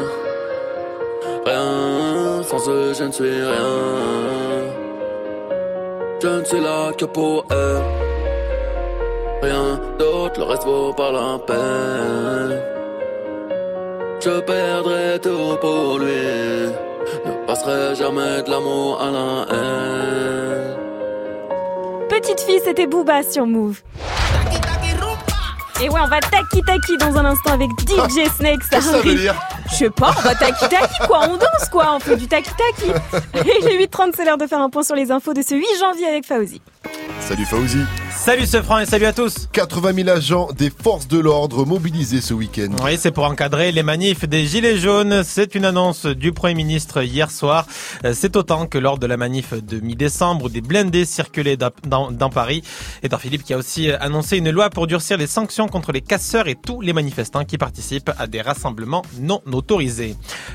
Rien, 1.45 2.43
sans 2.45 2.69
eux, 2.69 2.95
je 2.95 3.05
ne 3.05 3.13
suis 3.13 3.43
rien. 3.55 3.73
Je 6.23 6.29
ne 6.29 6.45
suis 6.45 6.61
là 6.61 6.93
que 6.97 7.05
pour 7.05 7.45
eux. 7.51 7.81
Rien 9.43 9.81
d'autre, 9.99 10.39
le 10.39 10.45
reste 10.47 10.65
vaut 10.65 10.93
pas 10.93 11.11
la 11.11 11.37
peine. 11.49 12.61
Je 14.21 14.39
perdrai 14.41 15.19
tout 15.21 15.57
pour 15.61 15.99
lui. 15.99 16.92
Ne 17.25 17.47
passerai 17.47 17.95
jamais 17.95 18.43
de 18.43 18.51
l'amour 18.51 19.01
à 19.01 19.11
la 19.11 19.57
haine. 19.57 20.77
Petite 22.09 22.41
fille, 22.41 22.61
c'était 22.65 22.87
Booba 22.87 23.23
sur 23.23 23.47
Move. 23.47 23.81
Et 25.83 25.89
ouais, 25.89 26.01
on 26.01 26.09
va 26.09 26.21
taki 26.21 26.63
taki 26.63 26.97
dans 26.99 27.17
un 27.19 27.25
instant 27.25 27.53
avec 27.53 27.71
DJ 27.89 28.29
Snake. 28.37 28.63
Ça 28.71 28.81
ça 28.81 28.99
veut 29.01 29.15
dire 29.15 29.35
Je 29.73 29.77
sais 29.79 29.91
pas, 29.91 30.15
on 30.19 30.21
va 30.21 30.35
taki 30.35 30.69
taki 30.69 30.99
quoi, 31.07 31.21
on 31.31 31.37
danse 31.37 31.69
quoi, 31.71 31.95
on 31.97 31.99
fait 31.99 32.17
du 32.17 32.29
taki 32.29 32.51
taki. 32.51 32.91
Et 33.49 33.53
il 33.63 33.67
est 33.69 33.87
8h30, 33.87 34.13
c'est 34.15 34.25
l'heure 34.25 34.37
de 34.39 34.47
faire 34.47 34.61
un 34.61 34.69
point 34.69 34.83
sur 34.83 34.95
les 34.95 35.11
infos 35.11 35.33
de 35.33 35.41
ce 35.43 35.55
8 35.55 35.65
janvier 35.81 36.07
avec 36.07 36.27
Fauzi. 36.27 36.61
Salut 37.21 37.47
Fauzi. 37.47 37.79
Salut 38.15 38.47
ce 38.47 38.61
franc 38.63 38.79
et 38.81 38.87
salut 38.87 39.07
à 39.07 39.13
tous. 39.13 39.49
80 39.53 39.95
000 39.95 40.09
agents 40.11 40.49
des 40.57 40.71
forces 40.71 41.09
de 41.09 41.19
l'ordre 41.19 41.65
mobilisés 41.65 42.21
ce 42.21 42.35
week-end. 42.35 42.69
Oui, 42.85 42.97
c'est 42.99 43.11
pour 43.13 43.25
encadrer 43.25 43.73
les 43.73 43.83
manifs 43.83 44.25
des 44.29 44.47
Gilets 44.47 44.77
jaunes. 44.77 45.23
C'est 45.25 45.55
une 45.55 45.65
annonce 45.65 46.05
du 46.07 46.33
Premier 46.33 46.55
ministre 46.55 47.03
hier 47.03 47.31
soir. 47.31 47.67
Euh, 48.05 48.13
C'est 48.15 48.37
autant 48.37 48.67
que 48.67 48.77
lors 48.79 48.99
de 48.99 49.07
la 49.07 49.17
manif 49.17 49.55
de 49.55 49.81
mi-décembre 49.81 50.45
où 50.47 50.49
des 50.49 50.61
blindés 50.61 51.05
circulaient 51.05 51.57
dans, 51.57 51.71
dans- 51.87 52.11
dans 52.13 52.29
Paris. 52.31 52.63
Edouard 53.03 53.21
Philippe 53.23 53.45
qui 53.45 53.55
a 53.55 53.59
aussi 53.59 53.91
annoncé 53.91 54.37
une 54.37 54.51
loi 54.51 54.69
pour 54.69 54.87
durcir 54.87 55.17
les 55.17 55.27
sanctions 55.27 55.69
contre 55.69 55.93
les 55.93 56.03
casseurs 56.03 56.49
et 56.49 56.57
tous 56.57 56.81
les 56.81 56.93
manifestants 56.93 57.45
qui 57.45 57.57
participent 57.57 58.11
à 58.19 58.27
des 58.27 58.43
rassemblements 58.43 59.03
non 59.21 59.41
autorisés. 59.47 59.62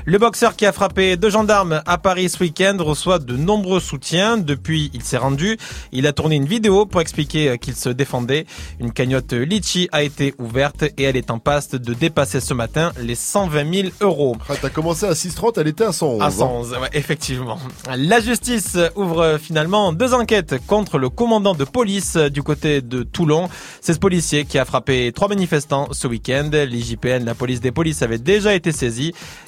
Le 0.04 0.18
boxeur 0.18 0.56
qui 0.56 0.66
a 0.66 0.72
frappé 0.72 1.16
deux 1.16 1.30
gendarmes 1.30 1.82
à 1.86 1.98
Paris 1.98 2.28
ce 2.28 2.38
week-end 2.40 2.76
reçoit 2.80 3.18
de 3.18 3.36
nombreux 3.36 3.80
soutiens. 3.80 4.36
Depuis, 4.36 4.90
il 4.94 5.02
s'est 5.02 5.16
rendu. 5.16 5.58
Il 5.92 6.06
a 6.06 6.12
tourné 6.12 6.36
une 6.36 6.46
vidéo 6.46 6.86
pour 6.86 7.00
expliquer 7.00 7.58
qu'il 7.58 7.74
se 7.74 7.88
défendait. 7.88 8.46
Une 8.80 8.92
cagnotte 8.92 9.32
Litchi 9.32 9.88
a 9.92 10.02
été 10.02 10.34
ouverte 10.38 10.82
et 10.82 11.02
elle 11.02 11.16
est 11.16 11.30
en 11.30 11.38
passe 11.38 11.70
de 11.70 11.94
dépasser 11.94 12.40
ce 12.40 12.54
matin 12.54 12.92
les 13.00 13.14
120 13.14 13.74
000 13.74 13.88
euros. 14.00 14.36
Ah, 14.48 14.54
T'as 14.60 14.70
commencé 14.70 15.06
à 15.06 15.12
6,30, 15.12 15.60
elle 15.60 15.68
était 15.68 15.84
à 15.84 15.92
111. 15.92 16.22
À 16.22 16.26
hein. 16.26 16.30
111, 16.30 16.70
ouais, 16.72 16.88
effectivement. 16.92 17.58
La 17.96 18.20
justice 18.20 18.76
ouvre 18.96 19.38
finalement 19.40 19.92
deux 19.92 20.14
enquêtes 20.14 20.54
contre 20.66 20.98
le 20.98 21.08
commandant 21.08 21.54
de 21.54 21.64
police 21.64 22.16
du 22.16 22.42
côté 22.42 22.82
de 22.82 23.02
Toulon. 23.02 23.48
C'est 23.80 23.94
ce 23.94 23.98
policier 23.98 24.44
qui 24.44 24.58
a 24.58 24.64
frappé 24.64 25.12
trois 25.12 25.28
manifestants 25.28 25.88
ce 25.92 26.06
week-end. 26.06 26.50
L'IJPN, 26.52 27.24
la 27.24 27.34
police 27.34 27.60
des 27.60 27.72
polices, 27.72 28.02
avait 28.02 28.18
déjà 28.18 28.54
été 28.54 28.72
saisie. 28.72 28.87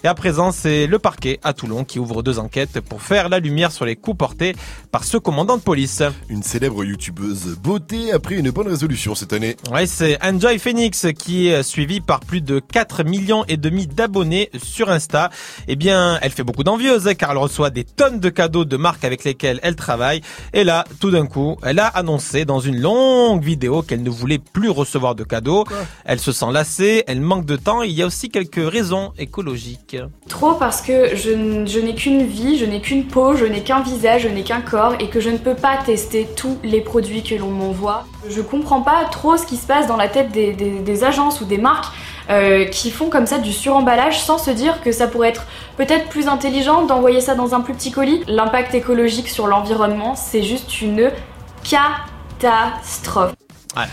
Et 0.05 0.09
à 0.09 0.15
présent, 0.15 0.53
c'est 0.53 0.87
le 0.87 0.99
parquet 0.99 1.41
à 1.43 1.53
Toulon 1.53 1.85
qui 1.85 1.99
ouvre 1.99 2.23
deux 2.23 2.39
enquêtes 2.39 2.81
pour 2.81 3.03
faire 3.03 3.29
la 3.29 3.39
lumière 3.39 3.73
sur 3.73 3.85
les 3.85 3.97
coups 3.97 4.19
portés 4.19 4.55
par 4.93 5.05
ce 5.05 5.17
commandant 5.17 5.57
de 5.57 5.63
police. 5.63 6.03
Une 6.29 6.43
célèbre 6.43 6.85
youtubeuse 6.85 7.57
beauté 7.57 8.13
a 8.13 8.19
pris 8.19 8.37
une 8.37 8.51
bonne 8.51 8.69
résolution 8.69 9.15
cette 9.15 9.33
année. 9.33 9.57
Ouais, 9.73 9.87
c'est 9.87 10.19
Enjoy 10.25 10.59
Phoenix 10.59 11.07
qui 11.19 11.49
est 11.49 11.63
suivi 11.63 12.01
par 12.01 12.21
plus 12.21 12.41
de 12.41 12.61
4 12.61 13.05
millions 13.05 13.45
et 13.49 13.57
demi 13.57 13.87
d'abonnés 13.87 14.51
sur 14.63 14.91
Insta. 14.91 15.31
Eh 15.69 15.77
bien, 15.77 16.19
elle 16.23 16.33
fait 16.33 16.43
beaucoup 16.43 16.65
d'envieuses 16.65 17.11
car 17.19 17.33
elle 17.33 17.39
reçoit 17.39 17.71
des 17.71 17.85
tonnes 17.85 18.21
de 18.21 18.29
cadeaux 18.29 18.65
de 18.65 18.77
marques 18.77 19.05
avec 19.05 19.25
lesquelles 19.25 19.61
elle 19.63 19.77
travaille. 19.77 20.21
Et 20.53 20.65
là, 20.65 20.85
tout 21.01 21.11
d'un 21.11 21.27
coup, 21.27 21.57
elle 21.63 21.79
a 21.79 21.87
annoncé 21.87 22.45
dans 22.45 22.61
une 22.61 22.81
longue 22.81 23.43
vidéo 23.43 23.83
qu'elle 23.83 24.03
ne 24.03 24.11
voulait 24.11 24.39
plus 24.39 24.71
recevoir 24.71 25.15
de 25.15 25.25
cadeaux. 25.25 25.65
Elle 26.05 26.21
se 26.21 26.33
sent 26.33 26.53
lassée, 26.53 27.05
elle 27.07 27.21
manque 27.21 27.47
de 27.47 27.57
temps. 27.57 27.83
Il 27.83 27.93
y 27.93 28.03
a 28.03 28.07
aussi 28.07 28.29
quelques 28.29 28.71
raisons 28.71 29.13
Trop 30.29 30.53
parce 30.55 30.81
que 30.81 31.15
je, 31.17 31.31
n'ai 31.81 31.95
qu'une 31.95 32.25
vie, 32.25 32.59
je 32.59 32.65
n'ai 32.65 32.81
qu'une 32.81 33.05
peau, 33.07 33.35
je 33.37 33.45
n'ai 33.45 33.63
qu'un 33.63 33.81
visage, 33.81 34.23
je 34.23 34.29
n'ai 34.29 34.43
qu'un 34.43 34.61
corps 34.61 34.95
et 35.01 35.09
que 35.09 35.21
je 35.21 35.31
ne 35.31 35.39
peux 35.39 35.55
pas 35.55 35.77
tester 35.85 36.29
tous 36.37 36.59
les 36.63 36.81
produits 36.81 37.23
que 37.23 37.35
l'on 37.35 37.51
m'envoie. 37.51 38.05
Je 38.29 38.41
comprends 38.43 38.83
pas 38.83 39.05
trop 39.11 39.37
ce 39.37 39.47
qui 39.47 39.57
se 39.57 39.67
passe 39.67 39.87
dans 39.87 39.97
la 39.97 40.09
tête 40.09 40.31
des, 40.33 40.53
des- 40.53 40.79
des 40.81 41.05
agences 41.05 41.41
ou 41.41 41.45
des 41.45 41.59
marques 41.59 41.93
euh, 42.29 42.65
qui 42.67 42.91
font 42.91 43.09
comme 43.09 43.27
ça 43.27 43.39
du 43.39 43.53
suremballage 43.53 44.21
sans 44.21 44.39
se 44.39 44.51
dire 44.51 44.83
que 44.83 44.93
ça 44.93 45.07
pourrait 45.09 45.31
être 45.31 45.47
peut-être 45.77 46.09
plus 46.09 46.29
intelligent 46.29 46.85
d'envoyer 46.87 47.21
ça 47.21 47.35
dans 47.35 47.55
un 47.55 47.61
plus 47.61 47.75
petit 47.75 47.91
colis. 47.91 48.23
L'impact 48.29 48.75
écologique 48.75 49.29
sur 49.29 49.47
l'environnement, 49.47 50.15
c'est 50.15 50.43
juste 50.43 50.81
une 50.81 51.11
catastrophe. 51.63 53.35
Ouais. 53.77 53.85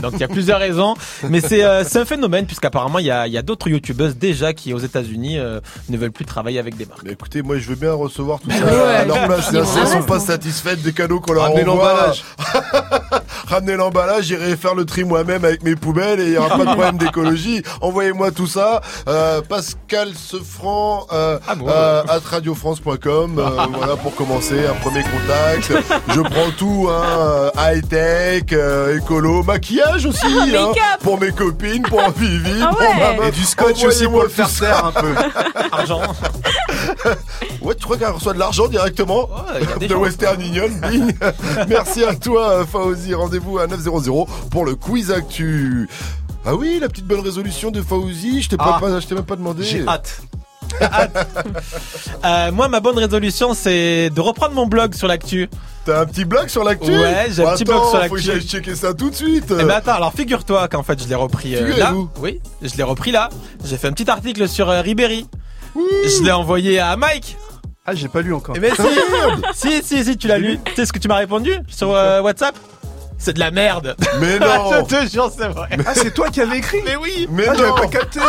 Donc 0.00 0.12
il 0.14 0.20
y 0.20 0.24
a 0.24 0.28
plusieurs 0.28 0.58
raisons, 0.58 0.94
mais 1.28 1.40
c'est 1.40 1.64
euh, 1.64 1.84
c'est 1.84 2.00
un 2.00 2.04
phénomène 2.04 2.46
puisqu'apparemment 2.46 2.98
il 2.98 3.06
y 3.06 3.10
a, 3.10 3.26
il 3.26 3.32
y 3.32 3.38
a 3.38 3.42
d'autres 3.42 3.68
youtubeuses 3.68 4.16
déjà 4.16 4.52
qui 4.52 4.72
aux 4.74 4.78
États-Unis 4.78 5.38
euh, 5.38 5.60
ne 5.88 5.96
veulent 5.96 6.12
plus 6.12 6.24
travailler 6.24 6.58
avec 6.58 6.76
des 6.76 6.86
marques. 6.86 7.02
Mais 7.04 7.12
écoutez, 7.12 7.42
moi 7.42 7.58
je 7.58 7.68
veux 7.68 7.74
bien 7.76 7.92
recevoir 7.92 8.40
tout 8.40 8.50
ça 8.50 8.64
Ouais. 8.64 8.94
à 8.96 9.04
leur 9.04 9.24
place. 9.26 9.50
Si 9.50 9.56
elles 9.56 9.62
Ah, 9.82 9.86
sont 9.86 10.02
pas 10.02 10.20
satisfaites 10.20 10.82
des 10.82 10.92
cadeaux 10.92 11.20
qu'on 11.20 11.32
leur 11.32 11.44
Ramenez 11.44 11.64
l'emballage. 11.64 12.24
Ramenez 13.46 13.76
l'emballage, 13.76 14.24
j'irai 14.24 14.56
faire 14.56 14.74
le 14.74 14.84
tri 14.84 15.04
moi-même 15.04 15.44
avec 15.44 15.62
mes 15.62 15.76
poubelles 15.76 16.20
et 16.20 16.26
il 16.28 16.32
y 16.32 16.36
aura 16.38 16.50
pas 16.56 16.64
de 16.64 16.70
problème 16.72 16.98
d'écologie. 16.98 17.62
Envoyez-moi 17.80 18.30
tout 18.30 18.46
ça. 18.46 18.80
Euh, 19.08 19.42
Pascal 19.42 20.12
Sefranc 20.14 21.06
euh, 21.12 21.38
euh, 21.66 22.02
at 22.08 22.20
radiofrance.com 22.24 23.38
euh, 23.38 23.50
voilà 23.72 23.96
pour 23.96 24.14
commencer 24.14 24.66
un 24.66 24.74
premier 24.80 25.02
contact. 25.02 25.72
Je 26.08 26.20
prends 26.20 26.50
tout 26.56 26.88
hein, 26.90 27.50
high 27.58 27.86
tech, 27.88 28.44
euh, 28.52 28.96
écolo, 28.98 29.42
maquillage 29.42 29.83
aussi 30.06 30.26
hein, 30.56 30.72
pour 31.02 31.18
mes 31.20 31.30
copines, 31.32 31.82
pour 31.82 32.00
Vivi, 32.16 32.50
Ah 32.62 32.68
pour 32.68 32.80
ouais. 32.80 32.98
ma 32.98 33.12
meuf. 33.14 33.28
Et 33.28 33.32
du 33.32 33.44
scotch 33.44 33.82
aussi 33.84 34.04
pour 34.06 34.22
le 34.22 34.28
faire 34.28 34.48
taire 34.52 34.84
un 34.86 34.92
peu. 34.92 35.14
Argent. 35.72 36.00
Ouais, 37.62 37.74
tu 37.74 37.84
crois 37.84 37.96
qu'elle 37.96 38.08
reçoit 38.10 38.34
de 38.34 38.38
l'argent 38.38 38.68
directement 38.68 39.28
de 39.80 39.94
Western 39.94 40.38
Union 40.40 40.68
bing. 40.82 41.14
Merci 41.66 42.04
à 42.04 42.14
toi, 42.14 42.50
euh, 42.50 42.64
Fauzi. 42.66 43.14
Rendez-vous 43.14 43.58
à 43.58 43.66
900 43.66 44.26
pour 44.50 44.66
le 44.66 44.74
quiz 44.74 45.10
actu. 45.10 45.88
Ah 46.44 46.54
oui, 46.54 46.78
la 46.80 46.88
petite 46.90 47.06
bonne 47.06 47.20
résolution 47.20 47.70
de 47.70 47.80
Fauzi. 47.80 48.42
Je 48.42 48.50
t'ai 48.50 48.56
Ah. 48.58 48.76
pas, 48.78 49.00
je 49.00 49.06
t'ai 49.06 49.14
même 49.14 49.24
pas 49.24 49.36
demandé. 49.36 49.62
J'ai 49.64 49.86
hâte. 49.88 50.20
Euh, 52.24 52.52
moi, 52.52 52.68
ma 52.68 52.80
bonne 52.80 52.98
résolution, 52.98 53.54
c'est 53.54 54.10
de 54.10 54.20
reprendre 54.20 54.54
mon 54.54 54.66
blog 54.66 54.94
sur 54.94 55.08
l'actu. 55.08 55.48
T'as 55.84 56.00
un 56.00 56.06
petit 56.06 56.24
blog 56.24 56.48
sur 56.48 56.64
l'actu 56.64 56.90
Ouais, 56.90 57.26
j'ai 57.30 57.44
un 57.44 57.52
petit 57.54 57.64
blog 57.64 57.82
sur 57.82 57.90
faut 57.90 57.96
que 57.96 58.02
l'actu. 58.02 58.20
j'aille 58.20 58.40
checker 58.40 58.74
ça 58.74 58.94
tout 58.94 59.10
de 59.10 59.14
suite. 59.14 59.44
Eh 59.50 59.64
ben 59.64 59.70
attends, 59.70 59.92
alors 59.92 60.12
figure-toi 60.14 60.66
qu'en 60.68 60.82
fait 60.82 61.02
je 61.02 61.08
l'ai 61.08 61.14
repris 61.14 61.56
euh, 61.56 61.76
là. 61.76 61.92
Oui, 62.20 62.40
je 62.62 62.74
l'ai 62.76 62.82
repris 62.82 63.10
là. 63.10 63.28
J'ai 63.64 63.76
fait 63.76 63.88
un 63.88 63.92
petit 63.92 64.08
article 64.10 64.48
sur 64.48 64.70
euh, 64.70 64.80
Ribéry. 64.80 65.26
Je 65.74 66.22
l'ai 66.22 66.32
envoyé 66.32 66.78
à 66.78 66.96
Mike. 66.96 67.36
Ah, 67.86 67.94
j'ai 67.94 68.08
pas 68.08 68.22
lu 68.22 68.32
encore. 68.32 68.54
Eh 68.56 68.60
ben 68.60 68.72
si, 69.54 69.68
si, 69.68 69.82
si, 69.82 70.04
si, 70.04 70.16
tu 70.16 70.26
l'as 70.26 70.38
lu. 70.38 70.58
Tu 70.64 70.74
sais 70.74 70.86
ce 70.86 70.92
que 70.92 70.98
tu 70.98 71.06
m'as 71.08 71.16
répondu 71.16 71.52
sur 71.68 71.94
euh, 71.94 72.22
WhatsApp? 72.22 72.56
C'est 73.24 73.32
de 73.32 73.40
la 73.40 73.50
merde. 73.50 73.96
Mais 74.20 74.38
non 74.38 74.84
Je 74.90 74.96
te 74.96 75.10
jure, 75.10 75.30
c'est 75.34 75.48
vrai. 75.48 75.66
Ah, 75.86 75.92
c'est 75.94 76.12
toi 76.12 76.28
qui 76.28 76.42
avais 76.42 76.58
écrit 76.58 76.82
Mais 76.84 76.94
oui 76.96 77.26
Mais 77.30 77.46
ah, 77.48 77.54
j'avais 77.56 77.68
non. 77.70 77.74
pas 77.76 77.86
capté 77.86 78.20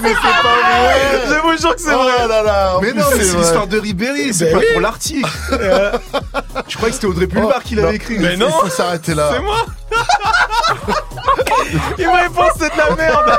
Mais 0.00 0.08
c'est 0.08 0.42
pas 0.42 0.42
vrai 0.42 1.22
Je 1.28 1.34
vous 1.42 1.58
jure 1.58 1.74
que 1.76 1.80
c'est 1.82 1.94
Oh 1.94 2.02
vrai. 2.04 2.26
là 2.28 2.42
là, 2.42 2.76
en 2.76 2.80
Mais 2.80 2.92
non, 2.92 3.04
mais 3.16 3.22
c'est 3.22 3.36
l'histoire 3.36 3.66
de 3.66 3.78
Ribéry, 3.78 4.32
c'est 4.32 4.50
pas 4.50 4.58
oui. 4.58 4.64
pour 4.72 4.80
l'article 4.80 5.28
Je 6.68 6.76
crois 6.76 6.88
que 6.88 6.94
c'était 6.94 7.06
Audrey 7.06 7.26
Pulvar 7.26 7.62
qui 7.62 7.76
non. 7.76 7.82
l'avait 7.82 7.96
écrit. 7.96 8.18
Mais 8.18 8.36
non. 8.36 8.48
Il 8.48 8.70
faut 8.70 8.74
s'arrêter 8.74 9.14
là. 9.14 9.30
C'est 9.34 9.40
moi 9.40 9.56
Il 11.98 12.08
répond 12.08 12.48
c'est 12.58 12.72
de 12.72 12.78
la 12.78 12.94
merde 12.96 13.38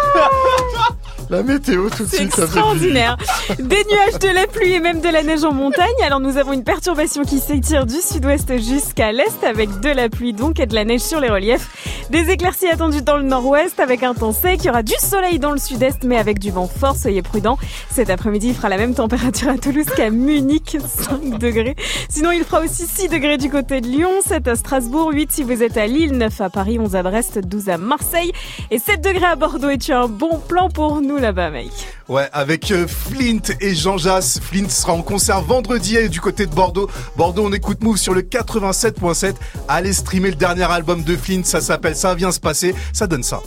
La 1.30 1.42
météo 1.42 1.90
tout 1.90 2.04
de 2.04 2.10
C'est 2.10 2.18
suite, 2.18 2.36
fait 2.36 2.44
extraordinaire. 2.44 3.18
Des 3.58 3.84
nuages, 3.92 4.20
de 4.22 4.28
la 4.28 4.46
pluie 4.46 4.74
et 4.74 4.80
même 4.80 5.02
de 5.02 5.10
la 5.10 5.24
neige 5.24 5.44
en 5.44 5.54
montagne. 5.54 5.86
Alors 6.06 6.20
nous 6.20 6.38
avons 6.38 6.54
une 6.54 6.64
perturbation 6.64 7.24
qui 7.24 7.40
s'étire 7.40 7.88
du 7.88 8.00
sud-ouest 8.00 8.56
jusqu'à 8.58 9.12
l'est 9.12 9.44
avec 9.44 9.80
de 9.80 9.90
la 9.90 10.08
pluie 10.08 10.34
donc 10.34 10.60
et 10.60 10.68
de 10.68 10.76
la 10.76 10.86
neige 10.86 11.02
sur 11.02 11.20
les 11.20 11.30
reliefs. 11.30 12.06
Des 12.12 12.30
éclaircies 12.30 12.68
attendues 12.68 13.02
dans 13.02 13.18
le 13.18 13.24
nord-ouest 13.24 13.80
avec 13.80 14.04
un 14.04 14.14
temps 14.14 14.34
sec. 14.34 14.60
Il 14.64 14.68
y 14.68 14.70
aura 14.70 14.84
du 14.84 14.94
soleil 15.00 15.40
dans 15.40 15.52
le 15.52 15.58
sud-est 15.58 16.04
mais 16.04 16.18
avec 16.18 16.38
du 16.38 16.52
vent 16.52 16.68
fort. 16.68 16.96
Soyez 16.96 17.24
prudents. 17.24 17.58
Cet 17.90 18.12
après-midi, 18.12 18.50
il 18.50 18.56
fera 18.56 18.70
la 18.70 18.78
même 18.78 18.94
température 18.94 19.50
à 19.50 19.58
Toulouse 19.58 19.88
qu'à 19.96 20.12
Munich, 20.12 20.78
5 20.80 21.40
degrés. 21.40 21.76
Sinon, 22.08 22.32
il 22.32 22.44
fera 22.44 22.62
aussi 22.62 22.86
6 22.86 23.10
degrés 23.10 23.38
du 23.38 23.50
côté 23.50 23.82
de 23.82 23.88
Lyon, 23.88 24.12
7 24.24 24.48
à 24.48 24.56
Strasbourg, 24.56 25.12
8 25.12 25.32
si 25.32 25.44
vous 25.44 25.64
êtes 25.64 25.78
à 25.78 25.88
Lille, 25.88 26.12
9 26.12 26.42
à 26.42 26.50
Paris, 26.52 26.78
11 26.78 26.96
à 26.96 27.02
Brest, 27.02 27.40
12 27.40 27.70
à 27.70 27.78
Marseille 27.80 28.32
et 28.70 28.78
7 28.78 29.02
degrés 29.02 29.26
à 29.26 29.36
Bordeaux. 29.36 29.70
Et 29.70 29.80
tu 29.80 29.92
as 29.92 30.02
un 30.02 30.08
bon 30.08 30.40
plan 30.48 30.70
pour 30.70 31.02
nous 31.02 31.15
là-bas, 31.18 31.50
mec. 31.50 31.72
Ouais, 32.08 32.30
avec 32.34 32.72
euh, 32.72 32.88
Flint 32.88 33.40
et 33.60 33.76
Jean 33.76 33.98
Jass. 33.98 34.40
Flint 34.40 34.70
sera 34.70 34.94
en 34.94 35.02
concert 35.02 35.42
vendredi 35.42 36.10
du 36.10 36.22
côté 36.22 36.46
de 36.46 36.54
Bordeaux. 36.54 36.90
Bordeaux, 37.16 37.46
on 37.46 37.54
écoute 37.54 37.84
Move 37.84 37.98
sur 37.98 38.14
le 38.14 38.22
87.7. 38.22 39.36
Allez 39.68 39.94
streamer 39.94 40.30
le 40.30 40.36
dernier 40.36 40.64
album 40.64 41.04
de 41.04 41.16
Flint, 41.16 41.44
ça 41.44 41.62
s'appelle 41.62 41.96
Ça 41.96 42.16
vient 42.16 42.32
se 42.32 42.40
passer. 42.40 42.76
Ça 42.94 43.08
donne 43.08 43.24
ça. 43.24 43.42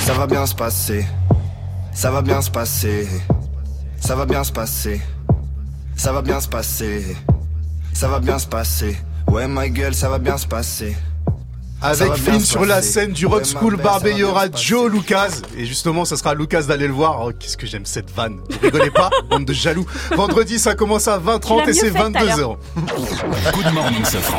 Ça 0.00 0.14
va 0.14 0.26
bien 0.26 0.46
se 0.46 0.54
passer. 0.54 1.04
Ça 1.92 2.10
va 2.10 2.22
bien 2.22 2.40
se 2.40 2.50
passer. 2.50 3.06
Ça 4.00 4.16
va 4.16 4.24
bien 4.26 4.42
se 4.42 4.52
passer. 4.52 5.00
Ça 5.96 6.12
va 6.12 6.22
bien 6.22 6.40
se 6.40 6.48
passer. 6.48 7.16
Ça 7.92 8.08
va 8.08 8.18
bien 8.18 8.38
se 8.38 8.46
passer. 8.46 8.96
Ouais, 9.28 9.46
ma 9.46 9.68
gueule, 9.68 9.94
ça 9.94 10.08
va 10.08 10.18
bien 10.18 10.36
se 10.36 10.46
passer. 10.46 10.96
Avec 11.82 12.16
se 12.16 12.38
sur 12.46 12.64
la 12.64 12.80
scène 12.82 13.12
du 13.12 13.26
Rock 13.26 13.44
School 13.44 13.76
Barbé, 13.76 14.12
il 14.12 14.18
y 14.18 14.24
aura 14.24 14.44
Joe 14.54 14.90
Lucas. 14.90 15.30
Et 15.56 15.64
justement, 15.66 16.04
ça 16.04 16.16
sera 16.16 16.30
à 16.30 16.34
Lucas 16.34 16.62
d'aller 16.62 16.86
le 16.86 16.92
voir. 16.92 17.22
Oh, 17.26 17.30
qu'est-ce 17.38 17.56
que 17.56 17.66
j'aime 17.66 17.86
cette 17.86 18.10
vanne. 18.10 18.38
Vous 18.48 18.58
rigolez 18.62 18.90
pas, 18.90 19.10
bande 19.30 19.44
de 19.44 19.52
jaloux. 19.52 19.86
Vendredi, 20.14 20.58
ça 20.58 20.74
commence 20.74 21.08
à 21.08 21.18
20h30 21.18 21.68
et 21.68 21.72
c'est 21.72 21.90
22h. 21.90 22.56
Good 22.76 23.72
morning, 23.74 24.04
Safran. 24.04 24.38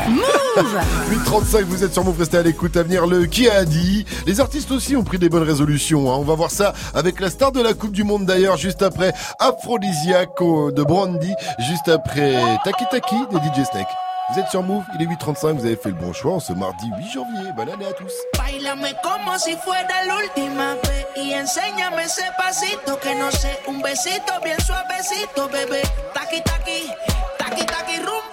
8h35, 1.12 1.64
vous 1.64 1.84
êtes 1.84 1.94
sur 1.94 2.04
Move, 2.04 2.20
restez 2.20 2.38
à 2.38 2.44
l'écoute 2.44 2.78
à 2.78 2.84
venir 2.84 3.08
le 3.08 3.26
qui 3.26 3.50
a 3.50 3.66
dit. 3.66 4.06
Les 4.26 4.40
artistes 4.40 4.72
aussi 4.72 4.96
ont 4.96 5.04
pris 5.04 5.18
des 5.20 5.30
bonnes 5.30 5.44
résolutions. 5.44 6.12
hein. 6.12 6.18
On 6.20 6.24
va 6.24 6.36
voir 6.36 6.52
ça 6.52 6.74
avec 6.94 7.20
la 7.20 7.30
star 7.30 7.52
de 7.52 7.62
la 7.62 7.74
Coupe 7.74 7.92
du 7.92 8.04
Monde 8.04 8.26
d'ailleurs, 8.26 8.58
juste 8.58 8.82
après 8.82 9.14
Aphrodisiaque 9.40 10.40
au- 10.42 10.72
de 10.72 10.84
Brandy, 10.84 11.34
juste 11.68 11.90
après 11.90 12.36
Taki 12.64 12.86
Taki 12.92 13.16
de 13.32 13.38
DJ 13.38 13.66
Snake. 13.70 13.88
Vous 14.30 14.40
êtes 14.40 14.48
sur 14.48 14.64
Move, 14.64 14.86
il 14.96 15.02
est 15.02 15.06
8h35, 15.06 15.54
vous 15.54 15.66
avez 15.66 15.76
fait 15.76 15.90
le 15.90 15.96
bon 15.96 16.14
choix 16.14 16.34
en 16.36 16.40
ce 16.40 16.54
mardi 16.54 16.90
8 16.98 17.12
janvier. 17.12 17.52
Bonne 17.56 17.70
année 17.70 17.86
à 17.86 17.92
tous. 17.92 18.14
Bailame 18.38 18.88
como 19.04 19.38
si 19.38 19.56
fuera 19.58 19.84
la 20.08 20.16
última 20.16 20.76
vez 20.76 21.06
y 21.18 21.36
enséñame 21.36 22.04
ese 22.04 22.24
pasito 22.38 22.98
que 23.00 23.14
no 23.16 23.30
sé, 23.32 23.60
un 23.68 23.82
besito 23.82 24.34
bien 24.42 24.58
suavecito, 24.62 25.50
bebé. 25.50 25.82
Taqui 26.14 26.42
taqui, 26.42 26.90
taqui 27.38 27.66
taqui 27.66 27.98
rumba. 27.98 28.33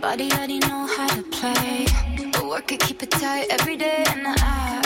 body 0.00 0.30
already 0.32 0.58
know 0.58 0.86
how 0.86 1.08
to 1.08 1.22
play. 1.22 1.86
But 2.32 2.46
work 2.46 2.72
it, 2.72 2.80
keep 2.80 3.02
it 3.02 3.10
tight 3.10 3.46
every 3.50 3.76
day. 3.76 4.04
And 4.08 4.26
I 4.26 4.85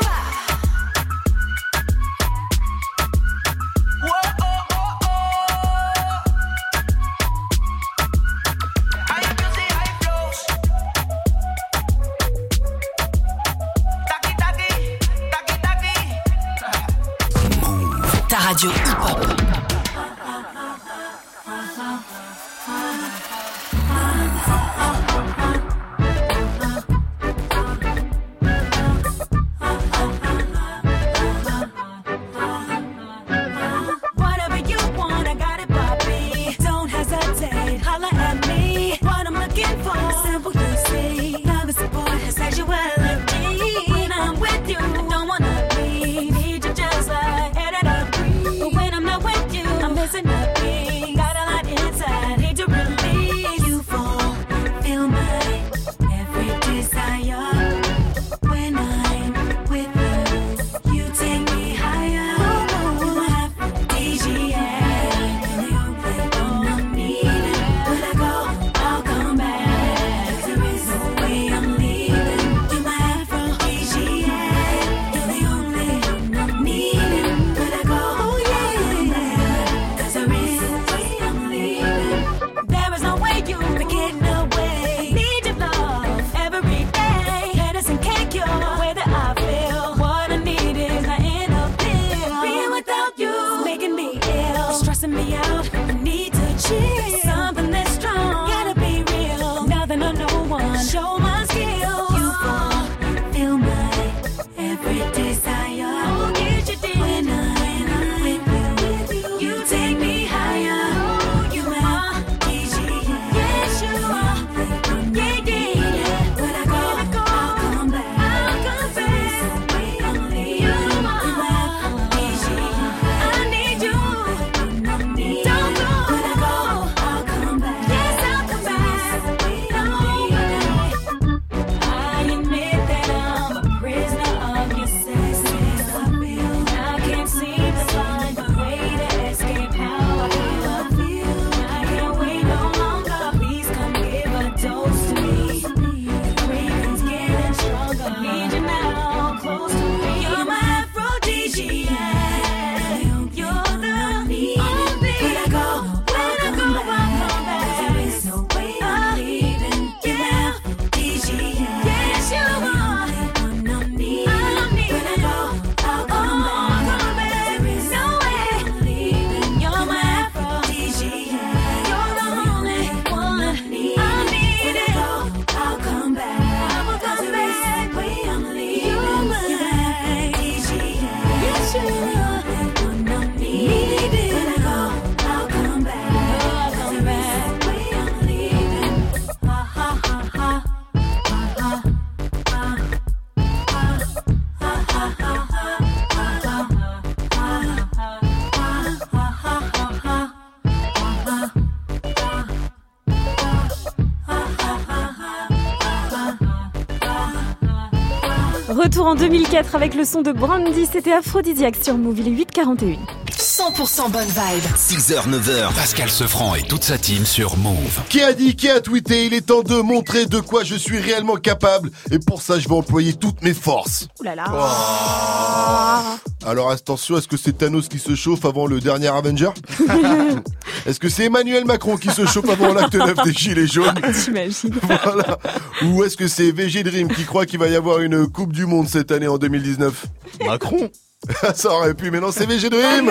Retour 209.01 209.07
en 209.07 209.15
2004 209.15 209.75
avec 209.75 209.95
le 209.95 210.05
son 210.05 210.21
de 210.21 210.31
Brandy. 210.31 210.85
C'était 210.91 211.11
aphrodisiaque 211.13 211.75
sur 211.81 211.97
Move. 211.97 212.19
Il 212.19 212.27
est 212.27 212.45
8h41. 212.45 212.97
100% 213.31 214.11
bonne 214.11 214.27
vibe. 214.27 214.63
6h, 214.75 215.27
9h, 215.29 215.73
Pascal 215.73 216.09
Sefranc 216.09 216.55
et 216.55 216.61
toute 216.61 216.83
sa 216.83 216.97
team 216.97 217.25
sur 217.25 217.57
Move. 217.57 218.01
Qui 218.09 218.21
a 218.21 218.33
dit, 218.33 218.55
qui 218.55 218.69
a 218.69 218.79
tweeté 218.81 219.25
Il 219.25 219.33
est 219.33 219.47
temps 219.47 219.63
de 219.63 219.81
montrer 219.81 220.25
de 220.25 220.39
quoi 220.39 220.63
je 220.63 220.75
suis 220.75 220.99
réellement 220.99 221.35
capable. 221.35 221.91
Et 222.11 222.19
pour 222.19 222.41
ça, 222.41 222.59
je 222.59 222.67
vais 222.67 222.75
employer 222.75 223.13
toutes 223.13 223.41
mes 223.41 223.53
forces. 223.53 224.07
Ouh 224.19 224.23
là 224.23 224.35
là. 224.35 226.19
Alors 226.45 226.71
attention, 226.71 227.17
est-ce 227.17 227.27
que 227.27 227.37
c'est 227.37 227.57
Thanos 227.57 227.87
qui 227.87 227.99
se 227.99 228.15
chauffe 228.15 228.45
avant 228.45 228.67
le 228.67 228.79
dernier 228.79 229.07
Avenger? 229.07 229.51
Est-ce 230.85 230.99
que 230.99 231.09
c'est 231.09 231.25
Emmanuel 231.25 231.65
Macron 231.65 231.97
qui 231.97 232.09
se 232.09 232.25
chauffe 232.25 232.49
avant 232.49 232.73
l'acte 232.73 232.95
9 232.95 233.13
des 233.23 233.33
Gilets 233.33 233.67
jaunes? 233.67 233.93
J'imagine. 234.25 234.73
Voilà. 234.81 235.37
Ou 235.83 236.03
est-ce 236.03 236.15
que 236.15 236.27
c'est 236.27 236.51
VG 236.51 236.83
Dream 236.83 237.07
qui 237.07 237.25
croit 237.25 237.45
qu'il 237.45 237.59
va 237.59 237.67
y 237.67 237.75
avoir 237.75 237.99
une 237.99 238.27
Coupe 238.27 238.53
du 238.53 238.65
Monde 238.65 238.87
cette 238.87 239.11
année 239.11 239.27
en 239.27 239.37
2019 239.37 240.05
Macron 240.45 240.89
Ça 241.55 241.69
aurait 241.71 241.93
pu, 241.93 242.11
mais 242.11 242.19
non, 242.19 242.31
c'est 242.31 242.45
VG 242.45 242.69
Dream 242.69 243.09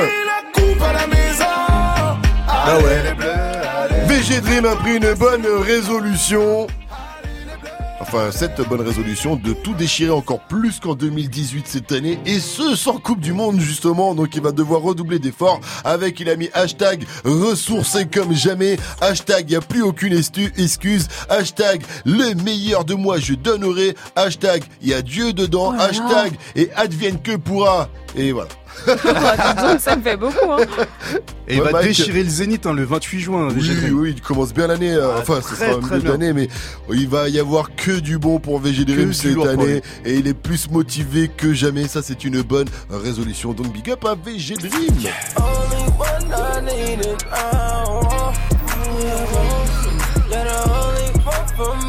Coupe 0.52 0.82
à 0.82 0.92
la 0.92 1.06
maison. 1.06 1.44
Ah 2.48 2.78
ouais. 2.78 3.14
VG 4.06 4.40
Dream 4.40 4.66
a 4.66 4.76
pris 4.76 4.96
une 4.96 5.14
bonne 5.14 5.46
résolution. 5.46 6.66
Enfin, 8.12 8.32
cette 8.32 8.60
bonne 8.68 8.80
résolution 8.80 9.36
de 9.36 9.52
tout 9.52 9.72
déchirer 9.72 10.10
encore 10.10 10.40
plus 10.40 10.80
qu'en 10.80 10.96
2018 10.96 11.68
cette 11.68 11.92
année, 11.92 12.18
et 12.26 12.40
ce 12.40 12.74
sans 12.74 12.98
Coupe 12.98 13.20
du 13.20 13.32
Monde 13.32 13.60
justement, 13.60 14.16
donc 14.16 14.34
il 14.34 14.42
va 14.42 14.50
devoir 14.50 14.82
redoubler 14.82 15.20
d'efforts 15.20 15.60
avec, 15.84 16.18
il 16.18 16.28
a 16.28 16.34
mis 16.34 16.48
hashtag 16.52 17.04
ressourcé 17.24 18.06
comme 18.06 18.34
jamais, 18.34 18.78
hashtag 19.00 19.52
y 19.52 19.54
a 19.54 19.60
plus 19.60 19.82
aucune 19.82 20.12
excuse, 20.12 21.06
hashtag 21.28 21.84
le 22.04 22.34
meilleur 22.42 22.84
de 22.84 22.94
moi 22.94 23.20
je 23.20 23.34
donnerai, 23.34 23.94
hashtag 24.16 24.64
y 24.82 24.92
a 24.92 25.02
Dieu 25.02 25.32
dedans, 25.32 25.72
Oh 25.76 25.80
hashtag 25.80 26.32
et 26.56 26.68
advienne 26.74 27.22
que 27.22 27.36
pourra, 27.36 27.88
et 28.16 28.32
voilà. 28.32 28.48
Donc, 28.86 29.80
ça 29.80 29.96
me 29.96 30.02
fait 30.02 30.16
beaucoup. 30.16 30.50
Hein. 30.50 30.58
Et 31.48 31.56
il 31.56 31.60
Ouais, 31.60 31.66
va 31.66 31.72
Mike. 31.72 31.88
déchirer 31.88 32.22
le 32.22 32.28
Zénith 32.30 32.64
hein, 32.66 32.72
le 32.72 32.84
28 32.84 33.20
juin. 33.20 33.48
Oui, 33.48 33.54
VG 33.60 33.74
Dream. 33.80 33.98
oui, 33.98 34.12
il 34.16 34.22
commence 34.22 34.54
bien 34.54 34.68
l'année. 34.68 34.92
euh, 34.92 35.18
enfin, 35.18 35.40
ce 35.42 35.54
sera 35.54 35.72
un 35.72 35.80
très 35.80 35.96
milieu 35.96 36.00
bien. 36.00 36.10
d'année, 36.12 36.32
mais 36.32 36.48
il 36.92 37.08
va 37.08 37.28
y 37.28 37.38
avoir 37.38 37.74
que 37.74 37.98
du 38.00 38.18
bon 38.18 38.38
pour 38.38 38.58
VG 38.60 38.84
Dream 38.84 39.12
cette 39.12 39.36
année. 39.46 39.82
Et 40.04 40.14
il 40.14 40.26
est 40.28 40.34
plus 40.34 40.70
motivé 40.70 41.28
que 41.28 41.52
jamais. 41.52 41.88
Ça, 41.88 42.00
c'est 42.02 42.24
une 42.24 42.42
bonne 42.42 42.68
résolution. 42.90 43.52
Donc, 43.52 43.72
big 43.72 43.90
up 43.90 44.04
à 44.04 44.14
VG 44.14 44.54
Dream. 44.56 44.94
Only 45.36 45.84
one 45.98 46.68
I 47.32 47.70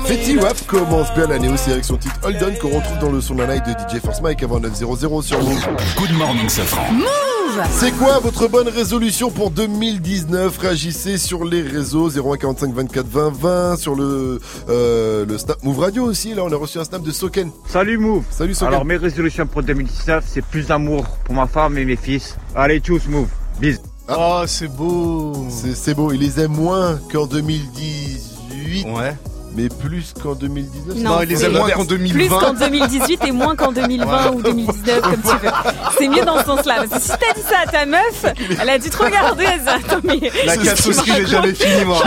Fetty 0.06 0.38
Wap 0.38 0.66
commence 0.68 1.14
bien 1.14 1.28
l'année 1.28 1.50
aussi 1.50 1.72
avec 1.72 1.86
son 1.86 1.98
titre 1.98 2.16
Hold 2.24 2.38
On 2.44 2.60
qu'on 2.60 2.76
retrouve 2.76 3.00
dans 3.00 3.12
le 3.12 3.22
son 3.22 3.36
de 3.36 3.44
la 3.44 3.56
night 3.56 3.64
de 3.66 3.72
DJ 3.72 4.02
Force 4.02 4.22
Mike 4.22 4.44
avant 4.44 4.60
900 4.60 5.22
sur 5.22 5.42
Move. 5.42 5.68
Good 5.98 6.12
morning, 6.18 6.50
Safran. 6.50 6.92
Move 6.92 7.64
C'est 7.72 7.92
quoi 7.92 8.20
votre 8.20 8.48
bonne 8.48 8.68
résolution 8.68 9.32
pour 9.32 9.52
2019 9.52 10.58
Réagissez 10.58 11.18
sur 11.18 11.46
les 11.46 11.62
réseaux 11.62 12.10
0145 12.10 12.74
24 12.74 13.08
20 13.08 13.34
20 13.34 13.76
sur 13.78 13.96
le 13.96 14.40
euh, 14.70 15.26
le 15.26 15.38
snap 15.38 15.64
Move 15.64 15.80
Radio 15.80 16.04
aussi. 16.04 16.34
Là, 16.34 16.44
on 16.44 16.52
a 16.52 16.58
reçu 16.58 16.78
un 16.78 16.84
snap 16.84 17.04
de 17.04 17.12
Soken. 17.12 17.52
Salut 17.68 17.98
Move 17.98 18.24
Salut 18.30 18.54
Soken. 18.54 18.74
Alors 18.74 18.86
mes 18.86 18.98
résolutions 18.98 19.48
pour 19.48 19.64
2019 19.64 20.26
c'est 20.28 20.44
plus 20.44 20.68
d'amour 20.68 21.06
pour 21.24 21.36
ma 21.36 21.48
femme 21.48 21.78
et 21.78 21.86
mes 21.86 21.96
fils. 21.96 22.38
Allez 22.56 22.82
tous 22.82 23.08
Move. 23.08 23.30
Bisous. 23.60 23.80
Oh, 24.10 24.44
c'est 24.46 24.68
beau. 24.68 25.34
C'est 25.50 25.76
c'est 25.76 25.94
beau, 25.94 26.12
il 26.12 26.20
les 26.20 26.40
aime 26.42 26.52
moins 26.52 27.00
qu'en 27.12 27.28
2018. 27.28 28.86
Ouais. 28.88 29.14
Mais 29.56 29.68
plus 29.68 30.14
qu'en 30.22 30.34
2019. 30.34 30.98
Non, 30.98 31.22
il 31.24 31.30
les 31.30 31.44
aime 31.46 31.54
moins 31.54 31.70
qu'en 31.70 31.86
Plus 31.86 31.98
2020. 31.98 32.40
qu'en 32.40 32.54
2018 32.54 33.20
et 33.28 33.32
moins 33.32 33.56
qu'en 33.56 33.72
2020 33.72 34.32
ou 34.32 34.42
2019, 34.42 35.02
comme 35.02 35.22
tu 35.22 35.28
veux. 35.46 35.52
C'est 35.98 36.08
mieux 36.08 36.24
dans 36.24 36.40
ce 36.40 36.46
sens-là. 36.46 36.86
Parce 36.90 36.90
que 36.90 37.00
si 37.00 37.10
t'as 37.20 37.34
dit 37.34 37.42
ça 37.48 37.58
à 37.66 37.68
ta 37.68 37.86
meuf, 37.86 38.26
elle 38.62 38.70
a 38.70 38.80
dû 38.80 38.90
te 38.90 38.98
regarder. 38.98 39.44
Elle 39.46 39.60
dit, 39.62 39.68
Attends, 39.68 40.00
mais. 40.04 40.32
La 40.46 40.56
me 40.56 41.20
n'est 41.20 41.26
jamais 41.28 41.54
finie, 41.54 41.86
moi. 41.86 42.02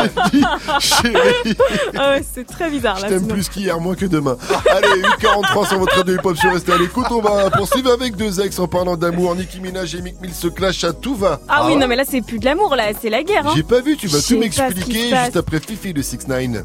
Chérie, 0.81 1.57
Ah 1.97 2.11
ouais, 2.13 2.25
c'est 2.35 2.47
très 2.47 2.71
bizarre 2.71 2.97
je 2.97 3.03
là. 3.03 3.09
t'aime 3.09 3.21
sinon. 3.21 3.35
plus 3.35 3.49
qu'hier, 3.49 3.81
moins 3.81 3.95
que 3.95 4.07
demain. 4.07 4.37
Allez, 4.71 5.03
8h43 5.03 5.69
sur 5.69 5.79
votre 5.79 5.97
radio 5.97 6.15
hip-hop 6.15 6.37
sur 6.37 6.53
Restez 6.53 6.73
à 6.73 6.79
l'écoute. 6.79 7.07
On 7.11 7.21
va 7.21 7.51
poursuivre 7.51 7.93
avec 7.93 8.17
deux 8.17 8.41
ex 8.41 8.59
en 8.59 8.69
parlant 8.69 8.97
d'amour. 8.97 9.35
Nicki 9.35 9.61
Minaj 9.61 9.95
et 9.95 10.01
Mick 10.03 10.21
Mill 10.21 10.33
se 10.35 10.49
clashent 10.49 10.85
à 10.85 10.93
tout 10.93 11.15
va. 11.15 11.41
Ah 11.49 11.67
oui, 11.67 11.77
non, 11.77 11.87
mais 11.89 11.97
là, 11.97 12.05
c'est 12.09 12.23
plus 12.23 12.39
de 12.39 12.45
l'amour, 12.45 12.75
là, 12.75 12.85
c'est 13.01 13.11
la 13.11 13.23
guerre. 13.23 13.47
Hein. 13.47 13.53
J'ai 13.55 13.63
pas 13.63 13.81
vu, 13.81 13.97
tu 13.97 14.07
vas 14.07 14.19
Je 14.19 14.35
tout 14.35 14.41
m'expliquer 14.41 15.09
juste 15.11 15.37
après 15.37 15.61
Fifi 15.61 15.93
de 15.93 16.03
6 16.03 16.29
9 16.29 16.65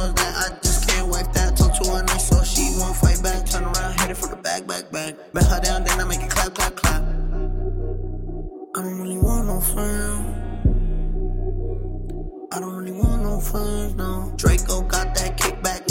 back, 4.51 4.67
back, 4.67 4.91
back. 4.91 5.15
Bet 5.33 5.45
her 5.45 5.59
down, 5.61 5.83
then 5.83 5.99
I 5.99 6.03
make 6.03 6.21
it 6.21 6.29
clap, 6.29 6.53
clap, 6.53 6.75
clap. 6.75 7.01
I 8.75 8.81
don't 8.81 8.99
really 8.99 9.17
want 9.17 9.47
no 9.47 9.61
friends. 9.61 10.37
I 12.53 12.59
don't 12.59 12.75
really 12.75 12.91
want 12.91 13.21
no 13.23 13.39
friends, 13.39 13.95
no. 13.95 14.33
Draco 14.35 14.81
got 14.81 15.15
that 15.15 15.37
kickback 15.37 15.90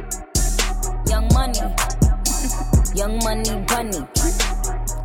Young 1.11 1.27
money, 1.33 1.59
young 2.95 3.19
money 3.19 3.51
bunny. 3.67 3.99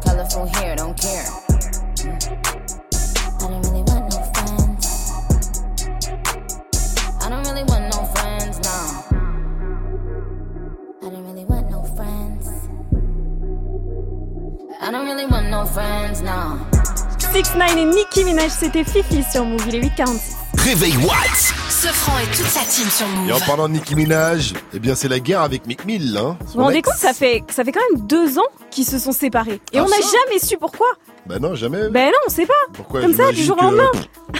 Color 0.05 0.23
hustle 0.23 0.47
here, 0.47 0.77
don't 0.77 0.97
care. 0.97 1.27
I 3.41 3.49
don't 3.51 3.63
really 3.67 3.83
want 3.83 4.05
no 4.13 4.19
friends. 4.33 5.11
I 7.21 7.29
don't 7.29 7.45
really 7.49 7.65
want 7.65 7.85
no 7.93 8.05
friends, 8.15 8.57
no. 8.63 8.79
I 11.03 11.11
don't 11.11 11.25
really 11.27 11.45
want 11.45 11.71
no 11.71 11.83
friends. 11.97 12.47
I 14.81 14.91
don't 14.93 15.07
really 15.09 15.27
want 15.27 15.51
no 15.51 15.67
friends, 15.67 16.23
no. 16.23 16.61
6 17.33 17.57
9 17.57 17.79
et 17.79 17.85
Nicki 17.85 18.25
Minaj, 18.25 18.51
c'était 18.53 18.85
Fifi 18.85 19.25
sur 19.25 19.45
Move, 19.45 19.67
il 19.67 19.75
est 19.75 19.81
8h46. 19.81 20.46
Réveil 20.59 20.97
Watts. 20.99 21.55
Ce 21.69 21.89
franc 21.89 22.19
et 22.19 22.27
toute 22.27 22.47
sa 22.47 22.61
team 22.61 22.89
sur 22.91 23.07
Et 23.29 23.33
en 23.33 23.37
Move. 23.37 23.47
parlant 23.47 23.69
de 23.69 23.75
Nicki 23.75 23.95
Minaj, 23.95 24.55
eh 24.73 24.79
bien 24.79 24.95
c'est 24.95 25.09
la 25.09 25.21
guerre 25.21 25.43
avec 25.43 25.67
Mick 25.67 25.85
Mill, 25.85 26.17
hein. 26.17 26.37
Vous 26.47 26.53
vous 26.55 26.61
rendez 26.63 26.83
compte, 26.83 26.95
ça 26.97 27.13
fait, 27.13 27.45
ça 27.51 27.65
fait 27.65 27.73
quand 27.73 27.81
même 27.93 28.07
deux 28.07 28.39
ans 28.39 28.47
qu'ils 28.71 28.87
se 28.87 28.99
sont 28.99 29.13
séparés. 29.13 29.61
Et 29.73 29.79
Ah, 29.79 29.85
on 29.85 29.89
n'a 29.89 29.97
jamais 29.97 30.39
su 30.41 30.57
pourquoi. 30.57 30.87
Bah 31.27 31.39
non, 31.39 31.55
jamais. 31.55 31.89
Ben 31.91 32.07
non, 32.07 32.19
on 32.27 32.31
sait 32.31 32.47
pas. 32.47 32.55
Pourquoi 32.73 33.01
Comme 33.03 33.15
ça, 33.15 33.31
du 33.33 33.43
jour 33.43 33.57
au 33.61 33.63
lendemain. 33.65 33.91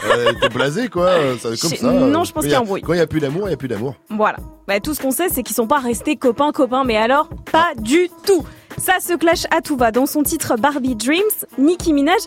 Euh, 0.05 0.33
T'es 0.41 0.49
blasé 0.49 0.89
quoi, 0.89 1.13
ça 1.41 1.51
comme 1.61 1.71
ça. 1.77 1.91
non, 1.93 2.25
je 2.25 2.33
pense 2.33 2.43
qu'il 2.45 2.53
y 2.53 2.55
a 2.55 2.59
a- 2.59 2.63
embrouille. 2.63 2.83
Quand 2.83 2.93
il 2.95 2.99
y 2.99 3.03
a 3.03 3.07
plus 3.07 3.21
d'amour, 3.21 3.49
il 3.49 3.51
y 3.51 3.55
a 3.55 3.59
plus 3.59 3.69
d'amour. 3.69 3.95
Voilà. 4.11 4.39
Bah, 4.67 4.81
tout 4.81 4.95
ce 4.95 5.01
qu'on 5.01 5.11
sait, 5.13 5.29
c'est 5.31 5.43
qu'ils 5.43 5.57
sont 5.57 5.67
pas 5.69 5.79
restés 5.79 6.17
copains 6.17 6.51
copains, 6.53 6.85
mais 6.85 6.97
alors 6.97 7.29
pas 7.53 7.69
du 7.77 8.09
tout. 8.27 8.45
Ça 8.79 8.95
se 9.01 9.15
clash 9.17 9.45
à 9.57 9.61
tout 9.63 9.77
va. 9.77 9.91
Dans 9.91 10.07
son 10.07 10.23
titre 10.23 10.57
Barbie 10.59 10.97
Dreams, 10.97 11.23
Nicki 11.59 11.93
Minaj 11.93 12.21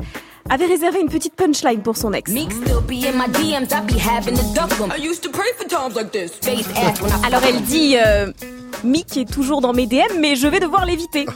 avait 0.49 0.65
réservé 0.65 0.99
une 1.01 1.09
petite 1.09 1.35
punchline 1.35 1.81
pour 1.81 1.97
son 1.97 2.13
ex. 2.13 2.31
Meek 2.31 2.51
still 2.51 2.81
be 2.87 3.05
in 3.05 3.13
my 3.17 3.27
DMs, 3.31 3.67
I 3.71 3.81
be 3.85 3.97
having 3.99 4.35
to 4.35 4.43
duck 4.53 4.71
'em. 4.79 4.91
I 4.97 5.05
used 5.07 5.21
to 5.23 5.29
pray 5.29 5.47
for 5.57 5.67
times 5.67 5.95
like 5.95 6.11
this. 6.11 6.31
Face 6.41 6.67
ass 6.75 7.01
when 7.01 7.11
I 7.11 7.25
Alors 7.27 7.41
elle 7.47 7.61
dit 7.61 7.95
euh, 7.97 8.31
Mick 8.83 9.17
est 9.17 9.29
toujours 9.29 9.59
dans 9.61 9.73
mes 9.73 9.87
DM, 9.87 10.19
mais 10.19 10.35
je 10.35 10.47
vais 10.47 10.59
devoir 10.59 10.85
l'éviter. 10.85 11.25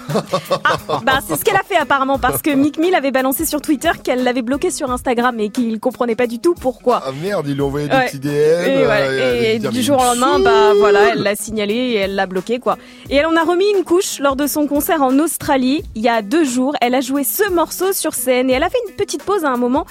Ah, 0.65 0.99
bah 1.03 1.19
c'est 1.27 1.35
ce 1.35 1.43
qu'elle 1.43 1.55
a 1.57 1.63
fait 1.63 1.75
apparemment 1.75 2.17
parce 2.19 2.41
que 2.41 2.49
Mick 2.51 2.77
Mill 2.77 2.95
avait 2.95 3.11
balancé 3.11 3.45
sur 3.45 3.59
Twitter 3.61 3.89
qu'elle 4.03 4.23
l'avait 4.23 4.41
bloqué 4.41 4.71
sur 4.71 4.91
Instagram 4.91 5.39
et 5.39 5.49
qu'il 5.49 5.79
comprenait 5.79 6.15
pas 6.15 6.27
du 6.27 6.39
tout 6.39 6.53
pourquoi. 6.53 7.01
Ah 7.05 7.11
merde, 7.21 7.45
ils 7.47 7.55
lui 7.55 7.61
envoyé 7.61 7.87
des 7.87 7.95
Ouais. 7.95 8.05
petits 8.05 8.19
DM. 8.19 8.29
Et, 8.29 8.85
euh, 8.85 9.53
Et 9.55 9.59
du 9.59 9.81
jour 9.81 9.97
au 9.97 10.13
il 10.13 10.19
lendemain, 10.19 10.39
bah 10.43 10.73
voilà, 10.77 11.09
elle 11.13 11.23
l'a 11.23 11.35
signalé 11.35 11.73
et 11.73 11.95
elle 11.95 12.15
l'a 12.15 12.25
bloqué 12.27 12.59
quoi. 12.59 12.77
Et 13.09 13.15
elle 13.15 13.25
en 13.25 13.35
a 13.35 13.43
remis 13.43 13.65
une 13.77 13.83
couche 13.83 14.19
lors 14.19 14.35
de 14.35 14.47
son 14.47 14.67
concert 14.67 15.01
en 15.01 15.17
Australie 15.19 15.83
il 15.95 16.01
y 16.01 16.09
a 16.09 16.21
deux 16.21 16.45
jours. 16.45 16.73
Elle 16.81 16.95
a 16.95 17.01
joué 17.01 17.23
ce 17.23 17.49
morceau 17.51 17.91
sur 17.93 18.13
scène 18.13 18.49
et 18.49 18.53
elle 18.53 18.63
a 18.63 18.69
fait 18.69 18.79
une 18.87 18.93
petite 18.95 19.02
pause 19.25 19.45
à 19.45 19.49
un 19.49 19.57
moment. 19.57 19.85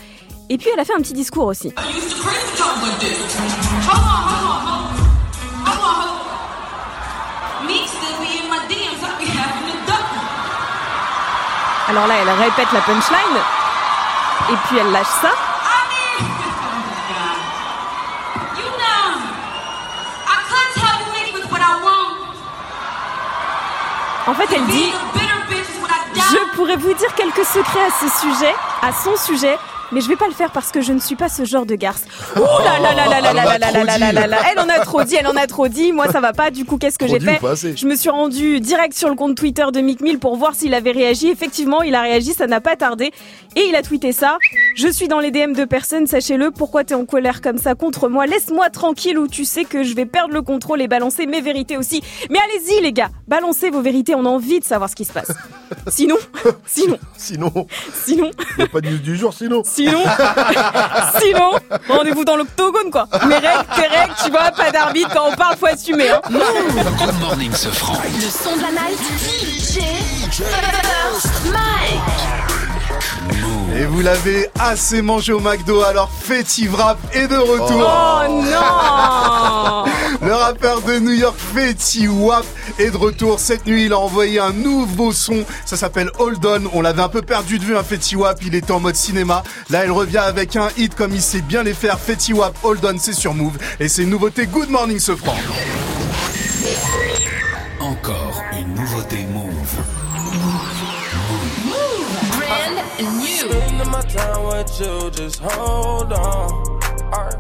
Et 0.49 0.59
puis 0.59 0.69
elle 0.73 0.81
a 0.81 0.85
fait 0.85 0.95
un 0.95 1.01
petit 1.01 1.13
discours 1.13 1.47
aussi. 1.47 1.73
Alors 11.89 12.07
là, 12.07 12.15
elle 12.23 12.31
répète 12.31 12.73
la 12.73 12.81
punchline 12.81 13.39
et 14.51 14.57
puis 14.67 14.79
elle 14.79 14.91
lâche 14.93 15.07
ça. 15.21 15.31
En 24.25 24.35
fait, 24.35 24.49
elle 24.55 24.65
dit 24.67 24.93
Je 26.33 26.57
pourrais 26.57 26.77
vous 26.77 26.94
dire 26.94 27.15
quelques 27.15 27.44
secrets 27.44 27.85
à 27.85 27.91
ce 27.91 28.09
sujet, 28.20 28.55
à 28.81 28.91
son 28.91 29.15
sujet, 29.17 29.59
mais 29.93 30.01
je 30.01 30.09
vais 30.09 30.17
pas 30.17 30.27
le 30.27 30.35
faire 30.35 30.51
parce 30.51 30.71
que 30.71 30.81
je 30.81 30.93
ne 30.93 30.99
suis 30.99 31.17
pas 31.17 31.29
ce 31.29 31.45
genre 31.45 31.67
de 31.67 31.75
garce. 31.75 32.05
Ouh 32.37 32.41
là 32.41 32.79
là 32.81 32.95
là 32.95 33.07
là 33.09 33.21
là 33.21 33.33
là 33.33 33.59
là 33.85 33.99
là 33.99 34.12
là 34.12 34.27
là 34.27 34.39
Elle 34.51 34.59
en 34.59 34.69
a 34.69 34.81
trop 34.81 35.03
dit, 35.05 35.15
elle 35.17 35.27
en 35.27 35.37
a 35.37 35.47
trop 35.47 35.69
dit. 35.69 35.93
Moi, 35.93 36.11
ça 36.11 36.21
va 36.21 36.33
pas. 36.33 36.51
Du 36.51 36.65
coup, 36.65 36.79
qu'est-ce 36.79 36.99
que 36.99 37.07
j'ai 37.07 37.21
fait 37.21 37.41
Je 37.77 37.87
me 37.87 37.95
suis 37.95 38.11
rendu 38.11 38.61
direct 38.61 38.95
sur 38.95 39.09
le 39.09 39.15
compte 39.15 39.37
Twitter 39.37 39.65
de 39.73 39.81
Mick 39.81 40.01
Mill 40.01 40.19
pour 40.19 40.37
voir 40.37 40.55
s'il 40.55 40.75
avait 40.75 40.93
réagi. 40.93 41.29
Effectivement, 41.29 41.83
il 41.83 41.95
a 41.95 42.03
réagi, 42.03 42.33
ça 42.33 42.47
n'a 42.47 42.61
pas 42.61 42.77
tardé. 42.77 43.12
Et 43.57 43.67
il 43.69 43.77
a 43.77 43.83
tweeté 43.83 44.12
ça. 44.12 44.39
Je 44.77 44.89
suis 44.89 45.09
dans 45.09 45.21
les 45.21 45.31
DM 45.31 45.53
de 45.53 45.65
personnes, 45.65 46.07
sachez-le. 46.07 46.51
Pourquoi 46.51 46.85
t'es 46.85 46.95
en 46.95 47.05
colère 47.05 47.41
comme 47.41 47.59
ça 47.59 47.75
contre 47.75 48.09
moi? 48.09 48.27
Laisse-moi 48.27 48.71
tranquille 48.71 49.19
ou 49.19 49.29
tu 49.29 49.45
sais 49.45 49.65
que 49.65 49.85
je 49.85 49.95
vais 49.95 50.07
perdre 50.07 50.33
le 50.35 50.43
contrôle 50.43 50.81
et 50.81 50.89
balancer 50.89 51.27
mes 51.27 51.41
vérités 51.41 51.77
aussi. 51.77 52.03
Mais 52.31 52.39
allez-y, 52.39 52.83
les 52.83 52.93
gars. 52.93 53.11
Balancez 53.29 53.71
vos 53.71 53.83
vérités. 53.83 54.15
On 54.15 54.25
a 54.25 54.29
envie 54.29 54.61
de 54.61 54.65
savoir 54.65 54.89
ce 54.89 54.97
qui 54.97 55.05
se 55.05 55.12
passe. 55.12 55.33
Sinon, 55.89 56.17
sinon, 56.67 56.99
Sinon, 57.17 57.67
sinon, 57.95 58.31
y 58.59 58.62
a 58.62 58.67
pas 58.67 58.81
de 58.81 58.89
news 58.89 58.99
du 58.99 59.17
jour 59.17 59.33
sinon. 59.33 59.62
Sinon, 59.65 59.82
sinon, 61.20 61.52
rendez-vous 61.89 62.25
dans 62.25 62.36
l'octogone 62.36 62.91
quoi. 62.91 63.07
Mes 63.27 63.36
règles, 63.36 63.65
tes 63.75 63.86
règles, 63.86 64.15
tu 64.25 64.31
vois, 64.31 64.51
pas 64.51 64.70
d'arbitre 64.70 65.11
quand 65.15 65.28
on 65.31 65.35
parle, 65.35 65.57
faut 65.57 65.67
assumer. 65.67 66.11
Hein. 66.11 66.20
Good 66.28 67.20
morning, 67.20 67.52
ce 67.55 67.69
franc. 67.69 67.99
Le 68.15 68.28
son 68.28 68.57
de 68.57 68.62
la 68.62 68.70
night. 68.70 68.99
DJ 69.19 69.81
First 70.33 71.44
Mike. 71.47 72.52
Et 73.75 73.85
vous 73.86 74.01
l'avez 74.01 74.49
assez 74.59 75.01
mangé 75.02 75.33
au 75.33 75.41
McDo, 75.41 75.83
alors 75.83 76.11
Fetty 76.11 76.69
Wrap 76.69 76.99
est 77.15 77.27
de 77.27 77.36
retour. 77.36 77.91
Oh 77.91 78.23
non 78.28 80.27
Le 80.27 80.35
rappeur 80.35 80.83
de 80.83 80.99
New 80.99 81.12
York 81.12 81.36
Fetty 81.36 82.07
Wap 82.07 82.44
est 82.78 82.91
de 82.91 82.97
retour. 82.97 83.41
Cette 83.41 83.67
nuit, 83.67 83.86
il 83.86 83.93
a 83.93 83.99
envoyé 83.99 84.39
un 84.39 84.52
nouveau 84.52 85.12
son. 85.12 85.44
Ça 85.65 85.77
s'appelle 85.77 86.11
Hold 86.19 86.44
On. 86.44 86.70
On 86.75 86.83
l'avait 86.83 87.02
un 87.02 87.09
peu 87.09 87.23
perdu 87.23 87.59
de 87.59 87.65
vue, 87.65 87.77
un 87.77 87.83
Fetty 87.83 88.15
Wap. 88.15 88.39
Il 88.44 88.55
était 88.55 88.73
en 88.73 88.81
mode 88.81 88.94
cinéma. 88.97 89.43
Là, 89.70 89.85
il 89.85 89.91
revient 89.91 90.19
avec 90.19 90.55
un 90.57 90.69
hit 90.77 90.94
comme 90.94 91.15
il 91.15 91.23
sait 91.23 91.41
bien 91.41 91.62
les 91.62 91.75
faire. 91.75 91.99
Fetty 91.99 92.35
Wap, 92.35 92.55
Hold 92.62 92.85
On, 92.85 92.99
c'est 92.99 93.15
sur 93.15 93.35
Move. 93.35 93.57
Et 93.81 93.89
c'est 93.89 94.02
une 94.02 94.11
nouveauté 94.11 94.47
Good 94.47 94.69
Morning, 94.70 94.99
ce 94.99 95.17
franc. 95.17 95.36
Encore 97.81 98.43
une 98.52 98.75
nouveauté 98.75 99.27
Move. 99.33 99.52
My 104.03 104.09
time 104.09 104.45
with 104.47 104.81
you, 104.81 105.11
just 105.13 105.39
hold 105.41 106.13
on. 106.13 106.81
Alright. 107.13 107.37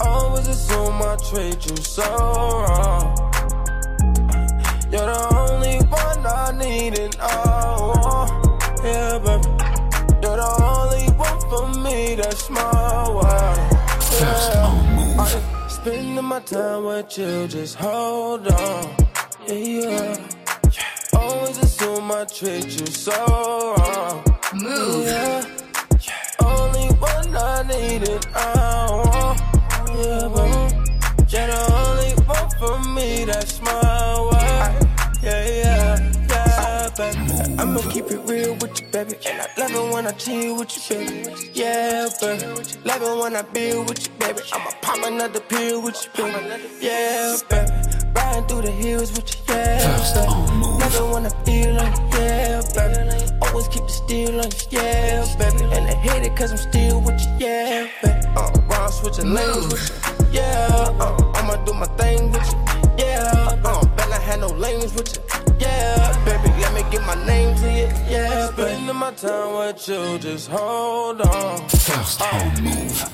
Always 0.00 0.46
assume 0.46 1.02
I 1.02 1.16
treat 1.30 1.66
you 1.68 1.76
so 1.82 2.04
wrong. 2.04 3.16
You're 4.92 5.00
the 5.00 5.28
only 5.34 5.78
one 5.86 6.26
I 6.26 6.52
need 6.56 6.98
and 7.00 7.16
I 7.20 7.76
want. 7.80 8.84
Yeah, 8.84 9.18
baby. 9.18 9.48
You're 10.22 10.36
the 10.36 10.50
only 10.62 11.06
one 11.16 11.40
for 11.50 11.80
me, 11.80 12.14
that's 12.14 12.48
my 12.48 13.08
world. 13.08 14.02
First 14.02 14.56
on 14.58 14.94
Move. 14.94 15.70
Spending 15.70 16.24
my 16.24 16.40
time 16.40 16.84
with 16.84 17.18
you, 17.18 17.48
just 17.48 17.74
hold 17.74 18.46
on. 18.46 18.96
Yeah, 19.48 19.54
yeah. 19.54 20.45
Always 21.16 21.58
assume 21.58 22.10
I 22.12 22.24
treat 22.24 22.68
you 22.80 22.86
so 22.86 23.12
wrong. 23.78 24.24
Move. 24.54 25.06
Yeah. 25.06 25.44
Only 26.44 26.88
one 26.96 27.36
I 27.36 27.62
need 27.70 28.08
and 28.08 28.26
I 28.34 28.86
uh, 28.86 29.02
want. 29.04 29.40
Yeah, 29.98 30.28
but 30.34 31.32
you're 31.32 31.46
the 31.46 31.60
only 31.80 32.12
one 32.26 32.50
for 32.58 32.90
me. 32.94 33.24
That's 33.24 33.60
my 33.62 34.20
word. 34.30 34.88
Yeah, 35.22 35.44
yeah, 35.62 36.12
yeah, 36.28 36.88
baby. 36.96 37.58
I'ma 37.58 37.80
keep 37.90 38.10
it 38.10 38.20
real 38.30 38.54
with 38.60 38.80
you, 38.80 38.86
baby. 38.88 39.16
And 39.26 39.40
I 39.42 39.48
love 39.58 39.74
it 39.74 39.94
when 39.94 40.06
I 40.06 40.12
chill 40.12 40.56
with 40.58 40.90
you, 40.90 40.96
baby. 40.96 41.50
Yeah, 41.54 42.08
baby. 42.20 42.46
Love 42.84 43.02
it 43.02 43.22
when 43.22 43.36
I 43.36 43.42
be 43.42 43.74
with 43.78 44.06
you, 44.06 44.12
baby. 44.20 44.40
I'ma 44.52 44.70
pop 44.82 45.04
another 45.04 45.40
pill 45.40 45.82
with 45.82 45.98
you, 46.04 46.24
baby. 46.24 46.62
Yeah, 46.80 47.36
baby. 47.48 47.95
Riding 48.16 48.46
through 48.48 48.62
the 48.62 48.70
hills 48.70 49.12
with 49.12 49.28
you, 49.34 49.54
yeah. 49.54 49.98
First 49.98 50.14
baby. 50.14 50.26
on 50.28 50.58
Move. 50.58 50.80
Love 50.80 50.94
it 50.94 51.14
when 51.14 51.26
I 51.26 51.32
feel 51.44 51.78
on 51.78 51.92
yeah, 52.16 52.62
baby. 52.74 53.32
Always 53.42 53.68
keep 53.68 53.82
the 53.84 53.92
steel 53.92 54.40
on 54.40 54.50
you, 54.50 54.66
yeah, 54.70 55.36
baby. 55.38 55.64
And 55.76 55.84
I 55.86 55.94
hate 56.06 56.24
it 56.24 56.34
cause 56.36 56.50
I'm 56.50 56.56
still 56.58 57.00
with 57.02 57.20
you, 57.20 57.46
yeah, 57.46 57.88
baby. 58.02 58.26
Uh, 58.34 58.50
round 58.70 58.92
switching 58.94 59.34
lanes 59.34 59.66
with 59.72 59.84
you, 60.32 60.40
yeah. 60.40 60.96
Uh, 60.98 61.32
I'ma 61.36 61.56
do 61.66 61.74
my 61.74 61.86
thing 62.00 62.32
with 62.32 62.48
you, 62.52 63.04
yeah. 63.04 63.60
Uh, 63.62 63.84
bet 63.96 64.10
I 64.10 64.18
had 64.18 64.40
no 64.40 64.48
lanes 64.48 64.94
with 64.94 65.14
you, 65.14 65.54
yeah, 65.60 66.24
baby. 66.24 66.48
Let 66.62 66.72
me 66.72 66.82
get 66.90 67.02
my 67.04 67.16
name 67.26 67.54
to 67.56 67.68
you, 67.70 67.88
yeah, 68.08 68.50
baby. 68.56 68.70
Spending 68.72 68.96
my 68.96 69.12
time 69.12 69.58
with 69.58 69.88
you, 69.88 70.18
just 70.18 70.48
hold 70.48 71.20
on. 71.20 71.68
First 71.68 72.22
on 72.22 72.64
Move. 72.64 73.10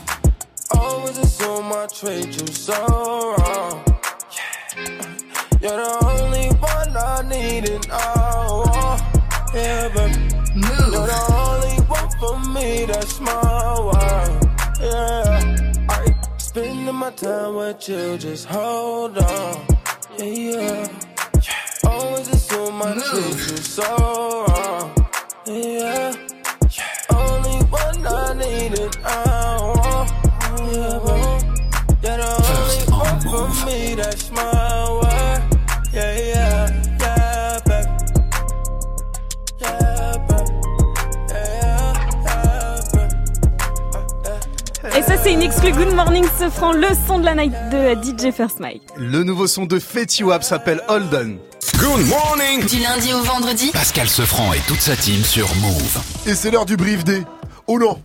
Always 0.70 1.18
assume 1.18 1.72
I 1.72 1.86
treat 1.88 2.40
you 2.40 2.46
so 2.46 3.34
wrong. 3.38 3.91
You're 5.60 5.76
the 5.76 5.98
only 6.04 6.48
one 6.48 6.96
I 6.96 7.22
need 7.28 7.68
and 7.68 7.86
want. 7.88 9.02
Yeah, 9.54 9.88
baby. 9.94 10.18
You're 10.54 10.90
Move. 10.90 11.06
the 11.06 11.20
only 11.32 11.76
one 11.86 12.10
for 12.18 12.38
me, 12.54 12.84
that's 12.86 13.20
my 13.20 13.80
world. 13.86 14.48
Yeah. 14.80 15.72
I 15.88 16.14
spending 16.38 16.94
my 16.94 17.10
time 17.12 17.54
with 17.54 17.88
you, 17.88 18.18
just 18.18 18.46
hold 18.46 19.18
on. 19.18 19.66
Yeah, 20.18 20.24
yeah. 20.24 20.88
Always 21.84 22.28
assume 22.28 22.82
I 22.82 22.92
treat 22.94 23.50
you 23.50 23.56
so 23.58 24.46
wrong. 24.48 25.06
Yeah. 25.46 26.14
Only 27.10 27.58
one 27.66 28.06
I 28.06 28.34
need 28.34 28.78
and 28.78 28.96
want. 29.04 30.10
Yeah, 30.72 30.98
baby. 31.04 31.31
Et 44.94 45.02
ça, 45.02 45.16
c'est 45.22 45.32
une 45.32 45.42
exclue 45.42 45.72
Good 45.72 45.94
Morning 45.94 46.24
Sofran, 46.38 46.72
le 46.72 46.88
son 47.06 47.18
de 47.18 47.24
la 47.24 47.34
night 47.34 47.52
de 47.70 47.94
DJ 48.02 48.32
First 48.34 48.60
Mike. 48.60 48.82
Le 48.96 49.22
nouveau 49.22 49.46
son 49.46 49.64
de 49.64 49.78
Fetty 49.78 50.24
Wap 50.24 50.42
s'appelle 50.42 50.82
Holden. 50.88 51.38
Good 51.78 52.06
morning 52.08 52.66
Du 52.66 52.78
lundi 52.78 53.12
au 53.14 53.22
vendredi, 53.22 53.70
Pascal 53.72 54.08
Sefranc 54.08 54.52
et 54.52 54.60
toute 54.66 54.80
sa 54.80 54.94
team 54.96 55.22
sur 55.22 55.48
Move. 55.56 56.00
Et 56.26 56.34
c'est 56.34 56.50
l'heure 56.50 56.66
du 56.66 56.76
brief 56.76 57.04
des. 57.04 57.22
Oh 57.66 57.78
non 57.78 58.02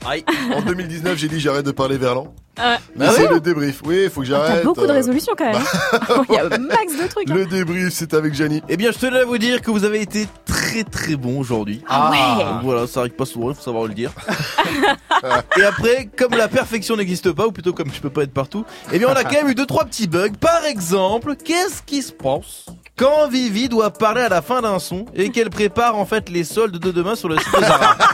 En 0.55 0.61
2019, 0.61 1.17
j'ai 1.17 1.27
dit 1.27 1.39
j'arrête 1.39 1.65
de 1.65 1.71
parler 1.71 1.97
verlan. 1.97 2.33
Ah 2.59 2.77
c'est 3.11 3.29
le 3.29 3.39
débrief. 3.39 3.81
Oui, 3.85 4.09
faut 4.09 4.21
que 4.21 4.27
T'as 4.27 4.47
j'arrête. 4.47 4.63
beaucoup 4.63 4.85
de 4.85 4.91
euh, 4.91 4.93
résolutions 4.93 5.33
quand 5.37 5.51
même. 5.51 5.61
Il 6.29 6.35
y 6.35 6.37
a 6.37 6.49
max 6.57 6.93
de 7.01 7.07
trucs. 7.07 7.29
hein. 7.29 7.33
Le 7.35 7.45
débrief, 7.45 7.93
c'est 7.93 8.13
avec 8.13 8.33
Jani. 8.33 8.61
Eh 8.69 8.77
bien, 8.77 8.91
je 8.91 8.97
tenais 8.97 9.19
à 9.19 9.25
vous 9.25 9.37
dire 9.37 9.61
que 9.61 9.69
vous 9.71 9.83
avez 9.83 10.01
été 10.01 10.27
très 10.45 10.83
très 10.83 11.15
bon 11.15 11.39
aujourd'hui. 11.39 11.83
Ah 11.87 12.09
ouais. 12.11 12.43
Donc 12.45 12.63
Voilà, 12.63 12.87
ça 12.87 13.01
arrive 13.01 13.13
pas 13.13 13.25
souvent, 13.25 13.49
il 13.51 13.55
faut 13.55 13.61
savoir 13.61 13.85
le 13.87 13.93
dire. 13.93 14.11
Et 15.57 15.63
après, 15.63 16.09
comme 16.17 16.31
la 16.33 16.47
perfection 16.47 16.95
n'existe 16.95 17.31
pas, 17.31 17.47
ou 17.47 17.51
plutôt 17.51 17.73
comme 17.73 17.91
je 17.93 17.99
peux 17.99 18.09
pas 18.09 18.23
être 18.23 18.33
partout, 18.33 18.65
eh 18.91 18.99
bien, 18.99 19.07
on 19.09 19.13
a 19.15 19.23
quand 19.23 19.33
même 19.33 19.49
eu 19.49 19.55
deux 19.55 19.65
trois 19.65 19.85
petits 19.85 20.07
bugs. 20.07 20.29
Par 20.39 20.65
exemple, 20.65 21.35
qu'est-ce 21.35 21.81
qui 21.83 22.01
se 22.01 22.11
passe 22.11 22.65
quand 22.97 23.27
Vivi 23.29 23.69
doit 23.69 23.91
parler 23.91 24.21
à 24.21 24.29
la 24.29 24.41
fin 24.41 24.61
d'un 24.61 24.79
son 24.79 25.05
et 25.15 25.29
qu'elle 25.29 25.49
prépare 25.49 25.95
en 25.97 26.05
fait 26.05 26.29
les 26.29 26.43
soldes 26.43 26.77
de 26.79 26.91
demain 26.91 27.15
sur 27.15 27.29
le 27.29 27.37
site 27.37 27.53
de 27.55 27.61
Zara? 27.61 27.95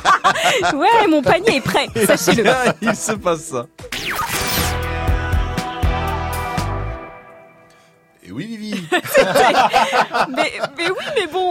Ouais, 0.76 1.08
mon 1.10 1.22
panier 1.22 1.58
est 1.58 1.62
prêt, 1.62 1.88
sachez-le. 2.06 2.50
Il 2.82 2.96
se 2.96 3.14
passe 3.14 3.42
ça. 3.46 3.66
Oui, 8.36 8.45
Vivi. 8.48 8.84
mais, 10.30 10.52
mais 10.78 10.90
oui, 10.90 11.06
mais 11.16 11.28
bon. 11.28 11.50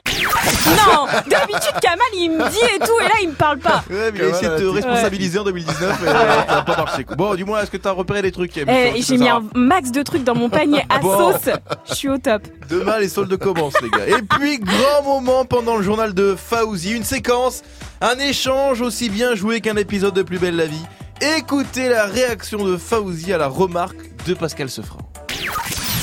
Non, 0.67 1.07
d'habitude, 1.28 1.81
Kamal, 1.81 2.07
il 2.15 2.31
me 2.31 2.49
dit 2.49 2.59
et 2.75 2.78
tout, 2.78 2.99
et 3.01 3.05
là, 3.05 3.15
il 3.23 3.28
me 3.31 3.35
parle 3.35 3.59
pas. 3.59 3.83
Ouais, 3.91 4.11
mais 4.12 4.19
il 4.19 4.25
a 4.25 4.28
essayé 4.28 4.49
de 4.49 4.57
te 4.59 4.65
responsabiliser 4.65 5.39
en 5.39 5.44
2019 5.44 6.02
et 6.05 6.09
euh, 6.09 6.12
ça 6.47 6.59
a 6.59 6.62
pas 6.62 6.77
marché. 6.77 7.05
quoi. 7.05 7.17
Bon, 7.17 7.35
du 7.35 7.44
moins, 7.44 7.61
est-ce 7.62 7.70
que 7.70 7.77
t'as 7.77 7.91
repéré 7.93 8.23
des 8.23 8.33
trucs 8.33 8.57
Eh, 8.57 9.02
j'ai 9.02 9.17
mis 9.19 9.28
un 9.28 9.43
max 9.55 9.91
de 9.91 10.02
trucs 10.02 10.25
dans 10.25 10.35
mon 10.35 10.49
panier 10.51 10.83
à 10.89 10.99
Bon. 10.99 11.33
sauce. 11.33 11.55
Je 11.89 11.94
suis 11.94 12.09
au 12.09 12.19
top. 12.19 12.43
Demain, 12.69 12.99
les 12.99 13.09
soldes 13.09 13.36
commencent, 13.36 13.81
les 13.83 13.91
gars. 13.91 14.07
Et 14.07 14.23
puis, 14.23 14.59
grand 14.59 15.02
moment 15.05 15.44
pendant 15.44 15.77
le 15.77 15.83
journal 15.83 16.15
de 16.15 16.35
Fauzi, 16.36 16.93
une 16.93 17.05
séquence, 17.05 17.62
un 18.01 18.19
échange 18.19 18.81
aussi 18.81 19.09
bien 19.11 19.35
joué 19.35 19.61
qu'un 19.61 19.77
épisode 19.77 20.15
de 20.15 20.23
Plus 20.23 20.39
belle 20.39 20.57
la 20.57 20.67
vie. 20.67 20.83
Écoutez 21.39 21.89
la 21.89 22.07
réaction 22.07 22.65
de 22.65 22.77
Fauzi 22.77 23.33
à 23.33 23.39
la 23.39 23.47
remarque 23.49 23.97
de 24.27 24.35
Pascal 24.35 24.69
Sefranc. 24.69 24.99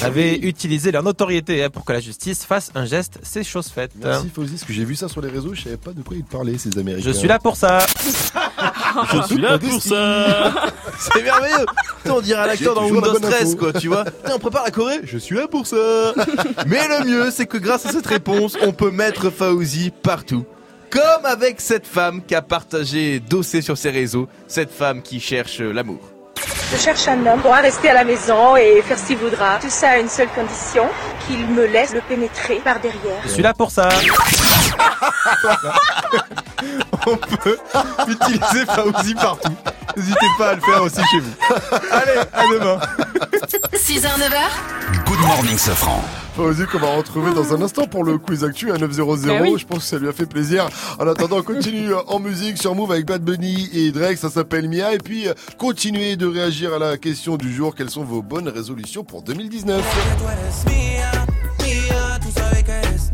Avaient 0.03 0.35
utilisé 0.37 0.91
leur 0.91 1.03
notoriété 1.03 1.63
hein, 1.63 1.69
pour 1.69 1.85
que 1.85 1.93
la 1.93 1.99
justice 1.99 2.45
fasse 2.45 2.71
un 2.75 2.85
geste, 2.85 3.19
c'est 3.23 3.43
chose 3.43 3.67
faite. 3.67 3.91
Merci 4.01 4.29
Fauzi, 4.29 4.51
parce 4.53 4.63
que 4.63 4.73
j'ai 4.73 4.85
vu 4.85 4.95
ça 4.95 5.07
sur 5.07 5.21
les 5.21 5.29
réseaux, 5.29 5.53
je 5.53 5.63
savais 5.63 5.77
pas 5.77 5.91
de 5.91 6.01
quoi 6.01 6.15
ils 6.15 6.23
parlaient, 6.23 6.57
ces 6.57 6.77
Américains. 6.77 7.05
Je 7.05 7.11
suis 7.11 7.27
là 7.27 7.39
pour 7.39 7.55
ça. 7.55 7.79
Je 9.13 9.21
suis 9.27 9.37
là 9.37 9.57
pour 9.59 9.81
ça. 9.81 10.69
C'est 10.99 11.21
merveilleux. 11.23 11.65
On 12.09 12.21
dirait 12.21 12.41
un 12.41 12.49
acteur 12.49 12.73
J'ai 12.75 12.81
dans 12.81 12.85
Windows 12.95 13.11
bonne 13.13 13.21
13, 13.21 13.41
info. 13.53 13.57
quoi, 13.57 13.73
tu 13.73 13.87
vois. 13.87 14.05
On 14.33 14.39
prépare 14.39 14.63
la 14.65 14.71
Corée. 14.71 14.99
Je 15.03 15.17
suis 15.17 15.35
là 15.35 15.47
pour 15.47 15.67
ça. 15.67 16.13
Mais 16.65 16.87
le 16.87 17.05
mieux, 17.05 17.31
c'est 17.31 17.45
que 17.45 17.57
grâce 17.57 17.85
à 17.85 17.91
cette 17.91 18.07
réponse, 18.07 18.57
on 18.61 18.73
peut 18.73 18.91
mettre 18.91 19.29
Fauzi 19.29 19.91
partout. 19.91 20.45
Comme 20.89 21.25
avec 21.25 21.61
cette 21.61 21.85
femme 21.85 22.21
qui 22.25 22.33
a 22.33 22.41
partagé 22.41 23.19
dossier 23.19 23.61
sur 23.61 23.77
ses 23.77 23.91
réseaux, 23.91 24.27
cette 24.47 24.71
femme 24.71 25.01
qui 25.03 25.19
cherche 25.19 25.59
l'amour. 25.59 25.99
Je 26.71 26.77
cherche 26.77 27.07
un 27.07 27.25
homme 27.25 27.41
pour 27.41 27.53
rester 27.53 27.89
à 27.89 27.93
la 27.95 28.03
maison 28.03 28.55
et 28.55 28.81
faire 28.81 28.97
ce 28.99 29.07
qu'il 29.07 29.17
voudra. 29.17 29.57
Tout 29.59 29.69
ça 29.69 29.89
à 29.89 29.97
une 29.97 30.09
seule 30.09 30.29
condition, 30.29 30.85
qu'il 31.27 31.47
me 31.47 31.65
laisse 31.65 31.93
le 31.93 32.01
pénétrer 32.01 32.61
par 32.63 32.79
derrière. 32.79 33.21
Je 33.23 33.29
suis 33.29 33.41
là 33.41 33.53
pour 33.53 33.71
ça. 33.71 33.89
On 37.07 37.17
peut 37.17 37.57
utiliser 38.07 38.65
Fauzi 38.65 39.15
partout. 39.15 39.51
N'hésitez 39.95 40.27
pas 40.37 40.49
à 40.51 40.55
le 40.55 40.61
faire 40.61 40.83
aussi 40.83 41.01
chez 41.11 41.19
vous. 41.19 41.33
Allez, 41.91 42.19
à 42.33 42.43
demain. 42.53 42.79
6h, 43.75 44.01
9h 44.01 45.05
Good 45.05 45.19
morning, 45.19 45.57
Safran. 45.57 46.03
Fauzi 46.35 46.65
qu'on 46.65 46.79
va 46.79 46.95
retrouver 46.95 47.33
dans 47.33 47.53
un 47.53 47.61
instant 47.61 47.87
pour 47.87 48.03
le 48.03 48.17
quiz 48.17 48.43
actu 48.43 48.71
à 48.71 48.77
900. 48.77 49.03
Bah 49.27 49.33
oui. 49.41 49.55
Je 49.57 49.65
pense 49.65 49.79
que 49.79 49.85
ça 49.85 49.97
lui 49.97 50.07
a 50.07 50.13
fait 50.13 50.25
plaisir. 50.25 50.67
En 50.99 51.07
attendant, 51.07 51.37
on 51.37 51.43
continue 51.43 51.93
en 52.07 52.19
musique 52.19 52.61
sur 52.61 52.75
Move 52.75 52.91
avec 52.91 53.05
Bad 53.05 53.23
Bunny 53.23 53.69
et 53.73 53.91
Drake. 53.91 54.17
Ça 54.17 54.29
s'appelle 54.29 54.69
Mia. 54.69 54.93
Et 54.93 54.99
puis, 54.99 55.27
continuez 55.57 56.15
de 56.15 56.27
réagir 56.27 56.73
à 56.73 56.79
la 56.79 56.97
question 56.97 57.37
du 57.37 57.53
jour. 57.53 57.75
Quelles 57.75 57.89
sont 57.89 58.03
vos 58.03 58.21
bonnes 58.21 58.49
résolutions 58.49 59.03
pour 59.03 59.21
2019 59.23 59.83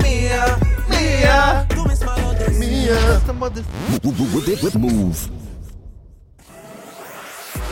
Mía, 0.02 0.58
mía, 0.90 1.66
Move. 4.78 5.30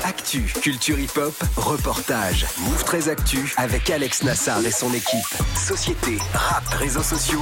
Actu, 0.03 0.41
culture 0.61 0.99
hip-hop, 0.99 1.33
reportage. 1.55 2.45
Move 2.65 2.83
13 2.83 3.09
Actu 3.09 3.53
avec 3.57 3.89
Alex 3.89 4.23
Nassar 4.23 4.59
et 4.65 4.71
son 4.71 4.93
équipe. 4.93 5.25
Société, 5.55 6.17
rap, 6.33 6.67
réseaux 6.73 7.03
sociaux, 7.03 7.41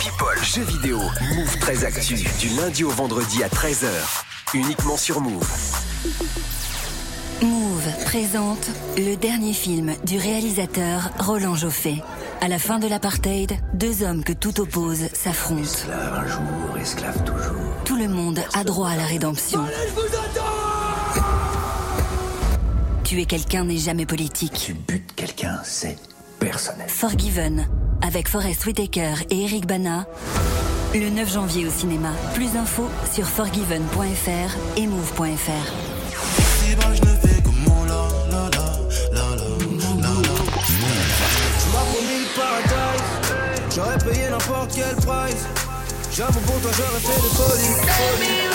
people, 0.00 0.42
jeux 0.42 0.64
vidéo. 0.64 0.98
Move 1.36 1.58
13 1.60 1.84
Actu, 1.84 2.14
du 2.40 2.48
lundi 2.60 2.84
au 2.84 2.90
vendredi 2.90 3.42
à 3.44 3.48
13h. 3.48 3.86
Uniquement 4.54 4.96
sur 4.96 5.20
Move. 5.20 5.48
Move 7.42 8.04
présente 8.06 8.70
le 8.96 9.14
dernier 9.14 9.52
film 9.52 9.94
du 10.04 10.18
réalisateur 10.18 11.10
Roland 11.18 11.54
Joffé. 11.54 12.02
À 12.40 12.48
la 12.48 12.58
fin 12.58 12.78
de 12.78 12.86
l'apartheid, 12.86 13.52
deux 13.74 14.02
hommes 14.02 14.22
que 14.22 14.32
tout 14.32 14.60
oppose 14.60 15.08
s'affrontent. 15.12 15.62
Esclave 15.62 16.14
un 16.14 16.26
jour, 16.26 16.78
esclave 16.80 17.24
toujours. 17.24 17.62
Tout 17.84 17.96
le 17.96 18.08
monde 18.08 18.40
a 18.54 18.64
droit 18.64 18.90
à 18.90 18.96
la 18.96 19.04
rédemption. 19.04 19.60
Tuer 23.04 23.24
quelqu'un 23.24 23.64
n'est 23.64 23.78
jamais 23.78 24.06
politique. 24.06 24.74
Bute 24.86 25.14
quelqu'un, 25.14 25.60
c'est 25.64 25.96
personnel. 26.38 26.88
Forgiven, 26.88 27.66
avec 28.02 28.28
Forrest 28.28 28.66
Whitaker 28.66 29.14
et 29.30 29.42
Eric 29.44 29.66
Bana, 29.66 30.06
le 30.94 31.08
9 31.10 31.32
janvier 31.32 31.66
au 31.66 31.70
cinéma. 31.70 32.10
Plus 32.34 32.52
d'infos 32.52 32.88
sur 33.12 33.26
forgiven.fr 33.26 34.78
et 34.78 34.86
move.fr. 34.86 35.95
J'aurais 43.76 43.98
payé 43.98 44.30
n'importe 44.30 44.70
quel 44.74 44.96
price. 45.04 45.44
J'avoue 46.10 46.40
pour 46.40 46.58
toi, 46.62 46.70
j'aurais 46.78 46.98
fait 46.98 47.20
de 47.20 47.28
folie. 47.28 47.74
folie. 47.92 48.46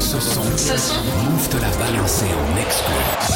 Ce 0.00 0.20
son, 0.20 0.42
Ce 0.56 0.76
son. 0.78 0.94
Move 0.94 1.48
te 1.50 1.56
l'a 1.56 1.70
balancé 1.84 2.24
en 2.24 2.56
exclu. 2.56 3.33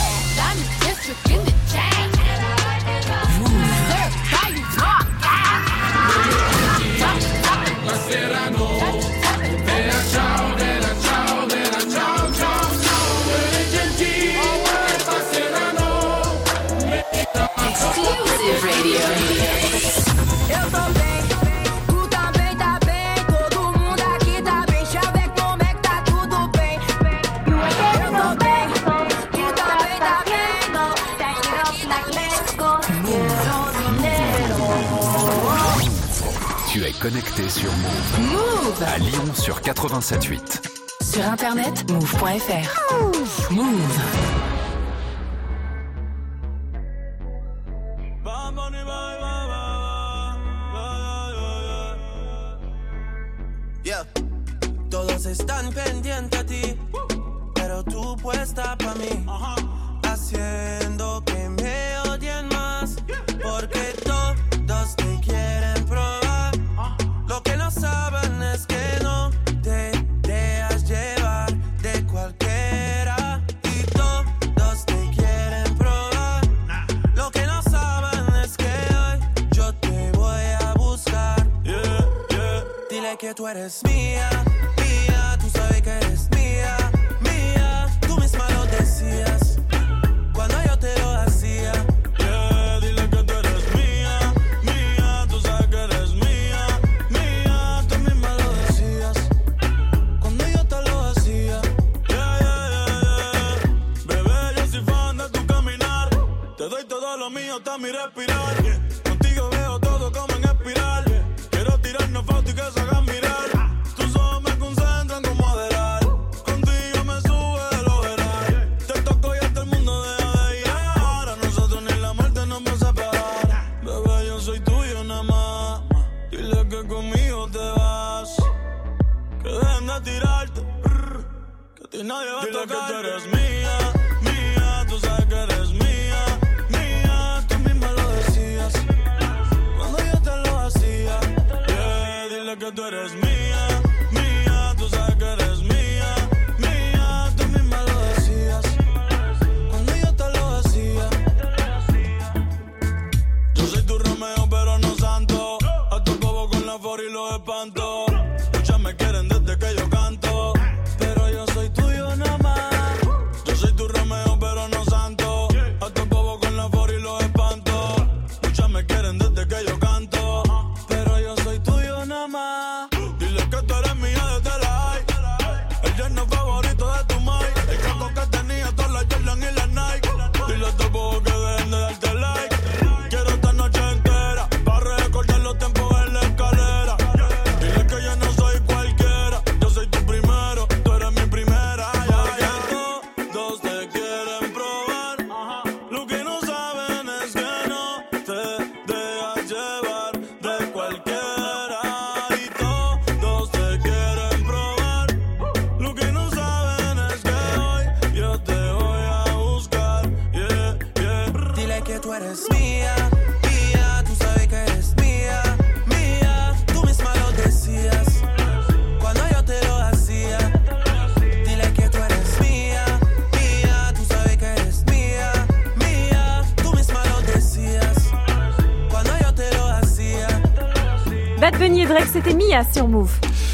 Connecté 36.99 37.49
sur 37.49 37.71
Move. 37.71 38.31
Move. 38.33 38.83
À 38.83 38.99
Lyon 38.99 39.35
sur 39.35 39.61
87.8. 39.61 40.61
Sur 41.03 41.25
internet, 41.25 41.91
move.fr. 41.91 43.53
Move. 43.53 43.69
Yeah. 43.79 44.38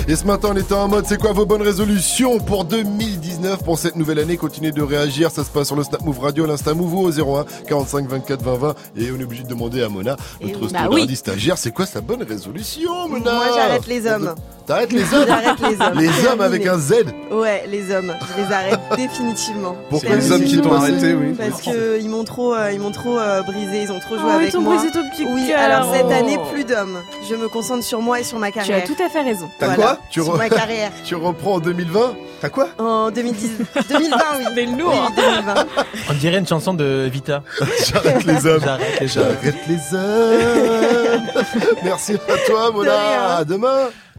Et 0.06 0.14
ce 0.14 0.24
matin, 0.24 0.50
on 0.52 0.56
était 0.56 0.72
en 0.72 0.86
mode 0.86 1.04
c'est 1.06 1.18
quoi 1.18 1.32
vos 1.32 1.46
bonnes 1.46 1.62
résolutions 1.62 2.38
pour 2.38 2.64
2019 2.64 3.64
pour 3.64 3.76
cette 3.76 3.96
nouvelle 3.96 4.20
année? 4.20 4.36
Continuez 4.36 4.70
de 4.70 4.82
réagir, 4.82 5.32
ça 5.32 5.42
se 5.42 5.50
passe 5.50 5.66
sur 5.66 5.74
le 5.76 5.82
Snap 5.82 6.02
Move 6.02 6.20
Radio, 6.20 6.46
l'Insta 6.46 6.74
Move 6.74 6.94
au 6.94 7.10
01 7.10 7.44
45 7.66 8.06
24 8.06 8.42
20 8.42 8.54
20 8.54 8.74
et 8.96 9.10
on 9.10 9.18
est 9.18 9.24
obligé 9.24 9.42
de 9.42 9.48
demander 9.48 9.82
à 9.82 9.88
Mona, 9.88 10.16
notre 10.40 10.70
bah 10.70 10.88
stagiaire, 11.14 11.58
c'est 11.58 11.72
quoi 11.72 11.86
sa 11.86 12.00
bonne 12.00 12.22
résolution 12.22 13.08
Mona? 13.08 13.32
Moi 13.32 13.46
j'arrête 13.56 13.86
les 13.88 14.06
hommes. 14.06 14.34
T'arrêtes 14.66 14.92
les 14.92 15.02
hommes? 15.02 15.98
Les 15.98 16.26
hommes. 16.26 16.40
Avec 16.40 16.66
un 16.66 16.78
Z. 16.78 16.92
Ouais, 17.30 17.64
les 17.68 17.90
hommes, 17.90 18.14
je 18.20 18.42
les 18.42 18.52
arrête 18.52 18.80
définitivement. 18.96 19.76
Pourquoi 19.90 20.16
les 20.16 20.32
hommes 20.32 20.44
qui 20.44 20.60
t'ont 20.60 20.72
arrêté, 20.72 21.14
Parce 21.36 21.60
qu'ils 21.60 22.08
m'ont 22.08 22.24
trop, 22.24 22.54
euh, 22.54 22.72
ils 22.72 22.92
trop 22.92 23.18
euh, 23.18 23.42
brisé, 23.42 23.82
ils 23.82 23.92
ont 23.92 24.00
trop 24.00 24.16
joué 24.16 24.30
oh, 24.30 24.36
avec 24.36 24.54
ils 24.54 24.60
moi. 24.60 24.76
Brisé 24.76 24.90
ton 24.90 25.08
petit 25.10 25.26
oui, 25.26 25.52
alors 25.52 25.92
cette 25.94 26.10
année 26.10 26.38
oh. 26.38 26.52
plus 26.52 26.64
d'hommes 26.64 26.98
je 27.28 27.34
me 27.34 27.48
concentre 27.48 27.84
sur 27.84 28.00
moi 28.00 28.20
et 28.20 28.24
sur 28.24 28.38
ma 28.38 28.50
carrière. 28.50 28.84
Tu 28.84 28.92
as 28.92 28.94
tout 28.94 29.02
à 29.02 29.08
fait 29.08 29.22
raison. 29.22 29.48
T'as 29.58 29.66
voilà. 29.66 29.82
quoi 29.82 29.98
tu 30.10 30.20
re... 30.20 30.36
ma 30.36 30.48
carrière. 30.48 30.90
tu 31.04 31.14
reprends 31.14 31.54
en 31.54 31.60
2020 31.60 32.16
T'as 32.40 32.48
quoi 32.50 32.68
En 32.78 33.10
2010... 33.10 33.50
2020, 33.88 34.16
oui. 34.38 34.44
Mais 34.54 34.66
lourd 34.66 35.10
2020. 35.16 35.66
On 36.10 36.14
dirait 36.14 36.38
une 36.38 36.46
chanson 36.46 36.74
de 36.74 37.08
Vita. 37.10 37.42
J'arrête 37.86 38.24
les 38.24 38.46
hommes. 38.46 38.60
J'arrête 38.60 39.00
les 39.00 39.18
hommes. 39.18 39.36
J'arrête 39.42 39.68
les 39.68 39.96
hommes. 39.96 41.74
Merci 41.82 42.14
à 42.14 42.36
toi, 42.46 42.70
Mona. 42.70 42.90
De 42.90 43.40
à 43.40 43.44
demain. 43.44 43.88